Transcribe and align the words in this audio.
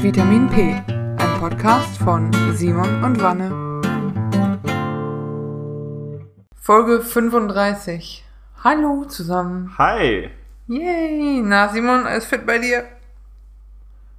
Vitamin 0.00 0.48
P, 0.48 0.80
ein 0.86 1.40
Podcast 1.40 1.98
von 1.98 2.32
Simon 2.54 3.02
und 3.02 3.20
Wanne. 3.20 3.50
Folge 6.54 7.02
35. 7.02 8.24
Hallo 8.62 9.06
zusammen. 9.06 9.76
Hi. 9.76 10.30
Yay. 10.68 11.42
Na, 11.42 11.68
Simon, 11.70 12.06
alles 12.06 12.26
fit 12.26 12.46
bei 12.46 12.58
dir? 12.58 12.84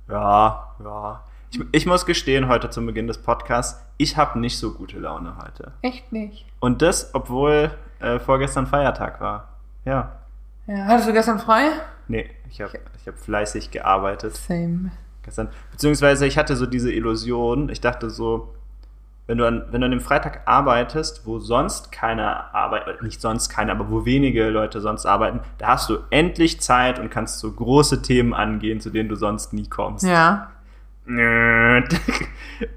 Ja, 0.09 0.75
ja. 0.83 1.23
Ich, 1.51 1.61
ich 1.71 1.85
muss 1.85 2.05
gestehen, 2.05 2.49
heute 2.49 2.69
zum 2.69 2.85
Beginn 2.85 3.07
des 3.07 3.17
Podcasts, 3.17 3.81
ich 3.95 4.17
habe 4.17 4.37
nicht 4.37 4.59
so 4.59 4.73
gute 4.73 4.99
Laune 4.99 5.37
heute. 5.37 5.71
Echt 5.81 6.11
nicht. 6.11 6.45
Und 6.59 6.81
das, 6.81 7.15
obwohl 7.15 7.71
äh, 8.01 8.19
vorgestern 8.19 8.67
Feiertag 8.67 9.21
war. 9.21 9.47
Ja. 9.85 10.11
Ja, 10.67 10.75
hattest 10.87 11.07
du 11.07 11.13
gestern 11.13 11.39
frei? 11.39 11.69
Nee, 12.09 12.29
ich 12.49 12.59
habe 12.59 12.77
ich 12.99 13.07
hab 13.07 13.17
fleißig 13.17 13.71
gearbeitet 13.71 14.35
Same. 14.35 14.91
Gestern. 15.23 15.49
Beziehungsweise 15.71 16.25
ich 16.25 16.37
hatte 16.37 16.55
so 16.55 16.65
diese 16.65 16.91
Illusion, 16.91 17.69
ich 17.69 17.81
dachte 17.81 18.09
so, 18.09 18.53
wenn 19.29 19.37
du 19.37 19.45
an, 19.45 19.65
wenn 19.69 19.81
du 19.81 19.85
an 19.85 19.91
dem 19.91 20.01
Freitag 20.01 20.41
arbeitest, 20.45 21.27
wo 21.27 21.37
sonst 21.37 21.91
keiner 21.91 22.53
arbeitet, 22.55 23.03
nicht 23.03 23.21
sonst 23.21 23.49
keiner, 23.49 23.73
aber 23.73 23.91
wo 23.91 24.03
wenige 24.03 24.49
Leute 24.49 24.81
sonst 24.81 25.05
arbeiten, 25.05 25.41
da 25.59 25.67
hast 25.67 25.87
du 25.87 25.99
endlich 26.09 26.61
Zeit 26.61 26.97
und 26.97 27.11
kannst 27.11 27.37
so 27.37 27.51
große 27.51 28.01
Themen 28.01 28.33
angehen, 28.33 28.81
zu 28.81 28.89
denen 28.89 29.07
du 29.07 29.15
sonst 29.15 29.53
nie 29.53 29.67
kommst. 29.69 30.03
Ja. 30.03 30.49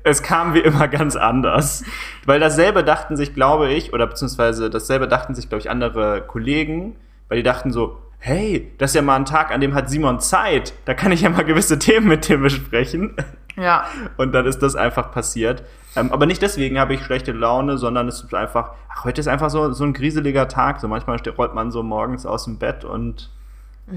Es 0.05 0.23
kam 0.23 0.53
wie 0.53 0.61
immer 0.61 0.89
ganz 0.89 1.17
anders. 1.17 1.85
Weil 2.27 2.39
dasselbe 2.39 2.85
dachten 2.85 3.17
sich, 3.17 3.35
glaube 3.35 3.73
ich, 3.73 3.95
oder 3.95 4.07
beziehungsweise 4.07 4.69
dasselbe 4.69 5.09
dachten 5.09 5.35
sich, 5.35 5.49
glaube 5.49 5.61
ich, 5.61 5.71
andere 5.71 6.21
Kollegen, 6.23 6.97
weil 7.29 7.39
die 7.39 7.43
dachten 7.43 7.73
so, 7.73 7.99
hey, 8.25 8.73
das 8.79 8.93
ist 8.93 8.95
ja 8.95 9.03
mal 9.03 9.17
ein 9.17 9.25
Tag, 9.25 9.51
an 9.51 9.61
dem 9.61 9.75
hat 9.75 9.91
Simon 9.91 10.21
Zeit, 10.21 10.75
da 10.85 10.95
kann 10.95 11.11
ich 11.11 11.23
ja 11.23 11.31
mal 11.31 11.45
gewisse 11.45 11.79
Themen 11.81 12.07
mit 12.07 12.29
dem 12.29 12.43
besprechen. 12.43 13.17
Ja. 13.57 13.85
Und 14.17 14.33
dann 14.33 14.47
ist 14.47 14.61
das 14.61 14.77
einfach 14.77 15.11
passiert. 15.11 15.65
Ähm, 15.97 16.13
aber 16.13 16.25
nicht 16.27 16.41
deswegen 16.41 16.79
habe 16.79 16.95
ich 16.95 17.03
schlechte 17.03 17.33
Laune, 17.33 17.79
sondern 17.79 18.07
es 18.07 18.23
ist 18.23 18.33
einfach, 18.33 18.71
ach, 18.95 19.05
heute 19.05 19.21
ist 19.21 19.27
einfach 19.27 19.51
so, 19.51 19.73
so 19.73 19.85
ein 19.85 19.93
grieseliger 19.93 20.47
Tag. 20.47 20.81
So 20.81 20.87
manchmal 20.87 21.21
rollt 21.37 21.53
man 21.53 21.73
so 21.73 21.83
morgens 21.83 22.25
aus 22.25 22.45
dem 22.45 22.59
Bett 22.59 22.85
und 22.85 23.29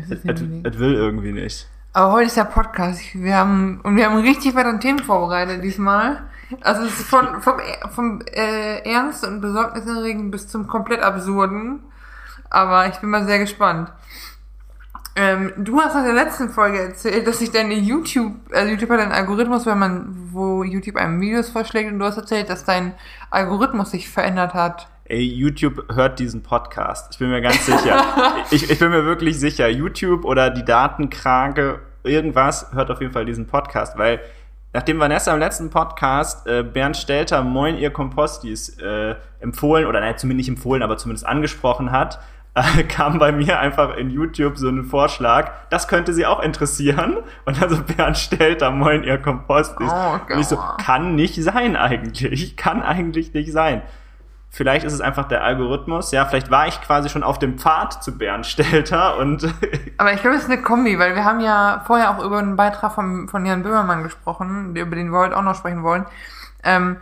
Es 0.09 0.25
will 0.80 0.95
irgendwie 0.95 1.31
nicht. 1.31 1.69
Aber 1.94 2.13
heute 2.13 2.25
ist 2.25 2.35
der 2.35 2.45
Podcast. 2.45 3.00
Wir 3.13 3.38
haben, 3.38 3.80
und 3.83 3.95
wir 3.95 4.07
haben 4.07 4.17
richtig 4.17 4.55
weitere 4.55 4.80
Themen 4.80 5.00
vorbereitet 5.00 5.63
diesmal. 5.63 6.23
Also 6.61 6.81
es 6.81 7.00
ist 7.00 7.07
von, 7.07 7.41
vom, 7.41 7.59
vom 7.91 8.22
äh, 8.33 8.80
Ernst 8.80 9.25
und 9.25 9.39
Besorgniserregend 9.39 10.31
bis 10.31 10.47
zum 10.47 10.67
komplett 10.67 11.02
Absurden. 11.02 11.83
Aber 12.50 12.88
ich 12.88 12.95
bin 12.97 13.11
mal 13.11 13.25
sehr 13.25 13.39
gespannt. 13.39 13.91
Ähm, 15.17 15.53
du 15.58 15.80
hast 15.80 15.95
in 15.95 16.03
der 16.03 16.13
letzten 16.13 16.49
Folge 16.49 16.77
erzählt, 16.77 17.25
dass 17.25 17.39
sich 17.39 17.49
deine 17.49 17.75
YouTube, 17.75 18.33
also 18.52 18.69
YouTube 18.69 18.89
hat 18.89 18.99
einen 18.99 19.13
Algorithmus, 19.13 19.66
wenn 19.66 19.80
man, 19.80 20.30
wo 20.31 20.63
YouTube 20.63 20.97
einem 20.97 21.22
Videos 21.22 21.49
vorschlägt 21.49 21.89
und 21.89 21.99
du 21.99 22.05
hast 22.05 22.17
erzählt, 22.17 22.49
dass 22.49 22.66
dein 22.66 22.94
Algorithmus 23.30 23.91
sich 23.91 24.09
verändert 24.09 24.53
hat. 24.53 24.89
Ey, 25.05 25.22
YouTube 25.22 25.85
hört 25.94 26.19
diesen 26.19 26.44
Podcast. 26.44 27.13
Ich 27.13 27.19
bin 27.19 27.30
mir 27.30 27.39
ganz 27.39 27.66
sicher. 27.66 28.03
ich, 28.52 28.69
ich 28.69 28.77
bin 28.77 28.89
mir 28.89 29.05
wirklich 29.05 29.39
sicher. 29.39 29.69
YouTube 29.69 30.25
oder 30.25 30.49
die 30.49 30.66
Datenkrake, 30.66 31.79
irgendwas 32.03 32.73
hört 32.73 32.91
auf 32.91 33.00
jeden 33.00 33.13
Fall 33.13 33.23
diesen 33.23 33.47
Podcast, 33.47 33.97
weil 33.97 34.19
nachdem 34.73 35.00
Vanessa 35.00 35.33
im 35.33 35.39
letzten 35.39 35.69
Podcast 35.69 36.45
äh, 36.45 36.61
Bernd 36.61 36.97
Stelter 36.97 37.41
Moin 37.41 37.77
ihr 37.77 37.91
Kompostis 37.91 38.77
äh, 38.79 39.16
empfohlen, 39.39 39.85
oder 39.85 40.02
nein, 40.02 40.17
zumindest 40.17 40.50
nicht 40.50 40.57
empfohlen, 40.57 40.83
aber 40.83 40.97
zumindest 40.97 41.25
angesprochen 41.25 41.94
hat, 41.94 42.19
äh, 42.56 42.84
kam 42.84 43.20
bei 43.20 43.31
mir 43.31 43.59
einfach 43.59 43.95
in 43.98 44.09
YouTube 44.09 44.58
so 44.58 44.70
ein 44.70 44.86
Vorschlag, 44.86 45.52
das 45.70 45.88
könnte 45.88 46.14
sie 46.14 46.25
auch 46.25 46.42
interessieren. 46.42 47.17
Und 47.45 47.62
also 47.62 47.81
Bernd 47.84 48.17
Stelter 48.17 48.72
Moin 48.72 49.03
ihr 49.03 49.17
Kompostis. 49.17 49.92
Oh 49.92 50.20
Und 50.34 50.39
ich 50.39 50.47
so, 50.47 50.58
kann 50.78 51.16
nicht 51.16 51.36
sein 51.44 51.75
eigentlich. 51.75 52.56
Kann 52.66 52.81
eigentlich 52.81 53.34
nicht 53.34 53.52
sein. 53.52 53.81
Vielleicht 54.50 54.85
ist 54.85 54.94
es 54.94 55.02
einfach 55.02 55.28
der 55.28 55.44
Algorithmus. 55.44 56.12
Ja, 56.12 56.25
vielleicht 56.25 56.50
war 56.50 56.68
ich 56.68 56.81
quasi 56.81 57.09
schon 57.09 57.24
auf 57.24 57.40
dem 57.40 57.57
Pfad 57.59 58.02
zu 58.02 58.18
Bernd 58.18 58.46
Stelter 58.46 59.18
und 59.18 59.44
Aber 59.97 60.13
ich 60.13 60.22
glaube, 60.22 60.38
es 60.38 60.44
ist 60.44 60.50
eine 60.50 60.62
Kombi, 60.62 60.97
weil 60.97 61.13
wir 61.13 61.25
haben 61.25 61.41
ja 61.41 61.84
vorher 61.85 62.09
auch 62.09 62.24
über 62.24 62.40
einen 62.40 62.56
Beitrag 62.56 62.94
von, 62.94 63.28
von 63.28 63.46
Jan 63.46 63.63
Böhmermann 63.63 64.03
gesprochen, 64.03 64.74
über 64.75 64.96
den 64.96 65.12
wir 65.12 65.19
heute 65.19 65.35
auch 65.35 65.41
noch 65.41 65.56
sprechen 65.56 65.84
wollen. 65.84 66.06
Ähm, 66.63 66.97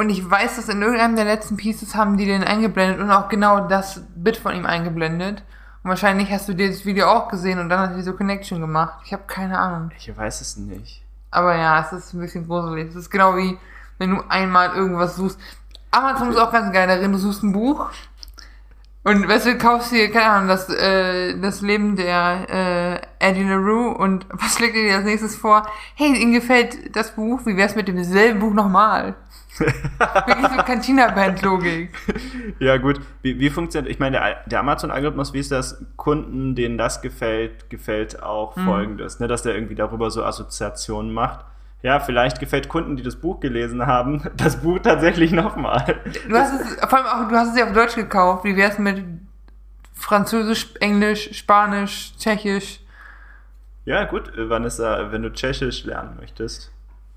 und 0.00 0.08
ich 0.08 0.30
weiß, 0.30 0.56
dass 0.56 0.70
in 0.70 0.80
irgendeinem 0.80 1.14
der 1.14 1.26
letzten 1.26 1.58
Pieces 1.58 1.94
haben 1.94 2.16
die 2.16 2.24
den 2.24 2.42
eingeblendet 2.42 3.00
und 3.00 3.10
auch 3.10 3.28
genau 3.28 3.68
das 3.68 4.00
Bit 4.14 4.38
von 4.38 4.56
ihm 4.56 4.64
eingeblendet. 4.64 5.42
Und 5.82 5.90
wahrscheinlich 5.90 6.32
hast 6.32 6.48
du 6.48 6.54
dir 6.54 6.68
das 6.68 6.86
Video 6.86 7.06
auch 7.06 7.28
gesehen 7.28 7.58
und 7.58 7.68
dann 7.68 7.80
hat 7.80 7.96
die 7.98 8.02
so 8.02 8.14
Connection 8.14 8.62
gemacht. 8.62 8.94
Ich 9.04 9.12
habe 9.12 9.24
keine 9.26 9.58
Ahnung. 9.58 9.90
ich 9.94 10.16
weiß 10.16 10.40
es 10.40 10.56
nicht. 10.56 11.02
Aber 11.30 11.54
ja, 11.54 11.82
es 11.82 11.92
ist 11.92 12.14
ein 12.14 12.20
bisschen 12.20 12.46
gruselig. 12.46 12.88
Es 12.88 12.96
ist 12.96 13.10
genau 13.10 13.36
wie, 13.36 13.58
wenn 13.98 14.16
du 14.16 14.22
einmal 14.30 14.74
irgendwas 14.74 15.16
suchst. 15.16 15.38
Amazon 15.90 16.30
ist 16.30 16.38
auch 16.38 16.50
ganz 16.50 16.72
geil 16.72 16.88
darin. 16.88 17.12
Du 17.12 17.18
suchst 17.18 17.42
ein 17.42 17.52
Buch 17.52 17.90
und 19.04 19.28
weißt 19.28 19.46
du, 19.46 19.58
kaufst 19.58 19.92
dir, 19.92 20.10
keine 20.10 20.30
Ahnung, 20.30 20.48
das, 20.48 20.70
äh, 20.70 21.38
das 21.38 21.60
Leben 21.60 21.96
der 21.96 22.46
äh, 22.48 23.00
Eddie 23.18 23.44
LaRue 23.44 23.94
und 23.98 24.24
was 24.32 24.54
schlägt 24.54 24.76
dir 24.76 24.96
als 24.96 25.04
nächstes 25.04 25.36
vor? 25.36 25.66
Hey, 25.94 26.14
Ihnen 26.14 26.32
gefällt 26.32 26.96
das 26.96 27.14
Buch? 27.14 27.40
Wie 27.44 27.58
wär's 27.58 27.76
mit 27.76 27.86
demselben 27.86 28.40
Buch 28.40 28.54
nochmal? 28.54 29.14
Wirklich 29.60 30.48
so 30.48 30.62
Cantina-Band-Logik. 30.62 31.90
Ja, 32.58 32.76
gut. 32.76 33.00
Wie, 33.22 33.38
wie 33.38 33.48
funktioniert, 33.48 33.90
ich 33.90 33.98
meine, 33.98 34.18
der, 34.18 34.36
der 34.46 34.60
Amazon-Algorithmus, 34.60 35.32
wie 35.32 35.38
ist 35.38 35.50
das? 35.50 35.82
Kunden, 35.96 36.54
denen 36.54 36.76
das 36.76 37.00
gefällt, 37.00 37.70
gefällt 37.70 38.22
auch 38.22 38.54
Folgendes, 38.54 39.18
ne, 39.18 39.28
dass 39.28 39.42
der 39.42 39.54
irgendwie 39.54 39.74
darüber 39.74 40.10
so 40.10 40.24
Assoziationen 40.24 41.12
macht. 41.12 41.44
Ja, 41.82 42.00
vielleicht 42.00 42.40
gefällt 42.40 42.68
Kunden, 42.68 42.96
die 42.96 43.02
das 43.02 43.16
Buch 43.16 43.40
gelesen 43.40 43.86
haben, 43.86 44.22
das 44.36 44.60
Buch 44.60 44.78
tatsächlich 44.80 45.32
nochmal. 45.32 45.96
Du 46.28 46.36
hast 46.36 46.60
es, 46.60 46.74
vor 46.88 46.98
allem 46.98 47.06
auch, 47.06 47.28
du 47.28 47.36
hast 47.36 47.52
es 47.52 47.58
ja 47.58 47.66
auf 47.66 47.72
Deutsch 47.72 47.94
gekauft. 47.94 48.44
Wie 48.44 48.56
wär's 48.56 48.78
mit 48.78 49.02
Französisch, 49.94 50.74
Englisch, 50.80 51.30
Spanisch, 51.32 52.12
Tschechisch? 52.18 52.80
Ja, 53.86 54.04
gut, 54.04 54.30
Vanessa, 54.36 55.10
wenn 55.10 55.22
du 55.22 55.32
Tschechisch 55.32 55.84
lernen 55.84 56.16
möchtest. 56.20 56.70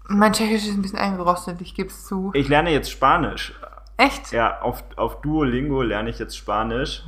Mein 0.08 0.34
Tschechisch 0.34 0.68
ist 0.68 0.75
ein 0.75 0.81
bisschen 0.81 1.00
eingerostet, 1.00 1.62
ich 1.62 1.75
geb's 1.75 2.06
zu. 2.06 2.31
Ich 2.34 2.47
lerne 2.50 2.72
jetzt 2.72 2.91
Spanisch. 2.91 3.53
Echt? 3.97 4.31
Ja, 4.31 4.62
auf, 4.62 4.84
auf 4.96 5.22
Duolingo 5.22 5.81
lerne 5.81 6.09
ich 6.09 6.19
jetzt 6.19 6.38
Spanisch. 6.38 7.03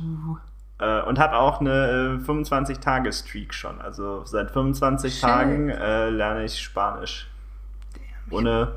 Äh, 0.78 1.02
und 1.02 1.18
habe 1.18 1.36
auch 1.36 1.60
eine 1.60 2.20
äh, 2.22 2.24
25-Tage-Streak 2.30 3.52
schon. 3.54 3.80
Also 3.80 4.24
seit 4.24 4.50
25 4.50 5.12
Shit. 5.14 5.22
Tagen 5.22 5.68
äh, 5.68 6.10
lerne 6.10 6.44
ich 6.44 6.60
Spanisch. 6.60 7.28
Ohne, 8.30 8.72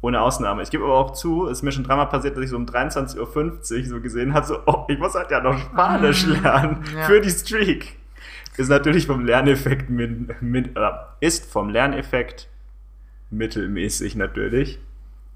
ohne 0.00 0.20
Ausnahme. 0.20 0.62
Ich 0.62 0.70
gebe 0.70 0.84
aber 0.84 0.94
auch 0.94 1.12
zu, 1.12 1.46
es 1.46 1.58
ist 1.58 1.62
mir 1.62 1.72
schon 1.72 1.84
dreimal 1.84 2.06
passiert, 2.06 2.36
dass 2.36 2.44
ich 2.44 2.50
so 2.50 2.56
um 2.56 2.66
23.50 2.66 3.18
Uhr 3.18 3.84
so 3.84 4.00
gesehen 4.00 4.34
habe, 4.34 4.46
so, 4.46 4.58
oh, 4.66 4.84
ich 4.88 4.98
muss 4.98 5.14
halt 5.14 5.30
ja 5.30 5.40
noch 5.40 5.58
Spanisch 5.58 6.26
Mm, 6.26 6.42
lernen 6.42 6.84
ja. 6.94 7.02
für 7.02 7.20
die 7.20 7.30
Streak. 7.30 7.96
Ist 8.56 8.68
natürlich 8.68 9.06
vom 9.06 9.24
Lerneffekt 9.24 9.90
mit, 9.90 10.40
mit, 10.40 10.76
äh, 10.76 10.90
ist 11.20 11.50
vom 11.50 11.68
Lerneffekt 11.68 12.48
mittelmäßig 13.30 14.16
natürlich. 14.16 14.78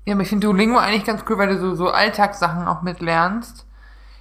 Ja, 0.05 0.15
aber 0.15 0.23
ich 0.23 0.29
finde 0.29 0.47
Duolingo 0.47 0.79
eigentlich 0.79 1.05
ganz 1.05 1.25
cool, 1.29 1.39
weil 1.39 1.49
du 1.49 1.59
so, 1.59 1.75
so 1.75 1.91
Alltagssachen 1.91 2.67
auch 2.67 2.83
mitlernst. 2.83 3.67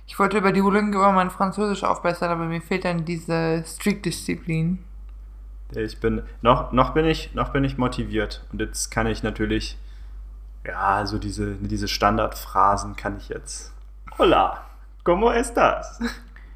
Ich 0.07 0.18
wollte 0.18 0.38
über 0.38 0.52
Duolingo 0.52 0.97
über 1.00 1.12
mein 1.12 1.30
Französisch 1.30 1.84
aufbessern, 1.84 2.31
aber 2.31 2.46
mir 2.46 2.62
fehlt 2.62 2.85
dann 2.85 3.06
diese 3.06 3.63
Streak-Disziplin. 3.66 4.79
Ich 5.75 6.00
bin, 6.00 6.24
noch, 6.41 6.72
noch 6.72 6.94
bin 6.96 7.06
ich, 7.06 7.34
noch 7.35 7.50
bin 7.50 7.63
ich 7.63 7.78
motiviert. 7.78 8.44
Und 8.52 8.59
jetzt 8.59 8.90
kann 8.90 9.06
ich 9.06 9.22
natürlich, 9.22 9.78
ja, 10.66 11.06
so 11.06 11.19
diese, 11.19 11.56
diese 11.56 11.88
Standardphrasen 11.88 12.96
kann 12.96 13.18
ich 13.18 13.29
jetzt. 13.29 13.72
Hola, 14.18 14.66
¿cómo 15.03 15.31
estás? 15.31 16.00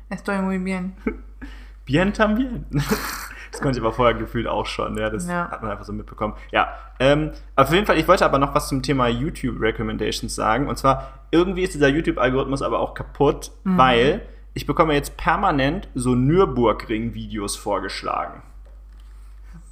Estoy 0.09 0.41
muy 0.41 0.57
bien. 0.57 0.95
Bien 1.85 2.13
también. 2.13 2.65
Das 3.53 3.61
konnte 3.61 3.77
ich 3.77 3.83
aber 3.85 3.93
vorher 3.93 4.15
gefühlt 4.15 4.47
auch 4.47 4.65
schon, 4.65 4.97
ja, 4.97 5.11
das 5.11 5.27
Ja. 5.27 5.47
hat 5.51 5.61
man 5.61 5.69
einfach 5.71 5.85
so 5.85 5.93
mitbekommen. 5.93 6.33
Ja, 6.51 6.69
ähm, 6.99 7.31
auf 7.55 7.71
jeden 7.71 7.85
Fall, 7.85 7.99
ich 7.99 8.07
wollte 8.07 8.25
aber 8.25 8.39
noch 8.39 8.55
was 8.55 8.67
zum 8.67 8.81
Thema 8.81 9.07
YouTube 9.07 9.61
Recommendations 9.61 10.33
sagen. 10.33 10.67
Und 10.67 10.77
zwar, 10.79 11.19
irgendwie 11.29 11.61
ist 11.61 11.75
dieser 11.75 11.87
YouTube-Algorithmus 11.87 12.63
aber 12.63 12.79
auch 12.79 12.95
kaputt, 12.95 13.51
weil 13.63 14.23
ich 14.55 14.65
bekomme 14.65 14.95
jetzt 14.95 15.17
permanent 15.17 15.87
so 15.93 16.15
Nürburgring-Videos 16.15 17.55
vorgeschlagen. 17.55 18.41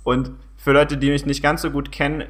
Und 0.04 0.32
für 0.58 0.74
Leute, 0.74 0.98
die 0.98 1.10
mich 1.10 1.26
nicht 1.26 1.42
ganz 1.42 1.64
so 1.64 1.72
gut 1.72 1.92
kennen, 1.92 2.26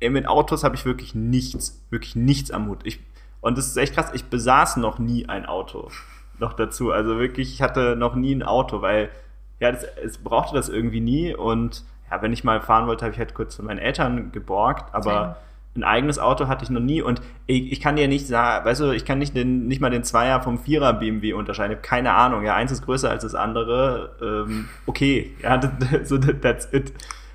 äh, 0.00 0.08
mit 0.08 0.28
Autos 0.28 0.62
habe 0.62 0.76
ich 0.76 0.84
wirklich 0.84 1.16
nichts, 1.16 1.84
wirklich 1.90 2.14
nichts 2.14 2.52
am 2.52 2.68
Hut. 2.68 2.82
Ich, 2.84 3.00
und 3.40 3.58
das 3.58 3.66
ist 3.66 3.76
echt 3.76 3.94
krass, 3.94 4.10
ich 4.14 4.26
besaß 4.26 4.76
noch 4.76 5.00
nie 5.00 5.28
ein 5.28 5.46
Auto. 5.46 5.90
Noch 6.38 6.52
dazu. 6.52 6.92
Also 6.92 7.18
wirklich, 7.18 7.52
ich 7.52 7.60
hatte 7.60 7.96
noch 7.96 8.14
nie 8.14 8.34
ein 8.36 8.44
Auto, 8.44 8.82
weil 8.82 9.10
ja, 9.60 9.70
das, 9.70 9.84
es 10.04 10.18
brauchte 10.18 10.56
das 10.56 10.68
irgendwie 10.68 11.00
nie. 11.00 11.34
Und 11.34 11.84
ja, 12.10 12.20
wenn 12.22 12.32
ich 12.32 12.42
mal 12.42 12.60
fahren 12.60 12.86
wollte, 12.86 13.04
habe 13.04 13.12
ich 13.12 13.18
halt 13.18 13.34
kurz 13.34 13.54
von 13.54 13.66
meinen 13.66 13.78
Eltern 13.78 14.32
geborgt, 14.32 14.92
aber 14.92 15.12
Same. 15.12 15.36
ein 15.76 15.84
eigenes 15.84 16.18
Auto 16.18 16.48
hatte 16.48 16.64
ich 16.64 16.70
noch 16.70 16.80
nie. 16.80 17.02
Und 17.02 17.20
ich, 17.46 17.70
ich 17.70 17.80
kann 17.80 17.96
dir 17.96 18.08
nicht 18.08 18.26
sagen, 18.26 18.64
weißt 18.64 18.80
du, 18.80 18.90
ich 18.92 19.04
kann 19.04 19.18
nicht, 19.18 19.36
den, 19.36 19.68
nicht 19.68 19.80
mal 19.80 19.90
den 19.90 20.02
Zweier 20.02 20.40
vom 20.40 20.58
Vierer 20.58 20.94
BMW 20.94 21.34
unterscheiden. 21.34 21.72
Ich 21.72 21.78
habe 21.78 21.86
keine 21.86 22.14
Ahnung. 22.14 22.44
Ja, 22.44 22.54
eins 22.54 22.72
ist 22.72 22.84
größer 22.84 23.10
als 23.10 23.22
das 23.22 23.34
andere. 23.34 24.16
Ähm, 24.20 24.68
okay, 24.86 25.34
ja, 25.42 25.58
das, 25.58 25.70
so, 26.08 26.18
that's 26.18 26.72
it. 26.72 26.92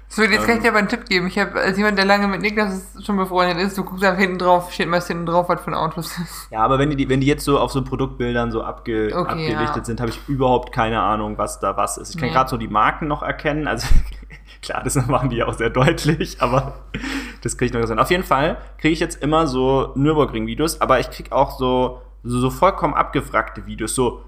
So, 0.07 0.21
jetzt 0.23 0.45
kann 0.45 0.51
ich 0.51 0.55
Ähm. 0.57 0.61
dir 0.63 0.69
aber 0.69 0.77
einen 0.79 0.87
Tipp 0.87 1.05
geben. 1.05 1.27
Ich 1.27 1.37
habe 1.39 1.59
als 1.59 1.77
jemand, 1.77 1.97
der 1.97 2.05
lange 2.05 2.27
mit 2.27 2.41
Niklas 2.41 2.95
schon 3.03 3.17
befreundet 3.17 3.57
ist, 3.57 3.77
du 3.77 3.83
guckst 3.83 4.03
einfach 4.03 4.19
hinten 4.21 4.37
drauf, 4.37 4.71
steht 4.71 4.87
meist 4.87 5.07
hinten 5.07 5.25
drauf, 5.25 5.49
was 5.49 5.61
für 5.61 5.67
ein 5.71 5.73
Auto 5.73 5.99
es 5.99 6.17
ist. 6.17 6.47
Ja, 6.51 6.59
aber 6.61 6.79
wenn 6.79 6.89
die, 6.95 7.09
wenn 7.09 7.19
die 7.21 7.27
jetzt 7.27 7.43
so 7.43 7.59
auf 7.59 7.71
so 7.71 7.83
Produktbildern 7.83 8.51
so 8.51 8.63
abge, 8.63 9.11
Okay, 9.13 9.29
abgelichtet 9.31 9.77
ja. 9.77 9.83
sind, 9.83 9.99
habe 9.99 10.11
ich 10.11 10.19
überhaupt 10.29 10.71
keine 10.71 11.01
Ahnung, 11.01 11.37
was 11.37 11.59
da 11.59 11.75
was 11.75 11.97
ist. 11.97 12.11
Ich 12.15 12.17
kann 12.19 12.29
Nee. 12.29 12.33
gerade 12.33 12.49
so 12.49 12.57
die 12.57 12.67
Marken 12.67 13.07
noch 13.07 13.23
erkennen. 13.23 13.67
Also 13.67 13.87
klar, 14.61 14.83
das 14.83 14.95
machen 15.07 15.29
die 15.31 15.37
ja 15.37 15.47
auch 15.47 15.53
sehr 15.55 15.71
deutlich, 15.71 16.41
aber 16.41 16.75
das 17.41 17.57
kriege 17.57 17.67
ich 17.67 17.73
noch 17.73 17.81
gesehen. 17.81 17.99
Auf 17.99 18.11
jeden 18.11 18.23
Fall 18.23 18.57
kriege 18.77 18.93
ich 18.93 18.99
jetzt 18.99 19.21
immer 19.21 19.47
so 19.47 19.91
Nürburgring-Videos, 19.95 20.79
aber 20.81 20.99
ich 20.99 21.09
kriege 21.09 21.31
auch 21.33 21.57
so, 21.57 22.01
so, 22.23 22.39
so 22.39 22.49
vollkommen 22.51 22.93
abgefragte 22.93 23.65
Videos, 23.65 23.95
so 23.95 24.21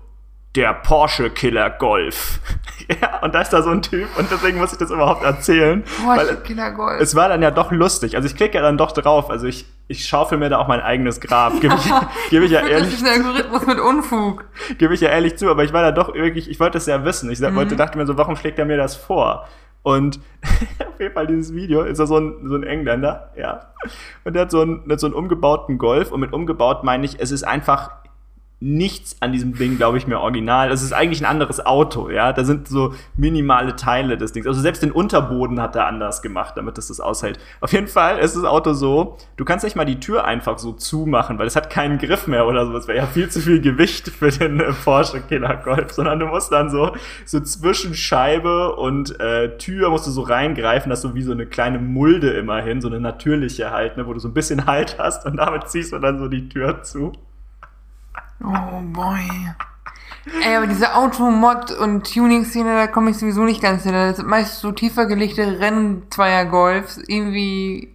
der 0.55 0.73
Porsche 0.73 1.29
Killer 1.29 1.69
Golf. 1.69 2.39
Und 3.21 3.33
da 3.35 3.41
ist 3.41 3.49
da 3.51 3.61
so 3.61 3.69
ein 3.69 3.81
Typ 3.81 4.07
und 4.17 4.29
deswegen 4.31 4.57
muss 4.59 4.71
ich 4.71 4.77
das 4.77 4.91
überhaupt 4.91 5.23
erzählen. 5.23 5.83
weil 6.05 6.17
Porsche 6.25 6.41
Killer 6.41 6.71
Golf. 6.71 7.01
es 7.01 7.15
war 7.15 7.29
dann 7.29 7.41
ja 7.41 7.51
doch 7.51 7.71
lustig. 7.71 8.15
Also 8.15 8.27
ich 8.27 8.35
klicke 8.35 8.55
ja 8.57 8.61
dann 8.61 8.77
doch 8.77 8.91
drauf. 8.91 9.29
Also 9.29 9.47
ich, 9.47 9.65
ich 9.87 10.05
schaufel 10.05 10.37
mir 10.37 10.49
da 10.49 10.57
auch 10.57 10.67
mein 10.67 10.81
eigenes 10.81 11.19
Grab. 11.21 11.59
Gebe 11.61 11.75
ich, 11.75 11.93
gebe 12.29 12.45
ich 12.45 12.51
ja 12.51 12.61
das 12.61 12.69
ehrlich 12.69 12.93
ist 12.93 13.05
ein 13.05 13.13
Algorithmus 13.23 13.65
mit 13.65 13.79
Unfug. 13.79 14.45
gebe 14.77 14.93
ich 14.93 15.01
ja 15.01 15.09
ehrlich 15.09 15.37
zu, 15.37 15.49
aber 15.49 15.63
ich 15.63 15.73
war 15.73 15.81
da 15.81 15.91
doch 15.91 16.13
wirklich, 16.13 16.49
ich 16.49 16.59
wollte 16.59 16.77
es 16.77 16.85
ja 16.85 17.03
wissen. 17.05 17.29
Ich 17.31 17.39
Mhm. 17.39 17.55
wollte, 17.55 17.75
dachte 17.75 17.97
mir 17.97 18.05
so, 18.05 18.17
warum 18.17 18.35
schlägt 18.35 18.59
er 18.59 18.65
mir 18.65 18.77
das 18.77 18.95
vor? 18.95 19.47
Und 19.83 20.19
auf 20.79 20.99
jeden 20.99 21.13
Fall 21.13 21.27
dieses 21.27 21.53
Video 21.53 21.83
ist 21.83 21.99
er 21.99 22.07
so 22.07 22.17
ein, 22.17 22.47
so 22.49 22.55
ein 22.55 22.63
Engländer, 22.63 23.31
ja. 23.37 23.67
Und 24.25 24.33
der 24.33 24.41
hat 24.43 24.51
so 24.51 24.59
einen, 24.61 24.83
der 24.85 24.93
hat 24.95 24.99
so 24.99 25.07
einen 25.07 25.13
umgebauten 25.15 25.77
Golf 25.77 26.11
und 26.11 26.19
mit 26.19 26.33
umgebaut 26.33 26.83
meine 26.83 27.05
ich, 27.05 27.19
es 27.21 27.31
ist 27.31 27.43
einfach 27.43 27.91
nichts 28.59 29.17
an 29.19 29.31
diesem 29.31 29.53
Ding, 29.53 29.77
glaube 29.77 29.99
ich, 29.99 30.07
mehr 30.07 30.19
original. 30.19 30.71
Es 30.71 30.81
ist 30.81 30.91
eigentlich 30.91 31.21
ein 31.21 31.29
anderes 31.29 31.63
Auto, 31.63 32.09
ja. 32.09 32.33
Da 32.33 32.43
sind 32.43 32.67
so 32.67 32.95
minimale 33.15 33.75
Teile 33.75 34.17
des 34.17 34.31
Dings. 34.31 34.47
Also 34.47 34.61
selbst 34.61 34.81
den 34.81 34.91
Unterboden 34.91 35.61
hat 35.61 35.75
er 35.75 35.85
anders 35.85 36.23
gemacht, 36.23 36.53
damit 36.55 36.77
es 36.79 36.87
das 36.87 36.99
aushält. 36.99 37.37
Auf 37.61 37.71
jeden 37.71 37.87
Fall 37.87 38.17
ist 38.17 38.35
das 38.35 38.45
Auto 38.45 38.73
so, 38.73 39.17
du 39.35 39.45
kannst 39.45 39.63
nicht 39.63 39.75
mal 39.75 39.85
die 39.85 39.99
Tür 39.99 40.25
einfach 40.25 40.57
so 40.57 40.73
zumachen, 40.73 41.37
weil 41.37 41.45
es 41.45 41.55
hat 41.55 41.69
keinen 41.69 41.99
Griff 41.99 42.25
mehr 42.25 42.47
oder 42.47 42.65
so. 42.65 42.73
Das 42.73 42.87
wäre 42.87 42.97
ja 42.97 43.05
viel 43.05 43.29
zu 43.29 43.41
viel 43.41 43.61
Gewicht 43.61 44.09
für 44.09 44.29
den 44.29 44.59
äh, 44.59 44.73
Porsche 44.83 45.21
Killer 45.21 45.57
Golf, 45.57 45.91
sondern 45.91 46.19
du 46.19 46.25
musst 46.25 46.51
dann 46.51 46.71
so, 46.71 46.95
so 47.25 47.39
zwischen 47.41 47.93
Scheibe 47.93 48.75
und 48.75 49.19
äh, 49.19 49.55
Tür 49.59 49.91
musst 49.91 50.07
du 50.07 50.11
so 50.11 50.21
reingreifen, 50.21 50.89
dass 50.89 51.01
du 51.01 51.13
wie 51.13 51.21
so 51.21 51.31
eine 51.31 51.45
kleine 51.45 51.77
Mulde 51.77 52.31
immerhin, 52.31 52.81
so 52.81 52.87
eine 52.87 52.99
natürliche 52.99 53.69
halt, 53.69 53.97
ne, 53.97 54.07
wo 54.07 54.13
du 54.13 54.19
so 54.19 54.29
ein 54.29 54.33
bisschen 54.33 54.65
Halt 54.65 54.97
hast 54.97 55.25
und 55.27 55.37
damit 55.37 55.69
ziehst 55.69 55.93
du 55.93 55.99
dann 55.99 56.17
so 56.17 56.27
die 56.27 56.49
Tür 56.49 56.81
zu. 56.81 57.13
Oh 58.43 58.81
boy. 58.81 59.27
Ey, 60.43 60.55
aber 60.55 60.67
diese 60.67 60.93
Automod- 60.93 61.71
und 61.71 62.13
Tuning-Szene, 62.13 62.75
da 62.75 62.87
komme 62.87 63.11
ich 63.11 63.17
sowieso 63.17 63.43
nicht 63.43 63.61
ganz 63.61 63.83
hin. 63.83 63.93
Das 63.93 64.17
sind 64.17 64.27
meist 64.27 64.59
so 64.59 64.71
tiefer 64.71 65.05
gelegte 65.05 65.59
Rennzweier-Golfs. 65.59 67.01
Irgendwie, 67.07 67.93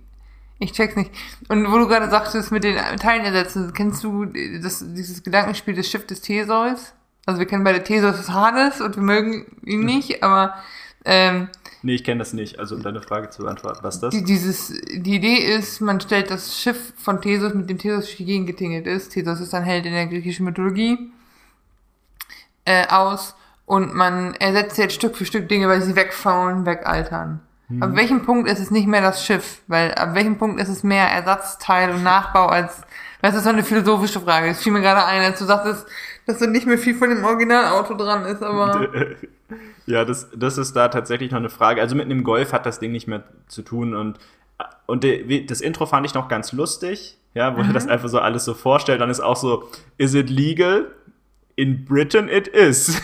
ich 0.58 0.72
check's 0.72 0.96
nicht. 0.96 1.10
Und 1.48 1.70
wo 1.70 1.78
du 1.78 1.86
gerade 1.88 2.10
sagtest, 2.10 2.50
mit 2.50 2.64
den 2.64 2.76
Teilen 2.96 3.24
ersetzen, 3.24 3.72
kennst 3.74 4.02
du 4.02 4.24
das, 4.24 4.84
dieses 4.94 5.22
Gedankenspiel 5.22 5.74
des 5.74 5.90
Schiff 5.90 6.06
des 6.06 6.22
Theseus? 6.22 6.94
Also 7.26 7.38
wir 7.38 7.46
kennen 7.46 7.64
beide 7.64 7.84
Theseus 7.84 8.16
des 8.16 8.30
Hades 8.30 8.80
und 8.80 8.96
wir 8.96 9.02
mögen 9.02 9.46
ihn 9.64 9.84
nicht, 9.84 10.22
aber 10.22 10.54
ähm, 11.04 11.48
Nee, 11.82 11.94
ich 11.94 12.04
kenne 12.04 12.20
das 12.20 12.32
nicht. 12.32 12.58
Also 12.58 12.76
um 12.76 12.82
deine 12.82 13.02
Frage 13.02 13.30
zu 13.30 13.42
beantworten, 13.42 13.80
was 13.82 13.96
ist 13.96 14.02
das? 14.02 14.14
die, 14.14 14.24
dieses, 14.24 14.68
die 14.68 15.16
Idee 15.16 15.36
ist, 15.36 15.80
man 15.80 16.00
stellt 16.00 16.30
das 16.30 16.58
Schiff 16.58 16.92
von 16.96 17.20
Theseus, 17.20 17.54
mit 17.54 17.68
dem 17.68 17.78
Theseus 17.78 18.04
durch 18.04 18.16
die 18.16 18.24
Gegend 18.24 18.46
getingelt 18.46 18.86
ist. 18.86 19.10
Theseus 19.10 19.40
ist 19.40 19.54
ein 19.54 19.64
Held 19.64 19.86
in 19.86 19.92
der 19.92 20.06
griechischen 20.06 20.44
Mythologie. 20.44 21.10
Äh, 22.64 22.86
aus 22.86 23.34
und 23.66 23.94
man 23.94 24.34
ersetzt 24.34 24.78
jetzt 24.78 24.94
Stück 24.94 25.16
für 25.16 25.24
Stück 25.24 25.48
Dinge, 25.48 25.68
weil 25.68 25.82
sie 25.82 25.96
wegfaulen, 25.96 26.66
wegaltern. 26.66 27.40
Mhm. 27.68 27.82
Ab 27.82 27.96
welchem 27.96 28.22
Punkt 28.24 28.48
ist 28.48 28.58
es 28.58 28.70
nicht 28.70 28.86
mehr 28.86 29.00
das 29.00 29.24
Schiff? 29.24 29.62
Weil 29.66 29.94
ab 29.94 30.14
welchem 30.14 30.38
Punkt 30.38 30.60
ist 30.60 30.68
es 30.68 30.82
mehr 30.82 31.06
Ersatzteil 31.06 31.90
und 31.90 32.02
Nachbau 32.02 32.46
als, 32.46 32.82
das 33.22 33.34
ist 33.34 33.44
so 33.44 33.50
eine 33.50 33.64
philosophische 33.64 34.20
Frage. 34.20 34.48
Es 34.48 34.62
fiel 34.62 34.72
mir 34.72 34.80
gerade 34.80 35.04
ein, 35.04 35.22
als 35.22 35.38
du 35.38 35.44
sagtest, 35.44 35.86
dass 36.26 36.38
da 36.38 36.46
nicht 36.46 36.66
mehr 36.66 36.78
viel 36.78 36.94
von 36.94 37.10
dem 37.10 37.24
Originalauto 37.24 37.94
dran 37.94 38.24
ist, 38.24 38.42
aber 38.42 38.88
Ja, 39.86 40.04
das, 40.04 40.30
das 40.34 40.58
ist 40.58 40.74
da 40.74 40.88
tatsächlich 40.88 41.30
noch 41.30 41.38
eine 41.38 41.50
Frage. 41.50 41.80
Also 41.80 41.96
mit 41.96 42.04
einem 42.04 42.24
Golf 42.24 42.52
hat 42.52 42.66
das 42.66 42.78
Ding 42.78 42.92
nicht 42.92 43.08
mehr 43.08 43.24
zu 43.48 43.62
tun 43.62 43.94
und, 43.94 44.18
und 44.86 45.04
das 45.04 45.60
Intro 45.60 45.86
fand 45.86 46.06
ich 46.06 46.14
noch 46.14 46.28
ganz 46.28 46.52
lustig, 46.52 47.18
ja, 47.34 47.56
wo 47.56 47.62
er 47.62 47.72
das 47.72 47.88
einfach 47.88 48.08
so 48.08 48.18
alles 48.18 48.44
so 48.44 48.54
vorstellt. 48.54 49.00
Dann 49.00 49.10
ist 49.10 49.20
auch 49.20 49.36
so, 49.36 49.68
is 49.98 50.14
it 50.14 50.30
legal? 50.30 50.86
In 51.56 51.84
Britain 51.84 52.28
it 52.28 52.48
is. 52.48 53.00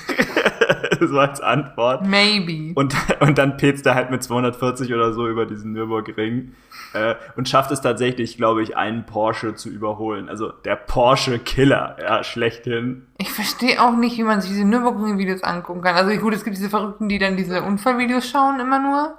so 1.00 1.18
als 1.18 1.40
Antwort. 1.40 2.06
maybe. 2.06 2.72
Und, 2.74 2.94
und 3.20 3.38
dann 3.38 3.56
petzt 3.56 3.86
er 3.86 3.94
halt 3.94 4.10
mit 4.10 4.22
240 4.22 4.92
oder 4.94 5.12
so 5.12 5.26
über 5.28 5.46
diesen 5.46 5.72
Nürburgring 5.72 6.52
äh, 6.92 7.14
und 7.36 7.48
schafft 7.48 7.70
es 7.70 7.80
tatsächlich, 7.80 8.36
glaube 8.36 8.62
ich, 8.62 8.76
einen 8.76 9.06
Porsche 9.06 9.54
zu 9.54 9.68
überholen. 9.68 10.28
Also 10.28 10.50
der 10.50 10.76
Porsche 10.76 11.38
Killer, 11.38 11.96
ja, 12.00 12.24
schlechthin. 12.24 13.06
Ich 13.18 13.30
verstehe 13.30 13.82
auch 13.82 13.96
nicht, 13.96 14.16
wie 14.16 14.22
man 14.22 14.40
sich 14.40 14.50
diese 14.50 14.64
Nürburgring-Videos 14.64 15.42
angucken 15.42 15.82
kann. 15.82 15.96
Also 15.96 16.18
gut, 16.20 16.34
es 16.34 16.44
gibt 16.44 16.56
diese 16.56 16.70
Verrückten, 16.70 17.08
die 17.08 17.18
dann 17.18 17.36
diese 17.36 17.62
Unfallvideos 17.62 18.28
schauen, 18.28 18.60
immer 18.60 18.78
nur. 18.78 19.18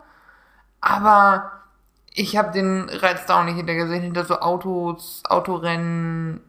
Aber 0.82 1.52
ich 2.14 2.38
habe 2.38 2.52
den 2.52 2.90
Reiz 2.90 3.26
da 3.26 3.40
auch 3.40 3.46
nicht 3.46 3.56
hinter 3.56 3.76
gesehen, 3.76 4.02
hinter 4.02 4.26
so 4.26 4.40
Autos, 4.40 5.24
Autorennen. 5.26 6.42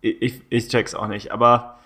Ich, 0.00 0.22
ich, 0.22 0.42
ich 0.50 0.68
check's 0.68 0.94
auch 0.94 1.08
nicht, 1.08 1.32
aber 1.32 1.78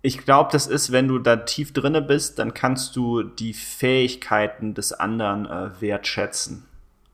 ich 0.00 0.18
glaube, 0.18 0.50
das 0.52 0.66
ist, 0.66 0.90
wenn 0.90 1.06
du 1.06 1.18
da 1.18 1.36
tief 1.36 1.72
drinne 1.72 2.02
bist, 2.02 2.38
dann 2.38 2.54
kannst 2.54 2.96
du 2.96 3.22
die 3.22 3.54
Fähigkeiten 3.54 4.74
des 4.74 4.92
anderen 4.92 5.46
äh, 5.46 5.80
wertschätzen. 5.80 6.66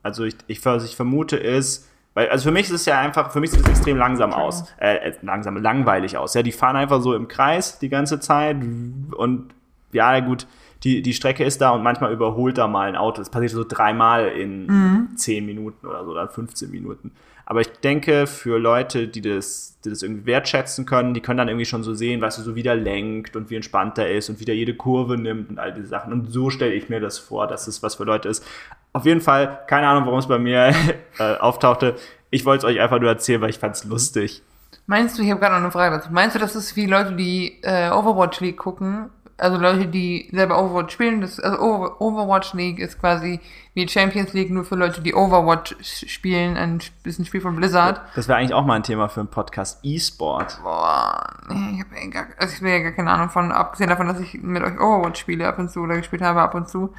Also 0.03 0.23
ich, 0.23 0.35
ich, 0.47 0.63
was 0.65 0.85
ich 0.85 0.95
vermute 0.95 1.37
ist, 1.37 1.89
weil, 2.13 2.29
also 2.29 2.45
für 2.45 2.51
mich 2.51 2.65
ist 2.65 2.71
es 2.71 2.85
ja 2.85 2.99
einfach, 2.99 3.31
für 3.31 3.39
mich 3.39 3.51
sieht 3.51 3.61
es 3.61 3.69
extrem 3.69 3.97
langsam 3.97 4.33
aus, 4.33 4.65
äh, 4.79 5.09
äh, 5.09 5.13
langsam, 5.21 5.57
langweilig 5.57 6.17
aus. 6.17 6.33
Ja, 6.33 6.41
die 6.41 6.51
fahren 6.51 6.75
einfach 6.75 7.01
so 7.01 7.13
im 7.13 7.27
Kreis 7.27 7.79
die 7.79 7.89
ganze 7.89 8.19
Zeit 8.19 8.57
und 8.57 9.49
ja, 9.91 10.19
gut, 10.19 10.47
die, 10.83 11.01
die 11.01 11.13
Strecke 11.13 11.43
ist 11.43 11.61
da 11.61 11.71
und 11.71 11.83
manchmal 11.83 12.13
überholt 12.13 12.57
da 12.57 12.67
mal 12.67 12.87
ein 12.87 12.95
Auto. 12.95 13.19
Das 13.19 13.29
passiert 13.29 13.51
so 13.51 13.65
dreimal 13.67 14.27
in 14.29 15.09
10 15.15 15.45
Minuten 15.45 15.85
oder 15.85 16.05
so, 16.05 16.11
oder 16.11 16.27
15 16.27 16.71
Minuten. 16.71 17.11
Aber 17.45 17.61
ich 17.61 17.71
denke, 17.79 18.27
für 18.27 18.59
Leute, 18.59 19.07
die 19.07 19.21
das, 19.21 19.79
die 19.83 19.89
das 19.89 20.03
irgendwie 20.03 20.27
wertschätzen 20.27 20.85
können, 20.85 21.15
die 21.15 21.19
können 21.19 21.39
dann 21.39 21.47
irgendwie 21.47 21.65
schon 21.65 21.81
so 21.81 21.95
sehen, 21.95 22.21
weißt 22.21 22.37
du, 22.37 22.43
so 22.43 22.55
wie 22.55 22.61
der 22.61 22.75
lenkt 22.75 23.35
und 23.35 23.49
wie 23.49 23.55
entspannt 23.55 23.97
er 23.97 24.15
ist 24.15 24.29
und 24.29 24.39
wie 24.39 24.45
der 24.45 24.55
jede 24.55 24.75
Kurve 24.75 25.17
nimmt 25.17 25.49
und 25.49 25.57
all 25.57 25.73
diese 25.73 25.87
Sachen. 25.87 26.13
Und 26.13 26.31
so 26.31 26.51
stelle 26.51 26.73
ich 26.73 26.89
mir 26.89 26.99
das 26.99 27.17
vor, 27.17 27.47
dass 27.47 27.67
es 27.67 27.81
was 27.81 27.95
für 27.95 28.03
Leute 28.03 28.29
ist. 28.29 28.45
Auf 28.93 29.05
jeden 29.05 29.21
Fall, 29.21 29.59
keine 29.67 29.87
Ahnung, 29.87 30.05
warum 30.05 30.19
es 30.19 30.27
bei 30.27 30.39
mir 30.39 30.73
äh, 31.19 31.35
auftauchte. 31.37 31.95
Ich 32.31 32.45
wollte 32.45 32.65
es 32.65 32.73
euch 32.73 32.81
einfach 32.81 32.99
nur 32.99 33.09
erzählen, 33.09 33.41
weil 33.41 33.49
ich 33.49 33.59
fand 33.59 33.75
es 33.75 33.83
lustig. 33.83 34.43
Meinst 34.85 35.17
du, 35.17 35.21
ich 35.21 35.29
habe 35.29 35.39
gerade 35.39 35.53
noch 35.55 35.61
eine 35.61 35.71
Frage 35.71 35.97
dazu. 35.97 36.09
Meinst 36.11 36.35
du, 36.35 36.39
das 36.39 36.55
ist 36.55 36.75
wie 36.75 36.87
Leute, 36.87 37.13
die 37.13 37.59
äh, 37.61 37.91
Overwatch 37.91 38.39
League 38.39 38.57
gucken? 38.57 39.09
Also 39.37 39.57
Leute, 39.57 39.87
die 39.87 40.29
selber 40.33 40.61
Overwatch 40.61 40.93
spielen. 40.93 41.21
Das, 41.21 41.39
also 41.39 41.59
Over 41.59 42.01
Overwatch 42.01 42.53
League 42.53 42.79
ist 42.79 42.99
quasi 42.99 43.39
wie 43.73 43.87
Champions 43.87 44.33
League 44.33 44.51
nur 44.51 44.65
für 44.65 44.75
Leute, 44.75 45.01
die 45.01 45.13
Overwatch 45.13 45.75
spielen. 45.81 46.57
Ein 46.57 46.81
bisschen 47.03 47.25
Spiel 47.25 47.39
von 47.39 47.55
Blizzard. 47.55 48.01
Das 48.15 48.27
wäre 48.27 48.37
eigentlich 48.37 48.53
auch 48.53 48.65
mal 48.65 48.75
ein 48.75 48.83
Thema 48.83 49.07
für 49.07 49.21
einen 49.21 49.29
Podcast. 49.29 49.79
E-Sport. 49.83 50.59
Boah, 50.61 51.23
ich 51.49 51.55
habe 51.55 51.95
ja 52.01 52.09
gar, 52.09 52.27
also 52.37 52.53
ich 52.53 52.61
ja 52.61 52.79
gar 52.79 52.91
keine 52.91 53.11
Ahnung 53.11 53.29
von, 53.29 53.51
abgesehen 53.51 53.89
davon, 53.89 54.07
dass 54.07 54.19
ich 54.19 54.41
mit 54.41 54.61
euch 54.61 54.79
Overwatch 54.79 55.21
spiele 55.21 55.47
ab 55.47 55.57
und 55.59 55.71
zu 55.71 55.81
oder 55.81 55.95
gespielt 55.95 56.21
habe 56.21 56.41
ab 56.41 56.53
und 56.55 56.67
zu. 56.67 56.93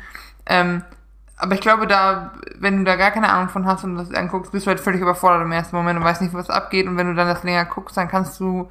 Ähm, 0.47 0.83
aber 1.41 1.55
ich 1.55 1.61
glaube, 1.61 1.87
da, 1.87 2.33
wenn 2.59 2.79
du 2.79 2.85
da 2.85 2.97
gar 2.97 3.11
keine 3.11 3.31
Ahnung 3.31 3.49
von 3.49 3.67
hast 3.67 3.85
und 3.85 3.97
das 3.97 4.13
anguckst, 4.13 4.53
bist 4.53 4.67
du 4.67 4.69
halt 4.69 4.81
völlig 4.81 5.01
überfordert 5.01 5.43
im 5.43 5.53
ersten 5.53 5.75
Moment 5.75 5.99
und 5.99 6.05
weißt 6.05 6.23
nicht, 6.23 6.35
was 6.35 6.51
abgeht. 6.51 6.87
Und 6.87 6.97
wenn 6.97 7.07
du 7.07 7.15
dann 7.15 7.29
das 7.29 7.43
länger 7.43 7.65
guckst, 7.65 7.97
dann 7.97 8.09
kannst 8.09 8.39
du 8.41 8.69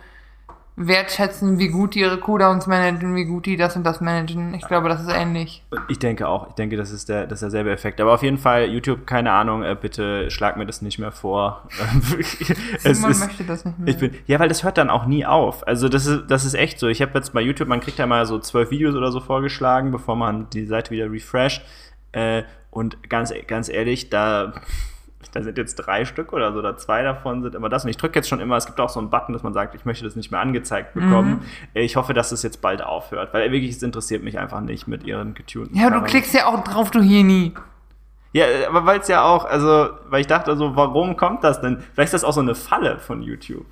wertschätzen, 0.81 1.59
wie 1.59 1.67
gut 1.67 1.93
die 1.93 1.99
ihre 1.99 2.17
Cooldowns 2.19 2.65
managen, 2.65 3.13
wie 3.13 3.25
gut 3.25 3.45
die 3.45 3.57
das 3.57 3.75
und 3.75 3.83
das 3.83 3.99
managen. 3.99 4.53
Ich 4.53 4.65
glaube, 4.65 4.87
das 4.87 5.01
ist 5.01 5.11
ähnlich. 5.11 5.61
Ich 5.89 5.99
denke 5.99 6.25
auch. 6.27 6.47
Ich 6.47 6.53
denke, 6.53 6.77
das 6.77 6.91
ist, 6.91 7.09
der, 7.09 7.27
das 7.27 7.37
ist 7.37 7.41
derselbe 7.41 7.71
Effekt. 7.71 7.99
Aber 7.99 8.13
auf 8.13 8.23
jeden 8.23 8.37
Fall, 8.37 8.63
YouTube, 8.69 9.05
keine 9.05 9.33
Ahnung, 9.33 9.61
äh, 9.61 9.75
bitte 9.79 10.31
schlag 10.31 10.55
mir 10.55 10.65
das 10.65 10.81
nicht 10.81 10.97
mehr 10.97 11.11
vor. 11.11 11.67
es 12.17 12.97
Simon 12.97 13.11
ist, 13.11 13.19
möchte 13.19 13.43
das 13.43 13.65
nicht 13.65 13.77
mehr. 13.77 13.89
ich 13.89 13.97
bin, 13.97 14.15
ja, 14.25 14.39
weil 14.39 14.47
das 14.47 14.63
hört 14.63 14.77
dann 14.77 14.89
auch 14.89 15.05
nie 15.05 15.25
auf. 15.25 15.67
Also 15.67 15.89
das 15.89 16.05
ist, 16.05 16.27
das 16.29 16.45
ist 16.45 16.53
echt 16.53 16.79
so. 16.79 16.87
Ich 16.87 17.01
habe 17.01 17.11
jetzt 17.13 17.33
bei 17.33 17.41
YouTube, 17.41 17.67
man 17.67 17.81
kriegt 17.81 17.99
ja 17.99 18.07
mal 18.07 18.25
so 18.25 18.39
zwölf 18.39 18.71
Videos 18.71 18.95
oder 18.95 19.11
so 19.11 19.19
vorgeschlagen, 19.19 19.91
bevor 19.91 20.15
man 20.15 20.49
die 20.51 20.65
Seite 20.65 20.91
wieder 20.91 21.11
refresht. 21.11 21.61
Äh, 22.13 22.43
und 22.71 23.09
ganz, 23.09 23.33
ganz 23.47 23.69
ehrlich, 23.69 24.09
da, 24.09 24.53
da 25.33 25.41
sind 25.43 25.57
jetzt 25.57 25.75
drei 25.75 26.05
Stück 26.05 26.33
oder 26.33 26.53
so, 26.53 26.59
oder 26.59 26.77
zwei 26.77 27.03
davon 27.03 27.41
sind 27.43 27.55
immer 27.55 27.69
das. 27.69 27.83
Und 27.83 27.89
ich 27.89 27.97
drücke 27.97 28.17
jetzt 28.19 28.29
schon 28.29 28.39
immer, 28.39 28.57
es 28.57 28.65
gibt 28.65 28.79
auch 28.79 28.89
so 28.89 28.99
einen 28.99 29.09
Button, 29.09 29.33
dass 29.33 29.43
man 29.43 29.53
sagt, 29.53 29.75
ich 29.75 29.85
möchte 29.85 30.05
das 30.05 30.15
nicht 30.15 30.31
mehr 30.31 30.39
angezeigt 30.39 30.93
bekommen. 30.93 31.41
Äh, 31.73 31.81
Ich 31.83 31.95
hoffe, 31.95 32.13
dass 32.13 32.31
es 32.31 32.43
jetzt 32.43 32.61
bald 32.61 32.81
aufhört, 32.81 33.33
weil 33.33 33.51
wirklich, 33.51 33.71
es 33.71 33.83
interessiert 33.83 34.23
mich 34.23 34.37
einfach 34.39 34.61
nicht 34.61 34.87
mit 34.87 35.03
ihren 35.03 35.33
getunten 35.33 35.75
ja, 35.75 35.85
du 35.85 35.95
Karren. 35.95 36.05
klickst 36.05 36.33
ja 36.33 36.45
auch 36.47 36.63
drauf, 36.63 36.91
du 36.91 37.01
hier 37.01 37.23
nie. 37.23 37.53
Ja, 38.31 38.45
aber 38.67 38.85
weil 38.85 38.99
es 38.99 39.07
ja 39.07 39.23
auch, 39.23 39.45
also, 39.45 39.89
weil 40.09 40.21
ich 40.21 40.27
dachte 40.27 40.55
so, 40.55 40.75
warum 40.75 41.17
kommt 41.17 41.43
das 41.43 41.61
denn? 41.61 41.79
Vielleicht 41.93 42.13
ist 42.13 42.21
das 42.21 42.23
auch 42.23 42.33
so 42.33 42.41
eine 42.41 42.53
Falle 42.53 42.99
von 42.99 43.23
YouTube. 43.23 43.65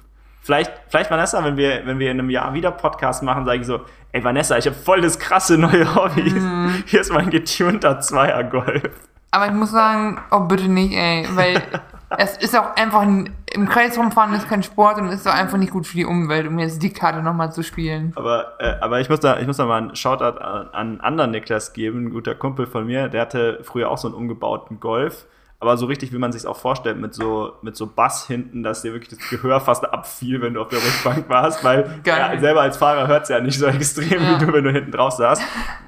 Vielleicht, 0.47 0.71
vielleicht 0.87 1.11
Vanessa, 1.11 1.43
wenn 1.43 1.57
wir, 1.57 1.85
wenn 1.85 1.99
wir 1.99 2.09
in 2.09 2.21
einem 2.21 2.29
Jahr 2.29 2.53
wieder 2.53 2.71
Podcast 2.71 3.21
machen, 3.21 3.43
sage 3.43 3.59
ich 3.59 3.67
so, 3.67 3.81
ey 4.13 4.23
Vanessa, 4.23 4.57
ich 4.57 4.65
habe 4.65 4.77
voll 4.77 5.01
das 5.01 5.19
krasse 5.19 5.57
neue 5.57 5.93
Hobby. 5.93 6.29
Mhm. 6.29 6.83
Hier 6.87 7.01
ist 7.01 7.11
mein 7.11 7.29
getunter 7.29 7.99
Zweier-Golf. 7.99 8.89
Aber 9.31 9.47
ich 9.47 9.51
muss 9.51 9.71
sagen, 9.71 10.21
oh 10.31 10.39
bitte 10.39 10.69
nicht, 10.69 10.93
ey, 10.93 11.27
weil 11.33 11.61
es 12.17 12.37
ist 12.37 12.57
auch 12.57 12.77
einfach, 12.77 13.01
ein, 13.01 13.35
im 13.51 13.67
Kreis 13.67 13.97
rumfahren 13.97 14.33
ist 14.35 14.47
kein 14.47 14.63
Sport 14.63 15.01
und 15.01 15.09
ist 15.09 15.27
auch 15.27 15.33
einfach 15.33 15.57
nicht 15.57 15.73
gut 15.73 15.85
für 15.85 15.97
die 15.97 16.05
Umwelt, 16.05 16.47
um 16.47 16.57
jetzt 16.59 16.81
die 16.81 16.93
Karte 16.93 17.21
nochmal 17.21 17.51
zu 17.51 17.61
spielen. 17.61 18.13
Aber, 18.15 18.53
äh, 18.59 18.75
aber 18.79 19.01
ich 19.01 19.09
muss 19.09 19.19
da, 19.19 19.39
ich 19.39 19.47
muss 19.47 19.57
da 19.57 19.65
mal 19.65 19.79
einen 19.79 19.97
Shoutout 19.97 20.39
an, 20.39 20.67
an 20.67 20.69
einen 20.71 21.01
anderen 21.01 21.31
Niklas 21.31 21.73
geben, 21.73 22.05
ein 22.05 22.09
guter 22.11 22.35
Kumpel 22.35 22.67
von 22.67 22.85
mir, 22.85 23.09
der 23.09 23.19
hatte 23.19 23.59
früher 23.63 23.91
auch 23.91 23.97
so 23.97 24.07
einen 24.07 24.15
umgebauten 24.15 24.79
Golf. 24.79 25.25
Aber 25.59 25.75
so 25.75 25.87
richtig, 25.87 26.13
wie 26.13 26.19
man 26.19 26.31
sich 26.31 26.45
auch 26.45 26.57
vorstellt, 26.57 26.99
mit 26.99 27.15
so, 27.15 27.53
mit 27.63 27.75
so 27.75 27.87
Bass 27.87 28.27
hinten, 28.27 28.61
dass 28.61 28.83
dir 28.83 28.93
wirklich 28.93 29.17
das 29.17 29.27
Gehör 29.29 29.59
fast 29.59 29.91
abfiel, 29.91 30.39
wenn 30.41 30.53
du 30.53 30.61
auf 30.61 30.67
der 30.69 30.77
Rückbank 30.77 31.27
warst, 31.29 31.63
weil 31.63 31.99
ja, 32.05 32.39
selber 32.39 32.61
als 32.61 32.77
Fahrer 32.77 33.07
hört 33.07 33.23
es 33.23 33.29
ja 33.29 33.39
nicht 33.39 33.57
so 33.57 33.65
extrem, 33.65 34.21
Ja. 34.21 34.39
wie 34.39 34.45
du, 34.45 34.53
wenn 34.53 34.63
du 34.63 34.71
hinten 34.71 34.91
drauf 34.91 35.13
saßt. 35.13 35.41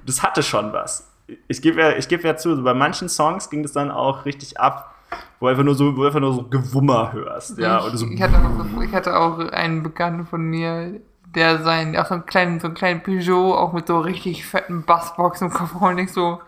Das 0.07 0.23
hatte 0.23 0.41
schon 0.41 0.73
was. 0.73 1.07
Ich 1.47 1.61
gebe 1.61 1.79
ja, 1.79 1.91
ich 1.91 2.07
gebe 2.07 2.23
ja 2.27 2.35
zu, 2.35 2.55
so 2.55 2.63
bei 2.63 2.73
manchen 2.73 3.09
Songs 3.09 3.51
ging 3.51 3.61
das 3.61 3.71
dann 3.73 3.91
auch 3.91 4.25
richtig 4.25 4.59
ab, 4.59 4.95
wo 5.39 5.45
einfach 5.47 5.63
nur 5.63 5.75
so, 5.75 5.95
wo 5.95 6.03
einfach 6.05 6.19
nur 6.19 6.33
so 6.33 6.43
Gewummer 6.43 7.13
hörst, 7.13 7.59
ja, 7.59 7.83
oder 7.83 7.95
so. 7.95 8.07
ich, 8.07 8.13
ich, 8.13 8.21
hatte 8.23 8.37
auch, 8.37 8.81
ich 8.81 8.91
hatte 8.93 9.15
auch 9.17 9.37
einen 9.51 9.83
Bekannten 9.83 10.25
von 10.25 10.41
mir, 10.41 10.99
der 11.35 11.63
sein, 11.63 11.95
auch 11.97 12.05
so 12.07 12.15
einen 12.15 12.25
kleinen, 12.25 12.59
so 12.59 12.67
einen 12.67 12.75
kleinen 12.75 13.03
Peugeot, 13.03 13.55
auch 13.55 13.73
mit 13.73 13.87
so 13.87 13.99
richtig 13.99 14.45
fetten 14.45 14.83
Bassbox 14.83 15.41
im 15.41 15.49
Kofferraum, 15.51 15.95
nicht 15.95 16.13
so. 16.13 16.41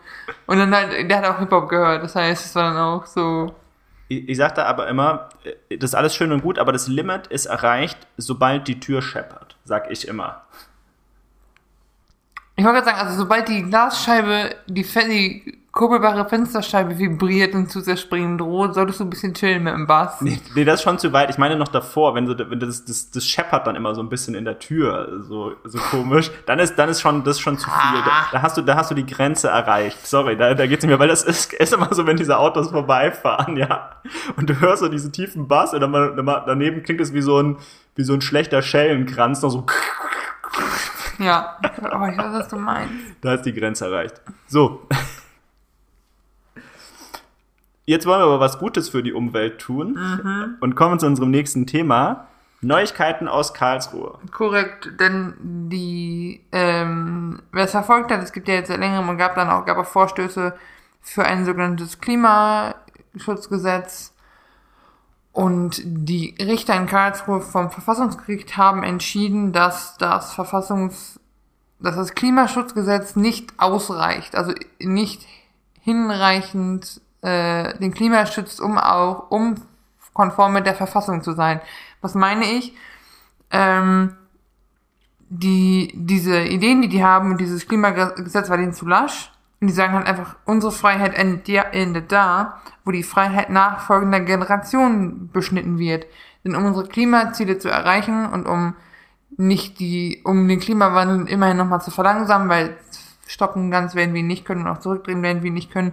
Und 0.46 0.58
dann 0.58 0.74
halt, 0.74 1.10
der 1.10 1.18
hat 1.18 1.24
auch 1.24 1.38
Hip-Hop 1.38 1.68
gehört, 1.68 2.02
das 2.02 2.14
heißt, 2.14 2.46
es 2.46 2.54
war 2.54 2.72
dann 2.72 2.76
auch 2.76 3.06
so, 3.06 3.54
Ich, 4.08 4.28
ich 4.28 4.36
sag 4.36 4.54
da 4.54 4.64
aber 4.64 4.88
immer, 4.88 5.28
das 5.70 5.90
ist 5.90 5.94
alles 5.94 6.14
schön 6.14 6.32
und 6.32 6.42
gut, 6.42 6.58
aber 6.58 6.72
das 6.72 6.88
Limit 6.88 7.28
ist 7.28 7.46
erreicht, 7.46 7.98
sobald 8.16 8.68
die 8.68 8.80
Tür 8.80 9.02
scheppert, 9.02 9.56
sag 9.64 9.90
ich 9.90 10.08
immer. 10.08 10.42
ich 12.56 12.64
wollte 12.64 12.82
gerade 12.82 12.96
sagen, 12.96 13.06
also 13.06 13.18
sobald 13.18 13.48
die 13.48 13.62
Glasscheibe, 13.62 14.56
die, 14.66 14.82
die 14.82 15.61
kurbelbare 15.72 16.28
Fensterscheibe 16.28 16.98
vibriert 16.98 17.54
und 17.54 17.70
zu 17.70 17.80
zerspringen 17.80 18.36
droht, 18.36 18.74
solltest 18.74 19.00
du 19.00 19.04
ein 19.04 19.10
bisschen 19.10 19.32
chillen 19.32 19.64
mit 19.64 19.72
dem 19.72 19.86
Bass. 19.86 20.20
Nee, 20.20 20.38
nee, 20.54 20.64
das 20.64 20.76
ist 20.80 20.82
schon 20.82 20.98
zu 20.98 21.12
weit. 21.14 21.30
Ich 21.30 21.38
meine 21.38 21.56
noch 21.56 21.68
davor, 21.68 22.14
wenn, 22.14 22.26
so, 22.26 22.34
wenn 22.38 22.60
das, 22.60 22.84
das, 22.84 23.10
das 23.10 23.26
scheppert 23.26 23.66
dann 23.66 23.74
immer 23.74 23.94
so 23.94 24.02
ein 24.02 24.10
bisschen 24.10 24.34
in 24.34 24.44
der 24.44 24.58
Tür, 24.58 25.22
so, 25.22 25.54
so 25.64 25.78
komisch, 25.78 26.30
dann 26.44 26.58
ist, 26.58 26.76
dann 26.76 26.90
ist 26.90 27.00
schon, 27.00 27.24
das 27.24 27.36
ist 27.36 27.40
schon 27.40 27.56
zu 27.56 27.70
viel. 27.70 28.00
Da, 28.04 28.26
da 28.32 28.42
hast 28.42 28.58
du, 28.58 28.62
da 28.62 28.76
hast 28.76 28.90
du 28.90 28.94
die 28.94 29.06
Grenze 29.06 29.48
erreicht. 29.48 30.06
Sorry, 30.06 30.36
da, 30.36 30.52
da 30.52 30.66
geht's 30.66 30.82
nicht 30.84 30.90
mehr, 30.90 30.98
weil 30.98 31.08
das 31.08 31.22
ist, 31.24 31.54
ist 31.54 31.72
immer 31.72 31.92
so, 31.94 32.06
wenn 32.06 32.18
diese 32.18 32.36
Autos 32.36 32.70
vorbeifahren, 32.70 33.56
ja. 33.56 33.92
Und 34.36 34.50
du 34.50 34.60
hörst 34.60 34.80
so 34.82 34.88
diesen 34.88 35.10
tiefen 35.12 35.48
Bass 35.48 35.72
und 35.72 35.80
dann, 35.80 35.90
mal- 35.90 36.14
dann 36.14 36.26
daneben 36.46 36.82
klingt 36.82 37.00
es 37.00 37.14
wie 37.14 37.22
so 37.22 37.42
ein, 37.42 37.56
wie 37.94 38.02
so 38.04 38.12
ein 38.12 38.20
schlechter 38.20 38.60
Schellenkranz, 38.60 39.40
noch 39.40 39.50
so, 39.50 39.64
Ja. 41.18 41.56
Oh, 41.82 42.04
ich 42.10 42.18
weiß, 42.18 42.32
was 42.32 42.48
du 42.48 42.56
meinst. 42.56 42.92
Da 43.22 43.34
ist 43.34 43.42
die 43.44 43.54
Grenze 43.54 43.86
erreicht. 43.86 44.20
So. 44.48 44.86
Jetzt 47.84 48.06
wollen 48.06 48.20
wir 48.20 48.26
aber 48.26 48.40
was 48.40 48.58
Gutes 48.58 48.88
für 48.88 49.02
die 49.02 49.12
Umwelt 49.12 49.58
tun 49.58 49.98
und 50.60 50.76
kommen 50.76 51.00
zu 51.00 51.06
unserem 51.06 51.30
nächsten 51.30 51.66
Thema. 51.66 52.28
Neuigkeiten 52.64 53.26
aus 53.26 53.54
Karlsruhe. 53.54 54.20
Korrekt, 54.30 54.92
denn 55.00 55.34
die, 55.68 56.42
ähm, 56.52 57.42
wer 57.50 57.64
es 57.64 57.72
verfolgt 57.72 58.12
hat, 58.12 58.22
es 58.22 58.32
gibt 58.32 58.46
ja 58.46 58.54
jetzt 58.54 58.68
seit 58.68 58.78
längerem 58.78 59.08
und 59.08 59.18
gab 59.18 59.34
dann 59.34 59.50
auch, 59.50 59.66
gab 59.66 59.78
auch 59.78 59.86
Vorstöße 59.86 60.54
für 61.00 61.24
ein 61.24 61.44
sogenanntes 61.44 62.00
Klimaschutzgesetz. 62.00 64.14
Und 65.32 65.82
die 65.84 66.36
Richter 66.40 66.76
in 66.76 66.86
Karlsruhe 66.86 67.40
vom 67.40 67.72
Verfassungsgericht 67.72 68.56
haben 68.56 68.84
entschieden, 68.84 69.52
dass 69.52 69.96
das 69.96 70.32
Verfassungs, 70.32 71.18
dass 71.80 71.96
das 71.96 72.14
Klimaschutzgesetz 72.14 73.16
nicht 73.16 73.54
ausreicht, 73.56 74.36
also 74.36 74.52
nicht 74.78 75.26
hinreichend 75.80 77.00
äh, 77.22 77.78
den 77.78 77.94
Klima 77.94 78.26
schützt, 78.26 78.60
um 78.60 78.78
auch 78.78 79.30
um 79.30 79.56
konform 80.12 80.52
mit 80.52 80.66
der 80.66 80.74
Verfassung 80.74 81.22
zu 81.22 81.32
sein. 81.32 81.60
Was 82.00 82.14
meine 82.14 82.44
ich? 82.44 82.74
Ähm, 83.50 84.16
die, 85.28 85.92
diese 85.94 86.42
Ideen, 86.42 86.82
die 86.82 86.88
die 86.88 87.04
haben, 87.04 87.38
dieses 87.38 87.66
Klimagesetz 87.66 88.50
war 88.50 88.58
denen 88.58 88.74
zu 88.74 88.86
lasch. 88.86 89.32
Und 89.60 89.68
die 89.68 89.72
sagen 89.74 89.94
halt 89.94 90.06
einfach, 90.06 90.36
unsere 90.44 90.72
Freiheit 90.72 91.14
endet 91.14 92.10
da, 92.12 92.60
wo 92.84 92.90
die 92.90 93.04
Freiheit 93.04 93.48
nachfolgender 93.48 94.20
Generationen 94.20 95.30
beschnitten 95.32 95.78
wird. 95.78 96.06
Denn 96.44 96.56
um 96.56 96.64
unsere 96.64 96.88
Klimaziele 96.88 97.58
zu 97.58 97.68
erreichen 97.68 98.26
und 98.26 98.46
um 98.46 98.74
nicht 99.36 99.78
die, 99.78 100.20
um 100.24 100.48
den 100.48 100.60
Klimawandel 100.60 101.28
immerhin 101.28 101.56
nochmal 101.56 101.80
zu 101.80 101.90
verlangsamen, 101.90 102.48
weil 102.48 102.76
stoppen 103.26 103.70
ganz 103.70 103.94
werden 103.94 104.14
wir 104.14 104.22
nicht 104.22 104.44
können 104.44 104.62
und 104.62 104.68
auch 104.68 104.80
zurückdrehen 104.80 105.22
werden 105.22 105.42
wir 105.42 105.52
nicht 105.52 105.70
können, 105.70 105.92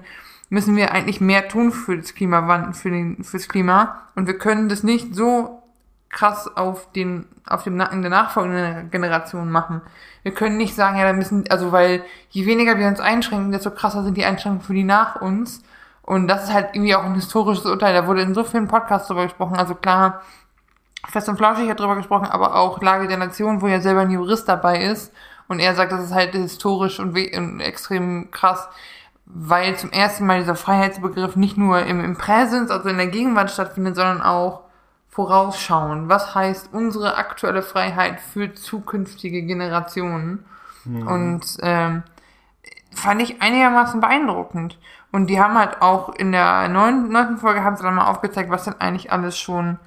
müssen 0.50 0.76
wir 0.76 0.92
eigentlich 0.92 1.22
mehr 1.22 1.48
tun 1.48 1.72
für 1.72 1.98
das 1.98 2.16
Klimawandel, 2.16 2.74
für 2.74 2.90
den, 2.90 3.24
fürs 3.24 3.48
Klima. 3.48 4.02
Und 4.16 4.28
wir 4.28 4.38
können 4.38 4.70
das 4.70 4.84
nicht 4.84 5.16
so 5.16 5.64
krass 6.10 6.50
auf 6.58 6.92
den, 6.92 7.26
auf 7.46 7.64
dem 7.64 7.78
Nacken 7.78 8.02
der 8.02 8.12
nachfolgenden 8.12 8.90
Generation 8.90 9.52
machen. 9.52 9.82
Wir 10.24 10.34
können 10.34 10.58
nicht 10.58 10.76
sagen, 10.76 10.98
ja, 10.98 11.06
da 11.06 11.14
müssen, 11.14 11.46
also 11.50 11.72
weil 11.72 12.04
je 12.30 12.46
weniger 12.46 12.78
wir 12.78 12.88
uns 12.88 13.00
einschränken, 13.00 13.52
desto 13.52 13.72
krasser 13.72 14.04
sind 14.04 14.18
die 14.18 14.26
Einschränkungen 14.26 14.66
für 14.66 14.74
die 14.74 14.84
nach 14.84 15.22
uns. 15.22 15.64
Und 16.02 16.28
das 16.28 16.46
ist 16.46 16.54
halt 16.54 16.70
irgendwie 16.74 16.96
auch 16.96 17.04
ein 17.04 17.14
historisches 17.14 17.66
Urteil. 17.66 17.94
Da 17.94 18.08
wurde 18.08 18.24
in 18.24 18.34
so 18.34 18.44
vielen 18.44 18.68
Podcasts 18.68 19.08
drüber 19.08 19.24
gesprochen. 19.24 19.56
Also 19.56 19.76
klar, 19.76 20.24
Fest 21.08 21.30
und 21.30 21.38
Flauschig 21.38 21.70
hat 21.70 21.80
drüber 21.80 21.96
gesprochen, 21.96 22.26
aber 22.26 22.56
auch 22.56 22.82
Lage 22.82 23.08
der 23.08 23.18
Nation, 23.18 23.62
wo 23.62 23.68
ja 23.68 23.80
selber 23.80 24.02
ein 24.02 24.12
Jurist 24.12 24.50
dabei 24.50 24.84
ist. 24.84 25.14
Und 25.48 25.60
er 25.60 25.76
sagt, 25.76 25.92
das 25.92 26.04
ist 26.04 26.14
halt 26.14 26.34
historisch 26.34 27.00
und, 27.00 27.16
und 27.16 27.60
extrem 27.60 28.30
krass, 28.32 28.68
weil 29.30 29.78
zum 29.78 29.92
ersten 29.92 30.26
Mal 30.26 30.40
dieser 30.40 30.56
Freiheitsbegriff 30.56 31.36
nicht 31.36 31.56
nur 31.56 31.86
im, 31.86 32.04
im 32.04 32.18
Präsens, 32.18 32.72
also 32.72 32.90
in 32.90 32.98
der 32.98 33.08
Gegenwart 33.08 33.52
stattfindet, 33.52 33.96
sondern 33.96 34.22
auch 34.22 34.62
vorausschauen. 35.08 36.10
Was 36.10 36.34
heißt 36.34 36.70
unsere 36.74 37.16
aktuelle 37.16 37.62
Freiheit 37.62 38.20
für 38.20 38.54
zukünftige 38.54 39.44
Generationen? 39.44 40.46
Und 41.08 41.58
ähm, 41.62 42.04
fand 42.92 43.22
ich 43.22 43.42
einigermaßen 43.42 44.02
beeindruckend. 44.02 44.80
Und 45.12 45.28
die 45.28 45.40
haben 45.40 45.58
halt 45.58 45.82
auch 45.82 46.16
in 46.16 46.32
der 46.32 46.68
neunten, 46.68 47.12
neunten 47.12 47.38
Folge 47.38 47.64
haben 47.64 47.76
sie 47.76 47.84
dann 47.84 47.96
mal 47.96 48.08
aufgezeigt, 48.08 48.50
was 48.50 48.66
denn 48.66 48.80
eigentlich 48.80 49.12
alles 49.12 49.38
schon, 49.38 49.80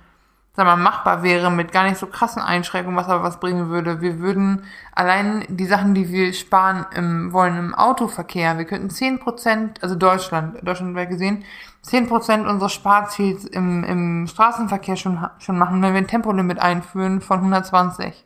sag 0.55 0.67
mal, 0.67 0.77
machbar 0.77 1.23
wäre 1.23 1.51
mit 1.51 1.73
gar 1.73 1.85
nicht 1.85 1.97
so 1.97 2.07
krassen 2.07 2.43
Einschränkungen, 2.43 2.97
was 2.97 3.09
aber 3.09 3.23
was 3.23 3.41
bringen 3.41 3.71
würde. 3.71 4.01
Wir 4.03 4.19
würden 4.19 4.65
allein 4.95 5.45
die 5.49 5.65
Sachen, 5.65 5.95
die 5.95 6.11
wir 6.11 6.33
sparen 6.35 6.85
im, 6.95 7.33
wollen 7.33 7.57
im 7.57 7.75
Autoverkehr, 7.75 8.59
wir 8.59 8.67
könnten 8.67 8.89
10%, 8.89 9.83
also 9.83 9.95
Deutschland, 9.95 10.59
deutschlandweit 10.63 11.09
gesehen, 11.09 11.45
10% 11.85 12.47
unseres 12.47 12.73
Sparziels 12.73 13.45
im, 13.45 13.83
im 13.85 14.27
Straßenverkehr 14.27 14.97
schon, 14.97 15.27
schon 15.39 15.59
machen, 15.59 15.81
wenn 15.83 15.95
wir 15.95 16.01
ein 16.01 16.07
Tempolimit 16.07 16.59
einführen 16.59 17.23
von 17.23 17.39
120. 17.39 18.25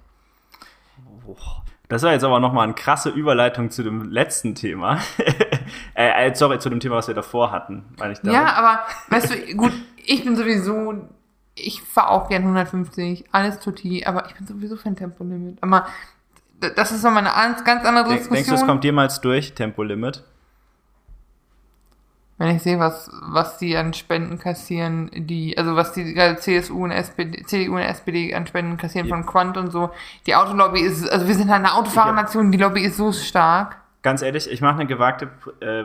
Das 1.88 2.02
war 2.02 2.12
jetzt 2.12 2.24
aber 2.24 2.40
nochmal 2.40 2.64
eine 2.64 2.74
krasse 2.74 3.10
Überleitung 3.10 3.70
zu 3.70 3.84
dem 3.84 4.10
letzten 4.10 4.56
Thema. 4.56 4.98
äh, 5.94 6.28
äh, 6.28 6.34
sorry, 6.34 6.58
zu 6.58 6.68
dem 6.68 6.80
Thema, 6.80 6.96
was 6.96 7.06
wir 7.06 7.14
davor 7.14 7.52
hatten, 7.52 7.84
meine 7.96 8.12
ich 8.12 8.18
damit. 8.20 8.34
Ja, 8.34 8.54
aber 8.54 8.80
weißt 9.08 9.32
du, 9.32 9.54
gut, 9.54 9.72
ich 10.04 10.24
bin 10.24 10.36
sowieso, 10.36 11.08
ich 11.56 11.82
fahre 11.82 12.10
auch 12.10 12.28
gern 12.28 12.42
150, 12.42 13.24
alles 13.32 13.58
tutti, 13.58 14.04
aber 14.04 14.26
ich 14.28 14.34
bin 14.34 14.46
sowieso 14.46 14.76
für 14.76 14.88
ein 14.88 14.96
Tempolimit. 14.96 15.58
Aber 15.62 15.86
das 16.60 16.92
ist 16.92 17.02
nochmal 17.02 17.26
eine 17.26 17.34
ganz, 17.34 17.64
ganz 17.64 17.84
andere 17.84 18.04
Diskussion. 18.04 18.34
denkst 18.34 18.48
du, 18.48 18.54
es 18.54 18.66
kommt 18.66 18.84
jemals 18.84 19.20
durch, 19.20 19.54
Tempolimit? 19.54 20.22
Wenn 22.38 22.54
ich 22.54 22.62
sehe, 22.62 22.78
was, 22.78 23.10
was 23.22 23.56
die 23.56 23.74
an 23.78 23.94
Spenden 23.94 24.38
kassieren, 24.38 25.10
die, 25.14 25.56
also 25.56 25.74
was 25.74 25.92
die 25.92 26.12
gerade 26.12 26.36
CSU 26.36 26.84
und 26.84 26.90
SPD, 26.90 27.42
CDU 27.44 27.76
und 27.76 27.80
SPD 27.80 28.34
an 28.34 28.46
Spenden 28.46 28.76
kassieren 28.76 29.08
Ja. 29.08 29.14
von 29.16 29.24
Quant 29.24 29.56
und 29.56 29.70
so. 29.70 29.90
Die 30.26 30.34
Autolobby 30.34 30.80
ist, 30.80 31.08
also 31.10 31.26
wir 31.26 31.34
sind 31.34 31.50
halt 31.50 31.64
eine 31.64 31.72
Autofahrernation, 31.74 32.52
die 32.52 32.58
Lobby 32.58 32.82
ist 32.82 32.98
so 32.98 33.10
stark. 33.12 33.78
Ganz 34.02 34.20
ehrlich, 34.20 34.50
ich 34.50 34.60
mache 34.60 34.74
eine 34.74 34.86
gewagte, 34.86 35.30
äh, 35.60 35.84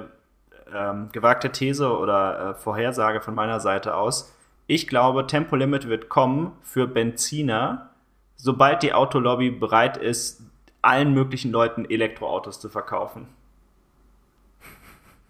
ähm, 0.75 1.07
gewagte 1.13 1.53
These 1.53 1.97
oder 1.97 2.49
äh, 2.49 2.55
Vorhersage 2.55 3.21
von 3.21 3.33
meiner 3.33 3.61
Seite 3.61 3.95
aus. 3.95 4.33
Ich 4.71 4.87
glaube, 4.87 5.27
Tempolimit 5.27 5.89
wird 5.89 6.07
kommen 6.07 6.53
für 6.61 6.87
Benziner, 6.87 7.89
sobald 8.37 8.83
die 8.83 8.93
Autolobby 8.93 9.51
bereit 9.51 9.97
ist, 9.97 10.43
allen 10.81 11.13
möglichen 11.13 11.51
Leuten 11.51 11.83
Elektroautos 11.83 12.61
zu 12.61 12.69
verkaufen. 12.69 13.27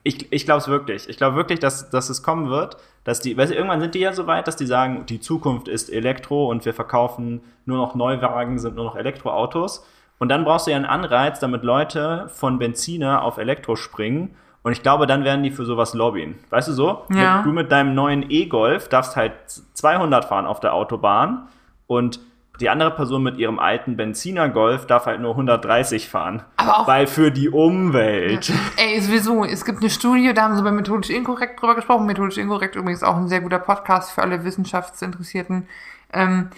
Ich, 0.03 0.31
ich 0.31 0.45
glaube 0.45 0.59
es 0.59 0.67
wirklich. 0.67 1.09
Ich 1.09 1.17
glaube 1.17 1.37
wirklich, 1.37 1.57
dass, 1.57 1.89
dass 1.89 2.11
es 2.11 2.21
kommen 2.21 2.51
wird, 2.51 2.77
dass 3.03 3.19
die, 3.19 3.35
weil 3.35 3.51
irgendwann 3.51 3.81
sind 3.81 3.95
die 3.95 4.01
ja 4.01 4.13
so 4.13 4.27
weit, 4.27 4.47
dass 4.47 4.57
die 4.57 4.67
sagen, 4.67 5.07
die 5.07 5.19
Zukunft 5.19 5.67
ist 5.67 5.89
Elektro 5.89 6.47
und 6.47 6.63
wir 6.63 6.75
verkaufen 6.75 7.41
nur 7.65 7.77
noch 7.77 7.95
Neuwagen, 7.95 8.59
sind 8.59 8.75
nur 8.75 8.85
noch 8.85 8.95
Elektroautos. 8.95 9.83
Und 10.19 10.29
dann 10.29 10.43
brauchst 10.43 10.67
du 10.67 10.71
ja 10.71 10.77
einen 10.77 10.85
Anreiz, 10.85 11.39
damit 11.39 11.63
Leute 11.63 12.29
von 12.29 12.59
Benziner 12.59 13.23
auf 13.23 13.39
Elektro 13.39 13.75
springen. 13.75 14.35
Und 14.63 14.73
ich 14.73 14.83
glaube, 14.83 15.07
dann 15.07 15.23
werden 15.23 15.41
die 15.43 15.51
für 15.51 15.65
sowas 15.65 15.93
lobbyen. 15.95 16.35
Weißt 16.51 16.67
du 16.67 16.73
so? 16.73 17.05
Ja. 17.09 17.37
Mit, 17.37 17.45
du 17.45 17.51
mit 17.51 17.71
deinem 17.71 17.95
neuen 17.95 18.25
E-Golf 18.29 18.89
darfst 18.89 19.15
halt 19.15 19.33
200 19.73 20.25
fahren 20.25 20.45
auf 20.45 20.59
der 20.59 20.73
Autobahn 20.73 21.47
und 21.87 22.19
Die 22.59 22.69
andere 22.69 22.91
Person 22.91 23.23
mit 23.23 23.37
ihrem 23.37 23.57
alten 23.57 23.97
Benziner 23.97 24.47
Golf 24.49 24.85
darf 24.85 25.07
halt 25.07 25.19
nur 25.19 25.31
130 25.31 26.07
fahren. 26.09 26.43
Aber 26.57 26.77
auch- 26.81 26.87
weil 26.87 27.07
für 27.07 27.31
die 27.31 27.49
Umwelt. 27.49 28.53
Ey, 28.77 29.01
sowieso, 29.01 29.43
es 29.45 29.65
gibt 29.65 29.79
eine 29.79 29.89
Studie, 29.89 30.31
da 30.31 30.43
haben 30.43 30.55
sie 30.55 30.61
bei 30.61 30.71
Methodisch 30.71 31.09
Inkorrekt 31.09 31.59
drüber 31.59 31.73
gesprochen. 31.73 32.05
Methodisch 32.05 32.37
Inkorrekt 32.37 32.75
übrigens 32.75 33.01
auch 33.01 33.15
ein 33.15 33.27
sehr 33.29 33.41
guter 33.41 33.57
Podcast 33.57 34.11
für 34.11 34.21
alle 34.21 34.43
Wissenschaftsinteressierten. 34.43 35.67
Ähm, 36.13 36.51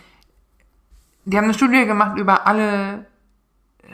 die 1.24 1.38
haben 1.38 1.46
eine 1.46 1.54
Studie 1.54 1.86
gemacht 1.86 2.18
über 2.18 2.48
alle, 2.48 3.06
äh, 3.84 3.88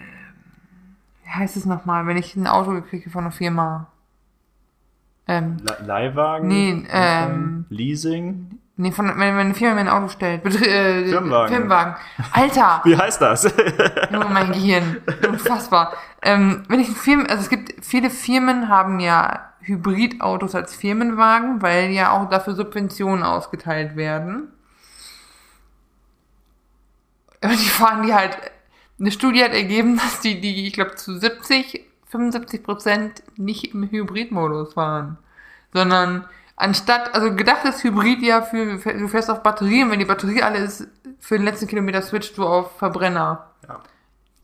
wie 1.25 1.30
heißt 1.30 1.58
es 1.58 1.66
nochmal, 1.66 2.08
wenn 2.08 2.18
ich 2.18 2.36
ein 2.36 2.48
Auto 2.48 2.82
kriege 2.82 3.12
von 3.12 3.25
einer 3.25 3.32
Firma. 3.32 3.86
Ähm, 5.29 5.57
Le- 5.62 5.86
Leihwagen? 5.86 6.48
Nee, 6.48 6.88
ähm, 6.91 7.65
Leasing? 7.69 8.57
nee, 8.77 8.91
von, 8.91 9.07
wenn, 9.09 9.17
wenn 9.19 9.38
eine 9.38 9.53
Firma 9.53 9.75
mir 9.75 9.81
ein 9.81 9.89
Auto 9.89 10.07
stellt. 10.07 10.41
Betri 10.41 10.65
äh, 10.65 11.07
Firmenwagen. 11.09 11.53
Firmenwagen. 11.53 11.95
Alter! 12.31 12.81
Wie 12.86 12.98
heißt 12.98 13.21
das? 13.21 13.43
Junge, 14.12 14.25
mein 14.29 14.51
Gehirn. 14.51 14.98
Unfassbar. 15.27 15.93
Ähm, 16.24 16.63
wenn 16.67 16.79
ich 16.79 16.89
Firmen, 16.89 17.27
also 17.27 17.43
es 17.43 17.50
gibt, 17.50 17.86
viele 17.86 18.09
Firmen 18.09 18.69
haben 18.69 19.00
ja 19.00 19.51
Hybridautos 19.62 20.55
als 20.55 20.74
Firmenwagen, 20.75 21.62
weil 21.62 21.91
ja 21.91 22.12
auch 22.12 22.27
dafür 22.29 22.55
Subventionen 22.55 23.24
ausgeteilt 23.24 23.95
werden. 23.95 24.48
Und 27.43 27.51
die 27.51 27.69
fahren 27.69 28.05
die 28.05 28.13
halt, 28.13 28.38
eine 29.00 29.12
Studie 29.12 29.43
hat 29.43 29.53
ergeben, 29.53 29.98
dass 29.98 30.19
die, 30.21 30.41
die, 30.41 30.67
ich 30.67 30.74
glaube, 30.74 30.95
zu 30.95 31.17
70, 31.17 31.86
75 32.10 32.63
Prozent 32.63 33.24
nicht 33.38 33.74
im 33.74 33.89
Hybridmodus 33.89 34.74
fahren. 34.74 35.18
Sondern 35.74 36.25
anstatt, 36.56 37.13
also 37.16 37.36
gedacht 37.36 37.66
ist 37.66 37.84
Hybrid 37.84 38.22
ja 38.22 38.42
für, 38.42 38.78
du 38.78 39.08
fährst 39.08 39.30
auf 39.30 39.44
Batterie 39.44 39.84
und 39.84 39.92
wenn 39.92 40.00
die 40.00 40.06
Batterie 40.06 40.42
alle 40.42 40.60
ist, 40.60 40.88
für 41.20 41.38
den 41.38 41.46
letzten 41.46 41.68
Kilometer 41.68 42.01
switcht 42.01 42.38
du 42.38 42.46
auf 42.46 42.78
Verbrenner. 42.78 43.48
Ja. 43.68 43.82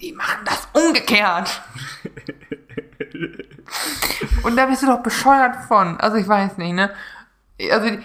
Die 0.01 0.13
machen 0.13 0.41
das 0.45 0.67
umgekehrt. 0.73 1.61
Und 4.43 4.55
da 4.55 4.67
bist 4.67 4.83
du 4.83 4.87
doch 4.87 5.01
bescheuert 5.01 5.55
von. 5.67 5.99
Also 5.99 6.17
ich 6.17 6.27
weiß 6.27 6.57
nicht, 6.57 6.73
ne? 6.73 6.91
Also 7.71 7.97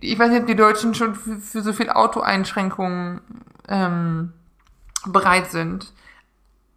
ich 0.00 0.18
weiß 0.18 0.30
nicht, 0.30 0.40
ob 0.42 0.46
die 0.46 0.54
Deutschen 0.54 0.94
schon 0.94 1.14
für, 1.14 1.36
für 1.38 1.62
so 1.62 1.72
viel 1.72 1.90
Autoeinschränkungen 1.90 3.20
ähm, 3.68 4.32
bereit 5.06 5.50
sind. 5.50 5.92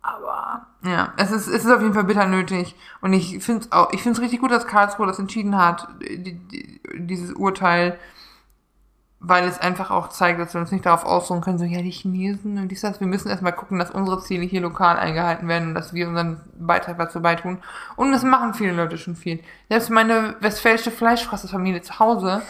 Aber 0.02 0.68
ja, 0.84 1.14
es 1.18 1.32
ist, 1.32 1.48
es 1.48 1.64
ist 1.64 1.72
auf 1.72 1.82
jeden 1.82 1.94
Fall 1.94 2.06
bitter 2.06 2.26
nötig. 2.26 2.76
Und 3.02 3.14
ich 3.14 3.44
finde 3.44 3.62
es 3.62 3.72
auch, 3.72 3.94
ich 3.94 4.02
finde 4.02 4.18
es 4.18 4.22
richtig 4.22 4.42
gut, 4.42 4.52
dass 4.52 4.66
Karlsruhe 4.66 5.06
das 5.06 5.20
entschieden 5.20 5.58
hat, 5.58 5.88
die, 6.02 6.34
die, 6.34 6.82
dieses 6.96 7.34
Urteil, 7.34 8.00
weil 9.20 9.48
es 9.48 9.60
einfach 9.60 9.92
auch 9.92 10.10
zeigt, 10.10 10.40
dass 10.40 10.56
wir 10.56 10.62
uns 10.62 10.72
nicht 10.72 10.88
darauf 10.88 11.06
ausruhen 11.06 11.42
können, 11.42 11.60
so, 11.60 11.66
ja, 11.66 11.84
die 11.84 11.92
Chinesen 11.92 12.58
und 12.58 12.70
dies, 12.70 12.82
das. 12.82 13.00
Wir 13.00 13.06
müssen 13.06 13.30
erstmal 13.30 13.54
gucken, 13.54 13.78
dass 13.78 13.92
unsere 13.92 14.24
Ziele 14.24 14.44
hier 14.44 14.62
lokal 14.62 14.98
eingehalten 14.98 15.48
werden 15.48 15.70
und 15.70 15.76
dass 15.76 15.94
wir 15.94 16.08
unseren 16.08 16.42
Beitrag 16.58 16.98
dazu 16.98 17.22
beitun. 17.22 17.60
Und 17.96 18.12
das 18.12 18.24
machen 18.24 18.56
viele 18.56 18.74
Leute 18.74 18.98
schon 18.98 19.16
viel. 19.16 19.40
Selbst 19.70 19.92
meine 19.92 20.36
westfälische 20.40 20.90
Fleischfresserfamilie 20.90 21.84
zu 21.84 22.00
Hause 22.00 22.42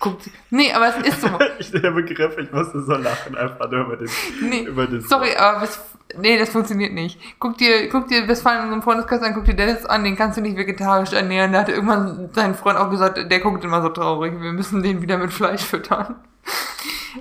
guckt, 0.00 0.30
nee, 0.50 0.72
aber 0.72 0.88
es 0.88 1.06
ist 1.06 1.20
so. 1.20 1.28
ich, 1.58 1.70
der 1.70 1.90
Begriff, 1.92 2.36
ich 2.38 2.50
musste 2.50 2.82
so 2.82 2.94
lachen, 2.94 3.36
einfach 3.36 3.70
nur 3.70 3.86
über 3.86 3.96
den. 3.96 4.08
Nee, 4.42 4.62
über 4.62 4.86
den 4.86 5.02
sorry, 5.02 5.36
aber 5.36 5.62
West 5.62 5.80
nee, 6.16 6.38
das 6.38 6.50
funktioniert 6.50 6.92
nicht. 6.92 7.20
Guck 7.38 7.58
dir, 7.58 7.88
guck 7.88 8.08
dir 8.08 8.26
Westfalen 8.26 8.58
in 8.58 8.64
unserem 8.64 8.82
Freundeskreis 8.82 9.22
an, 9.22 9.34
guck 9.34 9.44
dir 9.44 9.54
Dennis 9.54 9.84
an, 9.86 10.04
den 10.04 10.16
kannst 10.16 10.38
du 10.38 10.42
nicht 10.42 10.56
vegetarisch 10.56 11.12
ernähren. 11.12 11.52
Da 11.52 11.60
hat 11.60 11.68
irgendwann 11.68 12.30
sein 12.32 12.54
Freund 12.54 12.78
auch 12.78 12.90
gesagt, 12.90 13.30
der 13.30 13.40
guckt 13.40 13.64
immer 13.64 13.82
so 13.82 13.90
traurig, 13.90 14.32
wir 14.40 14.52
müssen 14.52 14.82
den 14.82 15.02
wieder 15.02 15.18
mit 15.18 15.32
Fleisch 15.32 15.62
füttern. 15.62 16.16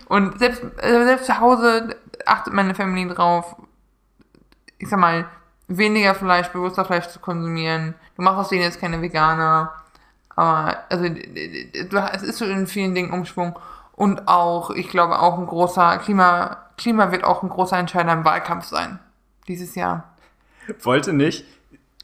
Und 0.07 0.39
selbst, 0.39 0.63
äh, 0.77 1.03
selbst 1.03 1.25
zu 1.25 1.39
Hause 1.39 1.95
achtet 2.25 2.53
meine 2.53 2.75
Familie 2.75 3.13
drauf, 3.13 3.55
ich 4.77 4.89
sag 4.89 4.99
mal, 4.99 5.25
weniger 5.67 6.15
Fleisch, 6.15 6.47
bewusster 6.49 6.85
Fleisch 6.85 7.07
zu 7.07 7.19
konsumieren. 7.19 7.95
Du 8.15 8.21
machst 8.21 8.39
aus 8.39 8.49
denen 8.49 8.63
jetzt 8.63 8.79
keine 8.79 9.01
Veganer. 9.01 9.73
Aber, 10.39 10.77
also, 10.87 11.03
du, 11.09 11.97
es 12.13 12.23
ist 12.23 12.37
so 12.37 12.45
in 12.45 12.65
vielen 12.65 12.95
Dingen 12.95 13.11
Umschwung. 13.11 13.59
Und 13.91 14.29
auch, 14.29 14.69
ich 14.69 14.87
glaube, 14.87 15.19
auch 15.19 15.37
ein 15.37 15.45
großer 15.45 15.97
Klima, 15.97 16.69
Klima 16.77 17.11
wird 17.11 17.25
auch 17.25 17.43
ein 17.43 17.49
großer 17.49 17.77
Entscheider 17.77 18.13
im 18.13 18.23
Wahlkampf 18.23 18.63
sein. 18.63 18.99
Dieses 19.49 19.75
Jahr. 19.75 20.15
wollte 20.79 21.11
nicht, 21.11 21.43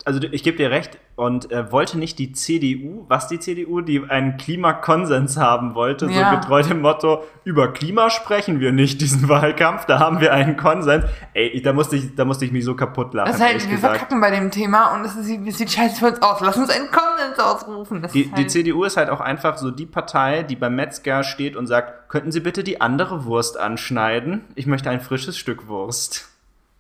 also 0.04 0.19
ich 0.19 0.43
gebe 0.43 0.58
dir 0.58 0.69
recht, 0.69 0.98
und 1.15 1.49
äh, 1.51 1.71
wollte 1.71 1.97
nicht 1.97 2.19
die 2.19 2.34
CDU, 2.34 3.06
was 3.08 3.28
die 3.30 3.39
CDU, 3.39 3.80
die 3.82 4.04
einen 4.10 4.36
Klimakonsens 4.38 5.38
haben 5.38 5.73
wollte, 5.73 6.08
Ja. 6.08 6.32
so 6.32 6.38
getreu 6.38 6.62
dem 6.63 6.82
Motto, 6.82 7.23
über 7.45 7.71
Klima 7.71 8.10
sprechen 8.10 8.60
wir 8.60 8.71
nicht 8.73 8.99
diesen 8.99 9.30
Wahlkampf, 9.30 9.86
da 9.86 9.99
haben 9.99 10.19
wir 10.19 10.34
einen 10.34 10.58
Konsens. 10.58 11.06
Ey, 11.34 11.62
da 11.62 11.71
musste 11.71 11.95
ich, 11.95 12.15
da 12.15 12.25
musste 12.25 12.43
ich 12.45 12.51
mich 12.51 12.65
so 12.65 12.75
kaputt 12.75 13.13
lachen, 13.13 13.28
Das 13.28 13.38
ist 13.38 13.41
halt, 13.45 13.62
wir 13.63 13.75
gesagt. 13.75 13.95
verkacken 13.97 14.19
bei 14.19 14.30
dem 14.32 14.51
Thema 14.51 14.93
und 14.95 15.06
es, 15.06 15.15
ist, 15.15 15.30
es 15.47 15.58
sieht 15.58 15.71
scheiße 15.71 15.95
für 15.99 16.08
uns 16.08 16.21
aus. 16.21 16.41
Lass 16.41 16.58
uns 16.58 16.69
einen 16.69 16.89
Konsens 16.91 17.39
ausrufen. 17.39 18.01
Das 18.01 18.12
Die, 18.12 18.21
ist 18.23 18.32
die 18.32 18.36
halt, 18.36 18.51
CDU 18.51 18.84
ist 18.84 18.97
halt 18.97 19.10
auch 19.10 19.21
einfach 19.21 19.58
so 19.58 19.71
die 19.71 19.86
Partei, 19.86 20.43
die 20.43 20.58
beim 20.58 20.75
Metzger 20.75 21.23
steht 21.23 21.56
und 21.56 21.67
sagt, 21.67 22.10
könnten 22.10 22.32
Sie 22.34 22.41
bitte 22.41 22.63
die 22.63 22.82
andere 22.82 23.23
Wurst 23.25 23.58
anschneiden? 23.58 24.41
Ich 24.56 24.67
möchte 24.67 24.89
ein 24.89 24.99
frisches 24.99 25.38
Stück 25.38 25.67
Wurst. 25.67 26.30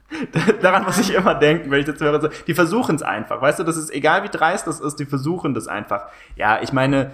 Daran 0.61 0.83
muss 0.83 0.99
ich 0.99 1.13
immer 1.13 1.35
denken, 1.35 1.71
wenn 1.71 1.79
ich 1.79 1.85
das 1.85 1.99
höre. 1.99 2.29
Die 2.29 2.53
versuchen 2.53 2.95
es 2.95 3.01
einfach, 3.01 3.41
weißt 3.41 3.59
du, 3.59 3.63
das 3.63 3.75
ist 3.77 3.91
egal 3.93 4.23
wie 4.23 4.29
dreist 4.29 4.67
das 4.67 4.79
ist, 4.79 4.97
die 4.99 5.05
versuchen 5.05 5.53
das 5.53 5.67
einfach. 5.67 6.05
Ja, 6.35 6.61
ich 6.61 6.71
meine, 6.73 7.11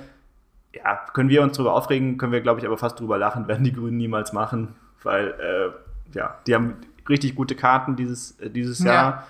ja, 0.73 0.99
können 1.13 1.29
wir 1.29 1.41
uns 1.41 1.55
drüber 1.57 1.73
aufregen, 1.73 2.17
können 2.17 2.31
wir, 2.33 2.41
glaube 2.41 2.59
ich, 2.59 2.65
aber 2.65 2.77
fast 2.77 2.99
drüber 2.99 3.17
lachen, 3.17 3.47
werden 3.47 3.63
die 3.63 3.73
Grünen 3.73 3.97
niemals 3.97 4.33
machen, 4.33 4.75
weil, 5.03 5.27
äh, 5.39 6.17
ja, 6.17 6.35
die 6.47 6.53
haben 6.55 6.75
richtig 7.09 7.35
gute 7.35 7.55
Karten 7.55 7.95
dieses, 7.95 8.39
äh, 8.39 8.49
dieses 8.49 8.79
Ja. 8.79 8.93
Jahr. 8.93 9.27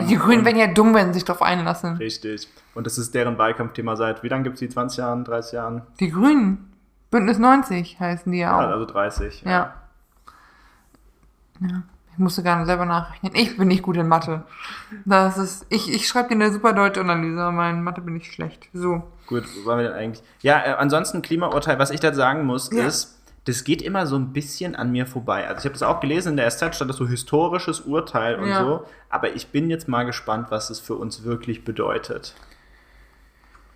Ähm, 0.00 0.06
die 0.08 0.16
Grünen 0.16 0.44
werden 0.44 0.58
ja 0.58 0.66
dumm, 0.68 0.94
wenn 0.94 1.08
sie 1.08 1.14
sich 1.14 1.24
darauf 1.24 1.42
einlassen. 1.42 1.96
Richtig. 1.96 2.48
Und 2.74 2.86
das 2.86 2.96
ist 2.96 3.14
deren 3.14 3.38
Wahlkampfthema 3.38 3.96
seit, 3.96 4.22
wie 4.22 4.28
lange 4.28 4.44
gibt 4.44 4.54
es 4.54 4.60
die? 4.60 4.68
20 4.68 4.98
Jahren, 4.98 5.24
30 5.24 5.52
Jahren? 5.52 5.82
Die 6.00 6.10
Grünen. 6.10 6.70
Bündnis 7.10 7.38
90 7.38 7.98
heißen 8.00 8.30
die 8.32 8.38
ja 8.38 8.48
Ja, 8.60 8.66
auch. 8.68 8.70
also 8.72 8.84
30. 8.86 9.42
Ja. 9.42 9.74
Ja. 11.60 11.82
Ich 12.14 12.18
musste 12.18 12.42
gar 12.44 12.56
nicht 12.58 12.66
selber 12.66 12.84
nachrechnen. 12.86 13.32
Ich 13.34 13.56
bin 13.56 13.68
nicht 13.68 13.82
gut 13.82 13.96
in 13.96 14.06
Mathe. 14.06 14.44
Das 15.04 15.36
ist, 15.36 15.66
ich, 15.68 15.92
ich 15.92 16.06
schreibe 16.06 16.28
dir 16.28 16.34
eine 16.36 16.52
super 16.52 16.72
deutsche 16.72 17.00
Analyse, 17.00 17.40
aber 17.42 17.68
in 17.70 17.82
Mathe 17.82 18.00
bin 18.00 18.16
ich 18.16 18.30
schlecht. 18.32 18.68
So. 18.72 19.02
Gut, 19.26 19.44
wo 19.62 19.66
waren 19.68 19.78
wir 19.80 19.88
denn 19.88 19.96
eigentlich? 19.98 20.22
Ja, 20.40 20.60
äh, 20.64 20.74
ansonsten 20.78 21.22
Klimaurteil, 21.22 21.78
was 21.78 21.90
ich 21.90 22.00
da 22.00 22.14
sagen 22.14 22.44
muss, 22.44 22.70
Ja. 22.72 22.86
ist, 22.86 23.20
das 23.46 23.64
geht 23.64 23.82
immer 23.82 24.06
so 24.06 24.16
ein 24.16 24.32
bisschen 24.32 24.74
an 24.76 24.92
mir 24.92 25.06
vorbei. 25.06 25.46
Also 25.48 25.58
ich 25.58 25.64
habe 25.64 25.72
das 25.74 25.82
auch 25.82 26.00
gelesen, 26.00 26.30
in 26.30 26.36
der 26.36 26.48
SZ 26.50 26.74
stand 26.76 26.88
das 26.88 26.96
so 26.96 27.06
historisches 27.08 27.80
Urteil 27.80 28.36
und 28.38 28.48
Ja. 28.48 28.62
so, 28.64 28.86
aber 29.10 29.34
ich 29.34 29.48
bin 29.48 29.68
jetzt 29.68 29.88
mal 29.88 30.04
gespannt, 30.04 30.46
was 30.50 30.70
es 30.70 30.78
für 30.80 30.94
uns 30.94 31.24
wirklich 31.24 31.64
bedeutet. 31.64 32.34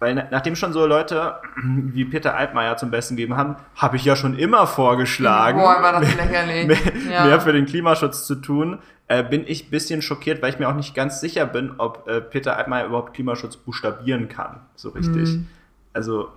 Weil 0.00 0.14
na- 0.14 0.28
nachdem 0.30 0.54
schon 0.56 0.72
so 0.72 0.86
Leute 0.86 1.34
wie 1.64 2.04
Peter 2.04 2.36
Altmaier 2.36 2.76
zum 2.76 2.90
Besten 2.90 3.16
gegeben 3.16 3.36
haben, 3.36 3.56
habe 3.76 3.96
ich 3.96 4.04
ja 4.04 4.14
schon 4.16 4.38
immer 4.38 4.66
vorgeschlagen, 4.66 5.58
Boah, 5.58 5.82
war 5.82 6.00
das 6.00 6.14
lächerlich. 6.14 6.66
mehr, 6.66 7.12
Ja. 7.12 7.24
mehr 7.26 7.40
für 7.40 7.52
den 7.52 7.66
Klimaschutz 7.66 8.26
zu 8.26 8.36
tun, 8.36 8.78
äh, 9.08 9.24
bin 9.24 9.44
ich 9.46 9.66
ein 9.66 9.70
bisschen 9.70 10.02
schockiert, 10.02 10.40
weil 10.42 10.52
ich 10.52 10.58
mir 10.58 10.68
auch 10.68 10.74
nicht 10.74 10.94
ganz 10.94 11.20
sicher 11.20 11.46
bin, 11.46 11.72
ob 11.78 12.06
äh, 12.08 12.20
Peter 12.20 12.56
Altmaier 12.56 12.86
überhaupt 12.86 13.14
Klimaschutz 13.14 13.56
buchstabieren 13.56 14.28
kann, 14.28 14.60
so 14.76 14.90
richtig. 14.90 15.30
Mhm. 15.30 15.46
Also, 15.94 16.28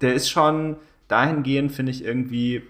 der 0.00 0.14
ist 0.14 0.30
schon 0.30 0.76
dahingehend, 1.08 1.72
finde 1.72 1.90
ich, 1.92 2.04
irgendwie, 2.04 2.62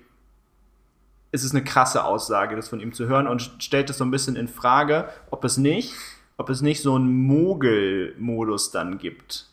ist 1.33 1.45
es 1.45 1.53
eine 1.55 1.63
krasse 1.65 2.05
Aussage, 2.05 2.57
das 2.57 2.69
von 2.69 2.81
ihm 2.81 2.93
zu 2.95 3.07
hören 3.07 3.27
und 3.29 3.43
stellt 3.59 3.91
es 3.91 3.99
so 3.99 4.05
ein 4.05 4.11
bisschen 4.11 4.37
in 4.37 4.49
Frage, 4.49 5.09
ob 5.31 5.45
es 5.45 5.57
nicht, 5.59 5.93
ob 6.39 6.49
es 6.51 6.63
nicht 6.63 6.83
so 6.83 6.95
einen 6.95 7.11
Mogel-Modus 7.27 8.71
dann 8.71 8.99
gibt. 8.99 9.47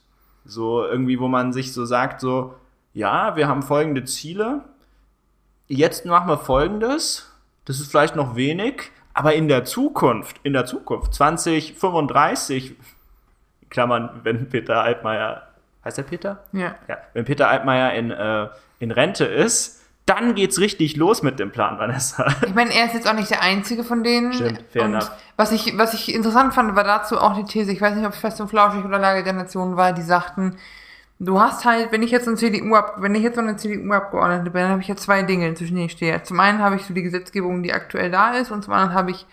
So 0.46 0.86
irgendwie, 0.86 1.20
wo 1.20 1.28
man 1.28 1.54
sich 1.54 1.74
so 1.74 1.86
sagt, 1.86 2.22
so, 2.22 2.56
ja, 2.94 3.36
wir 3.36 3.48
haben 3.48 3.64
folgende 3.64 4.04
Ziele, 4.04 4.62
jetzt 5.68 6.06
machen 6.06 6.28
wir 6.28 6.38
folgendes, 6.38 7.32
das 7.66 7.80
ist 7.80 7.90
vielleicht 7.90 8.16
noch 8.16 8.36
wenig, 8.36 8.92
aber 9.14 9.34
in 9.34 9.48
der 9.48 9.66
Zukunft, 9.66 10.40
in 10.44 10.54
der 10.54 10.66
Zukunft, 10.66 11.14
2035, 11.14 12.76
Klammern, 13.70 14.22
wenn 14.24 14.50
Peter 14.50 14.82
Altmaier, 14.82 15.48
heißt 15.84 15.98
der 15.98 16.04
Peter? 16.04 16.44
Ja. 16.52 16.76
Ja, 16.88 16.98
wenn 17.14 17.26
Peter 17.26 17.50
Altmaier 17.50 17.94
in, 17.94 18.12
äh, 18.12 18.50
in 18.80 18.92
Rente 18.92 19.26
ist, 19.26 19.83
dann 20.06 20.36
geht's 20.36 20.60
richtig 20.60 20.98
los 20.98 21.24
mit 21.24 21.40
dem 21.40 21.52
Plan, 21.52 21.80
Vanessa. 21.80 22.28
Ich 22.46 22.54
meine, 22.54 22.74
er 22.74 22.86
ist 22.88 22.94
jetzt 22.94 23.08
auch 23.08 23.14
nicht 23.14 23.30
der 23.30 23.42
Einzige 23.42 23.84
von 23.84 24.04
denen. 24.04 24.34
Stimmt, 24.34 24.64
fair 24.70 24.84
und 24.84 24.94
enough. 24.96 25.12
was 25.38 25.52
ich, 25.52 25.78
was 25.78 25.94
ich 25.94 26.14
interessant 26.14 26.54
fand, 26.54 26.76
war 26.76 26.84
dazu 26.84 27.18
auch 27.18 27.36
die 27.36 27.46
These, 27.46 27.72
ich 27.72 27.82
weiß 27.82 27.96
nicht, 27.96 28.06
ob 28.06 28.14
es 28.14 28.20
fest 28.20 28.42
und 28.42 28.50
flauschig 28.50 28.84
oder 28.84 29.00
Lage 29.00 29.24
der 29.24 29.34
Nation 29.34 29.78
war, 29.78 29.94
die 29.94 30.02
sagten, 30.02 30.58
du 31.20 31.40
hast 31.40 31.64
halt, 31.66 31.92
wenn 31.92 32.04
ich 32.04 32.12
jetzt 32.12 32.28
ein 32.28 32.38
CDU 32.38 32.76
ab, 32.76 32.96
wenn 33.00 33.16
ich 33.16 33.24
jetzt 33.24 33.36
so 33.36 33.42
eine 33.42 33.56
CDU-Abgeordnete 33.56 34.52
bin, 34.52 34.62
dann 34.62 34.72
habe 34.72 34.82
ich 34.82 34.88
ja 34.88 34.96
zwei 34.96 35.24
Dinge, 35.24 35.54
zwischen 35.54 35.76
denen 35.76 35.86
ich 35.86 35.94
stehe. 35.94 36.22
Zum 36.24 36.40
einen 36.40 36.60
habe 36.60 36.76
ich 36.76 36.84
so 36.86 36.94
die 36.94 37.04
Gesetzgebung, 37.04 37.64
die 37.64 37.74
aktuell 37.74 38.12
da 38.12 38.34
ist, 38.34 38.52
und 38.52 38.64
zum 38.64 38.74
anderen 38.74 38.94
habe 38.94 39.12
ich 39.12 39.26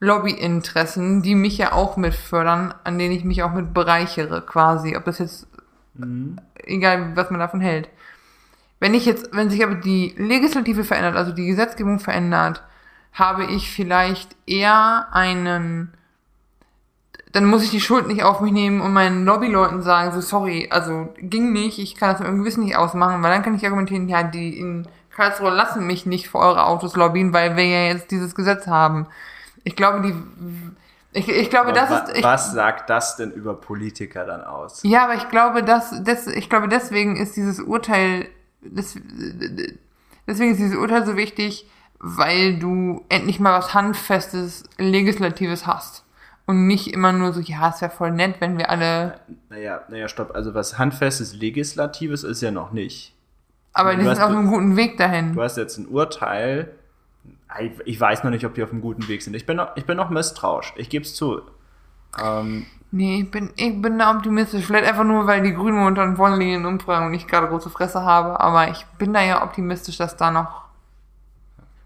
Lobbyinteressen, 0.00 1.22
die 1.22 1.34
mich 1.34 1.58
ja 1.58 1.72
auch 1.72 1.96
mit 1.96 2.14
fördern, 2.14 2.74
an 2.84 2.98
denen 2.98 3.14
ich 3.14 3.24
mich 3.24 3.42
auch 3.42 3.52
mit 3.52 3.74
bereichere, 3.74 4.42
quasi. 4.42 4.96
Ob 4.96 5.04
das 5.04 5.18
jetzt, 5.18 5.46
egal 6.62 7.16
was 7.16 7.30
man 7.30 7.40
davon 7.40 7.60
hält. 7.60 7.88
Wenn 8.80 8.94
ich 8.94 9.06
jetzt, 9.06 9.30
wenn 9.32 9.50
sich 9.50 9.62
aber 9.64 9.76
die 9.76 10.14
Legislative 10.18 10.84
verändert, 10.84 11.16
also 11.16 11.32
die 11.32 11.46
Gesetzgebung 11.46 12.00
verändert, 12.00 12.62
habe 13.12 13.44
ich 13.44 13.70
vielleicht 13.70 14.36
eher 14.46 15.06
einen, 15.12 15.92
dann 17.32 17.46
muss 17.46 17.62
ich 17.64 17.70
die 17.70 17.80
Schuld 17.80 18.06
nicht 18.08 18.22
auf 18.24 18.40
mich 18.40 18.52
nehmen 18.52 18.80
und 18.80 18.92
meinen 18.92 19.24
Lobbyleuten 19.24 19.82
sagen, 19.82 20.12
so 20.12 20.20
sorry, 20.20 20.68
also 20.70 21.12
ging 21.18 21.52
nicht, 21.52 21.78
ich 21.78 21.94
kann 21.96 22.10
das 22.10 22.18
mit 22.20 22.28
meinem 22.28 22.40
Gewissen 22.40 22.64
nicht 22.64 22.76
ausmachen, 22.76 23.22
weil 23.22 23.32
dann 23.32 23.42
kann 23.42 23.54
ich 23.54 23.64
argumentieren, 23.64 24.08
ja, 24.08 24.22
die 24.22 24.58
in 24.58 24.86
Karlsruhe 25.14 25.50
lassen 25.50 25.86
mich 25.86 26.06
nicht 26.06 26.28
für 26.28 26.38
eure 26.38 26.66
Autos 26.66 26.96
lobbyen, 26.96 27.32
weil 27.32 27.56
wir 27.56 27.64
ja 27.66 27.92
jetzt 27.92 28.10
dieses 28.10 28.34
Gesetz 28.34 28.66
haben. 28.66 29.06
Ich 29.62 29.76
glaube, 29.76 30.02
die, 30.02 30.14
ich, 31.12 31.28
ich 31.28 31.50
glaube, 31.50 31.68
Aber 31.70 31.80
das 31.80 31.90
wa- 31.90 31.98
ist, 31.98 32.16
ich, 32.18 32.24
was 32.24 32.52
sagt 32.52 32.90
das 32.90 33.16
denn 33.16 33.30
über 33.30 33.54
Politiker 33.54 34.24
dann 34.24 34.42
aus? 34.42 34.80
ja, 34.82 35.04
aber 35.04 35.14
ich 35.14 35.28
glaube, 35.28 35.62
dass, 35.62 36.02
das, 36.02 36.26
ich 36.26 36.50
glaube, 36.50 36.66
deswegen 36.68 37.16
ist 37.16 37.36
dieses 37.36 37.60
Urteil, 37.60 38.26
das, 38.70 38.96
deswegen 40.26 40.52
ist 40.52 40.58
dieses 40.60 40.76
Urteil 40.76 41.04
so 41.06 41.16
wichtig, 41.16 41.66
weil 41.98 42.58
du 42.58 43.04
endlich 43.08 43.40
mal 43.40 43.58
was 43.58 43.74
Handfestes, 43.74 44.64
Legislatives 44.78 45.66
hast. 45.66 46.02
Und 46.46 46.66
nicht 46.66 46.88
immer 46.92 47.12
nur 47.12 47.32
so, 47.32 47.40
ja, 47.40 47.70
es 47.70 47.80
wäre 47.80 47.90
voll 47.90 48.10
nett, 48.12 48.36
wenn 48.40 48.58
wir 48.58 48.68
alle, 48.68 49.18
Naja, 49.48 49.80
naja, 49.88 50.08
stopp. 50.08 50.34
Also 50.34 50.52
was 50.54 50.76
handfestes 50.78 51.34
Legislatives 51.34 52.22
ist 52.22 52.42
ja 52.42 52.50
noch 52.50 52.72
nicht. 52.72 53.14
aber 53.72 53.96
hast- 53.96 54.04
sind 54.16 54.22
auf 54.22 54.30
einem 54.30 54.48
guten 54.48 54.76
Weg 54.76 54.98
dahin. 54.98 55.32
Du 55.32 55.42
hast 55.42 55.56
jetzt 55.56 55.78
ein 55.78 55.86
Urteil. 55.88 56.70
Ich- 57.60 57.72
Ich 57.86 58.00
weiß 58.00 58.22
noch 58.24 58.30
nicht, 58.30 58.44
ob 58.44 58.54
die 58.54 58.62
auf 58.62 58.70
einem 58.72 58.82
guten 58.82 59.08
Weg 59.08 59.22
sind. 59.22 59.34
Ich 59.34 59.46
bin 59.46 59.56
noch, 59.56 59.74
ich 59.76 59.86
bin 59.86 59.96
noch 59.96 60.10
misstrauisch. 60.10 60.74
Ich 60.76 60.90
gebe 60.90 61.04
es 61.04 61.14
zu. 61.14 61.40
Ähm, 62.22 62.66
Nee, 62.94 63.22
ich 63.22 63.30
bin, 63.32 63.50
ich 63.56 63.82
bin 63.82 63.98
da 63.98 64.12
optimistisch. 64.12 64.66
Vielleicht 64.66 64.86
einfach 64.86 65.02
nur, 65.02 65.26
weil 65.26 65.42
die 65.42 65.52
Grünen 65.52 65.78
momentan 65.78 66.14
vorne 66.14 66.36
liegen 66.36 66.54
in 66.54 66.64
Umfragen 66.64 67.06
und 67.06 67.14
ich 67.14 67.26
gerade 67.26 67.48
große 67.48 67.68
Fresse 67.68 68.02
habe. 68.02 68.38
Aber 68.38 68.70
ich 68.70 68.86
bin 68.98 69.12
da 69.12 69.20
ja 69.20 69.42
optimistisch, 69.42 69.96
dass 69.98 70.16
da 70.16 70.30
noch. 70.30 70.62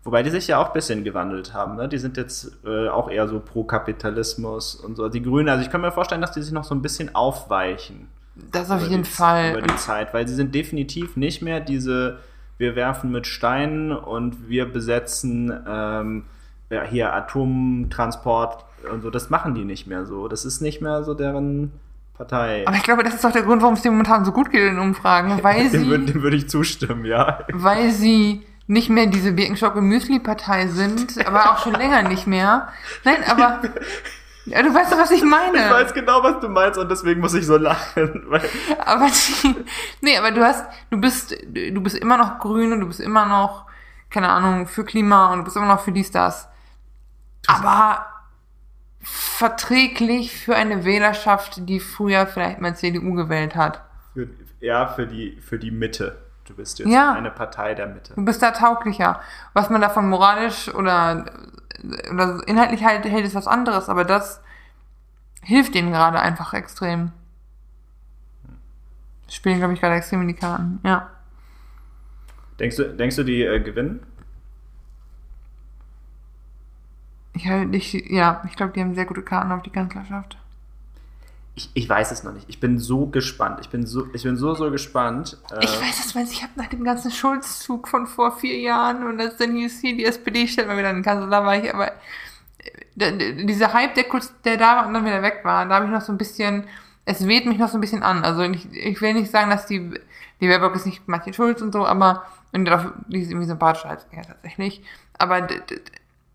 wobei 0.04 0.22
die 0.22 0.28
sich 0.28 0.48
ja 0.48 0.58
auch 0.58 0.66
ein 0.66 0.72
bisschen 0.74 1.04
gewandelt 1.04 1.54
haben. 1.54 1.76
Ne? 1.76 1.88
Die 1.88 1.96
sind 1.96 2.18
jetzt 2.18 2.52
äh, 2.62 2.90
auch 2.90 3.08
eher 3.08 3.26
so 3.26 3.40
pro 3.40 3.64
Kapitalismus 3.64 4.74
und 4.74 4.96
so. 4.96 5.08
Die 5.08 5.22
Grünen, 5.22 5.48
also 5.48 5.62
ich 5.64 5.70
kann 5.70 5.80
mir 5.80 5.92
vorstellen, 5.92 6.20
dass 6.20 6.32
die 6.32 6.42
sich 6.42 6.52
noch 6.52 6.64
so 6.64 6.74
ein 6.74 6.82
bisschen 6.82 7.14
aufweichen. 7.14 8.08
Das 8.52 8.70
auf 8.70 8.86
jeden 8.86 9.04
die, 9.04 9.10
Fall. 9.10 9.52
Über 9.52 9.62
die 9.62 9.76
Zeit, 9.76 10.12
weil 10.12 10.28
sie 10.28 10.34
sind 10.34 10.54
definitiv 10.54 11.16
nicht 11.16 11.40
mehr 11.40 11.60
diese, 11.60 12.18
wir 12.58 12.76
werfen 12.76 13.10
mit 13.10 13.26
Steinen 13.26 13.92
und 13.92 14.50
wir 14.50 14.70
besetzen 14.70 15.58
ähm, 15.66 16.24
ja, 16.68 16.82
hier 16.82 17.14
Atomtransport 17.14 18.67
und 18.90 19.02
so. 19.02 19.10
Das 19.10 19.30
machen 19.30 19.54
die 19.54 19.64
nicht 19.64 19.86
mehr 19.86 20.06
so. 20.06 20.28
Das 20.28 20.44
ist 20.44 20.60
nicht 20.60 20.80
mehr 20.80 21.04
so 21.04 21.14
deren 21.14 21.72
Partei. 22.18 22.64
Aber 22.66 22.76
ich 22.76 22.82
glaube, 22.82 23.04
das 23.04 23.14
ist 23.14 23.24
auch 23.24 23.32
der 23.32 23.42
Grund, 23.42 23.62
warum 23.62 23.74
es 23.74 23.82
dir 23.82 23.90
momentan 23.90 24.24
so 24.24 24.32
gut 24.32 24.50
geht 24.50 24.70
in 24.70 24.78
Umfragen. 24.78 25.38
Weil 25.42 25.70
Dem 25.70 25.88
würde, 25.88 26.06
sie, 26.06 26.12
dem 26.12 26.22
würde 26.22 26.36
ich 26.36 26.50
zustimmen, 26.50 27.04
ja. 27.04 27.40
weil 27.52 27.90
sie 27.92 28.44
nicht 28.66 28.90
mehr 28.90 29.06
diese 29.06 29.32
Birkenstock-Müsli-Partei 29.32 30.66
sind, 30.66 31.26
aber 31.26 31.52
auch 31.52 31.58
schon 31.58 31.72
länger 31.72 32.02
nicht 32.02 32.26
mehr. 32.26 32.68
Nein, 33.04 33.24
aber. 33.26 33.62
Ja, 34.50 34.62
du 34.62 34.72
weißt 34.72 34.90
doch, 34.90 34.96
was 34.96 35.10
ich 35.10 35.22
meine. 35.22 35.58
Ich 35.58 35.70
weiß 35.70 35.92
genau, 35.92 36.22
was 36.22 36.40
du 36.40 36.48
meinst 36.48 36.78
und 36.78 36.90
deswegen 36.90 37.20
muss 37.20 37.34
ich 37.34 37.44
so 37.44 37.58
lachen. 37.58 38.24
Weil 38.28 38.40
Aber 38.78 39.06
die, 39.10 39.54
nee, 40.00 40.16
aber 40.16 40.30
du 40.30 40.42
hast, 40.42 40.64
du 40.88 40.98
bist, 40.98 41.36
du 41.44 41.80
bist 41.82 41.98
immer 41.98 42.16
noch 42.16 42.38
grün 42.38 42.72
und 42.72 42.80
du 42.80 42.86
bist 42.86 43.00
immer 43.00 43.26
noch, 43.26 43.66
keine 44.08 44.30
Ahnung, 44.30 44.66
für 44.66 44.86
Klima 44.86 45.34
und 45.34 45.40
du 45.40 45.44
bist 45.44 45.56
immer 45.58 45.66
noch 45.66 45.80
für 45.80 45.92
dies, 45.92 46.10
das. 46.12 46.48
Aber 47.46 48.06
verträglich 49.00 50.36
für 50.38 50.56
eine 50.56 50.84
Wählerschaft, 50.84 51.68
die 51.68 51.80
früher 51.80 52.26
vielleicht 52.26 52.60
mal 52.60 52.74
CDU 52.76 53.14
gewählt 53.14 53.54
hat. 53.56 53.82
für, 54.14 54.28
ja, 54.60 54.86
für 54.88 55.06
die, 55.06 55.40
für 55.40 55.58
die 55.58 55.70
Mitte. 55.70 56.18
Du 56.44 56.54
bist 56.54 56.78
jetzt 56.78 56.88
Ja. 56.88 57.12
eine 57.12 57.30
Partei 57.30 57.74
der 57.74 57.86
Mitte. 57.86 58.14
Du 58.14 58.24
bist 58.24 58.42
da 58.42 58.50
tauglicher. 58.50 59.20
Was 59.52 59.70
man 59.70 59.80
davon 59.80 60.08
moralisch 60.08 60.72
oder, 60.74 61.26
oder 62.10 62.40
inhaltlich 62.48 62.84
halt 62.84 63.04
hält, 63.04 63.24
ist 63.26 63.34
was 63.34 63.46
anderes, 63.46 63.88
aber 63.88 64.04
das 64.04 64.40
hilft 65.42 65.74
denen 65.74 65.92
gerade 65.92 66.18
einfach 66.20 66.54
extrem. 66.54 67.12
Spielen, 69.30 69.58
glaube 69.58 69.74
ich, 69.74 69.80
gerade 69.80 69.96
extrem 69.96 70.22
in 70.22 70.28
die 70.28 70.34
Karten, 70.34 70.80
ja. 70.84 71.10
Denkst 72.58 72.76
du, 72.76 72.84
denkst 72.96 73.16
du, 73.16 73.22
die 73.24 73.42
äh, 73.44 73.60
gewinnen? 73.60 74.00
Ich, 77.38 77.46
halt- 77.46 77.74
ich, 77.74 77.92
ja, 78.10 78.42
ich 78.48 78.56
glaube, 78.56 78.72
die 78.72 78.80
haben 78.80 78.94
sehr 78.94 79.06
gute 79.06 79.22
Karten 79.22 79.52
auf 79.52 79.62
die 79.62 79.70
Kanzlerschaft. 79.70 80.36
Ich, 81.54 81.70
ich 81.74 81.88
weiß 81.88 82.12
es 82.12 82.22
noch 82.22 82.32
nicht. 82.32 82.48
Ich 82.48 82.60
bin 82.60 82.78
so 82.78 83.06
gespannt. 83.06 83.58
Ich 83.62 83.68
bin 83.68 83.84
so, 83.86 84.06
ich 84.12 84.22
bin 84.22 84.36
so, 84.36 84.54
so 84.54 84.70
gespannt. 84.70 85.36
Äh, 85.50 85.64
Ich 85.64 85.80
weiß 85.80 86.04
es, 86.06 86.14
weil 86.14 86.24
ich 86.24 86.42
habe 86.42 86.52
nach 86.56 86.68
dem 86.68 86.84
ganzen 86.84 87.10
Schulzzug 87.10 87.88
von 87.88 88.06
vor 88.06 88.36
vier 88.38 88.58
Jahren 88.60 89.04
und 89.06 89.18
das 89.18 89.36
dann 89.36 89.54
hieß 89.56 89.80
hier, 89.80 89.96
die 89.96 90.04
SPD 90.04 90.46
stellt 90.46 90.68
mal 90.68 90.78
wieder 90.78 90.88
einen 90.90 91.02
Kanzler, 91.02 91.44
war 91.44 91.56
ich 91.56 91.72
aber 91.74 91.92
äh, 92.96 93.44
dieser 93.44 93.72
Hype, 93.72 93.94
der 93.94 94.04
kurz, 94.04 94.32
der 94.44 94.56
da 94.56 94.76
war 94.76 94.86
und 94.86 94.94
dann 94.94 95.04
wieder 95.04 95.22
weg 95.22 95.40
war, 95.44 95.66
da 95.66 95.76
habe 95.76 95.86
ich 95.86 95.90
noch 95.90 96.00
so 96.00 96.12
ein 96.12 96.18
bisschen, 96.18 96.64
es 97.04 97.26
weht 97.26 97.46
mich 97.46 97.58
noch 97.58 97.68
so 97.68 97.78
ein 97.78 97.80
bisschen 97.80 98.02
an. 98.02 98.24
Also 98.24 98.42
ich, 98.42 98.70
ich 98.72 99.00
will 99.00 99.14
nicht 99.14 99.30
sagen, 99.30 99.50
dass 99.50 99.66
die, 99.66 99.90
die 100.40 100.46
Baerbock 100.48 100.74
ist 100.76 100.86
nicht 100.86 101.06
Martin 101.08 101.34
Schulz 101.34 101.60
und 101.62 101.72
so, 101.72 101.86
aber 101.86 102.24
und 102.52 102.64
die, 103.08 103.18
ist 103.20 103.30
irgendwie 103.30 103.46
sympathischer 103.46 103.90
als 103.90 104.06
er 104.10 104.22
tatsächlich. 104.22 104.82
Aber 105.18 105.46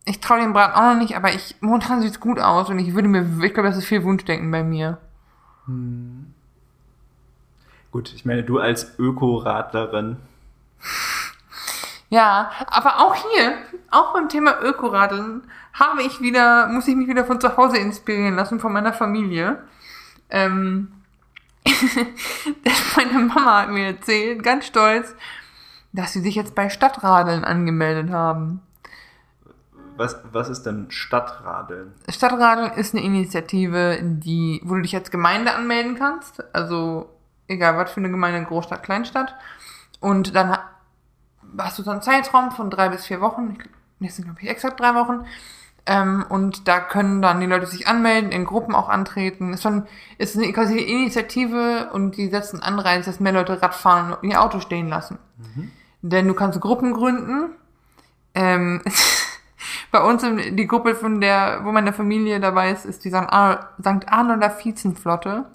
ich 0.05 0.19
traue 0.19 0.41
dem 0.41 0.53
Brat 0.53 0.75
auch 0.75 0.93
noch 0.93 0.97
nicht, 0.99 1.15
aber 1.15 1.33
ich, 1.33 1.55
momentan 1.61 2.01
sieht's 2.01 2.19
gut 2.19 2.39
aus 2.39 2.69
und 2.69 2.79
ich 2.79 2.93
würde 2.93 3.07
mir, 3.07 3.25
ich 3.43 3.53
glaube, 3.53 3.69
das 3.69 3.77
ist 3.77 3.85
viel 3.85 4.03
Wunschdenken 4.03 4.51
bei 4.51 4.63
mir. 4.63 4.97
gut, 7.91 8.13
ich 8.13 8.25
meine, 8.25 8.43
du 8.43 8.59
als 8.59 8.97
Öko-Radlerin. 8.99 10.17
Ja, 12.09 12.51
aber 12.67 12.99
auch 12.99 13.15
hier, 13.15 13.57
auch 13.89 14.13
beim 14.13 14.29
Thema 14.29 14.61
Ökoradeln, 14.61 15.43
habe 15.73 16.03
ich 16.03 16.21
wieder, 16.21 16.67
muss 16.67 16.87
ich 16.87 16.95
mich 16.95 17.07
wieder 17.07 17.25
von 17.25 17.41
zu 17.41 17.57
Hause 17.57 17.77
inspirieren 17.77 18.35
lassen, 18.35 18.59
von 18.59 18.73
meiner 18.73 18.93
Familie. 18.93 19.63
Ähm, 20.29 20.91
meine 22.95 23.19
Mama 23.19 23.61
hat 23.61 23.69
mir 23.69 23.87
erzählt, 23.87 24.43
ganz 24.43 24.67
stolz, 24.67 25.15
dass 25.93 26.13
sie 26.13 26.21
sich 26.21 26.35
jetzt 26.35 26.53
bei 26.53 26.69
Stadtradeln 26.69 27.45
angemeldet 27.45 28.11
haben. 28.11 28.61
Was, 29.95 30.17
was 30.31 30.49
ist 30.49 30.63
denn 30.63 30.89
Stadtradeln? 30.89 31.93
Stadtradeln 32.09 32.71
ist 32.73 32.93
eine 32.95 33.03
Initiative, 33.03 33.99
die, 34.01 34.61
wo 34.63 34.75
du 34.75 34.81
dich 34.81 34.95
als 34.95 35.11
Gemeinde 35.11 35.53
anmelden 35.53 35.95
kannst. 35.95 36.43
Also 36.55 37.09
egal 37.47 37.77
was 37.77 37.91
für 37.91 37.99
eine 37.99 38.09
Gemeinde, 38.09 38.43
Großstadt, 38.43 38.83
Kleinstadt. 38.83 39.35
Und 39.99 40.35
dann 40.35 40.49
ha- 40.51 40.69
hast 41.57 41.77
du 41.79 41.83
so 41.83 41.91
einen 41.91 42.01
Zeitraum 42.01 42.51
von 42.51 42.69
drei 42.69 42.89
bis 42.89 43.05
vier 43.05 43.21
Wochen. 43.21 43.57
Das 43.99 44.15
sind, 44.15 44.25
glaube 44.25 44.39
ich, 44.41 44.49
exakt 44.49 44.79
drei 44.79 44.95
Wochen. 44.95 45.25
Ähm, 45.85 46.25
und 46.29 46.67
da 46.67 46.79
können 46.79 47.21
dann 47.21 47.39
die 47.41 47.45
Leute 47.45 47.67
sich 47.67 47.87
anmelden, 47.87 48.31
in 48.31 48.45
Gruppen 48.45 48.73
auch 48.73 48.89
antreten. 48.89 49.53
Ist 49.53 49.63
schon, 49.63 49.85
ist 50.17 50.35
eine, 50.37 50.51
quasi 50.53 50.73
eine 50.73 50.81
Initiative 50.81 51.89
und 51.93 52.15
die 52.17 52.29
setzen 52.29 52.61
Anreiz, 52.63 53.05
dass 53.05 53.19
mehr 53.19 53.33
Leute 53.33 53.61
Radfahren 53.61 54.13
und 54.13 54.29
ihr 54.29 54.41
Auto 54.41 54.59
stehen 54.61 54.87
lassen. 54.87 55.19
Denn 56.01 56.27
du 56.27 56.33
kannst 56.33 56.59
Gruppen 56.61 56.93
gründen. 56.93 57.51
Ähm, 58.33 58.81
bei 59.93 60.03
uns 60.03 60.23
in, 60.23 60.57
die 60.57 60.67
Gruppe 60.67 60.95
von 60.95 61.21
der, 61.21 61.61
wo 61.63 61.71
meine 61.71 61.93
Familie 61.93 62.39
dabei 62.41 62.71
ist, 62.71 62.85
ist 62.85 63.05
die 63.05 63.09
St. 63.09 63.15
Ar 63.29 63.69
St. 63.79 64.09
Arnolder 64.09 64.49
Viezenflotte. 64.49 65.45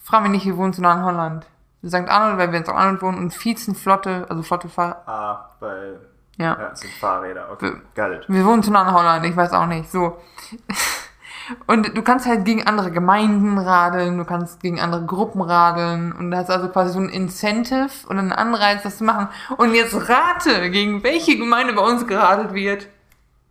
Frag 0.00 0.22
mich 0.22 0.30
nicht, 0.30 0.46
wir 0.46 0.56
wohnen 0.56 0.72
zu 0.72 0.82
nah 0.82 0.94
in 0.94 1.04
Holland. 1.04 1.46
St. 1.84 2.08
Arnold, 2.08 2.38
weil 2.38 2.52
wir 2.52 2.58
in 2.58 2.64
St. 2.64 2.72
Arnold 2.72 3.02
wohnen 3.02 3.18
und 3.18 3.32
Viezenflotte, 3.32 4.26
also 4.28 4.42
Flotte 4.42 4.68
Fahr 4.68 5.02
Ah, 5.06 5.50
weil. 5.60 6.00
ja. 6.36 6.56
Ja, 6.58 6.76
sind 6.76 6.92
Fahrräder. 6.92 7.48
Okay, 7.50 7.72
it. 7.96 8.28
Wir 8.28 8.44
wohnen 8.44 8.62
zu 8.62 8.70
nah 8.70 8.88
in 8.88 8.94
Holland, 8.94 9.24
ich 9.24 9.36
weiß 9.36 9.52
auch 9.52 9.66
nicht. 9.66 9.90
So. 9.90 10.18
Und 11.66 11.96
du 11.96 12.02
kannst 12.02 12.26
halt 12.26 12.44
gegen 12.44 12.66
andere 12.66 12.90
Gemeinden 12.90 13.56
radeln, 13.56 14.18
du 14.18 14.26
kannst 14.26 14.60
gegen 14.60 14.80
andere 14.80 15.06
Gruppen 15.06 15.40
radeln 15.40 16.12
und 16.12 16.36
hast 16.36 16.50
also 16.50 16.68
quasi 16.68 16.92
so 16.92 16.98
ein 16.98 17.08
Incentive 17.08 17.88
und 18.06 18.18
einen 18.18 18.32
Anreiz, 18.32 18.82
das 18.82 18.98
zu 18.98 19.04
machen. 19.04 19.28
Und 19.56 19.72
jetzt 19.72 19.94
rate, 20.10 20.70
gegen 20.70 21.02
welche 21.02 21.38
Gemeinde 21.38 21.72
bei 21.72 21.80
uns 21.80 22.06
geradelt 22.06 22.52
wird. 22.52 22.88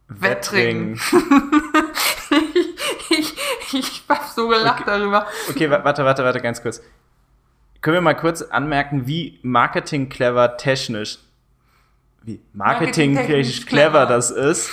Wettringen. 0.08 0.94
ich, 3.10 3.34
ich 3.74 4.04
hab 4.10 4.24
so 4.26 4.48
gelacht 4.48 4.82
Okay. 4.82 4.90
darüber. 5.00 5.26
Okay, 5.50 5.70
wa- 5.70 5.84
warte, 5.84 6.06
warte, 6.06 6.24
warte, 6.24 6.42
ganz 6.42 6.62
kurz. 6.62 6.82
Können 7.82 7.96
wir 7.96 8.02
mal 8.02 8.16
kurz 8.16 8.42
anmerken, 8.42 9.06
wie 9.08 9.40
marketing-clever 9.44 10.58
technisch, 10.58 11.20
wie 12.24 12.42
marketing-technisch 12.54 13.18
Marketingtechnisch 13.28 13.66
clever 13.66 13.92
clever. 13.92 14.06
das 14.08 14.32
ist, 14.32 14.70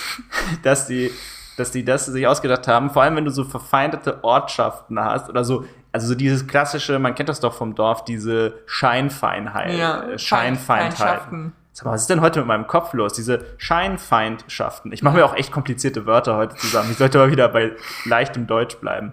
dass 0.63 0.87
die, 0.87 1.11
dass 1.57 1.71
die 1.71 1.85
das 1.85 2.05
sich 2.07 2.25
ausgedacht 2.27 2.67
haben. 2.67 2.89
Vor 2.89 3.03
allem, 3.03 3.15
wenn 3.15 3.25
du 3.25 3.31
so 3.31 3.43
verfeindete 3.43 4.23
Ortschaften 4.23 4.99
hast 4.99 5.29
oder 5.29 5.43
so, 5.45 5.65
also 5.91 6.07
so 6.07 6.15
dieses 6.15 6.47
klassische, 6.47 6.99
man 6.99 7.15
kennt 7.15 7.29
das 7.29 7.39
doch 7.39 7.53
vom 7.53 7.75
Dorf, 7.75 8.03
diese 8.03 8.55
Scheinfeinheit, 8.65 9.77
Ja, 9.77 10.03
äh, 10.03 10.19
Scheinfeindheit. 10.19 10.93
Feindschaften. 10.97 11.53
Sag 11.77 11.83
mal, 11.87 11.91
was 11.91 12.01
ist 12.01 12.09
denn 12.09 12.21
heute 12.21 12.39
mit 12.39 12.47
meinem 12.47 12.67
Kopf 12.67 12.93
los? 12.93 13.11
Diese 13.11 13.43
Scheinfeindschaften. 13.57 14.93
Ich 14.93 15.03
mache 15.03 15.17
mir 15.17 15.25
auch 15.25 15.35
echt 15.35 15.51
komplizierte 15.51 16.05
Wörter 16.05 16.37
heute 16.37 16.55
zusammen. 16.55 16.89
Ich 16.91 16.97
sollte 16.97 17.17
mal 17.17 17.29
wieder 17.31 17.49
bei 17.49 17.73
leichtem 18.05 18.47
Deutsch 18.47 18.77
bleiben. 18.77 19.11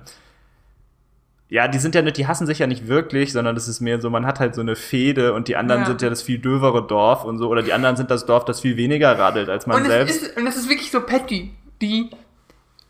ja, 1.48 1.66
die 1.68 1.78
sind 1.78 1.94
ja 1.96 2.02
nicht, 2.02 2.16
die 2.16 2.26
hassen 2.28 2.46
sich 2.46 2.60
ja 2.60 2.68
nicht 2.68 2.86
wirklich, 2.86 3.32
sondern 3.32 3.56
das 3.56 3.66
ist 3.68 3.80
mehr 3.80 4.00
so, 4.00 4.08
man 4.10 4.24
hat 4.26 4.38
halt 4.40 4.54
so 4.54 4.60
eine 4.60 4.76
Fehde 4.76 5.34
und 5.34 5.48
die 5.48 5.56
anderen 5.56 5.82
Ja. 5.82 5.86
sind 5.88 6.00
ja 6.02 6.08
das 6.08 6.22
viel 6.22 6.38
dövere 6.38 6.86
Dorf 6.86 7.24
und 7.24 7.36
so, 7.38 7.48
oder 7.48 7.62
die 7.62 7.72
anderen 7.74 7.96
sind 7.96 8.10
das 8.12 8.24
Dorf, 8.26 8.44
das 8.46 8.60
viel 8.60 8.76
weniger 8.78 9.18
radelt 9.18 9.50
als 9.50 9.66
man 9.66 9.82
Und 9.82 9.86
selbst. 9.88 10.22
ist, 10.22 10.36
und 10.38 10.46
es 10.46 10.56
ist 10.56 10.68
wirklich 10.70 10.90
so 10.92 11.00
petty. 11.02 11.52
Die, 11.82 12.08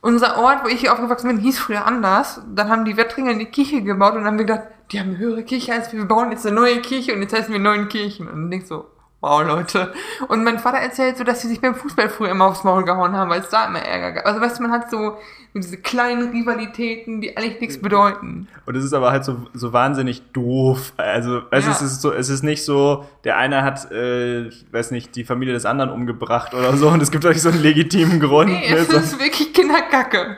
unser 0.03 0.37
Ort, 0.39 0.63
wo 0.65 0.69
ich 0.69 0.81
hier 0.81 0.93
aufgewachsen 0.93 1.29
bin, 1.29 1.39
hieß 1.39 1.59
früher 1.59 1.85
anders. 1.87 2.41
Dann 2.55 2.69
haben 2.69 2.85
die 2.85 2.97
Wettringer 2.97 3.31
eine 3.31 3.47
Kirche 3.47 3.83
gebaut 3.83 4.13
und 4.13 4.19
dann 4.19 4.27
haben 4.27 4.39
wir 4.39 4.45
gedacht, 4.45 4.69
die 4.93 5.01
haben 5.01 5.09
eine 5.09 5.19
höhere 5.19 5.43
Kirche 5.45 5.73
als 5.73 5.91
wir, 5.93 5.99
wir 6.01 6.07
bauen 6.07 6.31
jetzt 6.31 6.47
eine 6.47 6.55
neue 6.55 6.81
Kirche 6.83 7.15
und 7.15 7.23
jetzt 7.23 7.35
heißen 7.35 7.53
wir 7.53 7.59
Neunkirchen. 7.59 8.29
Und 8.29 8.35
dann 8.43 8.51
denkst 8.51 8.69
du, 8.69 8.85
wow, 9.23 9.43
Leute. 9.47 9.95
Und 10.29 10.45
mein 10.45 10.59
Vater 10.59 10.79
erzählt 10.79 11.17
so, 11.17 11.25
dass 11.25 11.41
sie 11.41 11.49
sich 11.49 11.61
beim 11.61 11.75
Fußball 11.75 12.11
früher 12.11 12.31
immer 12.31 12.47
aufs 12.47 12.65
Maul 12.65 12.85
gehauen 12.85 13.17
haben, 13.17 13.31
weil 13.31 13.41
es 13.41 13.49
da 13.49 13.67
immer 13.67 13.79
Ärger 13.79 14.13
gab. 14.13 14.27
Also 14.27 14.41
weißt 14.41 14.59
du, 14.59 14.63
man 14.65 14.73
hat 14.73 14.91
so 14.91 15.17
diese 15.55 15.77
kleinen 15.77 16.31
Rivalitäten, 16.31 17.21
die 17.21 17.37
eigentlich 17.37 17.61
nichts 17.61 17.81
bedeuten. 17.81 18.49
Und 18.67 18.75
es 18.77 18.85
ist 18.85 18.93
aber 18.93 19.13
halt 19.13 19.25
so, 19.25 19.47
so 19.55 19.73
wahnsinnig 19.73 20.23
doof. 20.33 20.93
Also, 20.97 21.43
also 21.51 21.69
Ja. 21.71 21.77
es 21.77 21.83
ist 21.83 22.01
so, 22.03 22.13
es 22.13 22.29
ist 22.29 22.43
nicht 22.43 22.65
so, 22.65 23.07
der 23.25 23.37
eine 23.37 23.63
hat, 23.63 23.91
äh, 23.93 24.51
weiß 24.73 24.91
nicht, 24.91 25.15
die 25.15 25.25
Familie 25.25 25.55
des 25.55 25.67
anderen 25.67 25.91
umgebracht 25.91 26.53
oder 26.55 26.77
so 26.77 26.89
und 26.89 27.01
es 27.03 27.11
gibt 27.11 27.25
euch 27.25 27.41
so 27.41 27.51
einen 27.51 27.63
legitimen 27.63 28.19
Grund. 28.19 28.51
Nee, 28.51 28.71
ne, 28.71 28.77
es 28.79 28.89
so. 28.89 28.97
ist 28.97 29.21
wirklich 29.21 29.53
Kinderkacke. 29.53 30.37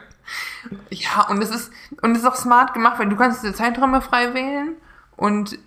Ja, 0.90 1.26
und 1.30 1.42
es 1.42 1.50
ist, 1.50 1.70
und 2.02 2.12
es 2.12 2.18
ist 2.18 2.26
auch 2.26 2.34
smart 2.36 2.74
gemacht, 2.74 2.98
weil 2.98 3.08
du 3.08 3.16
kannst 3.16 3.42
diese 3.42 3.54
Zeiträume 3.54 4.00
frei 4.00 4.34
wählen 4.34 4.76
und 5.16 5.58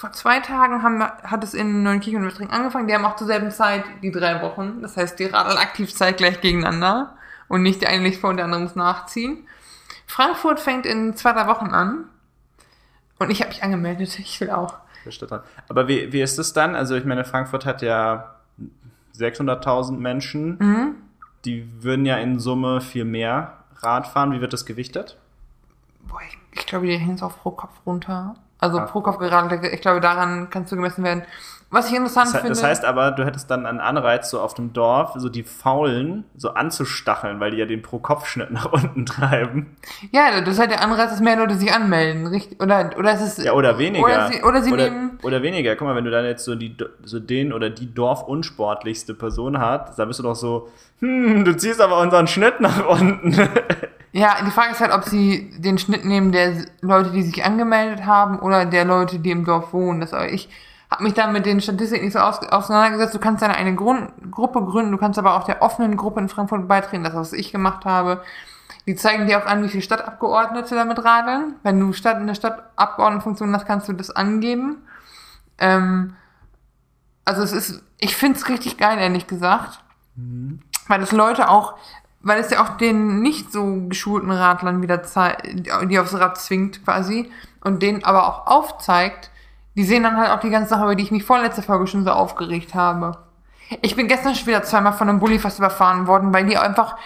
vor 0.00 0.12
zwei 0.12 0.40
Tagen 0.40 0.82
haben, 0.82 1.02
hat 1.02 1.44
es 1.44 1.52
in 1.52 1.82
Neunkirchen 1.82 2.22
und 2.22 2.28
Wettring 2.28 2.48
angefangen. 2.48 2.88
Die 2.88 2.94
haben 2.94 3.04
auch 3.04 3.16
zur 3.16 3.26
selben 3.26 3.50
Zeit 3.50 3.84
die 4.02 4.10
drei 4.10 4.40
Wochen. 4.40 4.80
Das 4.80 4.96
heißt, 4.96 5.18
die 5.18 5.26
radeln 5.26 5.58
aktiv 5.58 5.94
zeitgleich 5.94 6.40
gegeneinander 6.40 7.16
und 7.48 7.62
nicht 7.62 7.82
der 7.82 7.90
eine 7.90 8.04
liegt 8.04 8.18
vor 8.18 8.30
und 8.30 8.38
der 8.38 8.46
andere 8.46 8.62
muss 8.62 8.76
nachziehen. 8.76 9.46
Frankfurt 10.06 10.58
fängt 10.58 10.86
in 10.86 11.14
zwei, 11.16 11.34
drei 11.34 11.46
Wochen 11.46 11.66
an. 11.66 12.06
Und 13.18 13.28
ich 13.28 13.42
habe 13.42 13.50
mich 13.50 13.62
angemeldet. 13.62 14.18
Ich 14.18 14.40
will 14.40 14.50
auch. 14.50 14.78
Aber 15.68 15.86
wie, 15.86 16.10
wie 16.12 16.22
ist 16.22 16.38
es 16.38 16.54
dann? 16.54 16.74
Also 16.74 16.94
ich 16.94 17.04
meine, 17.04 17.24
Frankfurt 17.26 17.66
hat 17.66 17.82
ja 17.82 18.36
600.000 19.18 19.98
Menschen. 19.98 20.56
Mhm. 20.58 20.94
Die 21.44 21.82
würden 21.82 22.06
ja 22.06 22.16
in 22.16 22.40
Summe 22.40 22.80
viel 22.80 23.04
mehr 23.04 23.58
Rad 23.76 24.06
fahren. 24.06 24.32
Wie 24.32 24.40
wird 24.40 24.54
das 24.54 24.64
gewichtet? 24.64 25.18
Boah, 26.08 26.20
ich, 26.26 26.38
ich 26.52 26.66
glaube, 26.66 26.86
die 26.86 26.96
hängen 26.96 27.16
es 27.16 27.22
auf 27.22 27.38
pro 27.42 27.50
Kopf 27.50 27.74
runter. 27.84 28.34
Also 28.60 28.78
Ah. 28.78 28.86
pro 28.86 29.00
Kopf 29.00 29.18
gerade, 29.18 29.68
ich 29.72 29.80
glaube, 29.80 30.00
daran 30.00 30.48
kannst 30.50 30.70
du 30.72 30.76
gemessen 30.76 31.02
werden. 31.04 31.22
Was 31.72 31.88
ich 31.88 31.94
interessant 31.94 32.26
Das, 32.26 32.40
finde. 32.40 32.48
das 32.48 32.64
heißt 32.64 32.84
aber, 32.84 33.12
du 33.12 33.24
hättest 33.24 33.48
dann 33.48 33.64
einen 33.64 33.78
Anreiz, 33.78 34.28
so 34.28 34.40
auf 34.40 34.54
dem 34.54 34.72
Dorf, 34.72 35.12
so 35.14 35.28
die 35.28 35.44
Faulen 35.44 36.24
so 36.36 36.54
anzustacheln, 36.54 37.38
weil 37.38 37.52
die 37.52 37.58
ja 37.58 37.64
den 37.64 37.80
Pro-Kopf-Schnitt 37.80 38.50
nach 38.50 38.72
unten 38.72 39.06
treiben. 39.06 39.76
ja, 40.10 40.40
das 40.40 40.48
ist 40.54 40.58
halt 40.58 40.72
der 40.72 40.82
Anreiz, 40.82 41.10
dass 41.10 41.20
mehr 41.20 41.36
Leute 41.36 41.54
sich 41.54 41.72
anmelden, 41.72 42.26
richtig? 42.26 42.60
Oder, 42.60 42.90
oder 42.98 43.12
es 43.12 43.20
ist. 43.22 43.38
Ja, 43.38 43.52
oder 43.52 43.78
weniger. 43.78 44.04
Oder 44.04 44.28
sie, 44.32 44.42
oder 44.42 44.62
sie 44.64 44.72
oder, 44.72 44.90
nehmen. 44.90 45.18
oder 45.22 45.42
weniger. 45.42 45.76
Guck 45.76 45.86
mal, 45.86 45.94
wenn 45.94 46.04
du 46.04 46.10
dann 46.10 46.24
jetzt 46.24 46.44
so, 46.44 46.56
die, 46.56 46.76
so 47.04 47.20
den 47.20 47.52
oder 47.52 47.70
die 47.70 47.94
dorfunsportlichste 47.94 49.14
Person 49.14 49.60
hast, 49.60 49.96
dann 49.96 50.08
bist 50.08 50.18
du 50.18 50.24
doch 50.24 50.34
so, 50.34 50.68
hm, 50.98 51.44
du 51.44 51.56
ziehst 51.56 51.80
aber 51.80 52.00
unseren 52.00 52.26
Schnitt 52.26 52.60
nach 52.60 52.84
unten. 52.84 53.32
Ja, 54.12 54.38
die 54.44 54.50
Frage 54.50 54.72
ist 54.72 54.80
halt, 54.80 54.92
ob 54.92 55.04
sie 55.04 55.50
den 55.58 55.78
Schnitt 55.78 56.04
nehmen 56.04 56.32
der 56.32 56.64
Leute, 56.80 57.10
die 57.10 57.22
sich 57.22 57.44
angemeldet 57.44 58.06
haben, 58.06 58.40
oder 58.40 58.66
der 58.66 58.84
Leute, 58.84 59.18
die 59.20 59.30
im 59.30 59.44
Dorf 59.44 59.72
wohnen. 59.72 60.00
Das, 60.00 60.12
ich 60.30 60.48
habe 60.90 61.04
mich 61.04 61.14
da 61.14 61.28
mit 61.28 61.46
den 61.46 61.60
Statistiken 61.60 62.04
nicht 62.04 62.14
so 62.14 62.18
aus, 62.18 62.40
auseinandergesetzt. 62.40 63.14
Du 63.14 63.20
kannst 63.20 63.42
deine 63.42 63.54
eine 63.54 63.74
Grund, 63.74 64.10
Gruppe 64.30 64.64
gründen, 64.64 64.90
du 64.90 64.98
kannst 64.98 65.18
aber 65.18 65.36
auch 65.36 65.44
der 65.44 65.62
offenen 65.62 65.96
Gruppe 65.96 66.20
in 66.20 66.28
Frankfurt 66.28 66.66
beitreten, 66.66 67.04
das, 67.04 67.14
was 67.14 67.32
ich 67.32 67.52
gemacht 67.52 67.84
habe. 67.84 68.22
Die 68.86 68.96
zeigen 68.96 69.26
dir 69.26 69.38
auch 69.38 69.46
an, 69.46 69.62
wie 69.62 69.68
viele 69.68 69.82
Stadtabgeordnete 69.82 70.74
damit 70.74 71.04
radeln. 71.04 71.54
Wenn 71.62 71.78
du 71.78 71.92
Stadt 71.92 72.18
in 72.18 72.26
der 72.26 72.34
Stadtabgeordnetenfunktion 72.34 73.54
hast, 73.54 73.66
kannst 73.66 73.88
du 73.88 73.92
das 73.92 74.10
angeben. 74.10 74.78
Ähm, 75.58 76.16
also 77.24 77.42
es 77.42 77.52
ist, 77.52 77.84
ich 77.98 78.16
find's 78.16 78.48
richtig 78.48 78.76
geil, 78.78 78.98
ehrlich 78.98 79.28
gesagt. 79.28 79.84
Weil 80.88 81.00
das 81.00 81.12
Leute 81.12 81.48
auch, 81.48 81.76
weil 82.22 82.40
es 82.40 82.50
ja 82.50 82.62
auch 82.62 82.76
den 82.76 83.22
nicht 83.22 83.52
so 83.52 83.86
geschulten 83.88 84.30
Radlern 84.30 84.82
wieder 84.82 85.02
zeigt, 85.02 85.46
die 85.90 85.98
aufs 85.98 86.14
Rad 86.14 86.38
zwingt 86.38 86.84
quasi 86.84 87.30
und 87.62 87.82
denen 87.82 88.04
aber 88.04 88.26
auch 88.26 88.46
aufzeigt, 88.46 89.30
die 89.76 89.84
sehen 89.84 90.02
dann 90.02 90.16
halt 90.16 90.30
auch 90.30 90.40
die 90.40 90.50
ganze 90.50 90.70
Sache, 90.70 90.84
über 90.84 90.94
die 90.94 91.04
ich 91.04 91.10
mich 91.10 91.24
vorletzte 91.24 91.62
Folge 91.62 91.86
schon 91.86 92.04
so 92.04 92.10
aufgeregt 92.10 92.74
habe. 92.74 93.18
Ich 93.82 93.96
bin 93.96 94.08
gestern 94.08 94.34
schon 94.34 94.48
wieder 94.48 94.62
zweimal 94.62 94.92
von 94.92 95.08
einem 95.08 95.20
Bulli 95.20 95.38
fast 95.38 95.58
überfahren 95.58 96.06
worden, 96.06 96.34
weil 96.34 96.44
die 96.44 96.58
einfach 96.58 96.96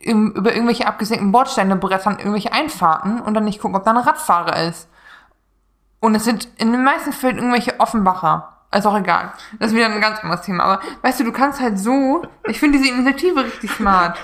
im, 0.00 0.32
über 0.32 0.52
irgendwelche 0.52 0.86
abgesenkten 0.86 1.32
Bordsteine 1.32 1.76
brettern, 1.76 2.18
irgendwelche 2.18 2.52
Einfahrten 2.52 3.20
und 3.20 3.34
dann 3.34 3.44
nicht 3.44 3.60
gucken, 3.60 3.76
ob 3.76 3.84
da 3.84 3.90
ein 3.90 3.96
Radfahrer 3.96 4.68
ist. 4.68 4.88
Und 6.00 6.14
es 6.14 6.24
sind 6.24 6.48
in 6.58 6.72
den 6.72 6.84
meisten 6.84 7.12
Fällen 7.12 7.38
irgendwelche 7.38 7.80
Offenbacher. 7.80 8.50
Ist 8.72 8.86
auch 8.86 8.98
egal. 8.98 9.32
Das 9.58 9.70
ist 9.70 9.76
wieder 9.76 9.86
ein 9.86 10.00
ganz 10.00 10.20
anderes 10.20 10.42
Thema. 10.42 10.64
Aber 10.64 10.82
weißt 11.02 11.20
du, 11.20 11.24
du 11.24 11.32
kannst 11.32 11.60
halt 11.60 11.78
so, 11.78 12.22
ich 12.46 12.58
finde 12.58 12.78
diese 12.78 12.92
Initiative 12.92 13.44
richtig 13.44 13.70
smart. 13.70 14.18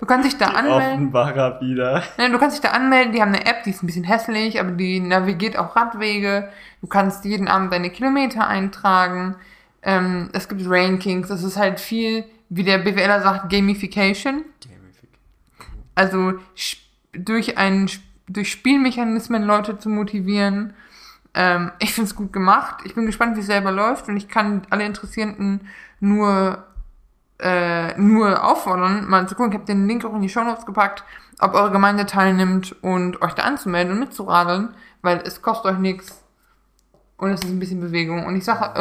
Du 0.00 0.06
kannst 0.06 0.26
dich 0.26 0.36
da 0.38 0.46
anmelden. 0.48 0.92
Offenbacher 0.94 1.60
wieder. 1.60 2.02
Ne, 2.18 2.30
du 2.30 2.38
kannst 2.38 2.56
dich 2.56 2.62
da 2.62 2.76
anmelden, 2.76 3.12
die 3.12 3.22
haben 3.22 3.34
eine 3.34 3.46
App, 3.46 3.64
die 3.64 3.70
ist 3.70 3.82
ein 3.82 3.86
bisschen 3.86 4.04
hässlich, 4.04 4.60
aber 4.60 4.72
die 4.72 5.00
navigiert 5.00 5.58
auch 5.58 5.74
Radwege. 5.74 6.48
Du 6.80 6.86
kannst 6.86 7.24
jeden 7.24 7.48
Abend 7.48 7.72
deine 7.72 7.90
Kilometer 7.90 8.46
eintragen. 8.46 9.36
Ähm, 9.82 10.28
es 10.32 10.48
gibt 10.48 10.62
Rankings. 10.66 11.30
Es 11.30 11.42
ist 11.42 11.56
halt 11.56 11.80
viel, 11.80 12.24
wie 12.48 12.62
der 12.64 12.78
BWLer 12.78 13.22
sagt, 13.22 13.50
Gamification. 13.50 14.44
Also 15.94 16.34
sp- 16.54 16.84
durch 17.12 17.56
ein, 17.56 17.88
durch 18.28 18.50
Spielmechanismen 18.52 19.42
Leute 19.44 19.78
zu 19.78 19.88
motivieren. 19.88 20.74
Ähm, 21.34 21.72
ich 21.78 21.94
finde 21.94 22.08
es 22.10 22.14
gut 22.16 22.32
gemacht. 22.32 22.76
Ich 22.84 22.94
bin 22.94 23.06
gespannt, 23.06 23.36
wie 23.36 23.40
es 23.40 23.46
selber 23.46 23.72
läuft 23.72 24.08
und 24.08 24.16
ich 24.16 24.28
kann 24.28 24.62
alle 24.70 24.84
Interessierten 24.84 25.68
nur 26.00 26.65
äh, 27.38 27.98
nur 27.98 28.44
auffordern, 28.44 29.08
mal 29.08 29.28
zu 29.28 29.34
gucken. 29.34 29.52
Ich 29.52 29.58
habe 29.58 29.66
den 29.66 29.86
Link 29.86 30.04
auch 30.04 30.14
in 30.14 30.22
die 30.22 30.28
Show 30.28 30.42
Notes 30.44 30.64
gepackt, 30.66 31.04
ob 31.40 31.54
eure 31.54 31.70
Gemeinde 31.70 32.06
teilnimmt 32.06 32.74
und 32.82 33.20
euch 33.22 33.34
da 33.34 33.42
anzumelden 33.42 33.92
und 33.92 34.00
mitzuradeln, 34.00 34.74
weil 35.02 35.18
es 35.18 35.42
kostet 35.42 35.72
euch 35.72 35.78
nichts 35.78 36.22
und 37.18 37.30
es 37.30 37.42
ist 37.42 37.50
ein 37.50 37.58
bisschen 37.58 37.80
Bewegung. 37.80 38.24
Und 38.26 38.36
ich 38.36 38.44
sage, 38.44 38.74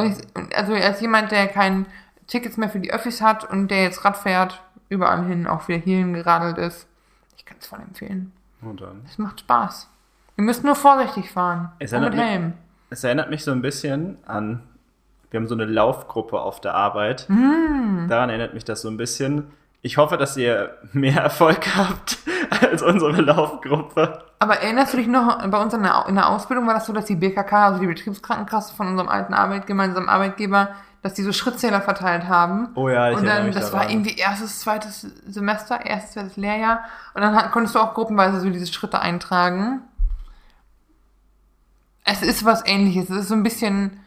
also 0.56 0.74
als 0.74 1.02
jemand, 1.02 1.32
der 1.32 1.48
kein 1.48 1.86
Tickets 2.28 2.58
mehr 2.58 2.70
für 2.70 2.80
die 2.80 2.94
Öffis 2.94 3.22
hat 3.22 3.50
und 3.50 3.70
der 3.70 3.84
jetzt 3.84 4.04
Rad 4.06 4.18
fährt, 4.18 4.62
überall 4.90 5.26
hin, 5.26 5.48
auch 5.48 5.68
wieder 5.68 5.80
hierhin 5.80 6.14
geradelt 6.14 6.58
ist, 6.58 6.88
ich 7.38 7.46
kann 7.46 7.58
es 7.60 7.68
voll 7.68 7.80
empfehlen. 7.80 8.32
Und 8.62 8.82
dann. 8.82 9.02
Es 9.08 9.18
macht 9.18 9.42
Spaß. 9.42 9.90
Ihr 10.38 10.44
müsst 10.44 10.64
nur 10.64 10.76
vorsichtig 10.76 11.32
fahren. 11.32 11.72
Es 11.80 11.94
und 11.94 12.00
mit 12.02 12.10
erinnert 12.14 12.26
mich- 12.26 12.34
Helm. 12.34 12.54
Es 12.90 13.04
erinnert 13.04 13.30
mich 13.30 13.44
so 13.44 13.52
ein 13.52 13.62
bisschen 13.62 14.18
an, 14.26 14.64
wir 15.36 15.42
haben 15.42 15.50
so 15.50 15.56
eine 15.56 15.66
Laufgruppe 15.66 16.40
auf 16.40 16.62
der 16.62 16.76
Arbeit. 16.76 17.26
Mm. 17.28 18.08
Daran 18.08 18.30
erinnert 18.30 18.54
mich 18.54 18.64
das 18.64 18.82
so 18.82 18.88
ein 18.88 18.96
bisschen. 18.96 19.52
Ich 19.82 19.98
hoffe, 19.98 20.16
dass 20.16 20.38
ihr 20.38 20.78
mehr 20.94 21.22
Erfolg 21.24 21.76
habt 21.76 22.20
als 22.62 22.82
unsere 22.82 23.20
Laufgruppe. 23.22 24.24
Aber 24.40 24.62
erinnerst 24.62 24.94
du 24.94 24.98
dich 24.98 25.08
noch, 25.08 25.46
bei 25.50 25.62
uns 25.62 25.74
in 25.74 25.84
der, 25.84 26.06
in 26.08 26.16
der 26.16 26.30
Ausbildung 26.30 26.68
war 26.68 26.74
das 26.74 26.86
so, 26.86 26.94
dass 26.94 27.04
die 27.04 27.18
BKK, 27.18 27.66
also 27.66 27.82
die 27.82 27.88
Betriebskrankenkasse 27.88 28.74
von 28.76 28.88
unserem 28.88 29.10
alten 29.10 29.34
Arbeit, 29.34 29.68
gemeinsamen 29.68 30.08
Arbeitgeber, 30.08 30.70
dass 31.02 31.16
die 31.16 31.24
so 31.24 31.34
Schrittzähler 31.34 31.82
verteilt 31.82 32.30
haben. 32.30 32.70
Oh 32.76 32.88
ja, 32.88 33.12
ich 33.12 33.18
und 33.18 33.26
dann, 33.26 33.52
das 33.52 33.72
daran. 33.72 33.88
war 33.88 33.92
irgendwie 33.92 34.16
erstes, 34.18 34.62
zweites 34.62 35.02
Semester, 35.28 35.86
erstes, 35.86 36.14
zweites 36.14 36.38
Lehrjahr. 36.38 36.86
Und 37.14 37.22
dann 37.22 37.36
hat, 37.36 37.52
konntest 37.52 37.76
du 37.76 37.80
auch 37.80 37.94
gruppenweise 37.94 38.40
so 38.40 38.50
diese 38.50 38.72
Schritte 38.72 39.02
eintragen. 39.02 39.82
Es 42.06 42.22
ist 42.22 42.46
was 42.46 42.66
ähnliches. 42.66 43.10
Es 43.10 43.18
ist 43.18 43.28
so 43.28 43.36
ein 43.36 43.44
bisschen 43.44 44.00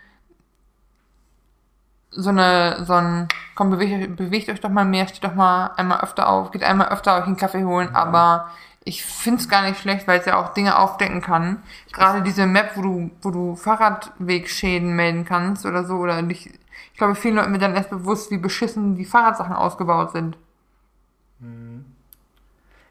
so 2.10 2.30
eine, 2.30 2.84
so 2.84 2.94
ein, 2.94 3.28
komm, 3.54 3.70
bewegt, 3.70 4.16
bewegt 4.16 4.48
euch 4.48 4.60
doch 4.60 4.70
mal 4.70 4.84
mehr, 4.84 5.06
steht 5.08 5.24
doch 5.24 5.34
mal 5.34 5.68
einmal 5.76 6.00
öfter 6.00 6.28
auf, 6.28 6.50
geht 6.50 6.62
einmal 6.62 6.88
öfter 6.88 7.16
euch 7.16 7.24
einen 7.24 7.36
Kaffee 7.36 7.64
holen, 7.64 7.94
aber 7.94 8.50
ich 8.84 9.04
find's 9.04 9.48
gar 9.48 9.62
nicht 9.62 9.80
schlecht, 9.80 10.08
weil 10.08 10.20
es 10.20 10.26
ja 10.26 10.40
auch 10.40 10.54
Dinge 10.54 10.78
aufdecken 10.78 11.20
kann. 11.20 11.62
Gerade 11.92 12.22
diese 12.22 12.46
Map, 12.46 12.72
wo 12.76 12.82
du, 12.82 13.10
wo 13.20 13.30
du 13.30 13.54
Fahrradwegschäden 13.54 14.94
melden 14.96 15.24
kannst 15.26 15.66
oder 15.66 15.84
so, 15.84 15.96
oder 15.96 16.22
nicht, 16.22 16.46
ich 16.46 16.98
glaube, 16.98 17.14
vielen 17.14 17.36
Leuten 17.36 17.52
wird 17.52 17.62
dann 17.62 17.76
erst 17.76 17.90
bewusst, 17.90 18.30
wie 18.30 18.38
beschissen 18.38 18.96
die 18.96 19.04
Fahrradsachen 19.04 19.54
ausgebaut 19.54 20.12
sind. 20.12 20.38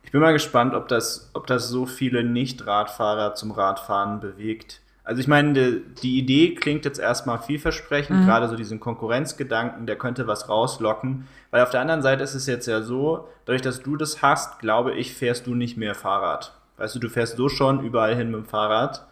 Ich 0.03 0.11
bin 0.11 0.21
mal 0.21 0.33
gespannt, 0.33 0.73
ob 0.73 0.87
das, 0.87 1.31
ob 1.33 1.47
das 1.47 1.67
so 1.67 1.85
viele 1.85 2.23
Nicht-Radfahrer 2.23 3.35
zum 3.35 3.51
Radfahren 3.51 4.19
bewegt. 4.19 4.81
Also 5.07 5.21
ich 5.21 5.27
meine, 5.29 5.53
die, 5.53 5.81
die 6.01 6.17
Idee 6.19 6.53
klingt 6.55 6.83
jetzt 6.83 6.99
erstmal 6.99 7.39
vielversprechend, 7.39 8.25
gerade 8.25 8.49
so 8.49 8.57
diesen 8.57 8.81
Konkurrenzgedanken, 8.81 9.85
der 9.87 9.95
könnte 9.97 10.27
was 10.27 10.49
rauslocken. 10.49 11.27
Weil 11.49 11.63
auf 11.63 11.69
der 11.69 11.79
anderen 11.79 12.01
Seite 12.01 12.23
ist 12.25 12.33
es 12.33 12.45
jetzt 12.45 12.67
ja 12.67 12.81
so, 12.81 13.29
dadurch, 13.45 13.61
dass 13.61 13.81
du 13.81 13.95
das 13.95 14.21
hast, 14.21 14.59
glaube 14.59 14.93
ich, 14.95 15.13
fährst 15.13 15.47
du 15.47 15.55
nicht 15.55 15.77
mehr 15.77 15.95
Fahrrad. 15.95 16.51
Weißt 16.75 16.93
du, 16.93 16.99
du 16.99 17.07
fährst 17.09 17.37
so 17.37 17.47
schon 17.47 17.85
überall 17.85 18.15
hin 18.15 18.31
mit 18.31 18.41
dem 18.41 18.45
Fahrrad. 18.45 19.05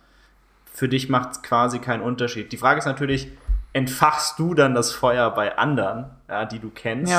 Für 0.73 0.89
dich 0.89 1.07
macht 1.07 1.31
es 1.31 1.41
quasi 1.41 1.79
keinen 1.79 2.01
Unterschied. 2.01 2.51
Die 2.51 2.57
Frage 2.57 2.79
ist 2.79 2.85
natürlich, 2.85 3.29
entfachst 3.71 4.37
du 4.37 4.53
dann 4.53 4.75
das 4.75 4.91
Feuer 4.91 5.31
bei 5.31 5.57
anderen, 5.57 6.07
ja, 6.27 6.43
die 6.43 6.59
du 6.59 6.71
kennst, 6.75 7.13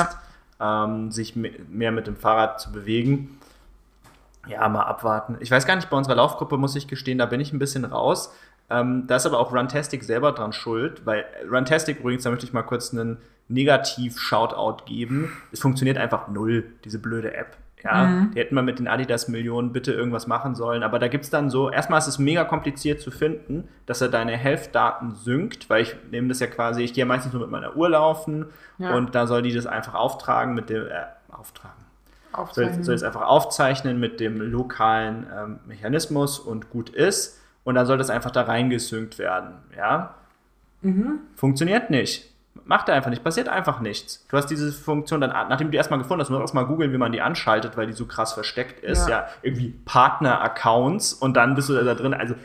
Ja. 0.59 0.85
ähm, 0.85 1.09
sich 1.09 1.35
me- 1.35 1.51
mehr 1.67 1.91
mit 1.91 2.05
dem 2.05 2.15
Fahrrad 2.15 2.61
zu 2.61 2.71
bewegen? 2.71 3.39
Ja, 4.47 4.69
mal 4.69 4.83
abwarten. 4.83 5.35
Ich 5.39 5.51
weiß 5.51 5.65
gar 5.65 5.75
nicht, 5.75 5.89
bei 5.89 5.97
unserer 5.97 6.15
Laufgruppe 6.15 6.57
muss 6.57 6.75
ich 6.75 6.87
gestehen, 6.87 7.17
da 7.17 7.25
bin 7.25 7.41
ich 7.41 7.51
ein 7.51 7.59
bisschen 7.59 7.83
raus. 7.83 8.31
Ähm, 8.69 9.05
da 9.07 9.15
ist 9.15 9.25
aber 9.25 9.39
auch 9.39 9.53
Runtastic 9.53 10.03
selber 10.03 10.33
dran 10.33 10.51
schuld, 10.51 11.05
weil 11.05 11.25
Runtastic 11.49 11.99
übrigens, 11.99 12.23
da 12.23 12.29
möchte 12.29 12.45
ich 12.45 12.53
mal 12.53 12.63
kurz 12.63 12.93
einen 12.93 13.17
Negativ-Shoutout 13.47 14.85
geben. 14.85 15.31
Es 15.51 15.61
funktioniert 15.61 15.97
einfach 15.97 16.27
null, 16.27 16.65
diese 16.83 16.99
blöde 16.99 17.33
App. 17.33 17.57
Ja, 17.83 18.05
mhm. 18.05 18.31
die 18.31 18.39
hätten 18.39 18.55
mal 18.55 18.63
mit 18.63 18.79
den 18.79 18.87
Adidas-Millionen 18.87 19.71
bitte 19.71 19.93
irgendwas 19.93 20.25
machen 20.25 20.55
sollen. 20.55 20.81
Aber 20.81 20.97
da 20.97 21.07
gibt 21.07 21.25
es 21.25 21.29
dann 21.29 21.49
so, 21.49 21.69
erstmal 21.69 21.99
ist 21.99 22.07
es 22.07 22.17
mega 22.17 22.43
kompliziert 22.43 22.99
zu 22.99 23.11
finden, 23.11 23.69
dass 23.85 24.01
er 24.01 24.09
deine 24.09 24.35
Health-Daten 24.35 25.15
synkt, 25.15 25.69
weil 25.69 25.83
ich 25.83 25.95
nehme 26.11 26.27
das 26.27 26.39
ja 26.39 26.47
quasi, 26.47 26.81
ich 26.81 26.93
gehe 26.93 27.05
meistens 27.05 27.33
nur 27.33 27.43
mit 27.43 27.51
meiner 27.51 27.77
Uhr 27.77 27.89
laufen 27.89 28.47
ja. 28.79 28.95
und 28.95 29.13
da 29.13 29.27
soll 29.27 29.43
die 29.43 29.53
das 29.53 29.67
einfach 29.67 29.93
auftragen 29.93 30.55
mit 30.55 30.69
dem, 30.69 30.87
äh, 30.87 31.05
auftragen. 31.31 31.75
Soll, 32.51 32.83
soll 32.83 32.95
es 32.95 33.03
einfach 33.03 33.21
aufzeichnen 33.21 33.99
mit 33.99 34.19
dem 34.19 34.41
lokalen 34.41 35.25
ähm, 35.35 35.59
Mechanismus 35.65 36.39
und 36.39 36.69
gut 36.69 36.89
ist. 36.89 37.39
Und 37.67 37.75
dann 37.75 37.85
soll 37.85 37.97
das 37.97 38.09
einfach 38.09 38.31
da 38.31 38.43
reingesynkt 38.43 39.19
werden. 39.19 39.55
Ja? 39.75 40.15
Mhm. 40.83 41.19
Funktioniert 41.35 41.89
nicht. 41.89 42.33
Macht 42.63 42.87
er 42.87 42.95
einfach 42.95 43.09
nicht, 43.09 43.25
passiert 43.25 43.49
einfach 43.49 43.81
nichts. 43.81 44.25
Du 44.29 44.37
hast 44.37 44.45
diese 44.45 44.71
Funktion 44.71 45.19
dann, 45.19 45.31
nachdem 45.31 45.67
du 45.67 45.71
die 45.71 45.77
erstmal 45.77 45.99
gefunden 45.99 46.21
hast, 46.21 46.29
musst 46.29 46.39
du 46.39 46.43
erstmal 46.43 46.65
googeln, 46.65 46.93
wie 46.93 46.97
man 46.97 47.11
die 47.11 47.19
anschaltet, 47.19 47.75
weil 47.75 47.87
die 47.87 47.91
so 47.91 48.05
krass 48.05 48.31
versteckt 48.31 48.81
ist. 48.85 49.09
Ja, 49.09 49.23
ja 49.23 49.27
irgendwie 49.41 49.75
Partner-Accounts 49.83 51.11
und 51.11 51.33
dann 51.35 51.55
bist 51.55 51.67
du 51.67 51.73
da 51.73 51.93
drin. 51.93 52.13
Also, 52.13 52.35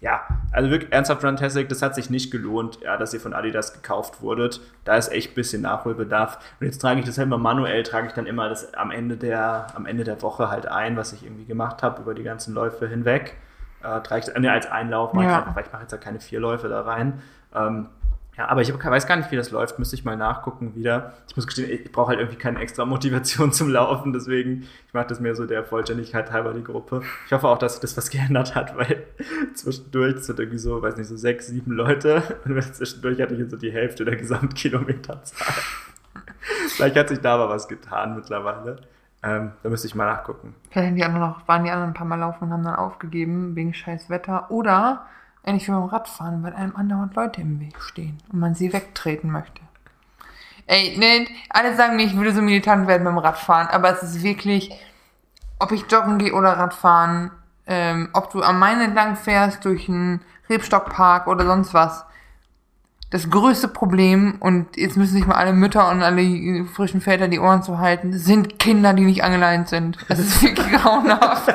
ja, 0.00 0.22
also 0.50 0.68
wirklich 0.68 0.92
ernsthaft 0.92 1.22
Runtastic, 1.22 1.68
das 1.68 1.80
hat 1.80 1.94
sich 1.94 2.10
nicht 2.10 2.32
gelohnt, 2.32 2.80
ja, 2.82 2.96
dass 2.96 3.14
ihr 3.14 3.20
von 3.20 3.34
Adidas 3.34 3.72
gekauft 3.72 4.20
wurdet. 4.20 4.60
Da 4.84 4.96
ist 4.96 5.12
echt 5.12 5.30
ein 5.30 5.34
bisschen 5.36 5.62
Nachholbedarf. 5.62 6.40
Und 6.58 6.66
jetzt 6.66 6.80
trage 6.80 6.98
ich 6.98 7.06
das 7.06 7.18
halt 7.18 7.26
immer 7.26 7.38
manuell, 7.38 7.84
trage 7.84 8.08
ich 8.08 8.14
dann 8.14 8.26
immer 8.26 8.48
das 8.48 8.74
am 8.74 8.90
Ende 8.90 9.16
der, 9.16 9.68
am 9.76 9.86
Ende 9.86 10.02
der 10.02 10.20
Woche 10.22 10.50
halt 10.50 10.66
ein, 10.66 10.96
was 10.96 11.12
ich 11.12 11.22
irgendwie 11.22 11.44
gemacht 11.44 11.84
habe 11.84 12.02
über 12.02 12.14
die 12.14 12.24
ganzen 12.24 12.52
Läufe 12.52 12.88
hinweg. 12.88 13.36
Äh, 13.84 14.18
ich, 14.18 14.28
äh, 14.28 14.48
als 14.48 14.66
Einlauf, 14.66 15.14
ja. 15.14 15.46
ich, 15.48 15.56
weil 15.56 15.64
ich 15.64 15.72
mache 15.72 15.82
jetzt 15.82 15.92
ja 15.92 15.98
keine 15.98 16.20
vier 16.20 16.40
Läufe 16.40 16.68
da 16.68 16.82
rein. 16.82 17.22
Ähm, 17.54 17.88
ja, 18.36 18.48
aber 18.48 18.62
ich 18.62 18.74
weiß 18.74 19.06
gar 19.06 19.16
nicht, 19.16 19.30
wie 19.30 19.36
das 19.36 19.52
läuft. 19.52 19.78
Müsste 19.78 19.94
ich 19.94 20.04
mal 20.04 20.16
nachgucken 20.16 20.74
wieder. 20.74 21.12
Ich 21.28 21.36
muss 21.36 21.46
gestehen, 21.46 21.70
ich 21.70 21.92
brauche 21.92 22.08
halt 22.08 22.18
irgendwie 22.18 22.38
keine 22.38 22.58
extra 22.58 22.84
Motivation 22.84 23.52
zum 23.52 23.70
Laufen. 23.70 24.12
Deswegen, 24.12 24.62
ich 24.86 24.92
mache 24.92 25.06
das 25.06 25.20
mehr 25.20 25.36
so 25.36 25.46
der 25.46 25.64
Vollständigkeit 25.64 26.32
halber 26.32 26.52
die 26.52 26.64
Gruppe. 26.64 27.02
Ich 27.26 27.32
hoffe 27.32 27.46
auch, 27.46 27.58
dass 27.58 27.74
sich 27.74 27.80
das 27.80 27.96
was 27.96 28.10
geändert 28.10 28.54
hat, 28.56 28.76
weil 28.76 29.04
zwischendurch 29.54 30.24
sind 30.24 30.40
irgendwie 30.40 30.58
so, 30.58 30.82
weiß 30.82 30.96
nicht, 30.96 31.06
so 31.06 31.16
sechs, 31.16 31.46
sieben 31.46 31.72
Leute. 31.72 32.22
Und 32.44 32.60
zwischendurch 32.74 33.20
hatte 33.20 33.34
ich 33.34 33.40
jetzt 33.40 33.50
so 33.50 33.56
die 33.56 33.72
Hälfte 33.72 34.04
der 34.04 34.16
Gesamtkilometerzahl. 34.16 35.54
Vielleicht 36.68 36.96
hat 36.96 37.08
sich 37.10 37.20
da 37.20 37.34
aber 37.34 37.48
was 37.48 37.68
getan 37.68 38.16
mittlerweile. 38.16 38.80
Ähm, 39.24 39.52
da 39.62 39.68
müsste 39.70 39.86
ich 39.86 39.94
mal 39.94 40.06
nachgucken. 40.06 40.54
Vielleicht 40.70 40.96
die 40.96 41.04
anderen 41.04 41.28
noch, 41.28 41.48
waren 41.48 41.64
die 41.64 41.70
anderen 41.70 41.90
ein 41.90 41.94
paar 41.94 42.06
Mal 42.06 42.18
laufen 42.18 42.44
und 42.44 42.52
haben 42.52 42.64
dann 42.64 42.76
aufgegeben 42.76 43.56
wegen 43.56 43.72
scheiß 43.72 44.10
Wetter. 44.10 44.50
Oder 44.50 45.06
Ähnlich 45.46 45.68
wie 45.68 45.72
beim 45.72 45.84
Radfahren, 45.84 46.42
weil 46.42 46.54
einem 46.54 46.74
andauernd 46.74 47.14
Leute 47.14 47.42
im 47.42 47.60
Weg 47.60 47.80
stehen 47.82 48.18
und 48.32 48.40
man 48.40 48.54
sie 48.54 48.72
wegtreten 48.72 49.30
möchte. 49.30 49.60
Ey, 50.66 50.96
ne, 50.96 51.28
alle 51.50 51.76
sagen 51.76 51.96
mir, 51.96 52.04
ich 52.04 52.16
würde 52.16 52.32
so 52.32 52.40
militant 52.40 52.88
werden 52.88 53.04
beim 53.04 53.18
Radfahren, 53.18 53.68
aber 53.68 53.90
es 53.90 54.02
ist 54.02 54.22
wirklich, 54.22 54.72
ob 55.58 55.70
ich 55.72 55.84
joggen 55.90 56.16
gehe 56.16 56.32
oder 56.32 56.56
Radfahren, 56.56 57.30
ähm, 57.66 58.08
ob 58.14 58.30
du 58.30 58.42
am 58.42 58.58
Main 58.58 58.80
entlang 58.80 59.16
fährst 59.16 59.66
durch 59.66 59.86
einen 59.86 60.22
Rebstockpark 60.48 61.26
oder 61.26 61.44
sonst 61.44 61.74
was, 61.74 62.06
das 63.14 63.30
größte 63.30 63.68
Problem, 63.68 64.38
und 64.40 64.76
jetzt 64.76 64.96
müssen 64.96 65.12
sich 65.12 65.24
mal 65.24 65.36
alle 65.36 65.52
Mütter 65.52 65.88
und 65.88 66.02
alle 66.02 66.64
frischen 66.64 67.00
Väter 67.00 67.28
die 67.28 67.38
Ohren 67.38 67.62
zu 67.62 67.78
halten, 67.78 68.12
sind 68.12 68.58
Kinder, 68.58 68.92
die 68.92 69.04
nicht 69.04 69.22
angeleint 69.22 69.68
sind. 69.68 69.98
Das 70.08 70.18
ist 70.18 70.42
wirklich 70.42 70.72
grauenhaft. 70.82 71.54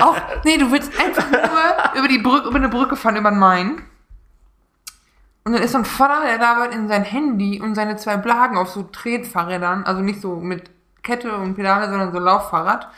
Auch, 0.00 0.16
nee, 0.44 0.56
du 0.56 0.72
willst 0.72 0.90
einfach 1.00 1.30
nur 1.30 2.00
über 2.00 2.08
die 2.08 2.18
Brücke, 2.18 2.48
über 2.48 2.56
eine 2.56 2.68
Brücke 2.68 2.96
fahren, 2.96 3.14
über 3.14 3.30
den 3.30 3.38
Main. 3.38 3.82
Und 5.44 5.52
dann 5.52 5.62
ist 5.62 5.70
so 5.70 5.78
ein 5.78 5.84
Vater, 5.84 6.26
der 6.26 6.38
labert 6.38 6.74
in 6.74 6.88
sein 6.88 7.04
Handy 7.04 7.60
und 7.60 7.76
seine 7.76 7.94
zwei 7.94 8.16
Blagen 8.16 8.58
auf 8.58 8.70
so 8.70 8.82
Tretfahrrädern, 8.82 9.84
also 9.84 10.00
nicht 10.00 10.20
so 10.20 10.34
mit 10.34 10.68
Kette 11.04 11.32
und 11.36 11.54
Pedale, 11.54 11.88
sondern 11.88 12.10
so 12.10 12.18
Lauffahrrad, 12.18 12.88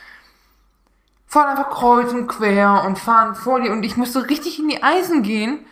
fahren 1.27 1.49
einfach 1.49 1.69
kreuz 1.69 2.11
und 2.13 2.25
quer 2.25 2.83
und 2.83 2.97
fahren 2.97 3.35
vor 3.35 3.61
dir 3.61 3.71
und 3.71 3.83
ich 3.83 3.95
musste 3.95 4.27
richtig 4.27 4.57
in 4.57 4.69
die 4.69 4.81
Eisen 4.81 5.21
gehen, 5.21 5.67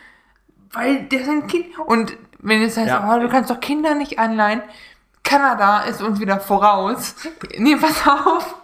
weil 0.73 1.03
der 1.03 1.25
sind 1.25 1.47
Kind. 1.47 1.77
Und 1.85 2.17
wenn 2.39 2.61
es 2.61 2.77
heißt, 2.77 2.87
ja. 2.87 3.13
oh, 3.13 3.19
du 3.19 3.29
kannst 3.29 3.49
doch 3.49 3.59
Kinder 3.59 3.95
nicht 3.95 4.19
anleihen, 4.19 4.61
Kanada 5.23 5.81
ist 5.81 6.01
uns 6.01 6.19
wieder 6.19 6.39
voraus. 6.39 7.15
nee, 7.57 7.75
pass 7.75 8.07
auf. 8.07 8.55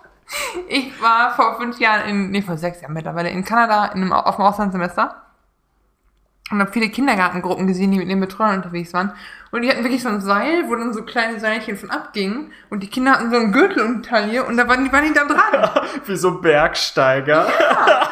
Ich 0.67 1.01
war 1.01 1.35
vor 1.35 1.57
fünf 1.57 1.79
Jahren 1.79 2.09
in, 2.09 2.31
nee, 2.31 2.41
vor 2.41 2.57
sechs 2.57 2.81
Jahren 2.81 2.93
mittlerweile 2.93 3.29
in 3.29 3.45
Kanada 3.45 3.85
in 3.87 4.01
einem, 4.01 4.11
auf 4.11 4.35
dem 4.35 4.45
Auslandssemester 4.45 5.23
und 6.49 6.59
habe 6.59 6.71
viele 6.71 6.89
Kindergartengruppen 6.89 7.67
gesehen, 7.67 7.91
die 7.91 7.97
mit 7.97 8.09
den 8.09 8.19
Betreuern 8.19 8.55
unterwegs 8.55 8.93
waren. 8.93 9.11
Und 9.51 9.61
die 9.61 9.69
hatten 9.69 9.83
wirklich 9.83 10.03
so 10.03 10.09
ein 10.09 10.21
Seil, 10.21 10.67
wo 10.67 10.75
dann 10.75 10.93
so 10.93 11.03
kleine 11.03 11.39
Seilchen 11.39 11.77
von 11.77 11.89
abgingen. 11.89 12.51
Und 12.69 12.83
die 12.83 12.89
Kinder 12.89 13.13
hatten 13.13 13.31
so 13.31 13.37
einen 13.37 13.51
Gürtel 13.51 13.83
um 13.83 14.01
die 14.01 14.07
Taille 14.07 14.45
und 14.45 14.57
da 14.57 14.67
waren 14.67 14.83
die, 14.83 14.91
waren 14.91 15.05
die 15.05 15.13
da 15.13 15.25
dran. 15.25 15.87
Wie 16.05 16.15
so 16.15 16.39
Bergsteiger. 16.39 17.47
Ja. 17.47 18.07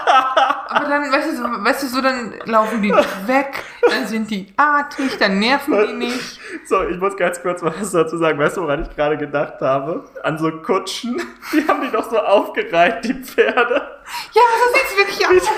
Aber 0.67 0.89
dann, 0.89 1.11
weißt 1.11 1.31
du, 1.31 1.35
so, 1.37 1.43
weißt 1.43 1.83
du, 1.83 1.87
so 1.87 2.01
dann 2.01 2.33
laufen 2.45 2.81
die 2.81 2.91
weg, 3.25 3.63
dann 3.89 4.07
sind 4.07 4.29
die 4.31 4.47
artig, 4.57 5.17
dann 5.17 5.39
nerven 5.39 5.73
die 5.87 5.93
nicht. 6.05 6.39
So, 6.65 6.83
ich 6.87 6.97
muss 6.97 7.15
ganz 7.17 7.41
kurz 7.41 7.61
was 7.61 7.91
dazu 7.91 8.17
sagen. 8.17 8.39
Weißt 8.39 8.57
du, 8.57 8.61
woran 8.61 8.81
ich 8.81 8.95
gerade 8.95 9.17
gedacht 9.17 9.61
habe? 9.61 10.05
An 10.23 10.37
so 10.37 10.51
Kutschen. 10.51 11.21
Die 11.53 11.67
haben 11.67 11.81
die 11.81 11.91
doch 11.91 12.09
so 12.09 12.17
aufgereiht, 12.17 13.03
die 13.05 13.13
Pferde. 13.13 13.75
Ja, 14.33 14.41
so 14.41 14.73
sieht's 14.73 14.97
wirklich 14.97 15.27
aus. 15.27 15.49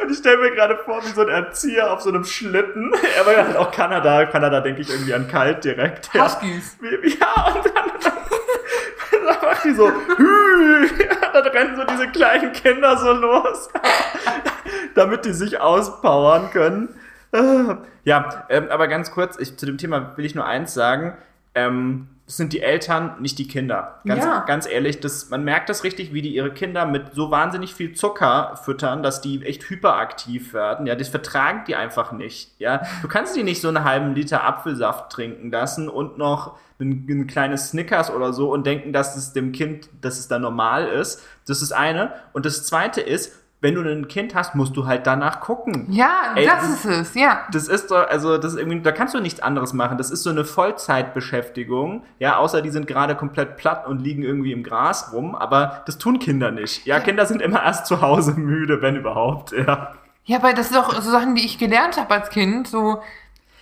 Und 0.00 0.10
ich 0.10 0.18
stelle 0.18 0.38
mir 0.38 0.50
gerade 0.52 0.76
vor, 0.76 1.02
wie 1.04 1.10
so 1.10 1.22
ein 1.22 1.28
Erzieher 1.28 1.92
auf 1.92 2.00
so 2.00 2.08
einem 2.08 2.24
Schlitten. 2.24 2.92
Er 3.16 3.26
war 3.26 3.32
ja 3.32 3.46
halt 3.46 3.56
auch 3.56 3.70
Kanada. 3.70 4.26
Kanada 4.26 4.60
denke 4.60 4.80
ich 4.80 4.90
irgendwie 4.90 5.14
an 5.14 5.28
kalt 5.28 5.64
direkt. 5.64 6.10
Ja. 6.14 6.24
Huskies. 6.24 6.76
Ja, 6.80 7.52
und 7.54 7.66
dann, 7.66 7.90
dann 8.02 9.40
macht 9.58 9.64
die 9.64 9.72
so, 9.72 9.88
hü, 9.88 10.88
dann 11.32 11.46
rennen 11.46 11.76
so 11.76 11.84
diese 11.84 12.08
kleinen 12.08 12.52
Kinder 12.52 12.96
so 12.96 13.12
los, 13.12 13.68
damit 14.94 15.24
die 15.24 15.32
sich 15.32 15.60
auspowern 15.60 16.50
können. 16.50 16.88
Ja, 18.04 18.46
ähm, 18.48 18.68
aber 18.70 18.88
ganz 18.88 19.10
kurz, 19.10 19.38
ich, 19.38 19.58
zu 19.58 19.66
dem 19.66 19.76
Thema 19.76 20.16
will 20.16 20.24
ich 20.24 20.34
nur 20.34 20.46
eins 20.46 20.72
sagen. 20.72 21.14
Ähm, 21.54 22.08
das 22.28 22.36
sind 22.36 22.52
die 22.52 22.60
Eltern, 22.60 23.16
nicht 23.20 23.38
die 23.38 23.48
Kinder. 23.48 24.00
Ganz, 24.04 24.22
ja. 24.22 24.40
ganz 24.40 24.68
ehrlich, 24.68 25.00
das, 25.00 25.30
man 25.30 25.44
merkt 25.44 25.70
das 25.70 25.82
richtig, 25.82 26.12
wie 26.12 26.20
die 26.20 26.34
ihre 26.34 26.52
Kinder 26.52 26.84
mit 26.84 27.14
so 27.14 27.30
wahnsinnig 27.30 27.74
viel 27.74 27.94
Zucker 27.94 28.60
füttern, 28.62 29.02
dass 29.02 29.22
die 29.22 29.42
echt 29.46 29.70
hyperaktiv 29.70 30.52
werden. 30.52 30.86
Ja, 30.86 30.94
das 30.94 31.08
vertragen 31.08 31.64
die 31.66 31.74
einfach 31.74 32.12
nicht. 32.12 32.52
Ja, 32.58 32.82
du 33.00 33.08
kannst 33.08 33.34
die 33.34 33.44
nicht 33.44 33.62
so 33.62 33.68
einen 33.68 33.82
halben 33.82 34.14
Liter 34.14 34.44
Apfelsaft 34.44 35.10
trinken 35.10 35.50
lassen 35.50 35.88
und 35.88 36.18
noch 36.18 36.58
ein, 36.78 37.06
ein 37.08 37.26
kleines 37.26 37.70
Snickers 37.70 38.10
oder 38.10 38.34
so 38.34 38.52
und 38.52 38.66
denken, 38.66 38.92
dass 38.92 39.16
es 39.16 39.32
dem 39.32 39.52
Kind, 39.52 39.88
dass 40.02 40.18
es 40.18 40.28
da 40.28 40.38
normal 40.38 40.86
ist. 40.86 41.22
Das 41.46 41.62
ist 41.62 41.72
eine. 41.72 42.12
Und 42.34 42.44
das 42.44 42.64
zweite 42.64 43.00
ist, 43.00 43.32
wenn 43.60 43.74
du 43.74 43.82
ein 43.82 44.06
Kind 44.06 44.34
hast, 44.34 44.54
musst 44.54 44.76
du 44.76 44.86
halt 44.86 45.06
danach 45.06 45.40
gucken. 45.40 45.86
Ja, 45.90 46.32
Ey, 46.36 46.46
das, 46.46 46.60
das, 46.60 46.70
ist 46.70 46.84
es, 46.84 47.14
ja. 47.14 47.40
Das 47.50 47.66
ist 47.66 47.90
doch, 47.90 48.08
also 48.08 48.38
das 48.38 48.52
ist 48.52 48.58
irgendwie, 48.58 48.80
da 48.80 48.92
kannst 48.92 49.14
du 49.14 49.20
nichts 49.20 49.40
anderes 49.40 49.72
machen. 49.72 49.98
Das 49.98 50.10
ist 50.10 50.22
so 50.22 50.30
eine 50.30 50.44
Vollzeitbeschäftigung. 50.44 52.04
Ja, 52.20 52.36
außer 52.36 52.62
die 52.62 52.70
sind 52.70 52.86
gerade 52.86 53.16
komplett 53.16 53.56
platt 53.56 53.86
und 53.86 54.00
liegen 54.00 54.22
irgendwie 54.22 54.52
im 54.52 54.62
Gras 54.62 55.12
rum, 55.12 55.34
aber 55.34 55.82
das 55.86 55.98
tun 55.98 56.20
Kinder 56.20 56.52
nicht. 56.52 56.86
Ja, 56.86 57.00
Kinder 57.00 57.26
sind 57.26 57.42
immer 57.42 57.62
erst 57.62 57.86
zu 57.86 58.00
Hause 58.00 58.34
müde, 58.34 58.80
wenn 58.80 58.94
überhaupt, 58.94 59.52
ja. 59.52 59.94
Ja, 60.24 60.38
aber 60.38 60.52
das 60.52 60.68
sind 60.68 60.78
auch 60.78 60.92
so 60.92 61.10
Sachen, 61.10 61.34
die 61.34 61.44
ich 61.44 61.58
gelernt 61.58 61.96
habe 61.96 62.14
als 62.14 62.28
Kind, 62.28 62.68
so, 62.68 63.00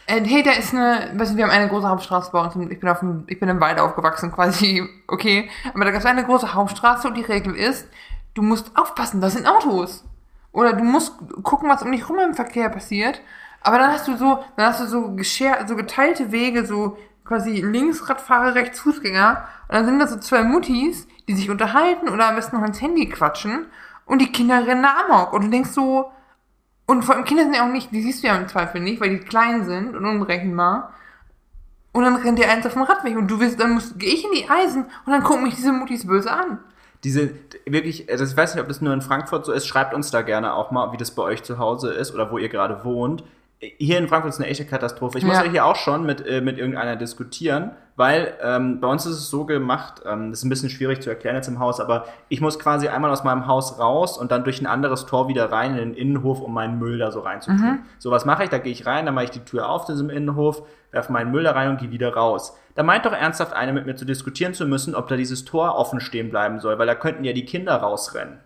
äh, 0.06 0.20
hey, 0.24 0.42
da 0.42 0.52
ist 0.52 0.74
eine, 0.74 1.12
weißt 1.14 1.32
du, 1.32 1.36
wir 1.36 1.44
haben 1.44 1.50
eine 1.50 1.68
große 1.68 1.88
Hauptstraße 1.88 2.30
bei 2.32 2.40
uns 2.40 2.54
und 2.54 2.70
ich 2.70 2.80
bin 2.80 2.88
auf 2.88 3.00
dem, 3.00 3.24
ich 3.28 3.40
bin 3.40 3.48
im 3.48 3.60
Wald 3.60 3.78
aufgewachsen 3.78 4.30
quasi, 4.32 4.86
okay. 5.08 5.48
Aber 5.72 5.84
da 5.84 5.90
gab 5.90 6.00
es 6.00 6.06
eine 6.06 6.24
große 6.24 6.54
Hauptstraße 6.54 7.08
und 7.08 7.14
die 7.14 7.22
Regel 7.22 7.54
ist, 7.54 7.88
du 8.36 8.42
musst 8.42 8.70
aufpassen, 8.76 9.20
das 9.20 9.32
sind 9.32 9.46
Autos. 9.46 10.04
Oder 10.52 10.74
du 10.74 10.84
musst 10.84 11.14
gucken, 11.42 11.68
was 11.68 11.82
um 11.82 11.90
dich 11.90 12.08
rum 12.08 12.18
im 12.18 12.34
Verkehr 12.34 12.68
passiert. 12.68 13.20
Aber 13.62 13.78
dann 13.78 13.90
hast 13.90 14.06
du 14.06 14.16
so, 14.16 14.44
dann 14.56 14.66
hast 14.66 14.80
du 14.80 14.86
so, 14.86 15.14
gescher 15.14 15.66
so 15.66 15.74
geteilte 15.74 16.30
Wege, 16.30 16.64
so 16.64 16.96
quasi 17.24 17.60
links 17.60 18.08
Radfahrer, 18.08 18.54
rechts 18.54 18.78
Fußgänger. 18.80 19.48
Und 19.68 19.74
dann 19.74 19.86
sind 19.86 19.98
da 19.98 20.06
so 20.06 20.18
zwei 20.18 20.44
Muttis, 20.44 21.08
die 21.26 21.34
sich 21.34 21.50
unterhalten 21.50 22.08
oder 22.08 22.28
am 22.28 22.36
besten 22.36 22.56
noch 22.56 22.66
ins 22.66 22.80
Handy 22.80 23.08
quatschen. 23.08 23.66
Und 24.04 24.20
die 24.20 24.30
Kinder 24.30 24.66
rennen 24.66 24.82
da 24.82 24.94
amok. 25.04 25.32
Und 25.32 25.44
du 25.46 25.50
denkst 25.50 25.70
so, 25.70 26.12
und 26.86 27.04
vor 27.04 27.16
allem 27.16 27.24
Kinder 27.24 27.42
sind 27.42 27.56
ja 27.56 27.64
auch 27.64 27.72
nicht, 27.72 27.90
die 27.90 28.02
siehst 28.02 28.22
du 28.22 28.28
ja 28.28 28.36
im 28.36 28.48
Zweifel 28.48 28.80
nicht, 28.80 29.00
weil 29.00 29.10
die 29.10 29.24
klein 29.24 29.64
sind 29.64 29.96
und 29.96 30.04
unberechenbar. 30.04 30.92
Und 31.92 32.04
dann 32.04 32.16
rennt 32.16 32.38
dir 32.38 32.48
eins 32.48 32.66
auf 32.66 32.74
dem 32.74 32.82
Radweg 32.82 33.16
und 33.16 33.28
du 33.28 33.40
willst, 33.40 33.58
dann 33.58 33.72
muss, 33.72 33.98
gehe 33.98 34.12
ich 34.12 34.24
in 34.24 34.30
die 34.32 34.48
Eisen 34.48 34.84
und 34.84 35.12
dann 35.12 35.22
gucken 35.24 35.42
mich 35.42 35.56
diese 35.56 35.72
Muttis 35.72 36.06
böse 36.06 36.30
an 36.30 36.60
diese 37.06 37.30
wirklich, 37.66 38.10
also 38.10 38.24
ich 38.24 38.36
weiß 38.36 38.54
nicht, 38.54 38.62
ob 38.62 38.66
das 38.66 38.80
nur 38.80 38.92
in 38.92 39.00
Frankfurt 39.00 39.46
so 39.46 39.52
ist, 39.52 39.64
schreibt 39.66 39.94
uns 39.94 40.10
da 40.10 40.22
gerne 40.22 40.54
auch 40.54 40.72
mal, 40.72 40.92
wie 40.92 40.96
das 40.96 41.12
bei 41.12 41.22
euch 41.22 41.44
zu 41.44 41.58
Hause 41.58 41.92
ist 41.92 42.12
oder 42.12 42.32
wo 42.32 42.38
ihr 42.38 42.48
gerade 42.48 42.84
wohnt. 42.84 43.22
Hier 43.60 43.98
in 43.98 44.08
Frankfurt 44.08 44.32
ist 44.32 44.40
eine 44.40 44.48
echte 44.48 44.66
Katastrophe. 44.66 45.18
Ich 45.18 45.22
ja. 45.22 45.28
muss 45.28 45.38
ja 45.38 45.48
hier 45.48 45.64
auch 45.64 45.76
schon 45.76 46.04
mit, 46.04 46.26
äh, 46.26 46.40
mit 46.40 46.58
irgendeiner 46.58 46.96
diskutieren, 46.96 47.70
weil 47.94 48.34
ähm, 48.42 48.80
bei 48.80 48.88
uns 48.88 49.06
ist 49.06 49.16
es 49.16 49.30
so 49.30 49.46
gemacht, 49.46 50.02
ähm, 50.04 50.30
das 50.30 50.40
ist 50.40 50.44
ein 50.44 50.48
bisschen 50.50 50.68
schwierig 50.68 51.00
zu 51.00 51.08
erklären 51.08 51.36
jetzt 51.36 51.46
im 51.46 51.60
Haus, 51.60 51.78
aber 51.78 52.06
ich 52.28 52.40
muss 52.40 52.58
quasi 52.58 52.88
einmal 52.88 53.12
aus 53.12 53.22
meinem 53.22 53.46
Haus 53.46 53.78
raus 53.78 54.18
und 54.18 54.32
dann 54.32 54.42
durch 54.42 54.60
ein 54.60 54.66
anderes 54.66 55.06
Tor 55.06 55.28
wieder 55.28 55.52
rein 55.52 55.78
in 55.78 55.90
den 55.90 55.94
Innenhof, 55.94 56.40
um 56.40 56.52
meinen 56.52 56.80
Müll 56.80 56.98
da 56.98 57.12
so 57.12 57.20
reinzutun. 57.20 57.56
Mhm. 57.56 57.78
So, 57.98 58.10
was 58.10 58.24
mache 58.24 58.42
ich? 58.42 58.50
Da 58.50 58.58
gehe 58.58 58.72
ich 58.72 58.84
rein, 58.84 59.06
dann 59.06 59.14
mache 59.14 59.26
ich 59.26 59.30
die 59.30 59.44
Tür 59.44 59.68
auf 59.68 59.88
in 59.88 59.94
diesem 59.94 60.10
Innenhof, 60.10 60.62
werfe 60.90 61.12
meinen 61.12 61.30
Müll 61.30 61.44
da 61.44 61.52
rein 61.52 61.70
und 61.70 61.78
gehe 61.78 61.92
wieder 61.92 62.12
raus. 62.12 62.58
Da 62.76 62.82
meint 62.82 63.06
doch 63.06 63.12
ernsthaft 63.12 63.54
einer 63.54 63.72
mit 63.72 63.86
mir 63.86 63.96
zu 63.96 64.04
diskutieren 64.04 64.52
zu 64.54 64.66
müssen, 64.66 64.94
ob 64.94 65.08
da 65.08 65.16
dieses 65.16 65.44
Tor 65.46 65.74
offen 65.76 65.98
stehen 65.98 66.30
bleiben 66.30 66.60
soll, 66.60 66.78
weil 66.78 66.86
da 66.86 66.94
könnten 66.94 67.24
ja 67.24 67.32
die 67.32 67.46
Kinder 67.46 67.74
rausrennen. 67.74 68.38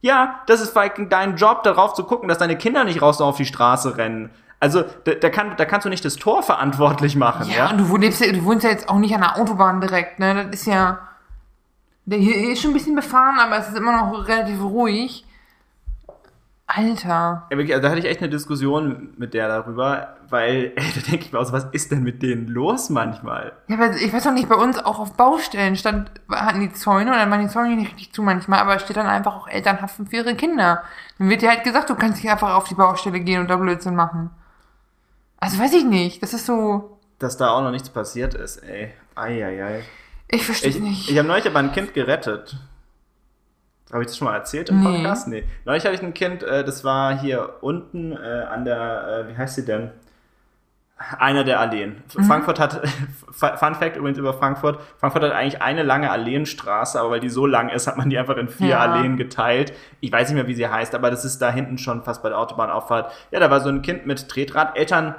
Ja, 0.00 0.40
das 0.46 0.62
ist 0.62 0.72
fucking 0.72 1.10
dein 1.10 1.36
Job, 1.36 1.62
darauf 1.62 1.92
zu 1.92 2.04
gucken, 2.04 2.28
dass 2.28 2.38
deine 2.38 2.56
Kinder 2.56 2.84
nicht 2.84 3.02
raus 3.02 3.20
auf 3.20 3.36
die 3.36 3.44
Straße 3.44 3.98
rennen. 3.98 4.30
Also, 4.58 4.84
da, 5.04 5.12
da, 5.14 5.28
kann, 5.28 5.54
da 5.58 5.66
kannst 5.66 5.84
du 5.84 5.90
nicht 5.90 6.04
das 6.04 6.16
Tor 6.16 6.42
verantwortlich 6.42 7.16
machen, 7.16 7.48
Ja, 7.50 7.56
ja? 7.56 7.70
und 7.70 7.78
du, 7.78 7.96
lebst, 7.96 8.20
du 8.20 8.44
wohnst 8.44 8.64
ja 8.64 8.70
jetzt 8.70 8.88
auch 8.88 8.98
nicht 8.98 9.14
an 9.14 9.20
der 9.20 9.36
Autobahn 9.36 9.80
direkt, 9.80 10.18
ne? 10.18 10.34
Das 10.34 10.60
ist 10.60 10.66
ja. 10.66 10.98
Hier 12.08 12.52
ist 12.52 12.62
schon 12.62 12.70
ein 12.70 12.74
bisschen 12.74 12.96
befahren, 12.96 13.38
aber 13.38 13.58
es 13.58 13.68
ist 13.68 13.76
immer 13.76 13.92
noch 13.92 14.26
relativ 14.26 14.60
ruhig. 14.62 15.24
Alter. 16.74 17.46
Ja, 17.50 17.56
wirklich, 17.56 17.72
also 17.74 17.82
da 17.82 17.90
hatte 17.90 17.98
ich 18.00 18.06
echt 18.06 18.20
eine 18.20 18.28
Diskussion 18.30 19.12
mit 19.16 19.34
der 19.34 19.48
darüber, 19.48 20.16
weil, 20.28 20.72
ey, 20.76 20.84
da 20.94 21.00
denke 21.10 21.26
ich 21.26 21.32
mir 21.32 21.38
auch 21.38 21.44
so, 21.44 21.52
was 21.52 21.66
ist 21.72 21.90
denn 21.90 22.02
mit 22.02 22.22
denen 22.22 22.46
los 22.48 22.90
manchmal? 22.90 23.52
Ja, 23.68 23.76
aber 23.76 23.94
ich 23.96 24.12
weiß 24.12 24.24
doch 24.24 24.32
nicht, 24.32 24.48
bei 24.48 24.54
uns 24.54 24.78
auch 24.78 24.98
auf 24.98 25.14
Baustellen 25.16 25.76
stand, 25.76 26.10
hatten 26.30 26.60
die 26.60 26.72
Zäune 26.72 27.10
und 27.10 27.16
dann 27.18 27.30
waren 27.30 27.40
die 27.42 27.48
Zäune 27.48 27.76
nicht 27.76 27.90
richtig 27.92 28.12
zu 28.12 28.22
manchmal, 28.22 28.60
aber 28.60 28.76
es 28.76 28.82
steht 28.82 28.96
dann 28.96 29.06
einfach 29.06 29.34
auch 29.36 29.48
Elternhaften 29.48 30.06
für 30.06 30.16
ihre 30.16 30.34
Kinder. 30.34 30.82
Dann 31.18 31.28
wird 31.28 31.42
dir 31.42 31.50
halt 31.50 31.64
gesagt, 31.64 31.90
du 31.90 31.94
kannst 31.96 32.22
nicht 32.22 32.30
einfach 32.32 32.54
auf 32.54 32.68
die 32.68 32.74
Baustelle 32.74 33.20
gehen 33.20 33.40
und 33.40 33.50
da 33.50 33.56
Blödsinn 33.56 33.94
machen. 33.96 34.30
Also 35.38 35.58
weiß 35.58 35.72
ich 35.74 35.84
nicht, 35.84 36.22
das 36.22 36.34
ist 36.34 36.46
so, 36.46 36.98
Dass 37.18 37.36
da 37.36 37.50
auch 37.50 37.62
noch 37.62 37.70
nichts 37.70 37.88
passiert 37.90 38.34
ist, 38.34 38.58
ey. 38.58 38.92
Eieiei. 39.16 39.82
ich 40.28 40.44
verstehe 40.44 40.70
Ich, 40.70 40.80
nicht. 40.80 41.10
ich 41.10 41.18
habe 41.18 41.26
neulich 41.28 41.46
aber 41.46 41.58
ein 41.58 41.72
Kind 41.72 41.94
gerettet. 41.94 42.56
Habe 43.92 44.02
ich 44.02 44.08
das 44.08 44.16
schon 44.16 44.26
mal 44.26 44.34
erzählt 44.36 44.68
im 44.68 44.80
Nee. 44.80 44.86
Podcast? 44.96 45.28
Nee. 45.28 45.44
Neulich 45.64 45.84
hatte 45.84 45.94
ich 45.94 46.02
ein 46.02 46.14
Kind, 46.14 46.42
äh, 46.42 46.64
das 46.64 46.84
war 46.84 47.18
hier 47.18 47.54
unten 47.60 48.12
äh, 48.12 48.16
an 48.50 48.64
der, 48.64 49.26
äh, 49.26 49.28
wie 49.32 49.36
heißt 49.36 49.56
sie 49.56 49.64
denn? 49.64 49.90
Einer 51.18 51.44
der 51.44 51.60
Alleen. 51.60 52.02
Mhm. 52.14 52.24
Frankfurt 52.24 52.60
hat, 52.60 52.86
Fun 53.32 53.74
Fact 53.74 53.96
übrigens 53.96 54.18
über 54.18 54.34
Frankfurt, 54.34 54.78
Frankfurt 54.98 55.22
hat 55.24 55.32
eigentlich 55.32 55.62
eine 55.62 55.82
lange 55.82 56.10
Alleenstraße, 56.10 57.00
aber 57.00 57.12
weil 57.12 57.20
die 57.20 57.30
so 57.30 57.46
lang 57.46 57.70
ist, 57.70 57.86
hat 57.86 57.96
man 57.96 58.10
die 58.10 58.18
einfach 58.18 58.36
in 58.36 58.48
vier 58.48 58.68
Ja. 58.68 58.80
Alleen 58.80 59.16
geteilt. 59.16 59.72
Ich 60.00 60.12
weiß 60.12 60.28
nicht 60.28 60.34
mehr, 60.36 60.46
wie 60.46 60.54
sie 60.54 60.68
heißt, 60.68 60.94
aber 60.94 61.10
das 61.10 61.24
ist 61.24 61.38
da 61.40 61.50
hinten 61.50 61.78
schon 61.78 62.02
fast 62.02 62.22
bei 62.22 62.28
der 62.28 62.38
Autobahnauffahrt. 62.38 63.10
Ja, 63.30 63.40
da 63.40 63.50
war 63.50 63.60
so 63.60 63.70
ein 63.70 63.80
Kind 63.80 64.04
mit 64.04 64.28
Tretrad, 64.28 64.76
Eltern 64.76 65.14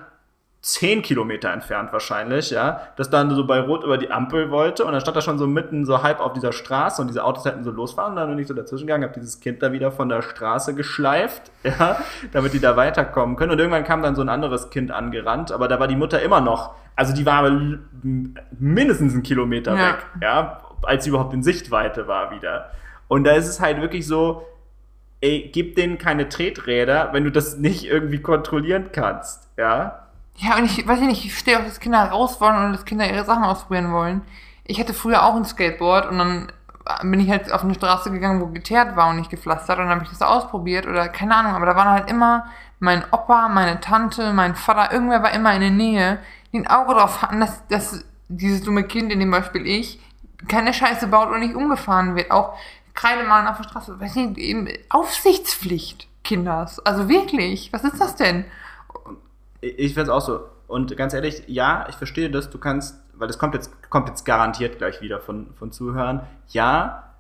10 0.64 1.02
Kilometer 1.02 1.52
entfernt 1.52 1.92
wahrscheinlich, 1.92 2.52
ja, 2.52 2.82
das 2.96 3.10
dann 3.10 3.34
so 3.34 3.48
bei 3.48 3.60
Rot 3.60 3.84
über 3.84 3.98
die 3.98 4.12
Ampel 4.12 4.52
wollte 4.52 4.86
und 4.86 4.92
dann 4.92 5.02
stand 5.02 5.18
er 5.18 5.24
schon 5.24 5.40
so 5.40 5.48
mitten 5.48 5.86
so 5.86 6.04
halb 6.04 6.20
auf 6.20 6.34
dieser 6.34 6.52
Straße 6.52 7.02
und 7.02 7.08
diese 7.08 7.24
Autos 7.24 7.46
hätten 7.46 7.64
so 7.64 7.72
losfahren 7.72 8.12
und 8.12 8.18
dann 8.18 8.30
bin 8.30 8.38
ich 8.38 8.48
so 8.48 8.54
dazwischen 8.54 8.86
gegangen, 8.86 9.04
habe 9.04 9.14
dieses 9.16 9.40
Kind 9.40 9.64
da 9.64 9.72
wieder 9.72 9.92
von 9.92 10.08
der 10.08 10.22
Straße 10.22 10.76
geschleift, 10.76 11.52
ja, 11.64 11.98
damit 12.32 12.54
die 12.54 12.60
da 12.60 12.76
weiterkommen 12.76 13.38
können 13.38 13.52
und 13.52 13.58
irgendwann 13.58 13.84
kam 13.84 14.04
dann 14.04 14.16
so 14.16 14.22
ein 14.22 14.30
anderes 14.30 14.70
Kind 14.70 14.92
angerannt, 14.92 15.52
aber 15.52 15.68
da 15.68 15.80
war 15.80 15.88
die 15.88 15.96
Mutter 15.96 16.22
immer 16.22 16.42
noch, 16.42 16.76
also 16.96 17.12
die 17.12 17.26
war 17.26 17.50
mindestens 18.60 19.14
einen 19.14 19.24
Kilometer 19.24 19.76
Ja. 19.76 19.88
weg, 19.88 20.06
ja, 20.22 20.62
als 20.84 21.04
sie 21.06 21.10
überhaupt 21.10 21.34
in 21.34 21.42
Sichtweite 21.42 22.08
war 22.08 22.32
wieder. 22.32 22.70
Und 23.08 23.24
da 23.24 23.32
ist 23.34 23.48
es 23.48 23.60
halt 23.60 23.82
wirklich 23.82 24.06
so, 24.06 24.46
ey, 25.22 25.50
gib 25.52 25.76
denen 25.76 25.98
keine 25.98 26.30
Treträder, 26.30 27.10
wenn 27.14 27.24
du 27.24 27.32
das 27.32 27.58
nicht 27.58 27.86
irgendwie 27.86 28.22
kontrollieren 28.22 28.90
kannst, 28.92 29.50
ja. 29.58 30.01
Ja, 30.42 30.58
und 30.58 30.66
ich 30.66 30.88
weiß 30.88 31.00
ja 31.00 31.06
nicht, 31.06 31.24
ich 31.24 31.38
stehe 31.38 31.60
auch, 31.60 31.64
dass 31.64 31.80
Kinder 31.80 32.04
raus 32.04 32.42
wollen 32.42 32.66
und 32.66 32.74
dass 32.74 32.86
Kinder 32.86 33.08
ihre 33.08 33.26
Sachen 33.26 33.44
ausprobieren 33.44 33.92
wollen. 33.92 34.22
Ich 34.64 34.80
hatte 34.80 34.96
früher 34.96 35.24
auch 35.24 35.36
ein 35.36 35.46
Skateboard 35.46 36.10
und 36.10 36.18
dann 36.18 36.52
bin 37.04 37.20
ich 37.20 37.30
halt 37.30 37.52
auf 37.52 37.64
eine 37.64 37.76
Straße 37.76 38.10
gegangen, 38.10 38.42
wo 38.42 38.48
geteert 38.48 38.96
war 38.96 39.10
und 39.10 39.18
nicht 39.18 39.30
gepflastert 39.30 39.78
und 39.78 39.86
dann 39.86 39.96
habe 39.96 40.04
ich 40.04 40.10
das 40.10 40.24
ausprobiert 40.24 40.88
oder 40.88 41.10
keine 41.10 41.36
Ahnung, 41.36 41.54
aber 41.54 41.68
da 41.68 41.76
waren 41.76 41.90
halt 41.90 42.10
immer 42.10 42.48
mein 42.80 43.04
Opa, 43.12 43.50
meine 43.50 43.80
Tante, 43.82 44.34
mein 44.34 44.56
Vater, 44.56 44.92
irgendwer 44.92 45.22
war 45.22 45.32
immer 45.32 45.54
in 45.54 45.62
der 45.62 45.70
Nähe, 45.70 46.20
die 46.52 46.58
ein 46.58 46.68
Auge 46.68 46.96
drauf 46.96 47.22
hatten, 47.22 47.40
dass, 47.40 47.68
dass 47.68 48.04
dieses 48.28 48.64
dumme 48.64 48.84
Kind, 48.84 49.12
in 49.14 49.20
dem 49.20 49.30
Beispiel 49.30 49.68
ich, 49.68 50.00
keine 50.48 50.74
Scheiße 50.74 51.06
baut 51.06 51.30
und 51.30 51.42
nicht 51.42 51.54
umgefahren 51.54 52.16
wird. 52.16 52.32
Auch 52.32 52.56
Kreidemalen 52.96 53.48
auf 53.48 53.58
der 53.58 53.66
Straße, 53.66 54.00
weiß 54.00 54.16
nicht, 54.16 54.38
eben 54.40 54.68
Aufsichtspflicht 54.90 56.08
Kinders. 56.24 56.80
Also 56.80 57.08
wirklich, 57.08 57.72
was 57.72 57.84
ist 57.84 58.02
das 58.02 58.16
denn? 58.16 58.46
Ich 59.62 59.94
finde 59.94 60.04
es 60.04 60.10
auch 60.10 60.22
so. 60.22 60.46
Und 60.68 60.96
ganz 60.98 61.14
ehrlich, 61.14 61.44
ja, 61.48 61.86
ich 61.90 61.96
verstehe 61.96 62.30
das. 62.30 62.50
Du 62.50 62.58
kannst, 62.58 63.00
weil 63.14 63.28
das 63.28 63.38
kommt 63.38 63.54
jetzt, 63.54 63.72
kommt 63.90 64.08
jetzt 64.10 64.26
garantiert 64.26 64.78
gleich 64.78 65.02
wieder 65.02 65.20
von, 65.20 65.54
von 65.56 65.72
Zuhörern. 65.72 66.26
Ja, 66.50 67.14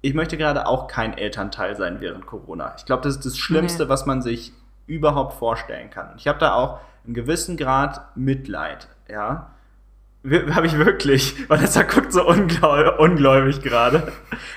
ich 0.00 0.14
möchte 0.14 0.36
gerade 0.36 0.66
auch 0.66 0.86
kein 0.88 1.16
Elternteil 1.16 1.76
sein 1.76 2.00
während 2.00 2.26
Corona. 2.26 2.74
Ich 2.76 2.84
glaube, 2.84 3.02
das 3.02 3.16
ist 3.16 3.26
das 3.26 3.36
Schlimmste, 3.38 3.84
Nee. 3.84 3.88
was 3.88 4.06
man 4.06 4.22
sich 4.22 4.52
überhaupt 4.86 5.34
vorstellen 5.34 5.90
kann. 5.90 6.14
Ich 6.16 6.26
habe 6.28 6.38
da 6.38 6.54
auch 6.54 6.78
einen 7.04 7.14
gewissen 7.14 7.56
Grad 7.56 8.16
Mitleid, 8.16 8.88
ja. 9.08 9.50
Habe 10.54 10.66
ich 10.66 10.76
wirklich, 10.76 11.48
weil 11.48 11.58
das 11.60 11.74
da 11.74 11.84
guckt 11.84 12.12
so 12.12 12.26
ungläubig, 12.26 12.98
ungläubig 12.98 13.62
gerade. 13.62 14.12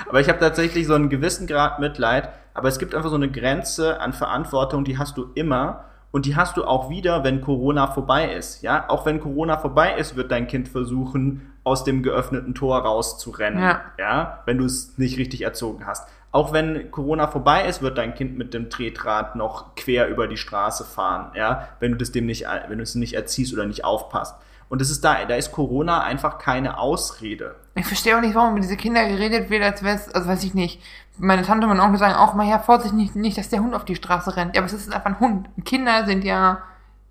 Aber 0.09 0.19
ich 0.19 0.27
habe 0.27 0.39
tatsächlich 0.39 0.87
so 0.87 0.95
einen 0.95 1.09
gewissen 1.09 1.45
Grad 1.47 1.79
Mitleid. 1.79 2.29
Aber 2.53 2.67
es 2.67 2.79
gibt 2.79 2.95
einfach 2.95 3.09
so 3.09 3.15
eine 3.15 3.29
Grenze 3.31 4.01
an 4.01 4.11
Verantwortung, 4.13 4.83
die 4.83 4.97
hast 4.97 5.17
du 5.17 5.31
immer. 5.35 5.85
Und 6.11 6.25
die 6.25 6.35
hast 6.35 6.57
du 6.57 6.65
auch 6.65 6.89
wieder, 6.89 7.23
wenn 7.23 7.41
Corona 7.41 7.87
vorbei 7.87 8.33
ist. 8.33 8.61
Ja, 8.61 8.89
auch 8.89 9.05
wenn 9.05 9.21
Corona 9.21 9.57
vorbei 9.57 9.95
ist, 9.95 10.15
wird 10.15 10.31
dein 10.31 10.47
Kind 10.47 10.67
versuchen, 10.67 11.53
aus 11.63 11.83
dem 11.83 12.03
geöffneten 12.03 12.53
Tor 12.53 12.79
rauszurennen. 12.79 13.61
Ja. 13.61 13.81
ja 13.97 14.39
wenn 14.45 14.57
du 14.57 14.65
es 14.65 14.97
nicht 14.97 15.17
richtig 15.17 15.41
erzogen 15.41 15.85
hast. 15.85 16.07
Auch 16.33 16.53
wenn 16.53 16.91
Corona 16.91 17.27
vorbei 17.27 17.67
ist, 17.67 17.81
wird 17.81 17.97
dein 17.97 18.15
Kind 18.15 18.37
mit 18.37 18.53
dem 18.53 18.69
Tretrad 18.69 19.35
noch 19.35 19.75
quer 19.75 20.07
über 20.07 20.27
die 20.27 20.37
Straße 20.37 20.85
fahren. 20.85 21.31
Ja, 21.35 21.67
wenn 21.79 21.91
du 21.91 21.97
das 21.97 22.11
dem 22.11 22.25
nicht, 22.25 22.45
wenn 22.67 22.77
du 22.77 22.83
es 22.83 22.95
nicht 22.95 23.13
erziehst 23.13 23.53
oder 23.53 23.65
nicht 23.65 23.83
aufpasst. 23.83 24.35
Und 24.71 24.79
das 24.79 24.89
ist 24.89 25.03
da, 25.03 25.25
da 25.25 25.35
ist 25.35 25.51
Corona 25.51 26.01
einfach 26.01 26.37
keine 26.37 26.79
Ausrede. 26.79 27.55
Ich 27.75 27.85
verstehe 27.85 28.15
auch 28.15 28.21
nicht, 28.21 28.35
warum 28.35 28.51
über 28.51 28.61
diese 28.61 28.77
Kinder 28.77 29.05
geredet 29.05 29.49
wird, 29.49 29.61
als 29.63 29.83
wäre 29.83 29.95
es, 29.97 30.07
also 30.15 30.29
weiß 30.29 30.45
ich 30.45 30.53
nicht. 30.53 30.81
Meine 31.17 31.41
Tante 31.41 31.67
und 31.67 31.75
mein 31.75 31.85
Onkel 31.85 31.99
sagen 31.99 32.13
auch 32.13 32.35
mal, 32.35 32.47
ja, 32.47 32.57
Vorsicht, 32.57 32.93
nicht, 32.93 33.13
nicht, 33.13 33.37
dass 33.37 33.49
der 33.49 33.59
Hund 33.59 33.75
auf 33.75 33.83
die 33.83 33.95
Straße 33.97 34.37
rennt. 34.37 34.55
Ja, 34.55 34.61
aber 34.61 34.67
es 34.67 34.73
ist 34.73 34.93
einfach 34.93 35.07
ein 35.07 35.19
Hund. 35.19 35.49
Kinder 35.65 36.05
sind 36.05 36.23
ja, 36.23 36.59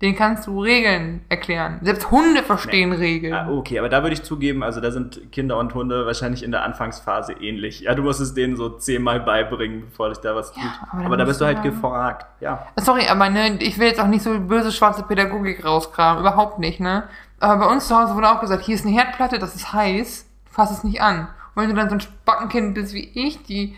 denen 0.01 0.15
kannst 0.15 0.47
du 0.47 0.59
Regeln 0.59 1.21
erklären. 1.29 1.79
Selbst 1.83 2.09
Hunde 2.09 2.41
verstehen 2.41 2.93
Regeln. 2.93 3.31
Ah, 3.35 3.47
okay, 3.51 3.77
aber 3.77 3.89
da 3.89 4.01
würde 4.01 4.13
ich 4.15 4.23
zugeben, 4.23 4.63
also 4.63 4.81
da 4.81 4.89
sind 4.89 5.31
Kinder 5.31 5.59
und 5.59 5.75
Hunde 5.75 6.07
wahrscheinlich 6.07 6.41
in 6.41 6.49
der 6.49 6.63
Anfangsphase 6.63 7.33
ähnlich. 7.33 7.81
Ja, 7.81 7.93
du 7.93 8.01
musst 8.01 8.21
es 8.21 8.33
denen 8.33 8.57
so 8.57 8.69
zehnmal 8.69 9.19
beibringen, 9.19 9.81
bevor 9.81 10.09
dich 10.09 10.17
da 10.17 10.35
was 10.35 10.51
tut. 10.51 10.63
aber 10.91 11.01
aber, 11.05 11.09
dann 11.09 11.19
da 11.19 11.25
bist 11.25 11.39
du 11.39 11.45
halt 11.45 11.57
ja- 11.57 11.63
gefragt. 11.63 12.25
Ja. 12.39 12.65
Sorry, 12.77 13.07
aber 13.07 13.29
ne, 13.29 13.57
ich 13.59 13.77
will 13.77 13.87
jetzt 13.87 13.99
auch 13.99 14.07
nicht 14.07 14.23
so 14.23 14.39
böse 14.39 14.71
schwarze 14.71 15.03
Pädagogik 15.03 15.63
rauskramen. 15.63 16.21
Überhaupt 16.21 16.57
nicht, 16.57 16.79
ne? 16.79 17.03
Aber 17.41 17.65
bei 17.65 17.71
uns 17.73 17.87
zu 17.87 17.97
Hause 17.97 18.15
wurde 18.15 18.29
auch 18.29 18.39
gesagt, 18.39 18.63
hier 18.63 18.75
ist 18.75 18.85
eine 18.85 18.93
Herdplatte, 18.95 19.39
das 19.39 19.55
ist 19.55 19.73
heiß, 19.73 20.25
fass 20.49 20.71
es 20.71 20.83
nicht 20.83 21.01
an. 21.01 21.27
Und 21.55 21.63
wenn 21.63 21.69
du 21.69 21.75
dann 21.75 21.89
so 21.89 21.95
ein 21.95 21.99
Spackenkind 22.01 22.75
bist 22.75 22.93
wie 22.93 23.11
ich, 23.15 23.43
die 23.43 23.75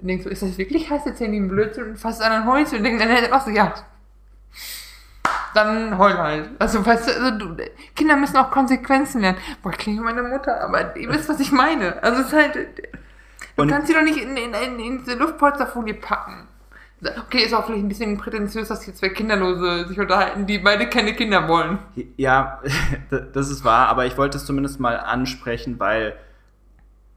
denkst 0.00 0.24
so, 0.24 0.30
ist 0.30 0.42
das 0.42 0.58
wirklich 0.58 0.90
heiß? 0.90 1.06
Erzählen 1.06 1.32
die 1.32 1.38
einen 1.38 1.48
Blödsinn 1.48 1.84
und 1.84 1.96
fasst 1.98 2.22
an 2.22 2.30
ein 2.32 2.46
Holz 2.46 2.72
und 2.72 2.84
denken 2.84 3.00
dann 3.00 3.32
auch 3.32 3.44
so, 3.44 3.50
ja. 3.50 3.72
Dann 5.54 5.96
heul 5.98 6.16
halt. 6.18 6.50
Also, 6.58 6.84
weißt 6.84 7.08
du, 7.08 7.12
also, 7.12 7.30
du, 7.38 7.56
Kinder 7.96 8.16
müssen 8.16 8.36
auch 8.36 8.50
Konsequenzen 8.50 9.22
lernen. 9.22 9.38
Boah, 9.62 9.72
klingt 9.72 9.98
wie 9.98 10.04
meine 10.04 10.22
Mutter, 10.22 10.60
aber 10.62 10.94
ihr 10.96 11.08
wisst, 11.08 11.28
was 11.28 11.40
ich 11.40 11.50
meine. 11.50 12.00
Also, 12.02 12.20
es 12.20 12.26
ist 12.28 12.32
halt, 12.34 12.54
du 13.56 13.62
Und- 13.62 13.70
kannst 13.70 13.88
sie 13.88 13.94
doch 13.94 14.02
nicht 14.02 14.18
in, 14.18 14.36
in, 14.36 14.52
in, 14.52 14.78
in 14.78 14.98
diese 14.98 15.14
Luftpolsterfolie 15.14 15.94
packen. 15.94 16.47
Okay, 17.00 17.44
ist 17.44 17.54
auch 17.54 17.66
vielleicht 17.66 17.84
ein 17.84 17.88
bisschen 17.88 18.18
prätentiös, 18.18 18.68
dass 18.68 18.82
hier 18.82 18.94
zwei 18.94 19.10
Kinderlose 19.10 19.86
sich 19.86 20.00
unterhalten, 20.00 20.46
die 20.46 20.58
beide 20.58 20.88
keine 20.88 21.14
Kinder 21.14 21.46
wollen. 21.46 21.78
Ja, 22.16 22.60
das 23.32 23.50
ist 23.50 23.64
wahr, 23.64 23.88
aber 23.88 24.06
ich 24.06 24.16
wollte 24.18 24.36
es 24.38 24.44
zumindest 24.46 24.80
mal 24.80 24.96
ansprechen, 24.96 25.78
weil 25.78 26.14